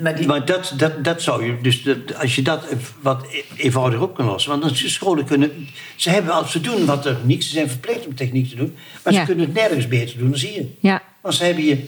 Maar 0.00 0.16
die, 0.16 0.26
maar 0.26 0.44
dat, 0.44 0.72
dat, 0.76 1.04
dat 1.04 1.22
zou 1.22 1.44
je, 1.46 1.60
dus 1.60 1.82
dat, 1.82 2.14
als 2.20 2.34
je 2.34 2.42
dat 2.42 2.64
wat 3.00 3.26
e- 3.30 3.42
eenvoudiger 3.56 4.02
op 4.04 4.14
kan 4.14 4.26
lossen. 4.26 4.50
Want 4.50 4.62
dan 4.62 4.74
scholen 4.76 5.24
kunnen, 5.24 5.68
ze 5.96 6.10
hebben 6.10 6.32
al, 6.32 6.44
ze 6.44 6.60
doen 6.60 6.84
wat 6.86 7.02
techniek, 7.02 7.42
ze 7.42 7.48
zijn 7.48 7.68
verplicht 7.68 8.06
om 8.06 8.14
techniek 8.14 8.48
te 8.48 8.56
doen. 8.56 8.76
Maar 9.04 9.12
Ja. 9.12 9.20
ze 9.20 9.26
kunnen 9.26 9.44
het 9.44 9.54
nergens 9.54 9.88
beter 9.88 10.18
doen 10.18 10.30
dan 10.30 10.38
zie 10.38 10.52
je. 10.54 10.74
Ja, 10.80 11.02
Want 11.20 11.34
ze 11.34 11.44
hebben 11.44 11.62
hier 11.64 11.78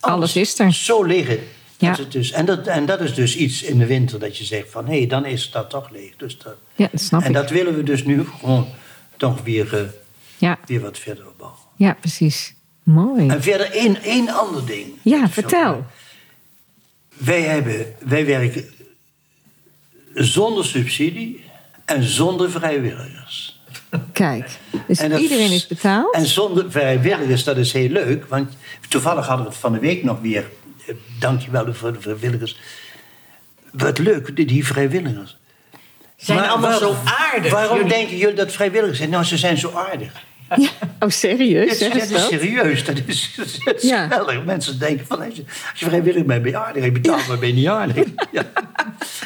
Alles 0.00 0.36
is 0.36 0.58
er. 0.58 0.72
zo 0.72 1.02
liggen. 1.02 1.38
Ja. 1.78 1.96
dus, 2.08 2.30
en, 2.30 2.44
dat, 2.46 2.66
en 2.66 2.86
dat 2.86 3.00
is 3.00 3.14
dus 3.14 3.36
iets 3.36 3.62
in 3.62 3.78
de 3.78 3.86
winter 3.86 4.18
dat 4.18 4.38
je 4.38 4.44
zegt 4.44 4.70
van, 4.70 4.86
hé, 4.88 5.06
dan 5.06 5.24
is 5.26 5.50
dat 5.50 5.70
toch 5.70 5.90
leeg. 5.90 6.16
Dus 6.16 6.38
dat, 6.38 6.54
ja 6.76 6.88
dat 6.92 7.00
snap 7.00 7.20
en 7.22 7.28
ik. 7.28 7.34
dat 7.34 7.50
willen 7.50 7.76
we 7.76 7.82
dus 7.82 8.04
nu 8.04 8.24
gewoon 8.40 8.66
toch 9.16 9.42
weer, 9.42 9.74
eh, 9.78 9.80
Ja, 10.38 10.58
weer 10.66 10.80
wat 10.80 10.98
verder 10.98 11.26
opbouwen. 11.28 11.58
ja, 11.76 11.96
precies. 12.00 12.54
Mooi. 12.84 13.28
En 13.28 13.42
verder 13.42 13.70
één, 13.70 14.02
één 14.02 14.28
ander 14.28 14.66
ding. 14.66 14.86
Ja, 15.02 15.28
vertel. 15.28 15.86
Wij, 17.16 17.42
hebben, 17.42 17.94
wij 17.98 18.26
werken 18.26 18.64
zonder 20.14 20.64
subsidie 20.64 21.44
en 21.84 22.02
zonder 22.02 22.50
vrijwilligers. 22.50 23.62
Kijk, 24.12 24.48
dus 24.86 24.98
En 24.98 25.10
dat- 25.10 25.20
iedereen 25.20 25.50
is 25.52 25.66
betaald? 25.66 26.14
En 26.14 26.26
zonder 26.26 26.70
vrijwilligers, 26.70 27.44
dat 27.44 27.56
is 27.56 27.72
heel 27.72 27.88
leuk. 27.88 28.26
Want 28.26 28.56
toevallig 28.88 29.26
hadden 29.26 29.44
we 29.46 29.50
het 29.52 29.60
van 29.60 29.72
de 29.72 29.78
week 29.78 30.02
nog 30.02 30.20
weer. 30.20 30.50
eh, 30.86 30.94
Dankjewel 31.18 31.74
voor 31.74 31.92
de 31.92 32.00
vrijwilligers. 32.00 32.56
Wat 33.70 33.98
leuk, 33.98 34.36
die, 34.36 34.46
die 34.46 34.66
vrijwilligers. 34.66 35.36
zijn 36.16 36.38
Maar 36.38 36.48
allemaal 36.48 36.70
waar- 36.70 36.78
zo 36.78 36.96
aardig. 37.32 37.52
Waarom 37.52 37.76
Jullie- 37.76 37.92
denken 37.92 38.16
jullie 38.16 38.34
dat 38.36 38.52
vrijwilligers 38.52 38.98
zijn? 38.98 39.10
Nou, 39.10 39.24
ze 39.24 39.36
zijn 39.38 39.58
zo 39.58 39.70
aardig. 39.72 40.12
Ja. 40.56 40.68
Oh, 41.00 41.08
serieus? 41.08 41.70
Is 41.70 41.78
serieus. 42.28 42.84
Dat 42.84 42.96
is, 43.06 43.34
dat 43.64 43.74
is 43.82 43.88
Ja. 43.88 44.24
Mensen 44.46 44.78
denken 44.78 45.06
van, 45.06 45.20
als 45.24 45.34
je, 45.36 45.42
als 45.70 45.80
je 45.80 45.86
vrijwillig 45.86 46.24
bent, 46.24 46.42
ben 46.42 46.50
je 46.50 46.58
aardig. 46.58 46.84
Je 46.84 46.92
betaalt, 46.92 47.26
maar 47.28 47.38
ben 47.38 47.48
je 47.48 47.54
niet 47.54 47.66
aardig. 47.66 48.04
Ja. 48.32 48.50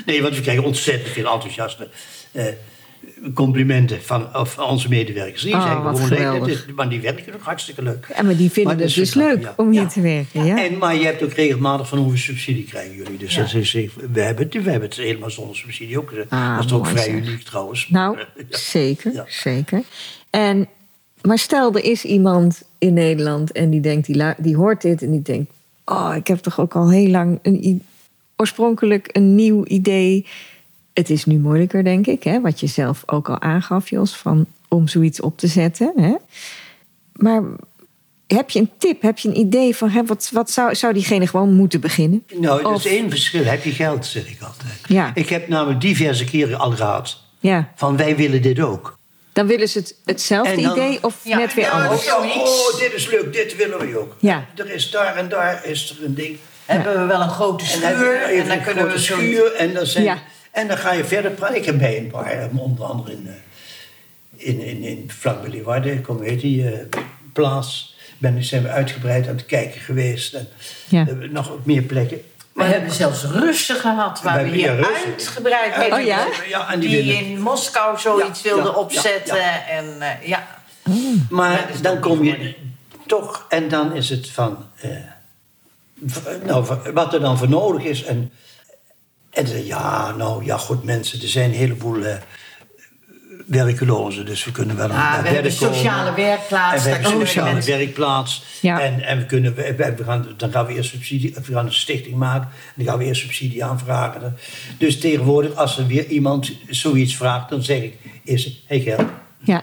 Nee, 0.07 0.23
want 0.23 0.35
we 0.37 0.41
krijgen 0.43 0.65
ontzettend 0.65 1.09
veel 1.13 1.33
enthousiaste 1.33 1.89
eh, 2.33 2.45
complimenten 3.35 4.03
van, 4.03 4.37
of 4.37 4.59
onze 4.59 4.89
medewerkers. 4.89 5.43
Die 5.43 5.55
Oh, 5.55 5.83
wat 5.85 6.01
gewoon, 6.01 6.49
is- 6.49 6.65
maar 6.75 6.89
die 6.89 7.01
werken 7.01 7.35
ook 7.35 7.43
hartstikke 7.43 7.83
leuk. 7.83 8.07
Ja, 8.17 8.23
maar 8.23 8.37
die 8.37 8.51
vinden 8.51 8.77
Maar 8.77 8.85
het 8.85 8.95
dus 8.95 9.15
leuk 9.15 9.43
ja. 9.43 9.53
om 9.57 9.71
hier 9.71 9.81
Ja. 9.83 9.87
te 9.89 10.01
werken. 10.01 10.45
Ja. 10.45 10.65
En, 10.65 10.79
maar 10.79 10.97
je 10.97 11.05
hebt 11.05 11.23
ook 11.23 11.33
regelmatig 11.33 11.89
van 11.89 11.99
hoeveel 11.99 12.19
subsidie 12.19 12.65
krijgen 12.65 12.95
jullie. 12.97 13.17
Dus 13.19 13.35
Ja. 13.35 13.43
dat 13.43 13.55
is, 13.55 13.73
we, 13.73 14.21
hebben 14.21 14.45
het, 14.45 14.55
we 14.65 14.71
hebben 14.71 14.89
het 14.89 14.99
helemaal 14.99 15.31
zonder 15.31 15.57
subsidie 15.57 15.99
ook. 15.99 16.13
Ah, 16.29 16.57
dat 16.57 16.65
is 16.65 16.73
ook 16.73 16.87
vrij 16.87 17.03
zeg. 17.05 17.13
uniek 17.15 17.43
trouwens. 17.43 17.89
Nou, 17.89 18.19
Ja. 18.19 18.25
zeker, 18.59 19.13
Ja. 19.13 19.25
zeker. 19.29 19.83
En, 20.31 20.69
maar 21.23 21.39
stel, 21.39 21.75
er 21.75 21.85
is 21.85 22.05
iemand 22.05 22.63
in 22.79 22.95
Nederland 22.95 23.53
en 23.53 23.71
die, 23.71 23.81
denkt, 23.81 24.07
die, 24.07 24.35
die 24.39 24.57
hoort 24.57 24.83
dit 24.83 25.03
en 25.03 25.11
die 25.11 25.23
denkt... 25.23 25.53
oh, 25.85 26.13
ik 26.17 26.27
heb 26.27 26.39
toch 26.39 26.61
ook 26.61 26.75
al 26.75 26.91
heel 26.91 27.09
lang 27.09 27.39
een, 27.43 27.83
oorspronkelijk 28.37 29.09
een 29.13 29.35
nieuw 29.35 29.65
idee. 29.65 30.27
Het 30.93 31.11
is 31.11 31.25
nu 31.25 31.39
moeilijker, 31.39 31.85
denk 31.85 32.07
ik, 32.07 32.23
hè, 32.23 32.41
wat 32.41 32.61
je 32.61 32.67
zelf 32.67 33.03
ook 33.07 33.29
al 33.29 33.41
aangaf, 33.41 33.91
Jos, 33.91 34.17
van, 34.17 34.47
om 34.69 34.89
zoiets 34.89 35.21
op 35.21 35.39
te 35.39 35.47
zetten. 35.47 35.93
Hè. 35.97 36.15
Maar 37.13 37.43
heb 38.27 38.51
je 38.51 38.59
een 38.59 38.71
tip, 38.79 39.03
heb 39.03 39.19
je 39.19 39.29
een 39.29 39.39
idee 39.39 39.77
van... 39.77 39.91
Hè, 39.91 40.05
wat, 40.05 40.31
wat 40.33 40.51
zou, 40.51 40.75
zou 40.75 40.93
diegene 40.93 41.27
gewoon 41.27 41.55
moeten 41.55 41.81
beginnen? 41.81 42.25
Nou, 42.41 42.65
Of- 42.65 42.85
is 42.85 42.93
één 42.93 43.11
verschil. 43.11 43.45
Heb 43.45 43.65
je 43.65 43.71
geld, 43.71 44.07
zeg 44.07 44.31
ik 44.31 44.43
altijd. 44.43 44.79
Ja. 44.89 45.15
Ik 45.15 45.29
heb 45.29 45.49
namelijk 45.49 45.81
diverse 45.81 46.25
keren 46.25 46.59
al 46.59 46.71
gehad 46.71 47.23
Ja, 47.39 47.73
van 47.75 47.97
wij 47.97 48.17
willen 48.17 48.43
dit 48.43 48.61
ook. 48.61 48.98
Dan 49.39 49.47
willen 49.47 49.69
ze 49.69 49.79
het, 49.79 49.95
hetzelfde 50.05 50.63
dan- 50.63 50.73
idee 50.73 50.99
of 51.03 51.15
Ja, 51.23 51.39
net 51.39 51.55
weer 51.55 51.65
ja, 51.65 51.71
anders? 51.71 52.05
zoiets. 52.07 52.37
Oh, 52.73 52.79
dit 52.81 52.93
is 52.93 53.07
leuk, 53.11 53.33
dit 53.33 53.57
willen 53.57 53.79
we 53.79 53.99
ook. 53.99 54.17
Ja. 54.21 54.47
Er 54.57 54.71
is 54.71 54.91
daar 54.91 55.17
en 55.17 55.29
daar 55.29 55.65
is 55.67 55.97
er 55.99 56.05
een 56.05 56.15
ding. 56.15 56.39
Hebben 56.67 57.01
we 57.01 57.07
wel 57.07 57.21
een 57.21 57.31
grote 57.31 57.65
schuur 57.67 58.23
en 58.23 58.41
een 58.41 58.49
dan 58.49 58.63
kunnen 58.63 58.89
we 58.89 58.99
schuur 58.99 59.53
en 59.55 59.75
dan, 59.75 59.87
zijn, 59.87 60.05
Ja. 60.05 60.19
en 60.51 60.69
dan 60.69 60.77
ga 60.79 60.93
je 60.93 61.05
verder 61.05 61.31
praten. 61.31 61.57
Ik 61.57 61.65
heb 61.65 61.79
bij 61.79 61.99
een 61.99 62.07
paar, 62.11 62.31
eh, 62.31 62.59
onder 62.59 62.85
andere 62.85 63.13
in, 63.13 63.27
eh, 63.29 64.49
in, 64.49 64.61
in, 64.61 64.83
in 64.83 65.11
vlakbij 65.17 65.51
Leeuwarden, 65.51 66.01
kom 66.03 66.23
heet 66.23 66.41
die 66.41 66.71
eh, 66.71 66.79
plaats. 67.33 67.97
Ben, 68.19 68.45
zijn 68.45 68.63
we 68.63 68.69
uitgebreid 68.69 69.29
aan 69.29 69.37
het 69.37 69.47
kijken 69.47 69.81
geweest. 69.81 70.35
En 70.35 70.49
Ja. 70.89 71.07
eh, 71.09 71.31
nog 71.31 71.51
op 71.53 71.67
meer 71.67 71.83
plekken. 71.83 72.21
We 72.59 72.65
hebben 72.65 72.91
zelfs 72.91 73.25
Russen 73.25 73.77
gehad 73.77 74.23
waar 74.23 74.33
we 74.33 74.39
hebben 74.39 74.59
hier 74.59 74.87
uitgebreid 75.07 75.77
mee 75.77 75.93
Oh 75.93 76.07
ja? 76.07 76.27
Ja, 76.49 76.73
en 76.73 76.81
die 76.81 77.15
in 77.15 77.41
Moskou 77.41 77.99
zoiets 77.99 78.43
Ja, 78.43 78.55
wilden 78.55 78.73
ja, 78.73 78.79
opzetten. 78.79 79.37
ja, 79.37 79.67
En 79.67 80.01
eh, 80.01 80.29
ja, 80.29 80.47
Maar 81.31 81.51
Ja, 81.53 81.61
dat 81.61 81.75
is 81.75 81.81
dan 81.81 82.01
kom 82.01 82.25
je 82.25 82.55
toch, 83.07 83.47
en 83.49 83.69
dan 83.69 83.95
is 83.95 84.09
het 84.09 84.31
van, 84.31 84.67
eh, 84.81 84.91
nou, 86.45 86.67
wat 86.95 87.15
er 87.15 87.21
dan 87.21 87.39
voor 87.39 87.49
nodig 87.49 87.83
is. 87.83 88.05
En, 88.05 88.33
en 89.31 89.65
ja, 89.65 90.13
nou 90.13 90.45
ja, 90.45 90.57
goed 90.57 90.85
mensen, 90.85 91.23
er 91.23 91.29
zijn 91.29 91.51
een 91.51 91.57
heleboel 91.57 92.05
eh, 92.05 92.17
werkelozen. 93.49 94.27
Dus 94.27 94.45
we 94.45 94.53
kunnen 94.53 94.77
wel 94.77 94.89
naar 94.89 95.23
we 95.43 95.51
sociale 95.51 96.15
werkplaats. 96.15 96.77
En 96.77 96.83
we 96.83 96.89
hebben 96.91 97.27
sociale 97.27 97.61
werkplaats. 97.63 98.45
En, 98.63 99.01
en 99.03 99.19
we 99.19 99.27
kunnen, 99.27 99.55
we, 99.55 99.75
we- 99.75 100.05
gaan, 100.05 100.27
dan 100.37 100.51
gaan 100.51 100.67
we 100.67 100.75
eerst 100.75 100.91
subsidie, 100.91 101.35
we 101.47 101.53
gaan 101.53 101.67
een 101.67 101.73
stichting 101.73 102.17
maken. 102.17 102.49
En 102.49 102.73
dan 102.77 102.87
gaan 102.87 102.99
we 102.99 103.05
eerst 103.05 103.21
subsidie 103.21 103.65
aanvragen. 103.65 104.37
Dus 104.79 105.01
tegenwoordig, 105.01 105.55
als 105.55 105.79
er 105.79 105.87
weer 105.87 106.07
iemand 106.07 106.53
zoiets 106.69 107.17
vraagt, 107.17 107.49
dan 107.49 107.63
zeg 107.63 107.83
ik 107.83 107.99
eerst, 108.25 108.51
hey 108.67 108.81
geld. 108.81 109.09
Ja. 109.39 109.63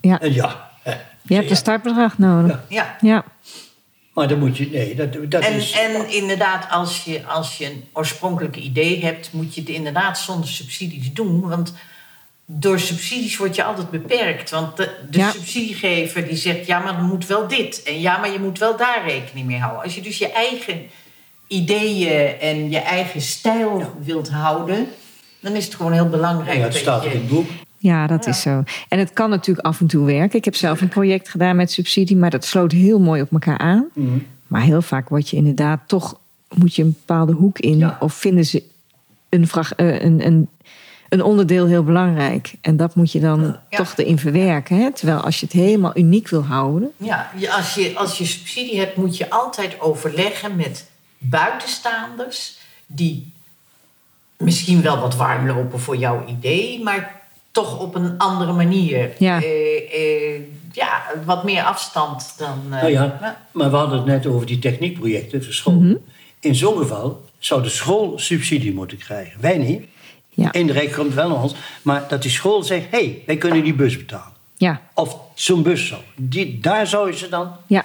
ja. 0.00 0.18
Ja. 0.22 0.70
Je 1.22 1.34
hebt 1.34 1.50
een 1.50 1.56
startbedrag 1.56 2.18
nodig. 2.18 2.60
Ja. 2.68 2.96
Ja. 3.00 3.24
Maar 4.14 4.28
dan 4.28 4.38
moet 4.38 4.56
je, 4.56 4.68
nee, 4.70 4.94
dat, 4.94 5.30
dat 5.30 5.44
En, 5.44 5.52
is... 5.54 5.72
en 5.72 6.10
inderdaad, 6.14 6.70
als 6.70 7.04
je, 7.04 7.24
als 7.26 7.58
je 7.58 7.64
een 7.66 7.84
oorspronkelijke 7.92 8.60
idee 8.60 9.04
hebt, 9.04 9.32
moet 9.32 9.54
je 9.54 9.60
het 9.60 9.70
inderdaad 9.70 10.18
zonder 10.18 10.48
subsidies 10.48 11.12
doen. 11.12 11.48
Want 11.48 11.74
door 12.46 12.78
subsidies 12.78 13.36
word 13.36 13.54
je 13.56 13.64
altijd 13.64 13.90
beperkt. 13.90 14.50
Want 14.50 14.76
de, 14.76 14.90
de 15.10 15.18
Ja. 15.18 15.30
subsidiegever 15.30 16.26
die 16.26 16.36
zegt, 16.36 16.66
ja, 16.66 16.78
maar 16.78 16.96
er 16.96 17.02
moet 17.02 17.26
wel 17.26 17.48
dit. 17.48 17.82
En 17.82 18.00
ja, 18.00 18.18
maar 18.18 18.32
je 18.32 18.40
moet 18.40 18.58
wel 18.58 18.76
daar 18.76 19.02
rekening 19.06 19.46
mee 19.46 19.58
houden. 19.58 19.82
Als 19.82 19.94
je 19.94 20.00
dus 20.00 20.18
je 20.18 20.32
eigen 20.32 20.80
ideeën 21.46 22.38
en 22.40 22.70
je 22.70 22.78
eigen 22.78 23.20
stijl 23.20 23.92
wilt 24.04 24.30
houden, 24.30 24.86
dan 25.40 25.52
is 25.52 25.64
het 25.64 25.74
gewoon 25.74 25.92
heel 25.92 26.08
belangrijk 26.08 26.56
ja, 26.56 26.62
het 26.62 26.72
dat 26.72 26.80
staat 26.80 27.04
in 27.04 27.10
het 27.10 27.28
boek. 27.28 27.48
Ja, 27.78 28.06
dat 28.06 28.26
is 28.26 28.40
zo. 28.40 28.62
En 28.88 28.98
het 28.98 29.12
kan 29.12 29.30
natuurlijk 29.30 29.66
af 29.66 29.80
en 29.80 29.86
toe 29.86 30.06
werken. 30.06 30.38
Ik 30.38 30.44
heb 30.44 30.54
zelf 30.54 30.80
een 30.80 30.88
project 30.88 31.28
gedaan 31.28 31.56
met 31.56 31.70
subsidie, 31.72 32.16
maar 32.16 32.30
dat 32.30 32.44
sloot 32.44 32.72
heel 32.72 33.00
mooi 33.00 33.22
op 33.22 33.32
elkaar 33.32 33.58
aan. 33.58 33.86
Mhm. 33.94 34.18
Maar 34.46 34.62
heel 34.62 34.82
vaak 34.82 35.08
word 35.08 35.28
je 35.30 35.36
inderdaad 35.36 35.80
toch, 35.86 36.18
moet 36.54 36.74
je 36.74 36.82
een 36.82 36.96
bepaalde 37.06 37.32
hoek 37.32 37.58
in. 37.58 37.78
Ja. 37.78 37.96
Of 38.00 38.14
vinden 38.14 38.44
ze 38.44 38.62
een, 39.28 39.46
vraag, 39.48 39.72
eh, 39.74 40.02
een, 40.02 40.26
een, 40.26 40.48
een 41.08 41.22
onderdeel 41.22 41.66
heel 41.66 41.84
belangrijk. 41.84 42.54
En 42.60 42.76
dat 42.76 42.94
moet 42.94 43.12
je 43.12 43.20
dan 43.20 43.56
Ja. 43.70 43.76
toch 43.78 43.92
erin 43.96 44.18
verwerken. 44.18 44.76
Hè? 44.76 44.92
Terwijl 44.92 45.18
als 45.20 45.40
je 45.40 45.46
het 45.46 45.54
helemaal 45.54 45.96
uniek 45.96 46.28
wil 46.28 46.42
houden. 46.44 46.90
Ja, 46.96 47.30
als 47.56 47.74
je, 47.74 47.92
als 47.96 48.18
je 48.18 48.24
subsidie 48.26 48.78
hebt, 48.78 48.96
moet 48.96 49.16
je 49.16 49.30
altijd 49.30 49.80
overleggen 49.80 50.56
met 50.56 50.86
buitenstaanders 51.18 52.58
die 52.86 53.32
misschien 54.36 54.82
wel 54.82 54.98
wat 54.98 55.16
warm 55.16 55.46
lopen 55.46 55.80
voor 55.80 55.96
jouw 55.96 56.24
idee, 56.26 56.82
maar 56.82 57.20
toch 57.50 57.78
op 57.80 57.94
een 57.94 58.18
andere 58.18 58.52
manier. 58.52 59.10
Ja. 59.18 59.42
Eh, 59.42 60.34
eh, 60.34 60.40
ja, 60.72 61.02
wat 61.24 61.44
meer 61.44 61.62
afstand 61.62 62.34
dan. 62.38 62.58
eh, 62.70 62.80
Nou 62.80 62.90
ja, 62.90 63.36
maar 63.52 63.70
we 63.70 63.76
hadden 63.76 63.96
het 63.96 64.06
net 64.06 64.26
over 64.26 64.46
die 64.46 64.58
techniekprojecten 64.58 65.44
voor 65.44 65.52
school. 65.52 65.72
Mhm. 65.80 65.94
In 66.40 66.54
zo'n 66.54 66.76
geval 66.78 67.24
zou 67.38 67.62
de 67.62 67.68
school 67.68 68.18
subsidie 68.18 68.74
moeten 68.74 68.98
krijgen. 68.98 69.40
Wij 69.40 69.58
niet. 69.58 69.84
Ja. 70.36 70.52
In 70.52 70.66
de 70.66 70.72
Rijk 70.72 70.92
komt 70.92 71.14
wel 71.14 71.28
naar 71.28 71.42
ons. 71.42 71.54
Maar 71.82 72.04
dat 72.08 72.22
die 72.22 72.30
school 72.30 72.62
zegt, 72.62 72.84
hé, 72.90 72.98
hey, 72.98 73.22
wij 73.26 73.36
kunnen 73.36 73.64
die 73.64 73.74
bus 73.74 73.96
betalen. 73.96 74.32
Ja, 74.56 74.80
Of 74.94 75.16
zo'n 75.34 75.62
bus 75.62 75.86
zo. 75.86 75.96
Die, 76.16 76.58
daar 76.60 76.86
zou 76.86 77.10
je 77.10 77.16
ze 77.16 77.28
dan... 77.28 77.50
ja. 77.66 77.84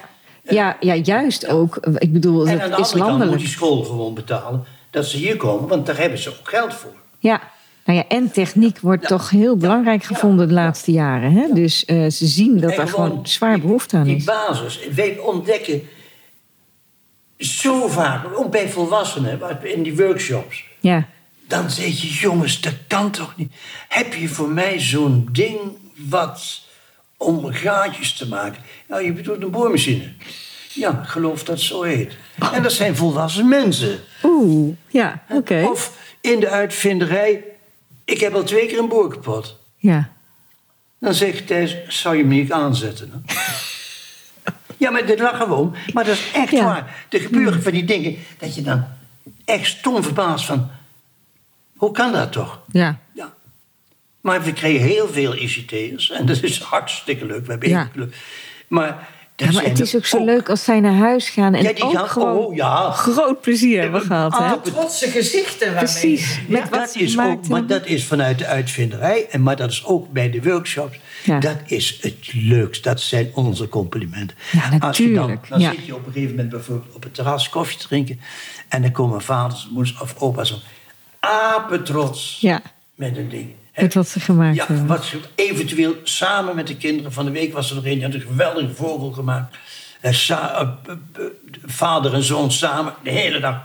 Ja, 0.49 0.77
ja, 0.79 0.95
juist 0.95 1.47
ook. 1.47 1.75
Ik 1.97 2.13
bedoel, 2.13 2.47
En 2.47 2.61
aan 2.61 2.69
de 2.69 2.75
het 2.75 2.85
is 2.85 2.91
andere 2.91 2.91
kant 2.91 3.01
moet 3.01 3.09
landelijk. 3.09 3.41
die 3.41 3.49
school 3.51 3.83
gewoon 3.83 4.13
betalen 4.13 4.63
dat 4.89 5.05
ze 5.05 5.17
hier 5.17 5.37
komen. 5.37 5.67
Want 5.69 5.85
daar 5.85 5.97
hebben 5.97 6.19
ze 6.19 6.29
ook 6.29 6.35
geld 6.49 6.73
voor. 6.73 6.93
Ja. 7.19 7.41
Nou 7.85 7.97
ja, 7.99 8.07
en 8.07 8.31
techniek 8.31 8.79
wordt 8.79 9.07
toch 9.07 9.29
heel 9.29 9.57
belangrijk 9.57 10.03
gevonden 10.03 10.47
de 10.47 10.53
laatste 10.53 10.91
jaren. 10.91 11.31
Hè? 11.33 11.47
Dus 11.53 11.85
eh, 11.85 12.07
ze 12.09 12.25
zien 12.27 12.59
dat 12.59 12.75
daar 12.75 12.87
gewoon, 12.87 13.09
gewoon 13.09 13.27
zwaar 13.27 13.53
die- 13.53 13.61
behoefte 13.61 13.97
aan 13.97 14.03
Die 14.03 14.15
is. 14.15 14.23
basis. 14.23 14.79
Wij 14.95 15.17
ontdekken 15.17 15.81
zo 17.37 17.87
vaak, 17.87 18.25
ook 18.37 18.51
bij 18.51 18.69
volwassenen, 18.69 19.39
in 19.63 19.83
die 19.83 19.95
workshops. 19.95 20.63
Ja, 20.79 21.07
Dan 21.51 21.69
zeg 21.71 22.01
je, 22.01 22.07
jongens, 22.07 22.61
dat 22.61 22.73
kan 22.87 23.11
toch 23.11 23.33
niet? 23.35 23.53
Heb 23.87 24.13
je 24.13 24.27
voor 24.27 24.49
mij 24.49 24.79
zo'n 24.79 25.27
ding 25.31 25.59
wat 25.95 26.61
om 27.17 27.53
gaatjes 27.53 28.13
te 28.13 28.27
maken? 28.27 28.63
Nou, 28.87 29.03
je 29.05 29.13
bedoelt 29.13 29.41
een 29.41 29.51
boormachine. 29.51 30.11
Ja, 30.73 31.03
geloof 31.05 31.43
dat 31.43 31.55
het 31.55 31.65
zo 31.65 31.81
heet. 31.81 32.17
En 32.53 32.63
dat 32.63 32.71
zijn 32.71 32.95
volwassen 32.95 33.47
mensen. 33.49 33.99
oeh, 34.23 34.75
ja, 34.87 35.23
oké. 35.29 35.67
Of 35.71 35.97
in 36.21 36.39
de 36.39 36.49
uitvinderij, 36.49 37.43
ik 38.05 38.19
heb 38.19 38.33
al 38.33 38.43
twee 38.43 38.67
keer 38.67 38.79
een 38.79 38.87
boor 38.89 39.09
kapot. 39.09 39.59
Ja, 39.77 40.09
Dan 40.99 41.13
zeg 41.13 41.37
je 41.37 41.43
Thijs, 41.43 41.75
zou 41.87 42.17
je 42.17 42.23
me 42.25 42.33
niet 42.33 42.51
aanzetten? 42.51 43.25
ja, 44.77 44.89
maar 44.91 45.05
dit 45.05 45.19
lag 45.19 45.37
gewoon. 45.37 45.75
Maar 45.93 46.05
dat 46.05 46.13
is 46.13 46.31
echt 46.33 46.51
Ja. 46.51 46.63
waar. 46.63 47.05
Er 47.09 47.19
gebeuren 47.19 47.63
van 47.63 47.71
die 47.71 47.85
dingen 47.85 48.15
dat 48.39 48.55
je 48.55 48.61
dan 48.61 48.85
echt 49.45 49.67
stom 49.67 50.03
verbaast 50.03 50.45
van... 50.45 50.69
Hoe 51.81 51.91
kan 51.91 52.11
dat 52.11 52.31
toch? 52.31 52.59
ja, 52.71 52.97
Ja. 53.13 53.33
Maar 54.21 54.43
we 54.43 54.53
kregen 54.53 54.87
heel 54.87 55.07
veel 55.07 55.35
ICT'ers. 55.35 56.11
En 56.11 56.25
dat 56.25 56.43
is 56.43 56.59
hartstikke 56.59 57.25
leuk. 57.25 57.45
We 57.45 57.51
hebben 57.51 57.69
Ja. 57.69 57.77
heel 57.79 57.87
veel 57.93 58.01
leuk. 58.03 58.15
Maar, 58.67 59.07
ja 59.35 59.51
maar 59.51 59.63
het 59.63 59.79
is 59.79 59.95
ook 59.95 60.05
zo 60.05 60.25
leuk 60.25 60.49
als 60.49 60.63
zij 60.63 60.79
naar 60.79 60.93
huis 60.93 61.29
gaan 61.29 61.53
en 61.53 61.63
Ja, 61.63 61.73
die 61.73 61.83
ook 61.83 61.95
gaan- 61.95 62.09
gewoon 62.09 62.37
oh, 62.37 62.55
ja. 62.55 62.91
groot 62.91 63.41
plezier 63.41 63.81
hebben 63.81 64.01
gehad. 64.01 64.33
Ah, 64.33 64.51
Trotse 64.61 65.07
gezichten 65.07 65.73
waarmee. 65.73 65.91
Precies. 65.91 66.39
Met 66.47 66.63
Ja, 66.71 66.77
dat 66.77 66.95
is 66.95 67.19
ook, 67.19 67.47
maar 67.47 67.65
dat 67.67 67.85
is 67.85 68.05
vanuit 68.05 68.37
de 68.39 68.45
uitvinderij. 68.45 69.27
En, 69.29 69.43
maar 69.43 69.55
dat 69.55 69.71
is 69.71 69.85
ook 69.85 70.11
bij 70.11 70.29
de 70.29 70.41
workshops. 70.43 70.99
Dat 71.39 71.57
is 71.65 71.97
het 72.01 72.33
leukst. 72.33 72.83
Dat 72.83 73.01
zijn 73.01 73.31
onze 73.33 73.67
complimenten. 73.69 74.37
Ja, 74.51 74.77
Als 74.79 74.97
je 74.97 75.03
dan, 75.03 75.13
natuurlijk. 75.13 75.49
dan 75.49 75.61
zit 75.61 75.85
je 75.85 75.95
op 75.95 76.05
een 76.05 76.11
gegeven 76.13 76.35
moment 76.35 76.49
bijvoorbeeld 76.49 76.95
op 76.95 77.03
het 77.03 77.13
terras 77.13 77.49
koffie 77.49 77.77
te 77.77 77.87
drinken. 77.87 78.19
En 78.69 78.81
dan 78.81 78.91
komen 78.91 79.21
vaders, 79.21 79.67
moeders 79.71 80.01
of 80.01 80.15
opa's 80.21 80.49
zo 80.49 80.55
apetrots 81.21 82.37
Ja, 82.39 82.61
met 82.95 83.17
een 83.17 83.29
ding. 83.29 83.49
met 83.75 83.93
wat 83.93 84.07
ze 84.07 84.19
gemaakt 84.19 84.55
Ja, 84.55 84.65
hebben. 84.67 84.87
wat 84.87 85.03
ze 85.05 85.19
eventueel 85.35 85.95
samen 86.03 86.55
met 86.55 86.67
de 86.67 86.77
kinderen 86.77 87.13
van 87.13 87.25
de 87.25 87.31
week 87.31 87.53
was 87.53 87.69
er 87.69 87.75
nog 87.75 87.85
een, 87.85 87.93
die 87.93 88.03
had 88.03 88.13
een 88.13 88.21
geweldige 88.21 88.73
vogel 88.73 89.11
gemaakt. 89.11 89.57
En 90.01 90.13
sa- 90.13 90.53
eh, 90.53 90.67
eh, 90.87 91.25
eh, 91.25 91.31
vader 91.65 92.13
en 92.13 92.23
zoon 92.23 92.51
samen 92.51 92.93
de 93.03 93.09
hele 93.09 93.39
dag 93.39 93.61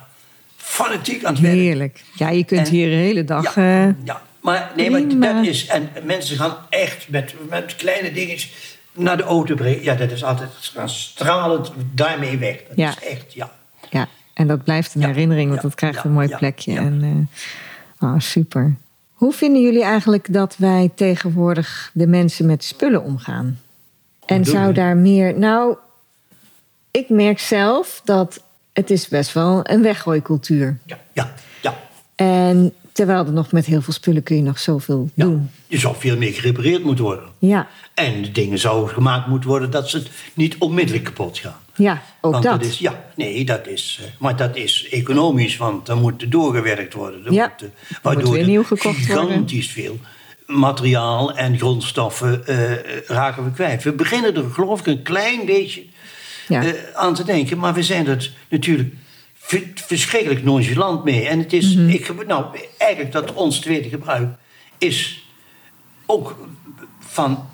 fanatiek 0.56 1.24
aan 1.24 1.32
het 1.32 1.42
werk. 1.42 1.54
Heerlijk. 1.54 2.04
Ja, 2.14 2.28
je 2.28 2.44
kunt 2.44 2.66
En- 2.66 2.72
hier 2.72 2.88
de 2.88 2.94
hele 2.94 3.24
dag... 3.24 3.54
Ja, 3.54 3.94
ja. 4.04 4.22
maar, 4.40 4.72
nee, 4.76 4.90
maar 4.90 5.34
dat 5.34 5.44
is. 5.46 5.66
En 5.66 5.90
mensen 6.04 6.36
gaan 6.36 6.56
echt 6.70 7.08
met, 7.08 7.34
met 7.48 7.76
kleine 7.76 8.12
dingetjes 8.12 8.50
naar 8.92 9.16
de 9.16 9.22
auto 9.22 9.54
brengen. 9.54 9.82
Ja, 9.82 9.94
dat 9.94 10.10
is 10.10 10.24
altijd. 10.24 10.50
Ze 10.60 10.70
gaan 10.72 10.88
stralend 10.88 11.72
daarmee 11.94 12.38
weg. 12.38 12.56
Dat 12.68 12.76
Ja. 12.76 12.88
is 12.90 13.08
echt, 13.08 13.32
ja. 13.32 13.52
Ja, 13.90 14.08
en 14.36 14.46
dat 14.46 14.64
blijft 14.64 14.94
een 14.94 15.00
Ja, 15.00 15.06
herinnering, 15.06 15.48
want 15.48 15.62
ja, 15.62 15.68
dat 15.68 15.76
krijgt 15.76 15.96
ja, 15.96 16.04
een 16.04 16.12
mooi 16.12 16.28
ja, 16.28 16.36
plekje. 16.36 16.72
ja. 16.72 16.80
En, 16.80 17.28
eh, 17.98 18.08
ah, 18.08 18.20
super. 18.20 18.76
Hoe 19.12 19.32
vinden 19.32 19.62
jullie 19.62 19.82
eigenlijk 19.82 20.32
dat 20.32 20.56
wij 20.56 20.90
tegenwoordig 20.94 21.90
de 21.94 22.06
mensen 22.06 22.46
met 22.46 22.64
spullen 22.64 23.02
omgaan? 23.02 23.60
En 24.26 24.44
zou 24.44 24.66
je? 24.66 24.72
daar 24.72 24.96
meer. 24.96 25.38
Nou, 25.38 25.76
ik 26.90 27.08
merk 27.08 27.38
zelf 27.38 28.00
dat 28.04 28.42
het 28.72 28.90
is 28.90 29.08
best 29.08 29.32
wel 29.32 29.60
een 29.62 29.82
weggooicultuur. 29.82 30.78
Ja, 30.84 30.98
ja, 31.12 31.34
ja. 31.62 31.74
En 32.14 32.74
terwijl 32.92 33.26
er 33.26 33.32
nog 33.32 33.52
met 33.52 33.66
heel 33.66 33.82
veel 33.82 33.92
spullen 33.92 34.22
kun 34.22 34.36
je 34.36 34.42
nog 34.42 34.58
zoveel 34.58 35.10
ja. 35.14 35.24
doen. 35.24 35.50
Je 35.66 35.78
zou 35.78 35.94
veel 35.98 36.16
meer 36.16 36.32
gerepareerd 36.32 36.84
moeten 36.84 37.04
worden. 37.04 37.24
Ja, 37.38 37.68
En 37.94 38.22
de 38.22 38.32
dingen 38.32 38.58
zouden 38.58 38.94
gemaakt 38.94 39.26
moeten 39.26 39.48
worden 39.48 39.70
dat 39.70 39.88
ze 39.88 40.06
niet 40.34 40.56
onmiddellijk 40.58 41.04
kapot 41.04 41.38
gaan. 41.38 41.60
Ja 41.76 42.02
ook 42.20 42.32
Want 42.32 42.44
dat. 42.44 42.62
is, 42.64 42.78
ja, 42.78 43.04
nee, 43.16 43.44
dat 43.44 43.66
is. 43.66 44.00
eh, 44.02 44.06
Maar 44.18 44.36
dat 44.36 44.56
is 44.56 44.88
economisch, 44.90 45.56
want 45.56 45.86
dan 45.86 46.00
moet 46.00 46.22
er 46.22 46.30
doorgewerkt 46.30 46.94
worden. 46.94 47.26
Er 47.26 47.32
Ja, 47.32 47.52
moet, 47.60 47.70
eh, 47.70 47.96
waardoor 48.02 48.36
er 48.36 48.46
nieuw 48.46 48.62
gekocht 48.64 49.06
worden. 49.06 49.26
gigantisch 49.26 49.70
veel 49.70 49.98
materiaal 50.46 51.36
en 51.36 51.58
grondstoffen 51.58 52.46
eh, 52.46 52.98
raken 53.06 53.44
we 53.44 53.50
kwijt. 53.50 53.82
We 53.82 53.92
beginnen 53.92 54.36
er 54.36 54.50
geloof 54.50 54.80
ik 54.80 54.86
een 54.86 55.02
klein 55.02 55.46
beetje 55.46 55.82
Ja. 56.48 56.62
aan 56.94 57.14
te 57.14 57.24
denken, 57.24 57.58
maar 57.58 57.74
we 57.74 57.82
zijn 57.82 58.06
er 58.06 58.30
natuurlijk 58.48 58.94
verschrikkelijk 59.74 60.44
nonchalant 60.44 61.04
mee. 61.04 61.28
En 61.28 61.38
het 61.38 61.52
is, 61.52 61.74
Mhm. 61.74 61.88
ik, 61.88 62.26
nou, 62.26 62.44
eigenlijk 62.78 63.12
dat 63.12 63.32
ons 63.32 63.58
tweede 63.58 63.88
gebruik 63.88 64.28
is 64.78 65.24
ook 66.06 66.36
van. 67.00 67.48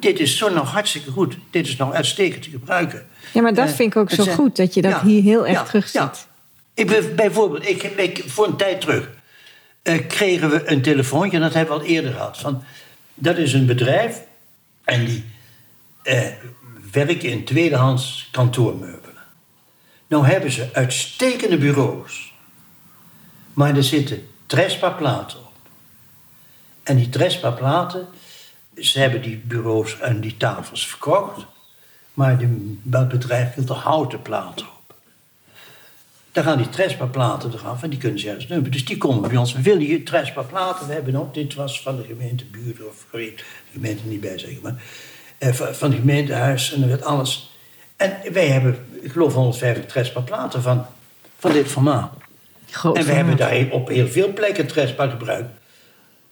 Dit 0.00 0.20
is 0.20 0.36
zo 0.36 0.48
nou 0.48 0.66
hartstikke 0.66 1.10
goed. 1.10 1.36
Dit 1.50 1.66
is 1.66 1.76
nou 1.76 1.94
uitstekend 1.94 2.42
te 2.42 2.50
gebruiken. 2.50 3.06
Ja, 3.32 3.42
maar 3.42 3.54
dat 3.54 3.68
Eh, 3.68 3.74
vind 3.74 3.94
ik 3.94 4.00
ook 4.00 4.10
zo 4.10 4.22
zijn- 4.22 4.36
goed, 4.36 4.56
dat 4.56 4.74
je 4.74 4.82
dat 4.82 4.90
Ja, 4.92 5.04
hier 5.04 5.22
heel 5.22 5.46
erg 5.46 5.56
ja, 5.58 5.64
terug 5.64 5.92
ja. 5.92 6.10
ziet. 6.14 6.26
Ik 6.74 6.86
ben, 6.86 7.16
bijvoorbeeld, 7.16 7.68
ik, 7.68 7.82
ik, 7.82 8.24
voor 8.26 8.46
een 8.46 8.56
tijd 8.56 8.80
terug 8.80 9.08
eh, 9.82 10.06
kregen 10.06 10.50
we 10.50 10.70
een 10.70 10.82
telefoontje, 10.82 11.36
en 11.36 11.42
dat 11.42 11.54
hebben 11.54 11.74
we 11.76 11.80
al 11.82 11.88
eerder 11.88 12.12
gehad. 12.12 12.38
Van, 12.38 12.62
dat 13.14 13.36
is 13.36 13.52
een 13.52 13.66
bedrijf 13.66 14.20
en 14.84 15.04
die 15.04 15.24
eh, 16.02 16.26
werken 16.92 17.28
in 17.28 17.44
tweedehands 17.44 18.28
kantoormeubelen. 18.32 19.08
Nou 20.06 20.26
hebben 20.26 20.50
ze 20.50 20.68
uitstekende 20.72 21.56
bureaus, 21.58 22.32
maar 23.52 23.76
er 23.76 23.84
zitten 23.84 24.28
Trespa-platen 24.46 25.38
op. 25.38 25.52
En 26.82 26.96
die 26.96 27.08
Trespa-platen, 27.08 28.06
ze 28.78 28.98
hebben 28.98 29.22
die 29.22 29.36
bureaus 29.44 29.98
en 29.98 30.20
die 30.20 30.36
tafels 30.36 30.86
verkocht, 30.86 31.46
maar 32.20 32.38
de, 32.38 32.76
dat 32.82 33.08
bedrijf 33.08 33.54
wil 33.54 33.76
er 33.76 33.82
houten 33.82 34.22
platen 34.22 34.66
op. 34.66 34.94
Daar 36.32 36.44
gaan 36.44 36.58
die 36.58 36.68
trespa-platen 36.68 37.52
eraf 37.52 37.82
en 37.82 37.90
die 37.90 37.98
kunnen 37.98 38.18
ze 38.20 38.28
ergens 38.28 38.46
dumpen. 38.46 38.70
Dus 38.70 38.84
die 38.84 38.96
komen 38.96 39.28
bij 39.28 39.38
ons. 39.38 39.52
Wil 39.52 39.78
je 39.78 40.02
trespa-platen? 40.02 40.86
We 40.86 40.92
hebben 40.92 41.16
ook, 41.16 41.34
dit 41.34 41.54
was 41.54 41.82
van 41.82 41.96
de 41.96 42.04
gemeente 42.04 42.44
Buren 42.44 42.88
of 42.88 43.06
de 43.10 43.34
gemeente 43.72 44.06
niet 44.06 44.20
bij 44.20 44.38
zeg 44.38 44.60
maar. 44.62 44.82
Eh, 45.38 45.52
van, 45.52 45.90
het 45.90 46.00
gemeentehuis 46.00 46.72
en 46.72 46.82
er 46.82 46.88
werd 46.88 47.04
alles. 47.04 47.54
En 47.96 48.16
wij 48.32 48.46
hebben, 48.48 48.86
ik 49.00 49.12
geloof 49.12 49.34
150 49.34 49.86
trespa-platen 49.86 50.62
van, 50.62 50.86
van 51.38 51.52
dit 51.52 51.66
formaat. 51.66 52.12
Groot 52.70 52.96
en 52.96 53.04
we 53.04 53.12
hebben 53.12 53.36
daar 53.36 53.66
op 53.70 53.88
heel 53.88 54.08
veel 54.08 54.32
plekken 54.32 54.66
trespa 54.66 55.08
gebruikt. 55.08 55.50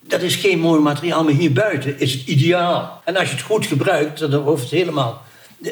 Dat 0.00 0.20
is 0.22 0.36
geen 0.36 0.58
mooi 0.58 0.80
materiaal, 0.80 1.24
maar 1.24 1.32
hier 1.32 1.52
buiten 1.52 2.00
is 2.00 2.12
het 2.12 2.26
ideaal. 2.26 3.02
En 3.04 3.16
als 3.16 3.28
je 3.28 3.34
het 3.34 3.44
goed 3.44 3.66
gebruikt, 3.66 4.18
dan 4.18 4.34
hoeft 4.34 4.62
het 4.62 4.70
helemaal 4.70 5.26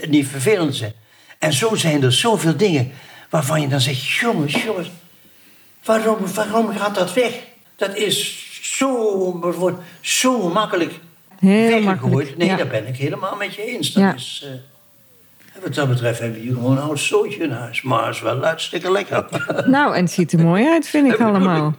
niet 0.09 0.27
vervelend 0.27 0.71
te 0.71 0.77
zijn. 0.77 0.93
En 1.39 1.53
zo 1.53 1.75
zijn 1.75 2.03
er 2.03 2.13
zoveel 2.13 2.57
dingen 2.57 2.93
waarvan 3.31 3.61
je 3.61 3.69
dan 3.69 3.81
zegt: 3.81 4.03
jongens, 4.07 4.63
jongens, 4.63 4.91
waarom, 5.85 6.17
waarom 6.35 6.77
gaat 6.77 6.95
dat 6.95 7.13
weg? 7.13 7.33
Dat 7.77 7.97
is 7.97 8.45
zo, 8.63 8.91
wordt 9.41 9.79
zo 10.01 10.49
makkelijk 10.49 10.93
Heel 11.39 11.51
weggegooid. 11.69 11.85
makkelijk. 11.85 12.37
Nee, 12.37 12.49
ja. 12.49 12.57
daar 12.57 12.67
ben 12.67 12.87
ik 12.87 12.97
helemaal 12.97 13.37
met 13.37 13.55
je 13.55 13.63
eens. 13.67 13.93
Dat 13.93 14.03
Ja. 14.03 14.15
is, 14.15 14.45
eh, 14.47 15.63
wat 15.63 15.75
dat 15.75 15.89
betreft 15.89 16.19
hebben 16.21 16.39
we 16.39 16.45
hier 16.45 16.55
gewoon 16.55 16.77
een 16.77 16.83
oud 16.83 16.99
zootje 17.01 17.43
in 17.43 17.51
huis. 17.51 17.83
Maar 17.83 18.07
het 18.07 18.15
is 18.15 18.21
wel 18.21 18.43
hartstikke 18.45 18.91
lekker. 18.93 19.25
Nou, 19.67 19.95
en 19.95 20.03
het 20.03 20.13
ziet 20.13 20.33
er 20.33 20.39
mooi 20.39 20.67
uit, 20.69 20.89
vind 20.89 21.13
ik 21.13 21.21
allemaal. 21.29 21.75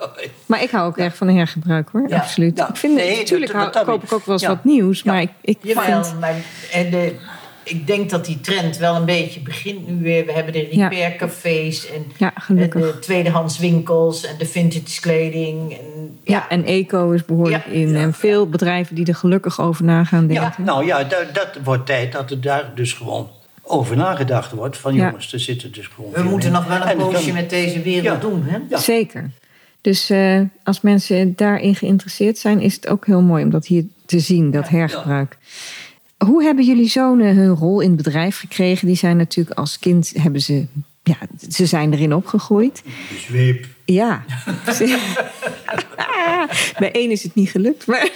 Maar 0.45 0.61
ik 0.63 0.69
hou 0.69 0.87
ook 0.87 0.97
erg 0.97 1.15
van 1.15 1.27
hergebruik 1.27 1.89
hoor, 1.91 2.09
Ja. 2.09 2.17
absoluut. 2.17 2.57
Ja. 2.57 2.69
Ik 2.69 2.75
vind, 2.75 2.95
Nee, 2.95 3.17
natuurlijk 3.17 3.51
dat- 3.51 3.61
dat- 3.63 3.73
dat- 3.73 3.85
koop 3.85 4.03
ik 4.03 4.11
ook 4.13 4.25
wel 4.25 4.33
eens 4.33 4.43
ja. 4.43 4.49
wat 4.49 4.63
nieuws, 4.63 5.01
Ja. 5.01 5.11
maar 5.11 5.21
ik, 5.21 5.29
ik 5.41 5.57
Jawel, 5.61 6.03
vind... 6.03 6.19
maar 6.19 6.35
en 6.71 6.89
de, 6.89 7.15
ik 7.69 7.87
denk 7.87 8.09
dat 8.09 8.25
die 8.25 8.41
trend 8.41 8.77
wel 8.77 8.95
een 8.95 9.05
beetje 9.05 9.39
begint 9.39 9.87
nu 9.87 10.01
weer. 10.01 10.25
We 10.25 10.31
hebben 10.31 10.53
de 10.53 10.67
repaircafés 10.71 11.89
en, 11.91 12.05
Ja, 12.17 12.33
de 12.47 12.97
tweedehands 12.99 13.59
winkels 13.59 14.25
en 14.25 14.35
de 14.37 14.45
vintage 14.45 15.01
kleding. 15.01 15.71
En, 15.73 16.17
Ja, 16.23 16.49
en 16.49 16.63
eco 16.65 17.11
is 17.11 17.25
behoorlijk 17.25 17.65
Ja. 17.65 17.71
in. 17.71 17.95
En 17.95 18.13
veel 18.13 18.49
bedrijven 18.49 18.95
die 18.95 19.05
er 19.05 19.15
gelukkig 19.15 19.61
over 19.61 19.83
na 19.83 20.03
gaan 20.03 20.27
denken. 20.27 20.53
Ja, 20.57 20.63
nou 20.63 20.85
ja, 20.85 21.03
dat, 21.03 21.25
dat 21.33 21.49
wordt 21.63 21.85
tijd 21.85 22.11
dat 22.11 22.31
er 22.31 22.41
daar 22.41 22.71
dus 22.75 22.93
gewoon 22.93 23.29
over 23.63 23.95
nagedacht 23.97 24.51
wordt. 24.51 24.77
Van 24.77 24.93
Ja. 24.95 25.05
jongens, 25.05 25.33
er 25.33 25.39
zitten 25.39 25.71
dus 25.71 25.87
gewoon. 25.87 26.11
we 26.11 26.23
moeten 26.23 26.47
in. 26.49 26.53
nog 26.55 26.65
wel 26.67 26.87
een 26.87 26.97
poosje 26.97 27.33
met 27.33 27.49
deze 27.49 27.81
wereld 27.81 28.05
Ja. 28.05 28.29
doen. 28.29 28.43
Hè? 28.45 28.57
Ja. 28.69 28.77
Zeker. 28.77 29.31
Dus 29.81 30.09
eh, 30.09 30.41
als 30.63 30.81
mensen 30.81 31.33
daarin 31.35 31.75
geïnteresseerd 31.75 32.37
zijn, 32.37 32.59
is 32.59 32.75
het 32.75 32.87
ook 32.87 33.05
heel 33.05 33.21
mooi 33.21 33.43
om 33.43 33.49
dat 33.49 33.65
hier 33.65 33.83
te 34.05 34.19
zien, 34.19 34.51
dat 34.51 34.69
hergebruik. 34.69 35.37
Hoe 36.25 36.43
hebben 36.43 36.65
jullie 36.65 36.89
zonen 36.89 37.35
hun 37.35 37.55
rol 37.55 37.79
in 37.81 37.87
het 37.91 38.03
bedrijf 38.03 38.39
gekregen? 38.39 38.87
Die 38.87 38.95
zijn 38.95 39.17
natuurlijk 39.17 39.57
als 39.59 39.79
kind, 39.79 40.11
hebben 40.17 40.41
ze, 40.41 40.65
ja, 41.03 41.15
ze 41.49 41.65
zijn 41.65 41.93
erin 41.93 42.13
opgegroeid. 42.13 42.81
De 42.83 43.17
zweep. 43.27 43.65
Ja. 43.85 44.23
Bij 46.79 46.91
één 46.91 47.11
is 47.11 47.23
het 47.23 47.35
niet 47.35 47.49
gelukt, 47.49 47.87
maar 47.87 48.09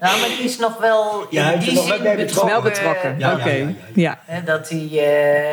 Nou, 0.00 0.20
maar 0.20 0.28
die 0.36 0.44
is 0.44 0.58
nog 0.58 0.78
wel 0.78 1.26
Ja, 1.30 1.52
in 1.52 1.58
die 1.58 1.68
zin 1.78 2.02
betrokken. 2.16 2.46
wel 2.46 2.62
betrokken. 2.62 3.18
Ja, 3.18 3.30
ja, 3.30 3.34
Oké. 3.36 3.50
ja, 3.50 3.66
ja, 3.66 3.74
ja. 3.94 4.20
Hè, 4.24 4.42
dat 4.44 4.68
hij 4.68 4.88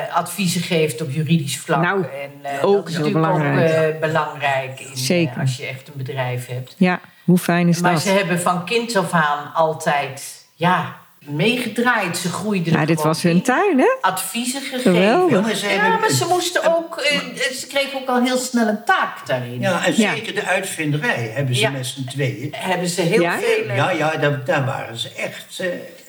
eh, 0.08 0.16
adviezen 0.18 0.62
geeft 0.62 1.02
op 1.02 1.12
juridisch 1.12 1.58
vlak. 1.60 1.82
Nou, 1.82 2.04
en, 2.04 2.52
eh, 2.60 2.66
ook 2.66 2.76
dat 2.76 2.88
is 2.88 2.96
heel 2.96 3.04
natuurlijk 3.06 3.34
belangrijk. 3.34 3.88
ook 3.88 3.94
eh, 3.94 4.00
belangrijk 4.00 4.80
in, 4.80 4.86
eh, 4.88 4.92
Zeker. 4.96 5.40
als 5.42 5.58
je 5.58 5.66
echt 5.66 5.88
een 5.88 5.94
bedrijf 5.98 6.48
hebt. 6.48 6.76
Ja, 6.78 7.00
hoe 7.24 7.38
fijn 7.38 7.68
is 7.68 7.80
Maar 7.80 7.94
dat? 7.94 8.02
ze 8.02 8.10
hebben 8.10 8.40
van 8.42 8.66
kind 8.66 8.96
af 8.96 9.12
aan 9.12 9.54
altijd 9.54 10.46
ja, 10.56 10.96
meegedraaid. 11.30 12.18
Ze 12.18 12.30
groeiden 12.30 12.74
er 12.74 12.80
Ja, 12.80 12.86
dit 12.86 12.96
gewoon 12.98 13.12
was 13.14 13.24
hun 13.24 13.32
in. 13.36 13.42
tuin, 13.42 13.80
hè? 13.80 13.96
Adviezen 14.02 14.62
gegeven. 14.62 14.82
Geweldig. 14.94 15.32
Ja, 15.36 15.42
maar 15.42 15.56
ze 15.56 15.66
Ja, 15.68 15.72
hebben- 15.82 16.00
maar 16.00 16.10
ze 16.10 16.26
moesten 16.30 16.76
ook, 16.78 16.98
eh, 16.98 17.20
ze 17.54 17.68
kregen 17.68 18.00
ook 18.02 18.08
al 18.08 18.24
heel 18.24 18.38
snel 18.38 18.68
een 18.68 18.84
taak 18.86 19.28
daarin. 19.28 19.60
Ja, 19.60 19.86
en 19.86 19.94
Ja. 19.96 20.14
zeker 20.14 20.36
de 20.36 20.46
uitvinderij 20.46 21.32
hebben 21.34 21.56
ze 21.56 21.62
Ja. 21.62 21.70
met 21.70 21.86
z'n 21.86 22.04
tweeën. 22.06 22.54
Hebben 22.58 22.88
ze 22.88 23.02
heel 23.02 23.22
Ja? 23.22 23.40
veel. 23.40 23.76
Ja, 23.76 23.92
ja, 23.92 24.16
daar, 24.18 24.46
daar 24.46 24.66
waren 24.66 24.98
ze 24.98 25.10
echt. 25.18 25.60
eh, 25.60 25.68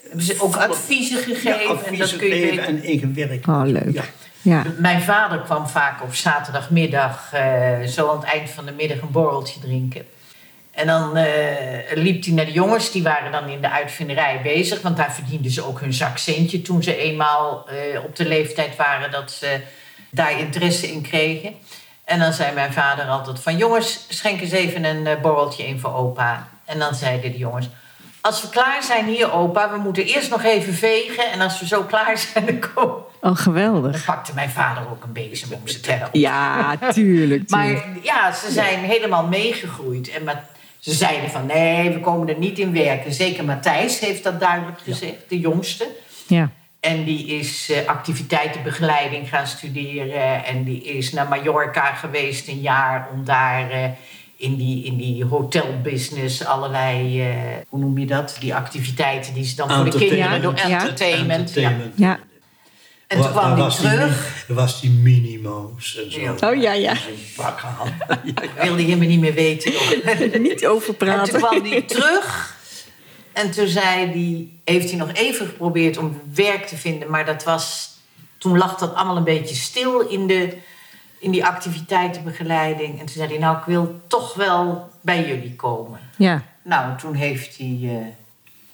Hebben 0.09 0.27
ze 0.27 0.41
ook 0.43 0.57
adviezen 0.57 1.19
gegeven. 1.19 1.51
ja, 1.51 1.59
en 1.85 1.97
dat 1.99 2.17
kun 2.17 2.29
je 2.29 2.41
beter 2.47 2.65
en 2.65 2.85
ingewerkt. 2.85 3.49
Oh, 3.49 3.63
leuk. 3.65 3.93
Ja. 3.93 4.03
Ja. 4.43 4.63
Mijn 4.79 5.03
vader 5.03 5.41
kwam 5.41 5.69
vaak 5.69 6.03
op 6.03 6.15
zaterdagmiddag, 6.15 7.29
eh, 7.33 7.81
zo 7.87 8.09
aan 8.11 8.17
het 8.17 8.25
eind 8.25 8.51
van 8.51 8.65
de 8.65 8.73
middag, 8.73 9.01
een 9.01 9.11
borreltje 9.11 9.61
drinken. 9.61 10.05
En 10.73 10.87
dan 10.87 11.17
eh, 11.17 11.93
liep 11.95 12.25
hij 12.25 12.33
naar 12.35 12.45
de 12.45 12.53
jongens, 12.53 12.91
die 12.91 13.03
waren 13.03 13.33
dan 13.33 13.49
in 13.49 13.61
de 13.61 13.71
uitvinderij 13.71 14.41
bezig, 14.43 14.83
want 14.83 14.97
daar 14.97 15.13
verdienden 15.13 15.51
ze 15.51 15.67
ook 15.67 15.81
hun 15.81 15.93
zakcentje 15.93 16.63
toen 16.63 16.83
ze 16.83 16.97
eenmaal 16.97 17.69
eh, 17.69 18.05
op 18.05 18.17
de 18.17 18.25
leeftijd 18.27 18.77
waren 18.77 19.11
dat 19.11 19.31
ze 19.31 19.61
daar 20.11 20.39
interesse 20.39 20.93
in 20.93 21.03
kregen. 21.03 21.55
En 22.05 22.19
dan 22.19 22.33
zei 22.33 22.55
mijn 22.55 22.73
vader 22.73 23.05
altijd 23.05 23.41
van 23.41 23.57
jongens, 23.57 24.07
schenk 24.09 24.41
eens 24.41 24.51
even 24.51 24.85
een 24.85 25.07
eh, 25.07 25.21
borreltje 25.21 25.67
in 25.67 25.81
voor 25.81 25.95
opa. 25.95 26.49
En 26.65 26.79
dan 26.79 26.95
zeiden 26.95 27.33
de 27.33 27.39
jongens, 27.39 27.69
als 28.21 28.43
we 28.43 28.49
klaar 28.49 28.83
zijn 28.83 29.07
hier 29.07 29.33
opa, 29.33 29.71
we 29.71 29.79
moeten 29.79 30.05
eerst 30.05 30.31
nog 30.31 30.43
even 30.43 30.75
vegen 30.75 31.31
en 31.33 31.41
als 31.41 31.61
we 31.61 31.67
zo 31.67 31.83
klaar 31.83 32.19
zijn 32.19 32.47
dan 32.47 32.59
komen 32.75 32.95
Oh, 33.23 33.29
dan 33.29 33.37
geweldig. 33.37 34.05
pakte 34.05 34.35
mijn 34.35 34.51
vader 34.51 34.83
ook 34.91 35.05
een 35.05 35.13
bezem 35.13 35.53
om 35.53 35.69
ze 35.69 35.81
te 35.81 35.93
helpen. 35.93 36.21
Ja, 36.21 36.77
tuurlijk. 36.77 36.93
tuurlijk. 36.93 37.51
Maar 37.51 37.85
ja, 38.03 38.33
ze 38.33 38.51
zijn 38.51 38.79
helemaal 38.79 39.27
meegegroeid. 39.27 40.11
En 40.11 40.25
maar 40.25 40.45
ze 40.83 40.93
zeiden 40.93 41.31
van 41.31 41.47
nee, 41.47 41.91
we 41.91 42.01
komen 42.01 42.29
er 42.29 42.39
niet 42.39 42.59
in 42.59 42.73
werken. 42.73 43.13
Zeker 43.13 43.45
Matthijs 43.45 43.99
heeft 43.99 44.23
dat 44.23 44.41
duidelijk 44.41 44.81
gezegd, 44.81 45.29
de 45.29 45.39
jongste. 45.39 45.89
Ja. 46.27 46.51
En 46.81 47.05
die 47.05 47.27
is 47.27 47.71
eh, 47.71 47.87
activiteitenbegeleiding 47.87 49.29
gaan 49.29 49.47
studeren. 49.47 50.45
En 50.45 50.65
die 50.65 50.83
is 50.83 51.13
naar 51.13 51.29
Mallorca 51.29 51.93
geweest 51.95 52.49
een 52.49 52.61
jaar 52.61 53.09
om 53.13 53.25
daar 53.25 53.71
eh, 53.71 53.85
in, 54.37 54.57
die, 54.57 54.85
in 54.85 54.97
die 54.97 55.25
hotelbusiness 55.25 56.45
allerlei, 56.45 57.21
eh, 57.21 57.37
hoe 57.69 57.81
noem 57.81 57.99
je 57.99 58.07
dat? 58.07 58.37
Die 58.41 58.55
activiteiten 58.55 59.35
die 59.35 59.45
ze 59.45 59.57
dan 59.57 59.71
voor 59.71 59.85
de 59.85 59.99
kinderen 59.99 60.43
doen. 60.43 60.57
Ja. 60.57 60.81
Entertainment. 60.81 61.55
Ja. 61.95 62.19
Ja. 63.13 63.19
En 63.19 63.25
toen 63.25 63.33
Wa- 63.33 63.41
kwam 63.41 63.57
was 63.57 63.77
terug. 63.81 64.45
Er 64.49 64.55
was 64.55 64.81
die 64.81 64.91
Minimo's 64.91 65.97
en 66.05 66.13
zo. 66.13 66.21
Ja. 66.21 66.35
Oh 66.51 66.63
ja, 66.63 66.73
ja. 66.73 66.95
Pak 67.37 67.63
aan. 67.65 67.99
wilde 68.63 68.83
helemaal 68.83 69.09
niet 69.09 69.21
meer 69.21 69.35
weten. 69.35 69.73
Niet 70.43 70.67
over 70.67 70.89
En 70.89 70.97
toen 70.99 71.09
praten. 71.09 71.35
kwam 71.41 71.65
hij 71.65 71.83
terug. 71.83 72.57
En 73.33 73.51
toen 73.51 73.67
zei 73.67 74.07
hij, 74.07 74.49
heeft 74.75 74.89
hij 74.91 74.99
nog 74.99 75.13
even 75.13 75.47
geprobeerd 75.47 75.97
om 75.97 76.21
werk 76.35 76.67
te 76.67 76.77
vinden. 76.77 77.11
Maar 77.11 77.25
dat 77.25 77.45
was, 77.45 77.91
toen 78.39 78.59
lag 78.59 78.77
dat 78.79 78.95
allemaal 78.95 79.17
een 79.17 79.25
beetje 79.25 79.55
stil 79.55 80.01
in, 80.01 80.27
de, 80.27 80.57
in 81.19 81.31
die 81.31 81.45
activiteitenbegeleiding. 81.45 82.91
En 83.01 83.07
toen 83.07 83.15
zei 83.17 83.29
hij, 83.29 83.39
nou 83.39 83.57
ik 83.57 83.65
wil 83.65 84.01
toch 84.07 84.35
wel 84.35 84.91
bij 85.01 85.27
jullie 85.27 85.55
komen. 85.57 86.01
Ja. 86.17 86.43
Nou, 86.63 86.99
toen 86.99 87.15
heeft 87.15 87.59
hij 87.59 87.79
eh, 87.83 87.97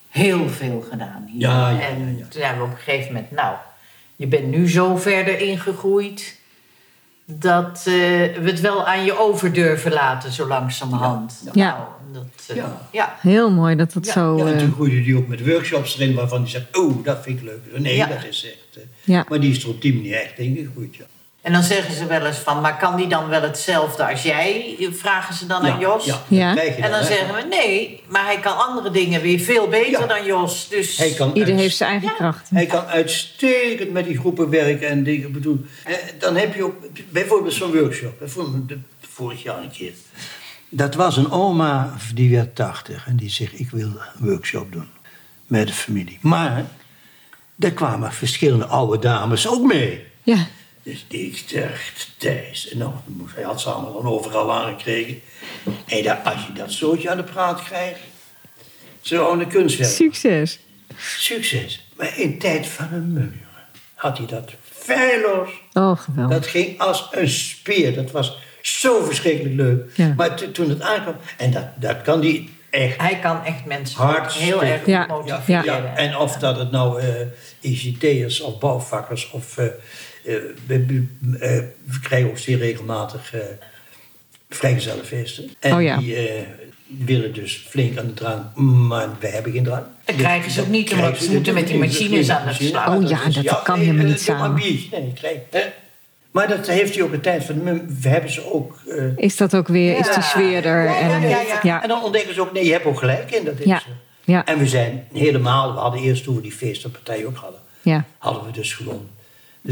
heel 0.08 0.48
veel 0.48 0.86
gedaan 0.90 1.28
hier. 1.32 1.40
Ja, 1.40 1.70
ja, 1.70 1.80
en 1.80 2.00
ja, 2.00 2.18
ja. 2.18 2.22
toen 2.28 2.40
zijn 2.40 2.56
we 2.58 2.62
op 2.64 2.70
een 2.70 2.76
gegeven 2.76 3.12
moment, 3.12 3.30
nou, 3.30 3.56
je 4.18 4.26
bent 4.26 4.46
nu 4.46 4.68
zo 4.70 4.96
verder 4.96 5.40
ingegroeid 5.40 6.36
dat 7.24 7.78
eh, 7.78 7.92
we 7.92 8.40
het 8.44 8.60
wel 8.60 8.86
aan 8.86 9.04
je 9.04 9.18
over 9.18 9.52
durven 9.52 9.92
laten, 9.92 10.32
zo 10.32 10.46
langzamerhand. 10.46 11.42
Ja. 11.52 11.66
Nou, 11.66 11.86
dat, 12.12 12.46
eh, 12.48 12.56
Ja. 12.56 12.88
ja. 12.92 13.16
Heel 13.20 13.50
mooi 13.50 13.76
dat 13.76 13.92
dat 13.92 14.06
Ja. 14.06 14.12
zo... 14.12 14.36
Ja, 14.36 14.46
en 14.46 14.52
eh, 14.54 14.58
toen 14.58 14.72
groeide 14.72 15.02
die 15.02 15.16
ook 15.16 15.26
met 15.28 15.46
workshops 15.46 15.98
erin 15.98 16.14
waarvan 16.14 16.40
hij 16.40 16.50
zegt: 16.50 16.76
Oh, 16.78 17.04
dat 17.04 17.22
vind 17.22 17.38
ik 17.38 17.44
leuk. 17.44 17.60
Nee, 17.80 17.96
Ja. 17.96 18.06
dat 18.06 18.24
is 18.28 18.44
echt. 18.46 18.86
Ja. 19.04 19.24
Maar 19.28 19.40
die 19.40 19.50
is 19.50 19.62
er 19.62 19.68
op 19.68 19.82
die 19.82 19.94
manier 19.94 20.14
echt 20.20 20.38
ingegroeid. 20.38 20.96
Ja. 20.96 21.04
En 21.40 21.52
dan 21.52 21.62
zeggen 21.62 21.94
ze 21.94 22.06
wel 22.06 22.26
eens 22.26 22.36
van, 22.36 22.60
maar 22.60 22.76
kan 22.78 22.96
die 22.96 23.06
dan 23.06 23.28
wel 23.28 23.42
hetzelfde 23.42 24.06
als 24.08 24.22
jij? 24.22 24.76
Vragen 24.92 25.34
ze 25.34 25.46
dan 25.46 25.64
ja, 25.64 25.72
aan 25.72 25.80
Jos. 25.80 26.04
Ja, 26.28 26.56
En 26.56 26.90
dan 26.90 27.00
hè. 27.00 27.06
zeggen 27.06 27.34
we 27.34 27.42
nee, 27.50 28.02
maar 28.08 28.24
hij 28.24 28.38
kan 28.38 28.56
andere 28.58 28.90
dingen 28.90 29.20
weer 29.20 29.38
veel 29.38 29.68
beter 29.68 30.00
Ja. 30.00 30.06
dan 30.06 30.24
Jos. 30.24 30.68
Dus 30.68 30.96
Hij 30.96 31.12
kan 31.12 31.30
Ieder 31.34 31.54
heeft 31.54 31.76
zijn 31.76 31.90
eigen 31.90 32.14
kracht. 32.14 32.50
Hij 32.50 32.66
kan 32.66 32.84
uitstekend 32.84 33.92
met 33.92 34.04
die 34.04 34.18
groepen 34.18 34.50
werken 34.50 34.88
en 34.88 35.02
dingen 35.04 35.32
bedoelen. 35.32 35.68
Eh, 35.84 35.94
Dan 36.18 36.36
heb 36.36 36.54
je 36.54 36.64
ook 36.64 36.74
bijvoorbeeld 37.10 37.54
zo'n 37.54 37.72
workshop. 37.72 38.22
Vorig 39.00 39.42
jaar 39.42 39.58
een 39.62 39.70
keer. 39.70 39.92
Dat 40.68 40.94
was 40.94 41.16
een 41.16 41.30
oma 41.30 41.94
die 42.14 42.30
werd 42.36 42.54
80 42.54 43.06
en 43.06 43.16
die 43.16 43.30
zegt: 43.30 43.60
Ik 43.60 43.70
wil 43.70 43.86
een 43.86 44.26
workshop 44.28 44.72
doen 44.72 44.88
met 45.46 45.66
de 45.66 45.72
familie. 45.72 46.18
Maar 46.22 46.64
er 47.58 47.72
kwamen 47.72 48.12
verschillende 48.12 48.64
oude 48.66 48.98
dames 48.98 49.48
ook 49.48 49.62
mee. 49.62 50.04
Ja. 50.22 50.46
Dus 50.88 51.04
ik 51.08 51.44
dacht, 51.54 52.10
Thijs. 52.16 52.68
En 52.68 52.78
nou, 52.78 52.92
hij 53.34 53.44
had 53.44 53.60
ze 53.60 53.70
allemaal 53.70 53.92
dan 53.92 54.12
overal 54.12 54.52
aangekregen. 54.52 55.20
En 55.86 56.02
dat, 56.02 56.16
als 56.24 56.46
je 56.46 56.52
dat 56.52 56.72
zootje 56.72 57.10
aan 57.10 57.16
de 57.16 57.22
praat 57.22 57.62
krijgt, 57.62 58.00
zo 59.00 59.32
een 59.32 59.46
kunstwerk. 59.48 59.90
Succes. 59.90 60.58
Succes. 60.96 61.86
Maar 61.96 62.18
in 62.18 62.38
tijd 62.38 62.66
van 62.66 62.88
een 62.92 63.12
muur 63.12 63.32
had 63.94 64.18
hij 64.18 64.26
dat 64.26 64.50
feilloos. 64.72 65.48
Oh, 65.72 65.98
geweldig. 65.98 66.38
Dat 66.38 66.46
ging 66.46 66.78
als 66.80 67.08
een 67.10 67.28
speer. 67.28 67.94
Dat 67.94 68.10
was 68.10 68.38
zo 68.62 69.04
verschrikkelijk 69.04 69.54
leuk. 69.54 69.90
Ja. 69.96 70.12
Maar 70.16 70.34
to- 70.36 70.50
toen 70.52 70.68
het 70.68 70.80
aankwam, 70.80 71.16
en 71.36 71.50
dat, 71.50 71.64
dat 71.76 72.02
kan 72.02 72.20
die 72.20 72.50
echt. 72.70 73.00
hij 73.00 73.18
kan 73.18 73.44
echt 73.44 73.64
mensen 73.64 74.00
Hartstikke. 74.02 74.46
heel 74.48 74.62
erg 74.62 74.86
Ja. 74.86 75.00
Ja, 75.00 75.06
motiveren. 75.06 75.64
ja. 75.64 75.94
En 75.96 76.16
of 76.16 76.36
dat 76.36 76.56
het 76.58 76.70
nou 76.70 77.00
eh 77.00 77.26
ICT'ers 77.60 78.40
of 78.40 78.58
bouwvakkers 78.58 79.30
of 79.30 79.58
eh, 79.58 79.66
we, 80.66 80.84
we, 80.86 81.06
eh, 81.40 81.50
we 81.84 82.00
krijgen 82.02 82.28
ook 82.30 82.38
zeer 82.38 82.58
regelmatig 82.58 83.34
eh 83.34 83.40
vrijgezellenfeesten. 84.48 85.50
En 85.60 85.74
Oh 85.74 85.82
ja. 85.82 85.98
die 85.98 86.14
eh, 86.16 86.42
willen 86.86 87.34
dus 87.34 87.64
flink 87.68 87.98
aan 87.98 88.06
de 88.06 88.14
drank, 88.14 88.56
maar 88.56 89.08
wij 89.20 89.30
hebben 89.30 89.52
geen 89.52 89.64
drank. 89.64 89.86
Dat 90.04 90.16
krijgen 90.16 90.50
ze 90.50 90.60
ook 90.60 90.68
niet, 90.68 90.92
omdat 90.92 91.18
ze 91.18 91.32
moeten 91.32 91.54
met 91.54 91.66
die 91.66 91.78
machines 91.78 92.30
aan 92.30 92.46
de 92.46 92.52
slag. 92.54 92.88
Oh 92.96 93.08
ja, 93.08 93.26
is- 93.26 93.34
dat 93.34 93.62
kan 93.62 93.76
nee, 93.76 93.84
helemaal 93.86 94.06
eh, 94.06 94.12
niet 94.12 94.20
samen. 94.20 94.54
Nee, 94.60 95.12
krijg, 95.14 95.38
hè. 95.50 95.62
Maar 96.30 96.48
dat 96.48 96.66
heeft 96.66 96.94
hij 96.94 97.02
ook 97.04 97.12
een 97.12 97.20
tijd 97.20 97.44
van. 97.44 97.62
We 98.00 98.08
hebben 98.08 98.30
ze 98.30 98.52
ook. 98.52 98.80
eh, 98.88 99.04
Is 99.16 99.36
dat 99.36 99.56
ook 99.56 99.68
weer, 99.68 99.98
is 99.98 100.14
die 100.14 100.22
sfeer 100.22 100.64
er? 100.64 100.84
Ja, 100.84 100.98
en, 101.00 101.20
ja, 101.20 101.28
ja, 101.28 101.58
ja. 101.62 101.82
En 101.82 101.88
dan 101.88 102.02
ontdekken 102.02 102.34
ze 102.34 102.40
ook, 102.40 102.52
nee, 102.52 102.64
je 102.64 102.72
hebt 102.72 102.84
ook 102.84 102.98
gelijk 102.98 103.30
in. 103.30 103.44
Dat 103.44 103.58
is, 103.58 103.64
Ja. 103.66 103.76
eh, 103.76 103.92
Ja. 104.24 104.44
En 104.44 104.58
we 104.58 104.66
zijn 104.66 105.04
helemaal, 105.12 105.72
we 105.72 105.78
hadden 105.78 106.00
eerst 106.02 106.24
toen 106.24 106.34
we 106.36 106.42
die 106.42 106.52
feestenpartij 106.52 107.24
ook 107.26 107.36
hadden, 107.36 107.60
ja, 107.82 108.04
hadden 108.18 108.44
we 108.44 108.50
dus 108.52 108.72
gewoon 108.72 109.08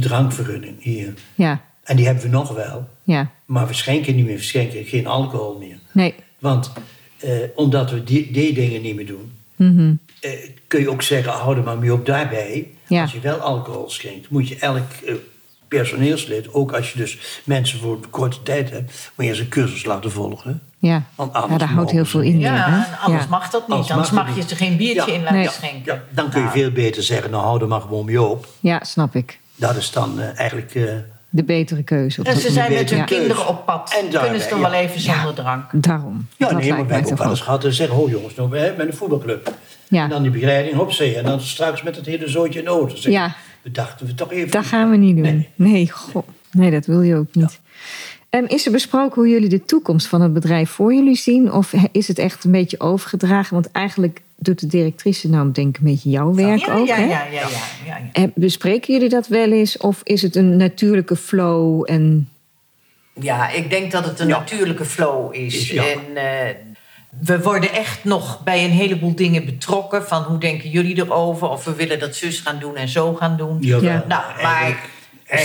de 0.01 0.03
drankvergunning 0.09 0.83
hier. 0.83 1.15
ja, 1.35 1.61
En 1.83 1.97
die 1.97 2.07
hebben 2.07 2.23
we 2.25 2.29
nog 2.31 2.51
wel, 2.55 2.89
ja. 3.03 3.31
maar 3.45 3.67
we 3.67 3.73
schenken 3.75 4.17
niet 4.17 4.27
meer, 4.27 4.37
we 4.37 4.43
schenken 4.43 4.85
geen 4.85 5.07
alcohol 5.07 5.59
meer. 5.59 5.79
Nee. 5.93 6.15
Want 6.39 6.73
eh, 7.19 7.31
omdat 7.55 7.91
we 7.91 8.05
die, 8.05 8.33
die 8.33 8.55
dingen 8.55 8.83
niet 8.83 8.97
meer 8.97 9.07
doen, 9.07 9.33
Mhm. 9.57 9.95
eh, 10.21 10.31
kun 10.67 10.81
je 10.81 10.91
ook 10.91 11.03
zeggen, 11.03 11.33
hou 11.33 11.57
er 11.57 11.63
maar 11.63 11.79
mee 11.79 11.93
op 11.93 12.07
daarbij. 12.07 12.69
Ja. 12.87 13.03
Als 13.03 13.13
je 13.13 13.21
wel 13.21 13.37
alcohol 13.39 13.91
schenkt, 13.91 14.31
moet 14.31 14.49
je 14.49 14.57
elk 14.59 14.91
eh, 15.07 15.15
personeelslid, 15.69 16.53
ook 16.55 16.73
als 16.73 16.93
je 16.93 16.99
dus 16.99 17.41
mensen 17.45 17.79
voor 17.79 17.93
een 17.95 18.11
korte 18.11 18.43
tijd 18.43 18.71
hebt, 18.71 19.11
moet 19.17 19.25
je 19.27 19.33
eens 19.33 19.41
een 19.41 19.49
cursus 19.49 19.85
laten 19.85 20.11
volgen. 20.13 20.63
Ja. 20.79 21.03
Want 21.15 21.33
ja, 21.35 21.59
daar 21.59 21.69
houdt 21.69 21.91
heel 21.91 22.05
veel 22.05 22.21
ze 22.21 22.27
in. 22.27 22.39
Ja, 22.39 22.67
en 22.67 22.99
anders 23.01 23.23
ja. 23.25 23.31
mag 23.31 23.51
dat 23.51 23.63
niet. 23.69 23.77
Anders 23.77 23.91
Anders 23.91 24.11
mag 24.11 24.37
je 24.37 24.43
er 24.51 24.57
geen 24.57 24.77
biertje 24.77 25.11
Ja. 25.13 25.17
in 25.17 25.23
laten 25.23 25.37
Nee. 25.39 25.49
schenken. 25.49 25.95
Ja, 25.95 26.03
dan 26.11 26.31
kun 26.31 26.39
je 26.41 26.47
Nou, 26.47 26.59
veel 26.59 26.71
beter 26.71 27.03
zeggen, 27.03 27.31
nou 27.31 27.43
hou 27.45 27.61
er 27.61 27.69
maar 27.69 27.81
gewoon 27.81 28.05
mee 28.05 28.23
op. 28.23 28.47
Ja, 28.61 28.85
snap 28.85 29.15
ik. 29.15 29.39
Dat 29.57 29.77
is 29.77 29.91
dan 29.91 30.21
eh, 30.21 30.39
eigenlijk... 30.39 30.75
eh, 30.75 30.83
De 31.31 31.45
betere 31.45 31.83
keuze. 31.83 32.21
Op 32.21 32.27
En 32.27 32.37
ze 32.41 32.51
zijn 32.51 32.73
met 32.73 32.91
hun 32.91 32.99
Ja. 32.99 33.05
kinderen 33.05 33.49
op 33.49 33.67
pad. 33.67 33.97
En 34.03 34.21
Kunnen 34.21 34.41
ze 34.41 34.49
dan 34.49 34.61
ja. 34.61 34.71
wel 34.71 34.81
even 34.81 35.01
zonder 35.01 35.35
drank. 35.35 35.71
Daarom. 35.73 36.27
ja, 36.37 36.49
dat 36.49 36.59
nee, 36.59 36.69
maar 36.73 36.87
we 36.87 36.93
hebben 36.93 37.13
ook 37.13 37.19
wel 37.19 37.31
eens 37.31 37.41
gehad. 37.41 37.63
Dan 37.63 37.73
zeggen, 37.73 37.97
ho 37.97 38.09
jongens, 38.09 38.35
nou, 38.35 38.51
we 38.51 38.59
hebben 38.59 38.77
met 38.77 38.87
een 38.87 38.99
voetbalclub. 38.99 39.53
Ja. 39.89 40.03
En 40.03 40.09
dan 40.11 40.23
die 40.23 40.31
begeleiding, 40.31 40.77
hopzee. 40.77 41.17
En 41.17 41.25
dan 41.25 41.41
straks 41.41 41.83
met 41.83 41.97
het 41.97 42.07
hele 42.07 42.29
zootje 42.29 42.59
in 42.59 42.65
de 42.65 42.71
auto. 42.71 43.11
Ja. 43.11 43.35
We 43.63 43.71
dachten 43.71 44.07
we 44.07 44.15
toch 44.15 44.33
even... 44.33 44.51
Dat 44.51 44.65
gaan 44.67 44.91
we 44.91 44.97
niet 44.97 45.15
doen. 45.17 45.25
Nee. 45.25 45.49
Nee, 45.55 45.91
goh. 45.91 46.29
nee 46.51 46.71
dat 46.71 46.87
wil 46.87 47.03
je 47.03 47.15
ook 47.17 47.35
niet. 47.35 47.61
En 48.31 48.49
is 48.49 48.67
er 48.67 48.73
besproken 48.73 49.15
hoe 49.23 49.31
jullie 49.31 49.49
de 49.49 49.65
toekomst 49.65 50.07
van 50.07 50.21
het 50.21 50.33
bedrijf 50.33 50.71
voor 50.71 50.95
jullie 50.95 51.17
zien? 51.17 51.53
Of 51.53 51.73
is 51.93 52.09
het 52.09 52.19
echt 52.19 52.45
een 52.45 52.51
beetje 52.51 52.81
overgedragen? 52.81 53.55
Want 53.55 53.71
eigenlijk 53.73 54.21
doet 54.37 54.61
de 54.61 54.67
directrice 54.67 55.29
nou 55.29 55.53
denk 55.53 55.69
ik 55.69 55.79
een 55.79 55.85
beetje 55.93 56.11
jouw 56.11 56.35
werk 56.35 56.59
Ja, 56.67 56.75
ook. 56.75 56.87
ja, 56.87 56.95
hè? 56.97 57.03
ja, 57.05 57.09
ja, 57.09 57.25
ja, 57.31 57.41
ja, 57.87 57.97
ja. 57.97 57.99
En 58.13 58.33
Bespreken 58.35 58.95
jullie 58.95 59.09
dat 59.09 59.27
wel 59.29 59.53
eens? 59.53 59.77
Of 59.77 60.01
is 60.03 60.23
het 60.23 60.37
een 60.37 60.57
natuurlijke 60.57 61.17
flow? 61.17 61.91
En... 61.91 62.29
Ja, 63.21 63.51
ik 63.51 63.71
denk 63.71 63.93
dat 63.93 64.05
het 64.05 64.21
een 64.21 64.29
Ja. 64.29 64.39
natuurlijke 64.39 64.85
flow 64.85 65.35
is. 65.35 65.55
Is, 65.55 65.71
ja. 65.71 65.83
En 65.83 65.99
eh, 66.17 66.55
we 67.21 67.41
worden 67.43 67.73
echt 67.73 68.05
nog 68.05 68.43
bij 68.45 68.65
een 68.65 68.71
heleboel 68.71 69.15
dingen 69.15 69.45
betrokken. 69.45 70.07
Van 70.07 70.23
hoe 70.23 70.39
denken 70.39 70.71
jullie 70.71 70.97
erover? 70.97 71.49
Of 71.49 71.65
we 71.65 71.75
willen 71.75 71.99
dat 71.99 72.15
zus 72.17 72.41
gaan 72.41 72.59
doen 72.59 72.77
en 72.77 72.89
zo 72.89 73.15
gaan 73.15 73.37
doen. 73.37 73.57
Ja. 73.61 73.79
Nou, 73.81 74.03
maar 74.43 74.61
eigenlijk- 74.63 74.91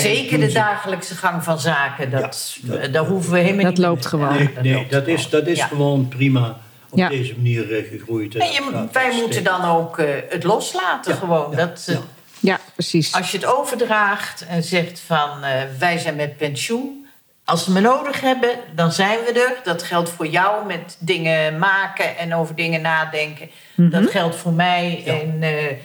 zeker 0.02 0.40
de 0.40 0.52
dagelijkse 0.52 1.16
gang 1.16 1.44
van 1.44 1.60
zaken, 1.60 2.10
dat, 2.12 2.58
Ja, 2.64 2.76
dat- 2.78 2.94
daar 2.94 3.06
hoeven 3.06 3.32
we 3.32 3.40
helemaal 3.40 3.64
Dat 3.64 3.72
niet 3.72 3.80
mee- 3.80 3.88
loopt 3.88 4.06
gewoon. 4.06 4.34
Nee, 4.34 4.50
dat 4.54 4.64
nee 4.64 4.74
loopt 4.74 4.92
dat 4.92 5.08
is, 5.08 5.24
gewoon. 5.24 5.40
dat 5.40 5.50
is 5.52 5.58
Ja. 5.58 5.66
gewoon 5.68 6.08
prima 6.08 6.58
op 6.92 6.98
Ja. 6.98 7.10
deze 7.10 7.34
manier 7.36 7.78
eh, 7.78 7.90
gegroeid. 7.90 8.36
En 8.36 8.52
je, 8.52 8.88
wij 8.92 9.12
moeten 9.22 9.44
dan 9.44 9.66
ook 9.66 10.00
eh, 10.00 10.08
het 10.30 10.44
loslaten 10.44 11.12
Ja, 11.14 11.18
gewoon. 11.20 11.52
ja, 11.52 11.58
dat, 11.58 11.84
eh, 11.88 11.96
ja. 11.96 12.02
Ja, 12.40 12.60
precies. 12.74 13.14
Als 13.14 13.32
je 13.32 13.38
het 13.38 13.46
overdraagt 13.46 14.46
en 14.48 14.64
zegt 14.64 15.00
van 15.06 15.44
eh, 15.44 15.62
wij 15.80 15.98
zijn 15.98 16.16
met 16.16 16.38
pensioen. 16.38 17.06
Als 17.46 17.64
ze 17.64 17.72
me 17.72 17.80
nodig 17.80 18.22
hebben, 18.22 18.50
dan 18.76 18.92
zijn 18.92 19.18
we 19.26 19.32
er. 19.32 19.56
Dat 19.64 19.84
geldt 19.84 20.10
voor 20.10 20.28
jou 20.28 20.66
met 20.66 20.98
dingen 21.00 21.58
maken 21.60 22.18
en 22.18 22.36
over 22.36 22.56
dingen 22.56 22.82
nadenken. 22.82 23.50
Dat 23.76 24.10
geldt 24.12 24.36
voor 24.36 24.54
mij. 24.54 25.02
Ja. 25.06 25.14
En 25.20 25.38
eh, 25.44 25.76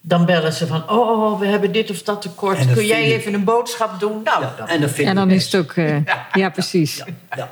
dan 0.00 0.24
bellen 0.26 0.52
ze 0.52 0.66
van, 0.66 0.90
oh, 0.90 1.40
we 1.40 1.46
hebben 1.46 1.72
dit 1.72 1.90
of 1.90 2.02
dat 2.02 2.22
tekort. 2.22 2.72
Kun 2.72 2.86
jij 2.86 3.02
even 3.02 3.34
een 3.34 3.44
boodschap 3.44 4.00
doen? 4.00 4.20
Nou, 4.24 4.42
Ja, 4.42 4.54
dan, 4.56 4.68
en, 4.68 4.80
dat 4.80 4.90
vind 4.90 5.06
En 5.08 5.12
ik 5.12 5.18
dan 5.18 5.30
is 5.30 5.44
het 5.52 5.54
ook... 5.62 5.72
eh, 5.72 6.04
Ja. 6.06 6.26
ja, 6.32 6.50
precies. 6.50 7.02
Ja, 7.30 7.50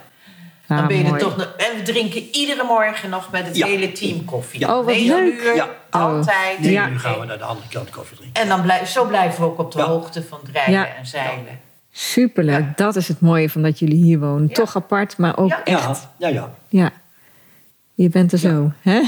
ja. 0.71 0.83
Ah, 0.83 0.89
dan 0.89 0.89
ben 0.89 1.07
je 1.07 1.13
er 1.13 1.19
toch 1.19 1.37
nog. 1.37 1.55
En 1.57 1.77
we 1.77 1.83
drinken 1.83 2.23
iedere 2.33 2.65
morgen 2.65 3.11
nog 3.11 3.31
met 3.31 3.47
het 3.47 3.57
Ja. 3.57 3.67
hele 3.67 3.93
team 3.93 4.25
koffie. 4.25 4.61
Ja. 4.61 4.69
Oh, 4.69 4.85
wat 4.85 4.95
Negen 4.95 5.17
leuk. 5.17 5.43
uur, 5.43 5.55
Ja. 5.55 5.69
altijd. 5.91 6.59
Nee, 6.61 6.73
Ja. 6.73 6.87
nu 6.87 6.99
gaan 6.99 7.21
we 7.21 7.27
naar 7.27 7.39
de 7.39 7.45
andere 7.45 7.69
kant 7.69 7.91
koffie 7.91 8.17
drinken. 8.17 8.43
En 8.43 8.49
dan 8.49 8.63
blij, 8.63 8.87
zo 8.87 9.05
blijven 9.07 9.41
we 9.41 9.47
ook 9.47 9.59
op 9.59 9.73
de 9.73 9.79
Ja. 9.79 9.85
hoogte 9.85 10.23
van 10.23 10.39
het 10.43 10.51
rijden 10.53 10.75
Ja. 10.75 10.87
en 10.97 11.07
zeilen. 11.07 11.61
Superleuk. 11.93 12.61
Ja. 12.61 12.73
Dat 12.77 12.97
is 12.97 13.09
het 13.09 13.21
mooie 13.21 13.51
van 13.51 13.63
dat 13.63 13.79
jullie 13.79 14.03
hier 14.03 14.19
wonen. 14.19 14.49
Ja. 14.49 14.55
Toch 14.55 14.77
apart, 14.77 15.17
maar 15.17 15.37
ook 15.39 15.49
Ja. 15.49 15.65
echt. 15.65 16.09
Ja, 16.19 16.29
ja, 16.29 16.35
ja. 16.35 16.51
Ja. 16.69 16.91
Je 17.95 18.09
bent 18.09 18.33
er 18.33 18.39
zo, 18.39 18.73
hè? 18.83 19.01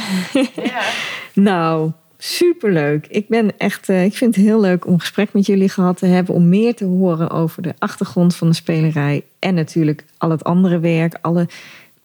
Ja. 0.63 0.81
Nou, 1.35 1.91
superleuk. 2.25 3.07
Ik 3.07 3.29
ben 3.29 3.59
echt, 3.59 3.89
eh, 3.89 4.05
ik 4.05 4.17
vind 4.17 4.37
het 4.37 4.45
heel 4.45 4.61
leuk 4.61 4.87
om 4.87 4.93
een 4.93 5.01
gesprek 5.01 5.33
met 5.33 5.47
jullie 5.47 5.69
gehad 5.69 5.97
te 5.97 6.07
hebben. 6.07 6.35
Om 6.35 6.49
meer 6.49 6.75
te 6.75 6.85
horen 6.85 7.31
over 7.31 7.63
de 7.63 7.75
achtergrond 7.79 8.37
van 8.37 8.49
de 8.49 8.55
spelerij. 8.55 9.25
En 9.39 9.55
natuurlijk 9.55 10.05
al 10.19 10.31
het 10.31 10.45
andere 10.45 10.79
werk, 10.79 11.19
alle 11.21 11.49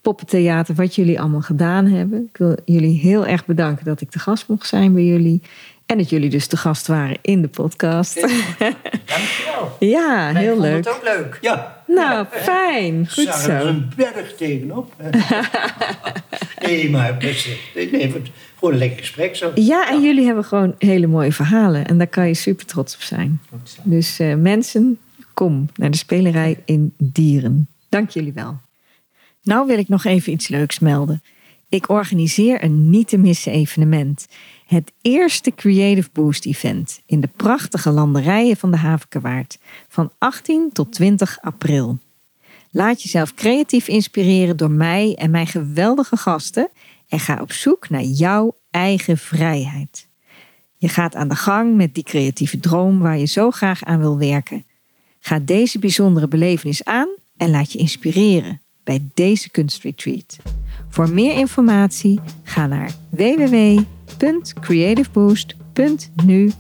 poppentheater, 0.02 0.76
wat 0.76 0.96
jullie 0.96 1.20
allemaal 1.20 1.42
gedaan 1.42 1.86
hebben. 1.86 2.30
Ik 2.32 2.38
wil 2.38 2.56
jullie 2.66 3.00
heel 3.00 3.26
erg 3.26 3.46
bedanken 3.46 3.86
dat 3.86 4.02
ik 4.02 4.10
te 4.10 4.20
gast 4.20 4.48
mocht 4.48 4.68
zijn 4.68 4.94
bij 4.94 5.06
jullie. 5.06 5.42
En 5.88 5.98
dat 5.98 6.10
jullie 6.10 6.30
dus 6.30 6.48
te 6.48 6.58
gast 6.58 6.88
waren 6.88 7.18
in 7.22 7.42
de 7.42 7.48
podcast. 7.48 8.16
Dankjewel. 8.22 9.76
Ja, 9.80 10.34
Wij 10.34 10.42
heel 10.42 10.60
leuk. 10.60 10.86
het 10.86 10.90
ook 10.96 11.04
leuk. 11.04 11.38
Ja, 11.42 11.84
Nou, 11.88 12.26
fijn. 12.32 13.08
Goed 13.10 13.24
Sarah, 13.24 13.56
er 13.56 13.62
zo. 13.62 13.68
een 13.68 13.92
berg 13.96 14.36
tegenop. 14.36 14.94
nee, 16.66 16.90
maar 16.90 17.18
nee, 17.74 18.12
gewoon 18.56 18.74
een 18.74 18.80
lekker 18.80 18.98
gesprek 19.00 19.36
zo. 19.36 19.52
Ja, 19.56 19.90
en 19.90 20.02
jullie 20.02 20.26
hebben 20.26 20.44
gewoon 20.46 20.76
hele 20.78 21.08
mooie 21.08 21.32
verhalen. 21.34 21.86
En 21.88 21.98
daar 21.98 22.08
kan 22.08 22.28
je 22.28 22.34
super 22.34 22.66
trots 22.66 22.96
op 22.96 23.02
zijn. 23.02 23.40
Goed 23.50 23.70
zo. 23.70 23.82
Dus 23.84 24.20
eh, 24.20 24.36
mensen, 24.36 25.00
kom 25.34 25.70
naar 25.76 25.92
de 25.92 25.98
spelerij 25.98 26.58
in 26.66 26.94
Dieren. 26.98 27.68
Dank 27.90 28.10
jullie 28.10 28.34
wel. 28.34 28.60
Nou 29.44 29.68
wil 29.68 29.78
ik 29.78 29.88
nog 29.90 30.06
even 30.06 30.32
iets 30.32 30.48
leuks 30.48 30.80
melden. 30.80 31.22
Ik 31.70 31.90
organiseer 31.90 32.64
een 32.64 32.90
niet 32.90 33.08
te 33.08 33.18
missen 33.18 33.52
evenement. 33.52 34.28
Het 34.68 34.94
eerste 35.02 35.52
Creative 35.56 36.10
Boost 36.14 36.46
event 36.46 37.02
in 37.06 37.22
de 37.22 37.30
prachtige 37.36 37.92
landerijen 37.92 38.58
van 38.58 38.72
de 38.72 38.78
Havenkewaard. 38.78 39.60
Van 39.88 40.12
18 40.18 40.70
tot 40.74 40.92
20 40.92 41.38
april. 41.42 41.98
Laat 42.72 43.02
jezelf 43.02 43.34
creatief 43.34 43.88
inspireren 43.88 44.58
door 44.58 44.72
mij 44.72 45.16
en 45.16 45.32
mijn 45.32 45.48
geweldige 45.48 46.18
gasten. 46.18 46.70
En 47.08 47.20
ga 47.20 47.42
op 47.42 47.52
zoek 47.52 47.90
naar 47.90 48.04
jouw 48.04 48.56
eigen 48.72 49.18
vrijheid. 49.18 50.08
Je 50.78 50.90
gaat 50.90 51.16
aan 51.16 51.28
de 51.28 51.36
gang 51.36 51.76
met 51.76 51.94
die 51.94 52.04
creatieve 52.04 52.60
droom 52.60 53.00
waar 53.00 53.18
je 53.18 53.26
zo 53.26 53.52
graag 53.52 53.84
aan 53.84 54.00
wil 54.00 54.18
werken. 54.18 54.66
Ga 55.20 55.40
deze 55.40 55.80
bijzondere 55.80 56.28
belevenis 56.28 56.84
aan 56.84 57.10
en 57.38 57.50
laat 57.50 57.72
je 57.72 57.80
inspireren 57.80 58.62
bij 58.84 59.10
deze 59.14 59.50
kunstretreat. 59.50 60.38
Voor 60.90 61.10
meer 61.10 61.38
informatie 61.38 62.20
ga 62.44 62.68
naar 62.68 62.92
www.creativeboost.nu 64.08 66.52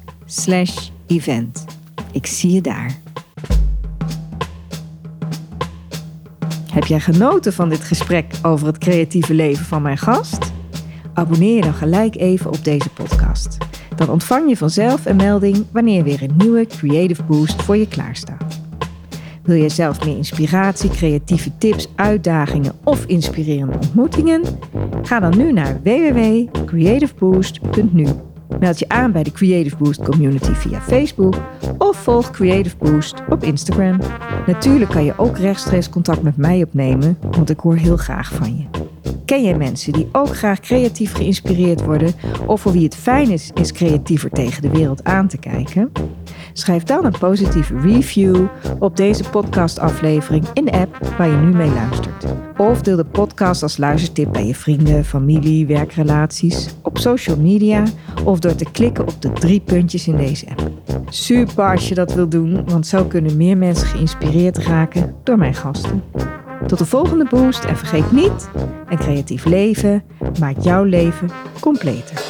event. 1.07 1.65
Ik 2.11 2.25
zie 2.25 2.51
je 2.51 2.61
daar. 2.61 2.97
Heb 6.71 6.85
jij 6.85 6.99
genoten 6.99 7.53
van 7.53 7.69
dit 7.69 7.81
gesprek 7.81 8.33
over 8.41 8.67
het 8.67 8.77
creatieve 8.77 9.33
leven 9.33 9.65
van 9.65 9.81
mijn 9.81 9.97
gast? 9.97 10.51
Abonneer 11.13 11.55
je 11.55 11.61
dan 11.61 11.73
gelijk 11.73 12.15
even 12.15 12.51
op 12.51 12.63
deze 12.63 12.89
podcast. 12.89 13.57
Dan 13.95 14.09
ontvang 14.09 14.49
je 14.49 14.57
vanzelf 14.57 15.05
een 15.05 15.15
melding 15.15 15.65
wanneer 15.71 16.03
weer 16.03 16.23
een 16.23 16.35
nieuwe 16.37 16.65
Creative 16.65 17.23
Boost 17.23 17.61
voor 17.61 17.77
je 17.77 17.87
klaarstaat. 17.87 18.56
Wil 19.47 19.55
je 19.55 19.69
zelf 19.69 20.05
meer 20.05 20.17
inspiratie, 20.17 20.89
creatieve 20.89 21.57
tips, 21.57 21.87
uitdagingen 21.95 22.73
of 22.83 23.05
inspirerende 23.05 23.73
ontmoetingen? 23.73 24.41
Ga 25.01 25.19
dan 25.19 25.37
nu 25.37 25.51
naar 25.51 25.79
www.creativeboost.nu. 25.83 28.05
Meld 28.59 28.79
je 28.79 28.89
aan 28.89 29.11
bij 29.11 29.23
de 29.23 29.31
Creative 29.31 29.77
Boost 29.77 30.03
community 30.03 30.51
via 30.51 30.81
Facebook 30.81 31.35
of 31.77 31.97
volg 31.97 32.31
Creative 32.31 32.77
Boost 32.77 33.15
op 33.29 33.43
Instagram. 33.43 33.99
Natuurlijk 34.47 34.91
kan 34.91 35.03
je 35.03 35.17
ook 35.17 35.37
rechtstreeks 35.37 35.89
contact 35.89 36.21
met 36.21 36.37
mij 36.37 36.63
opnemen, 36.63 37.17
want 37.31 37.49
ik 37.49 37.59
hoor 37.59 37.75
heel 37.75 37.97
graag 37.97 38.33
van 38.33 38.57
je. 38.57 38.63
Ken 39.27 39.43
jij 39.43 39.57
mensen 39.57 39.93
die 39.93 40.09
ook 40.11 40.35
graag 40.35 40.59
creatief 40.59 41.13
geïnspireerd 41.13 41.83
worden 41.83 42.13
of 42.45 42.61
voor 42.61 42.71
wie 42.71 42.83
het 42.83 42.95
fijn 42.95 43.29
is 43.29 43.51
eens 43.53 43.71
creatiever 43.71 44.29
tegen 44.29 44.61
de 44.61 44.69
wereld 44.69 45.03
aan 45.03 45.27
te 45.27 45.37
kijken? 45.37 45.91
Schrijf 46.53 46.83
dan 46.83 47.05
een 47.05 47.17
positieve 47.19 47.79
review 47.79 48.45
op 48.79 48.97
deze 48.97 49.29
podcastaflevering 49.29 50.45
in 50.53 50.65
de 50.65 50.71
app 50.71 50.97
waar 51.17 51.27
je 51.27 51.35
nu 51.35 51.55
mee 51.55 51.71
luistert. 51.71 52.25
Of 52.57 52.81
deel 52.81 52.95
de 52.95 53.05
podcast 53.05 53.63
als 53.63 53.77
luistertip 53.77 54.31
bij 54.31 54.45
je 54.45 54.55
vrienden, 54.55 55.05
familie, 55.05 55.67
werkrelaties, 55.67 56.75
op 56.81 56.97
social 56.97 57.37
media 57.37 57.83
of 58.23 58.39
door 58.39 58.55
te 58.55 58.71
klikken 58.71 59.07
op 59.07 59.21
de 59.21 59.31
drie 59.31 59.59
puntjes 59.59 60.07
in 60.07 60.17
deze 60.17 60.45
app. 60.49 60.71
Super 61.09 61.71
als 61.71 61.89
je 61.89 61.95
dat 61.95 62.13
wilt 62.13 62.31
doen, 62.31 62.65
want 62.65 62.87
zo 62.87 63.05
kunnen 63.05 63.37
meer 63.37 63.57
mensen 63.57 63.87
geïnspireerd 63.87 64.57
raken 64.57 65.15
door 65.23 65.37
mijn 65.37 65.53
gasten. 65.53 66.03
Tot 66.65 66.79
de 66.79 66.85
volgende 66.85 67.25
boost 67.29 67.63
en 67.63 67.77
vergeet 67.77 68.11
niet, 68.11 68.49
een 68.89 68.97
creatief 68.97 69.45
leven 69.45 70.03
maakt 70.39 70.63
jouw 70.63 70.83
leven 70.83 71.29
completer. 71.59 72.21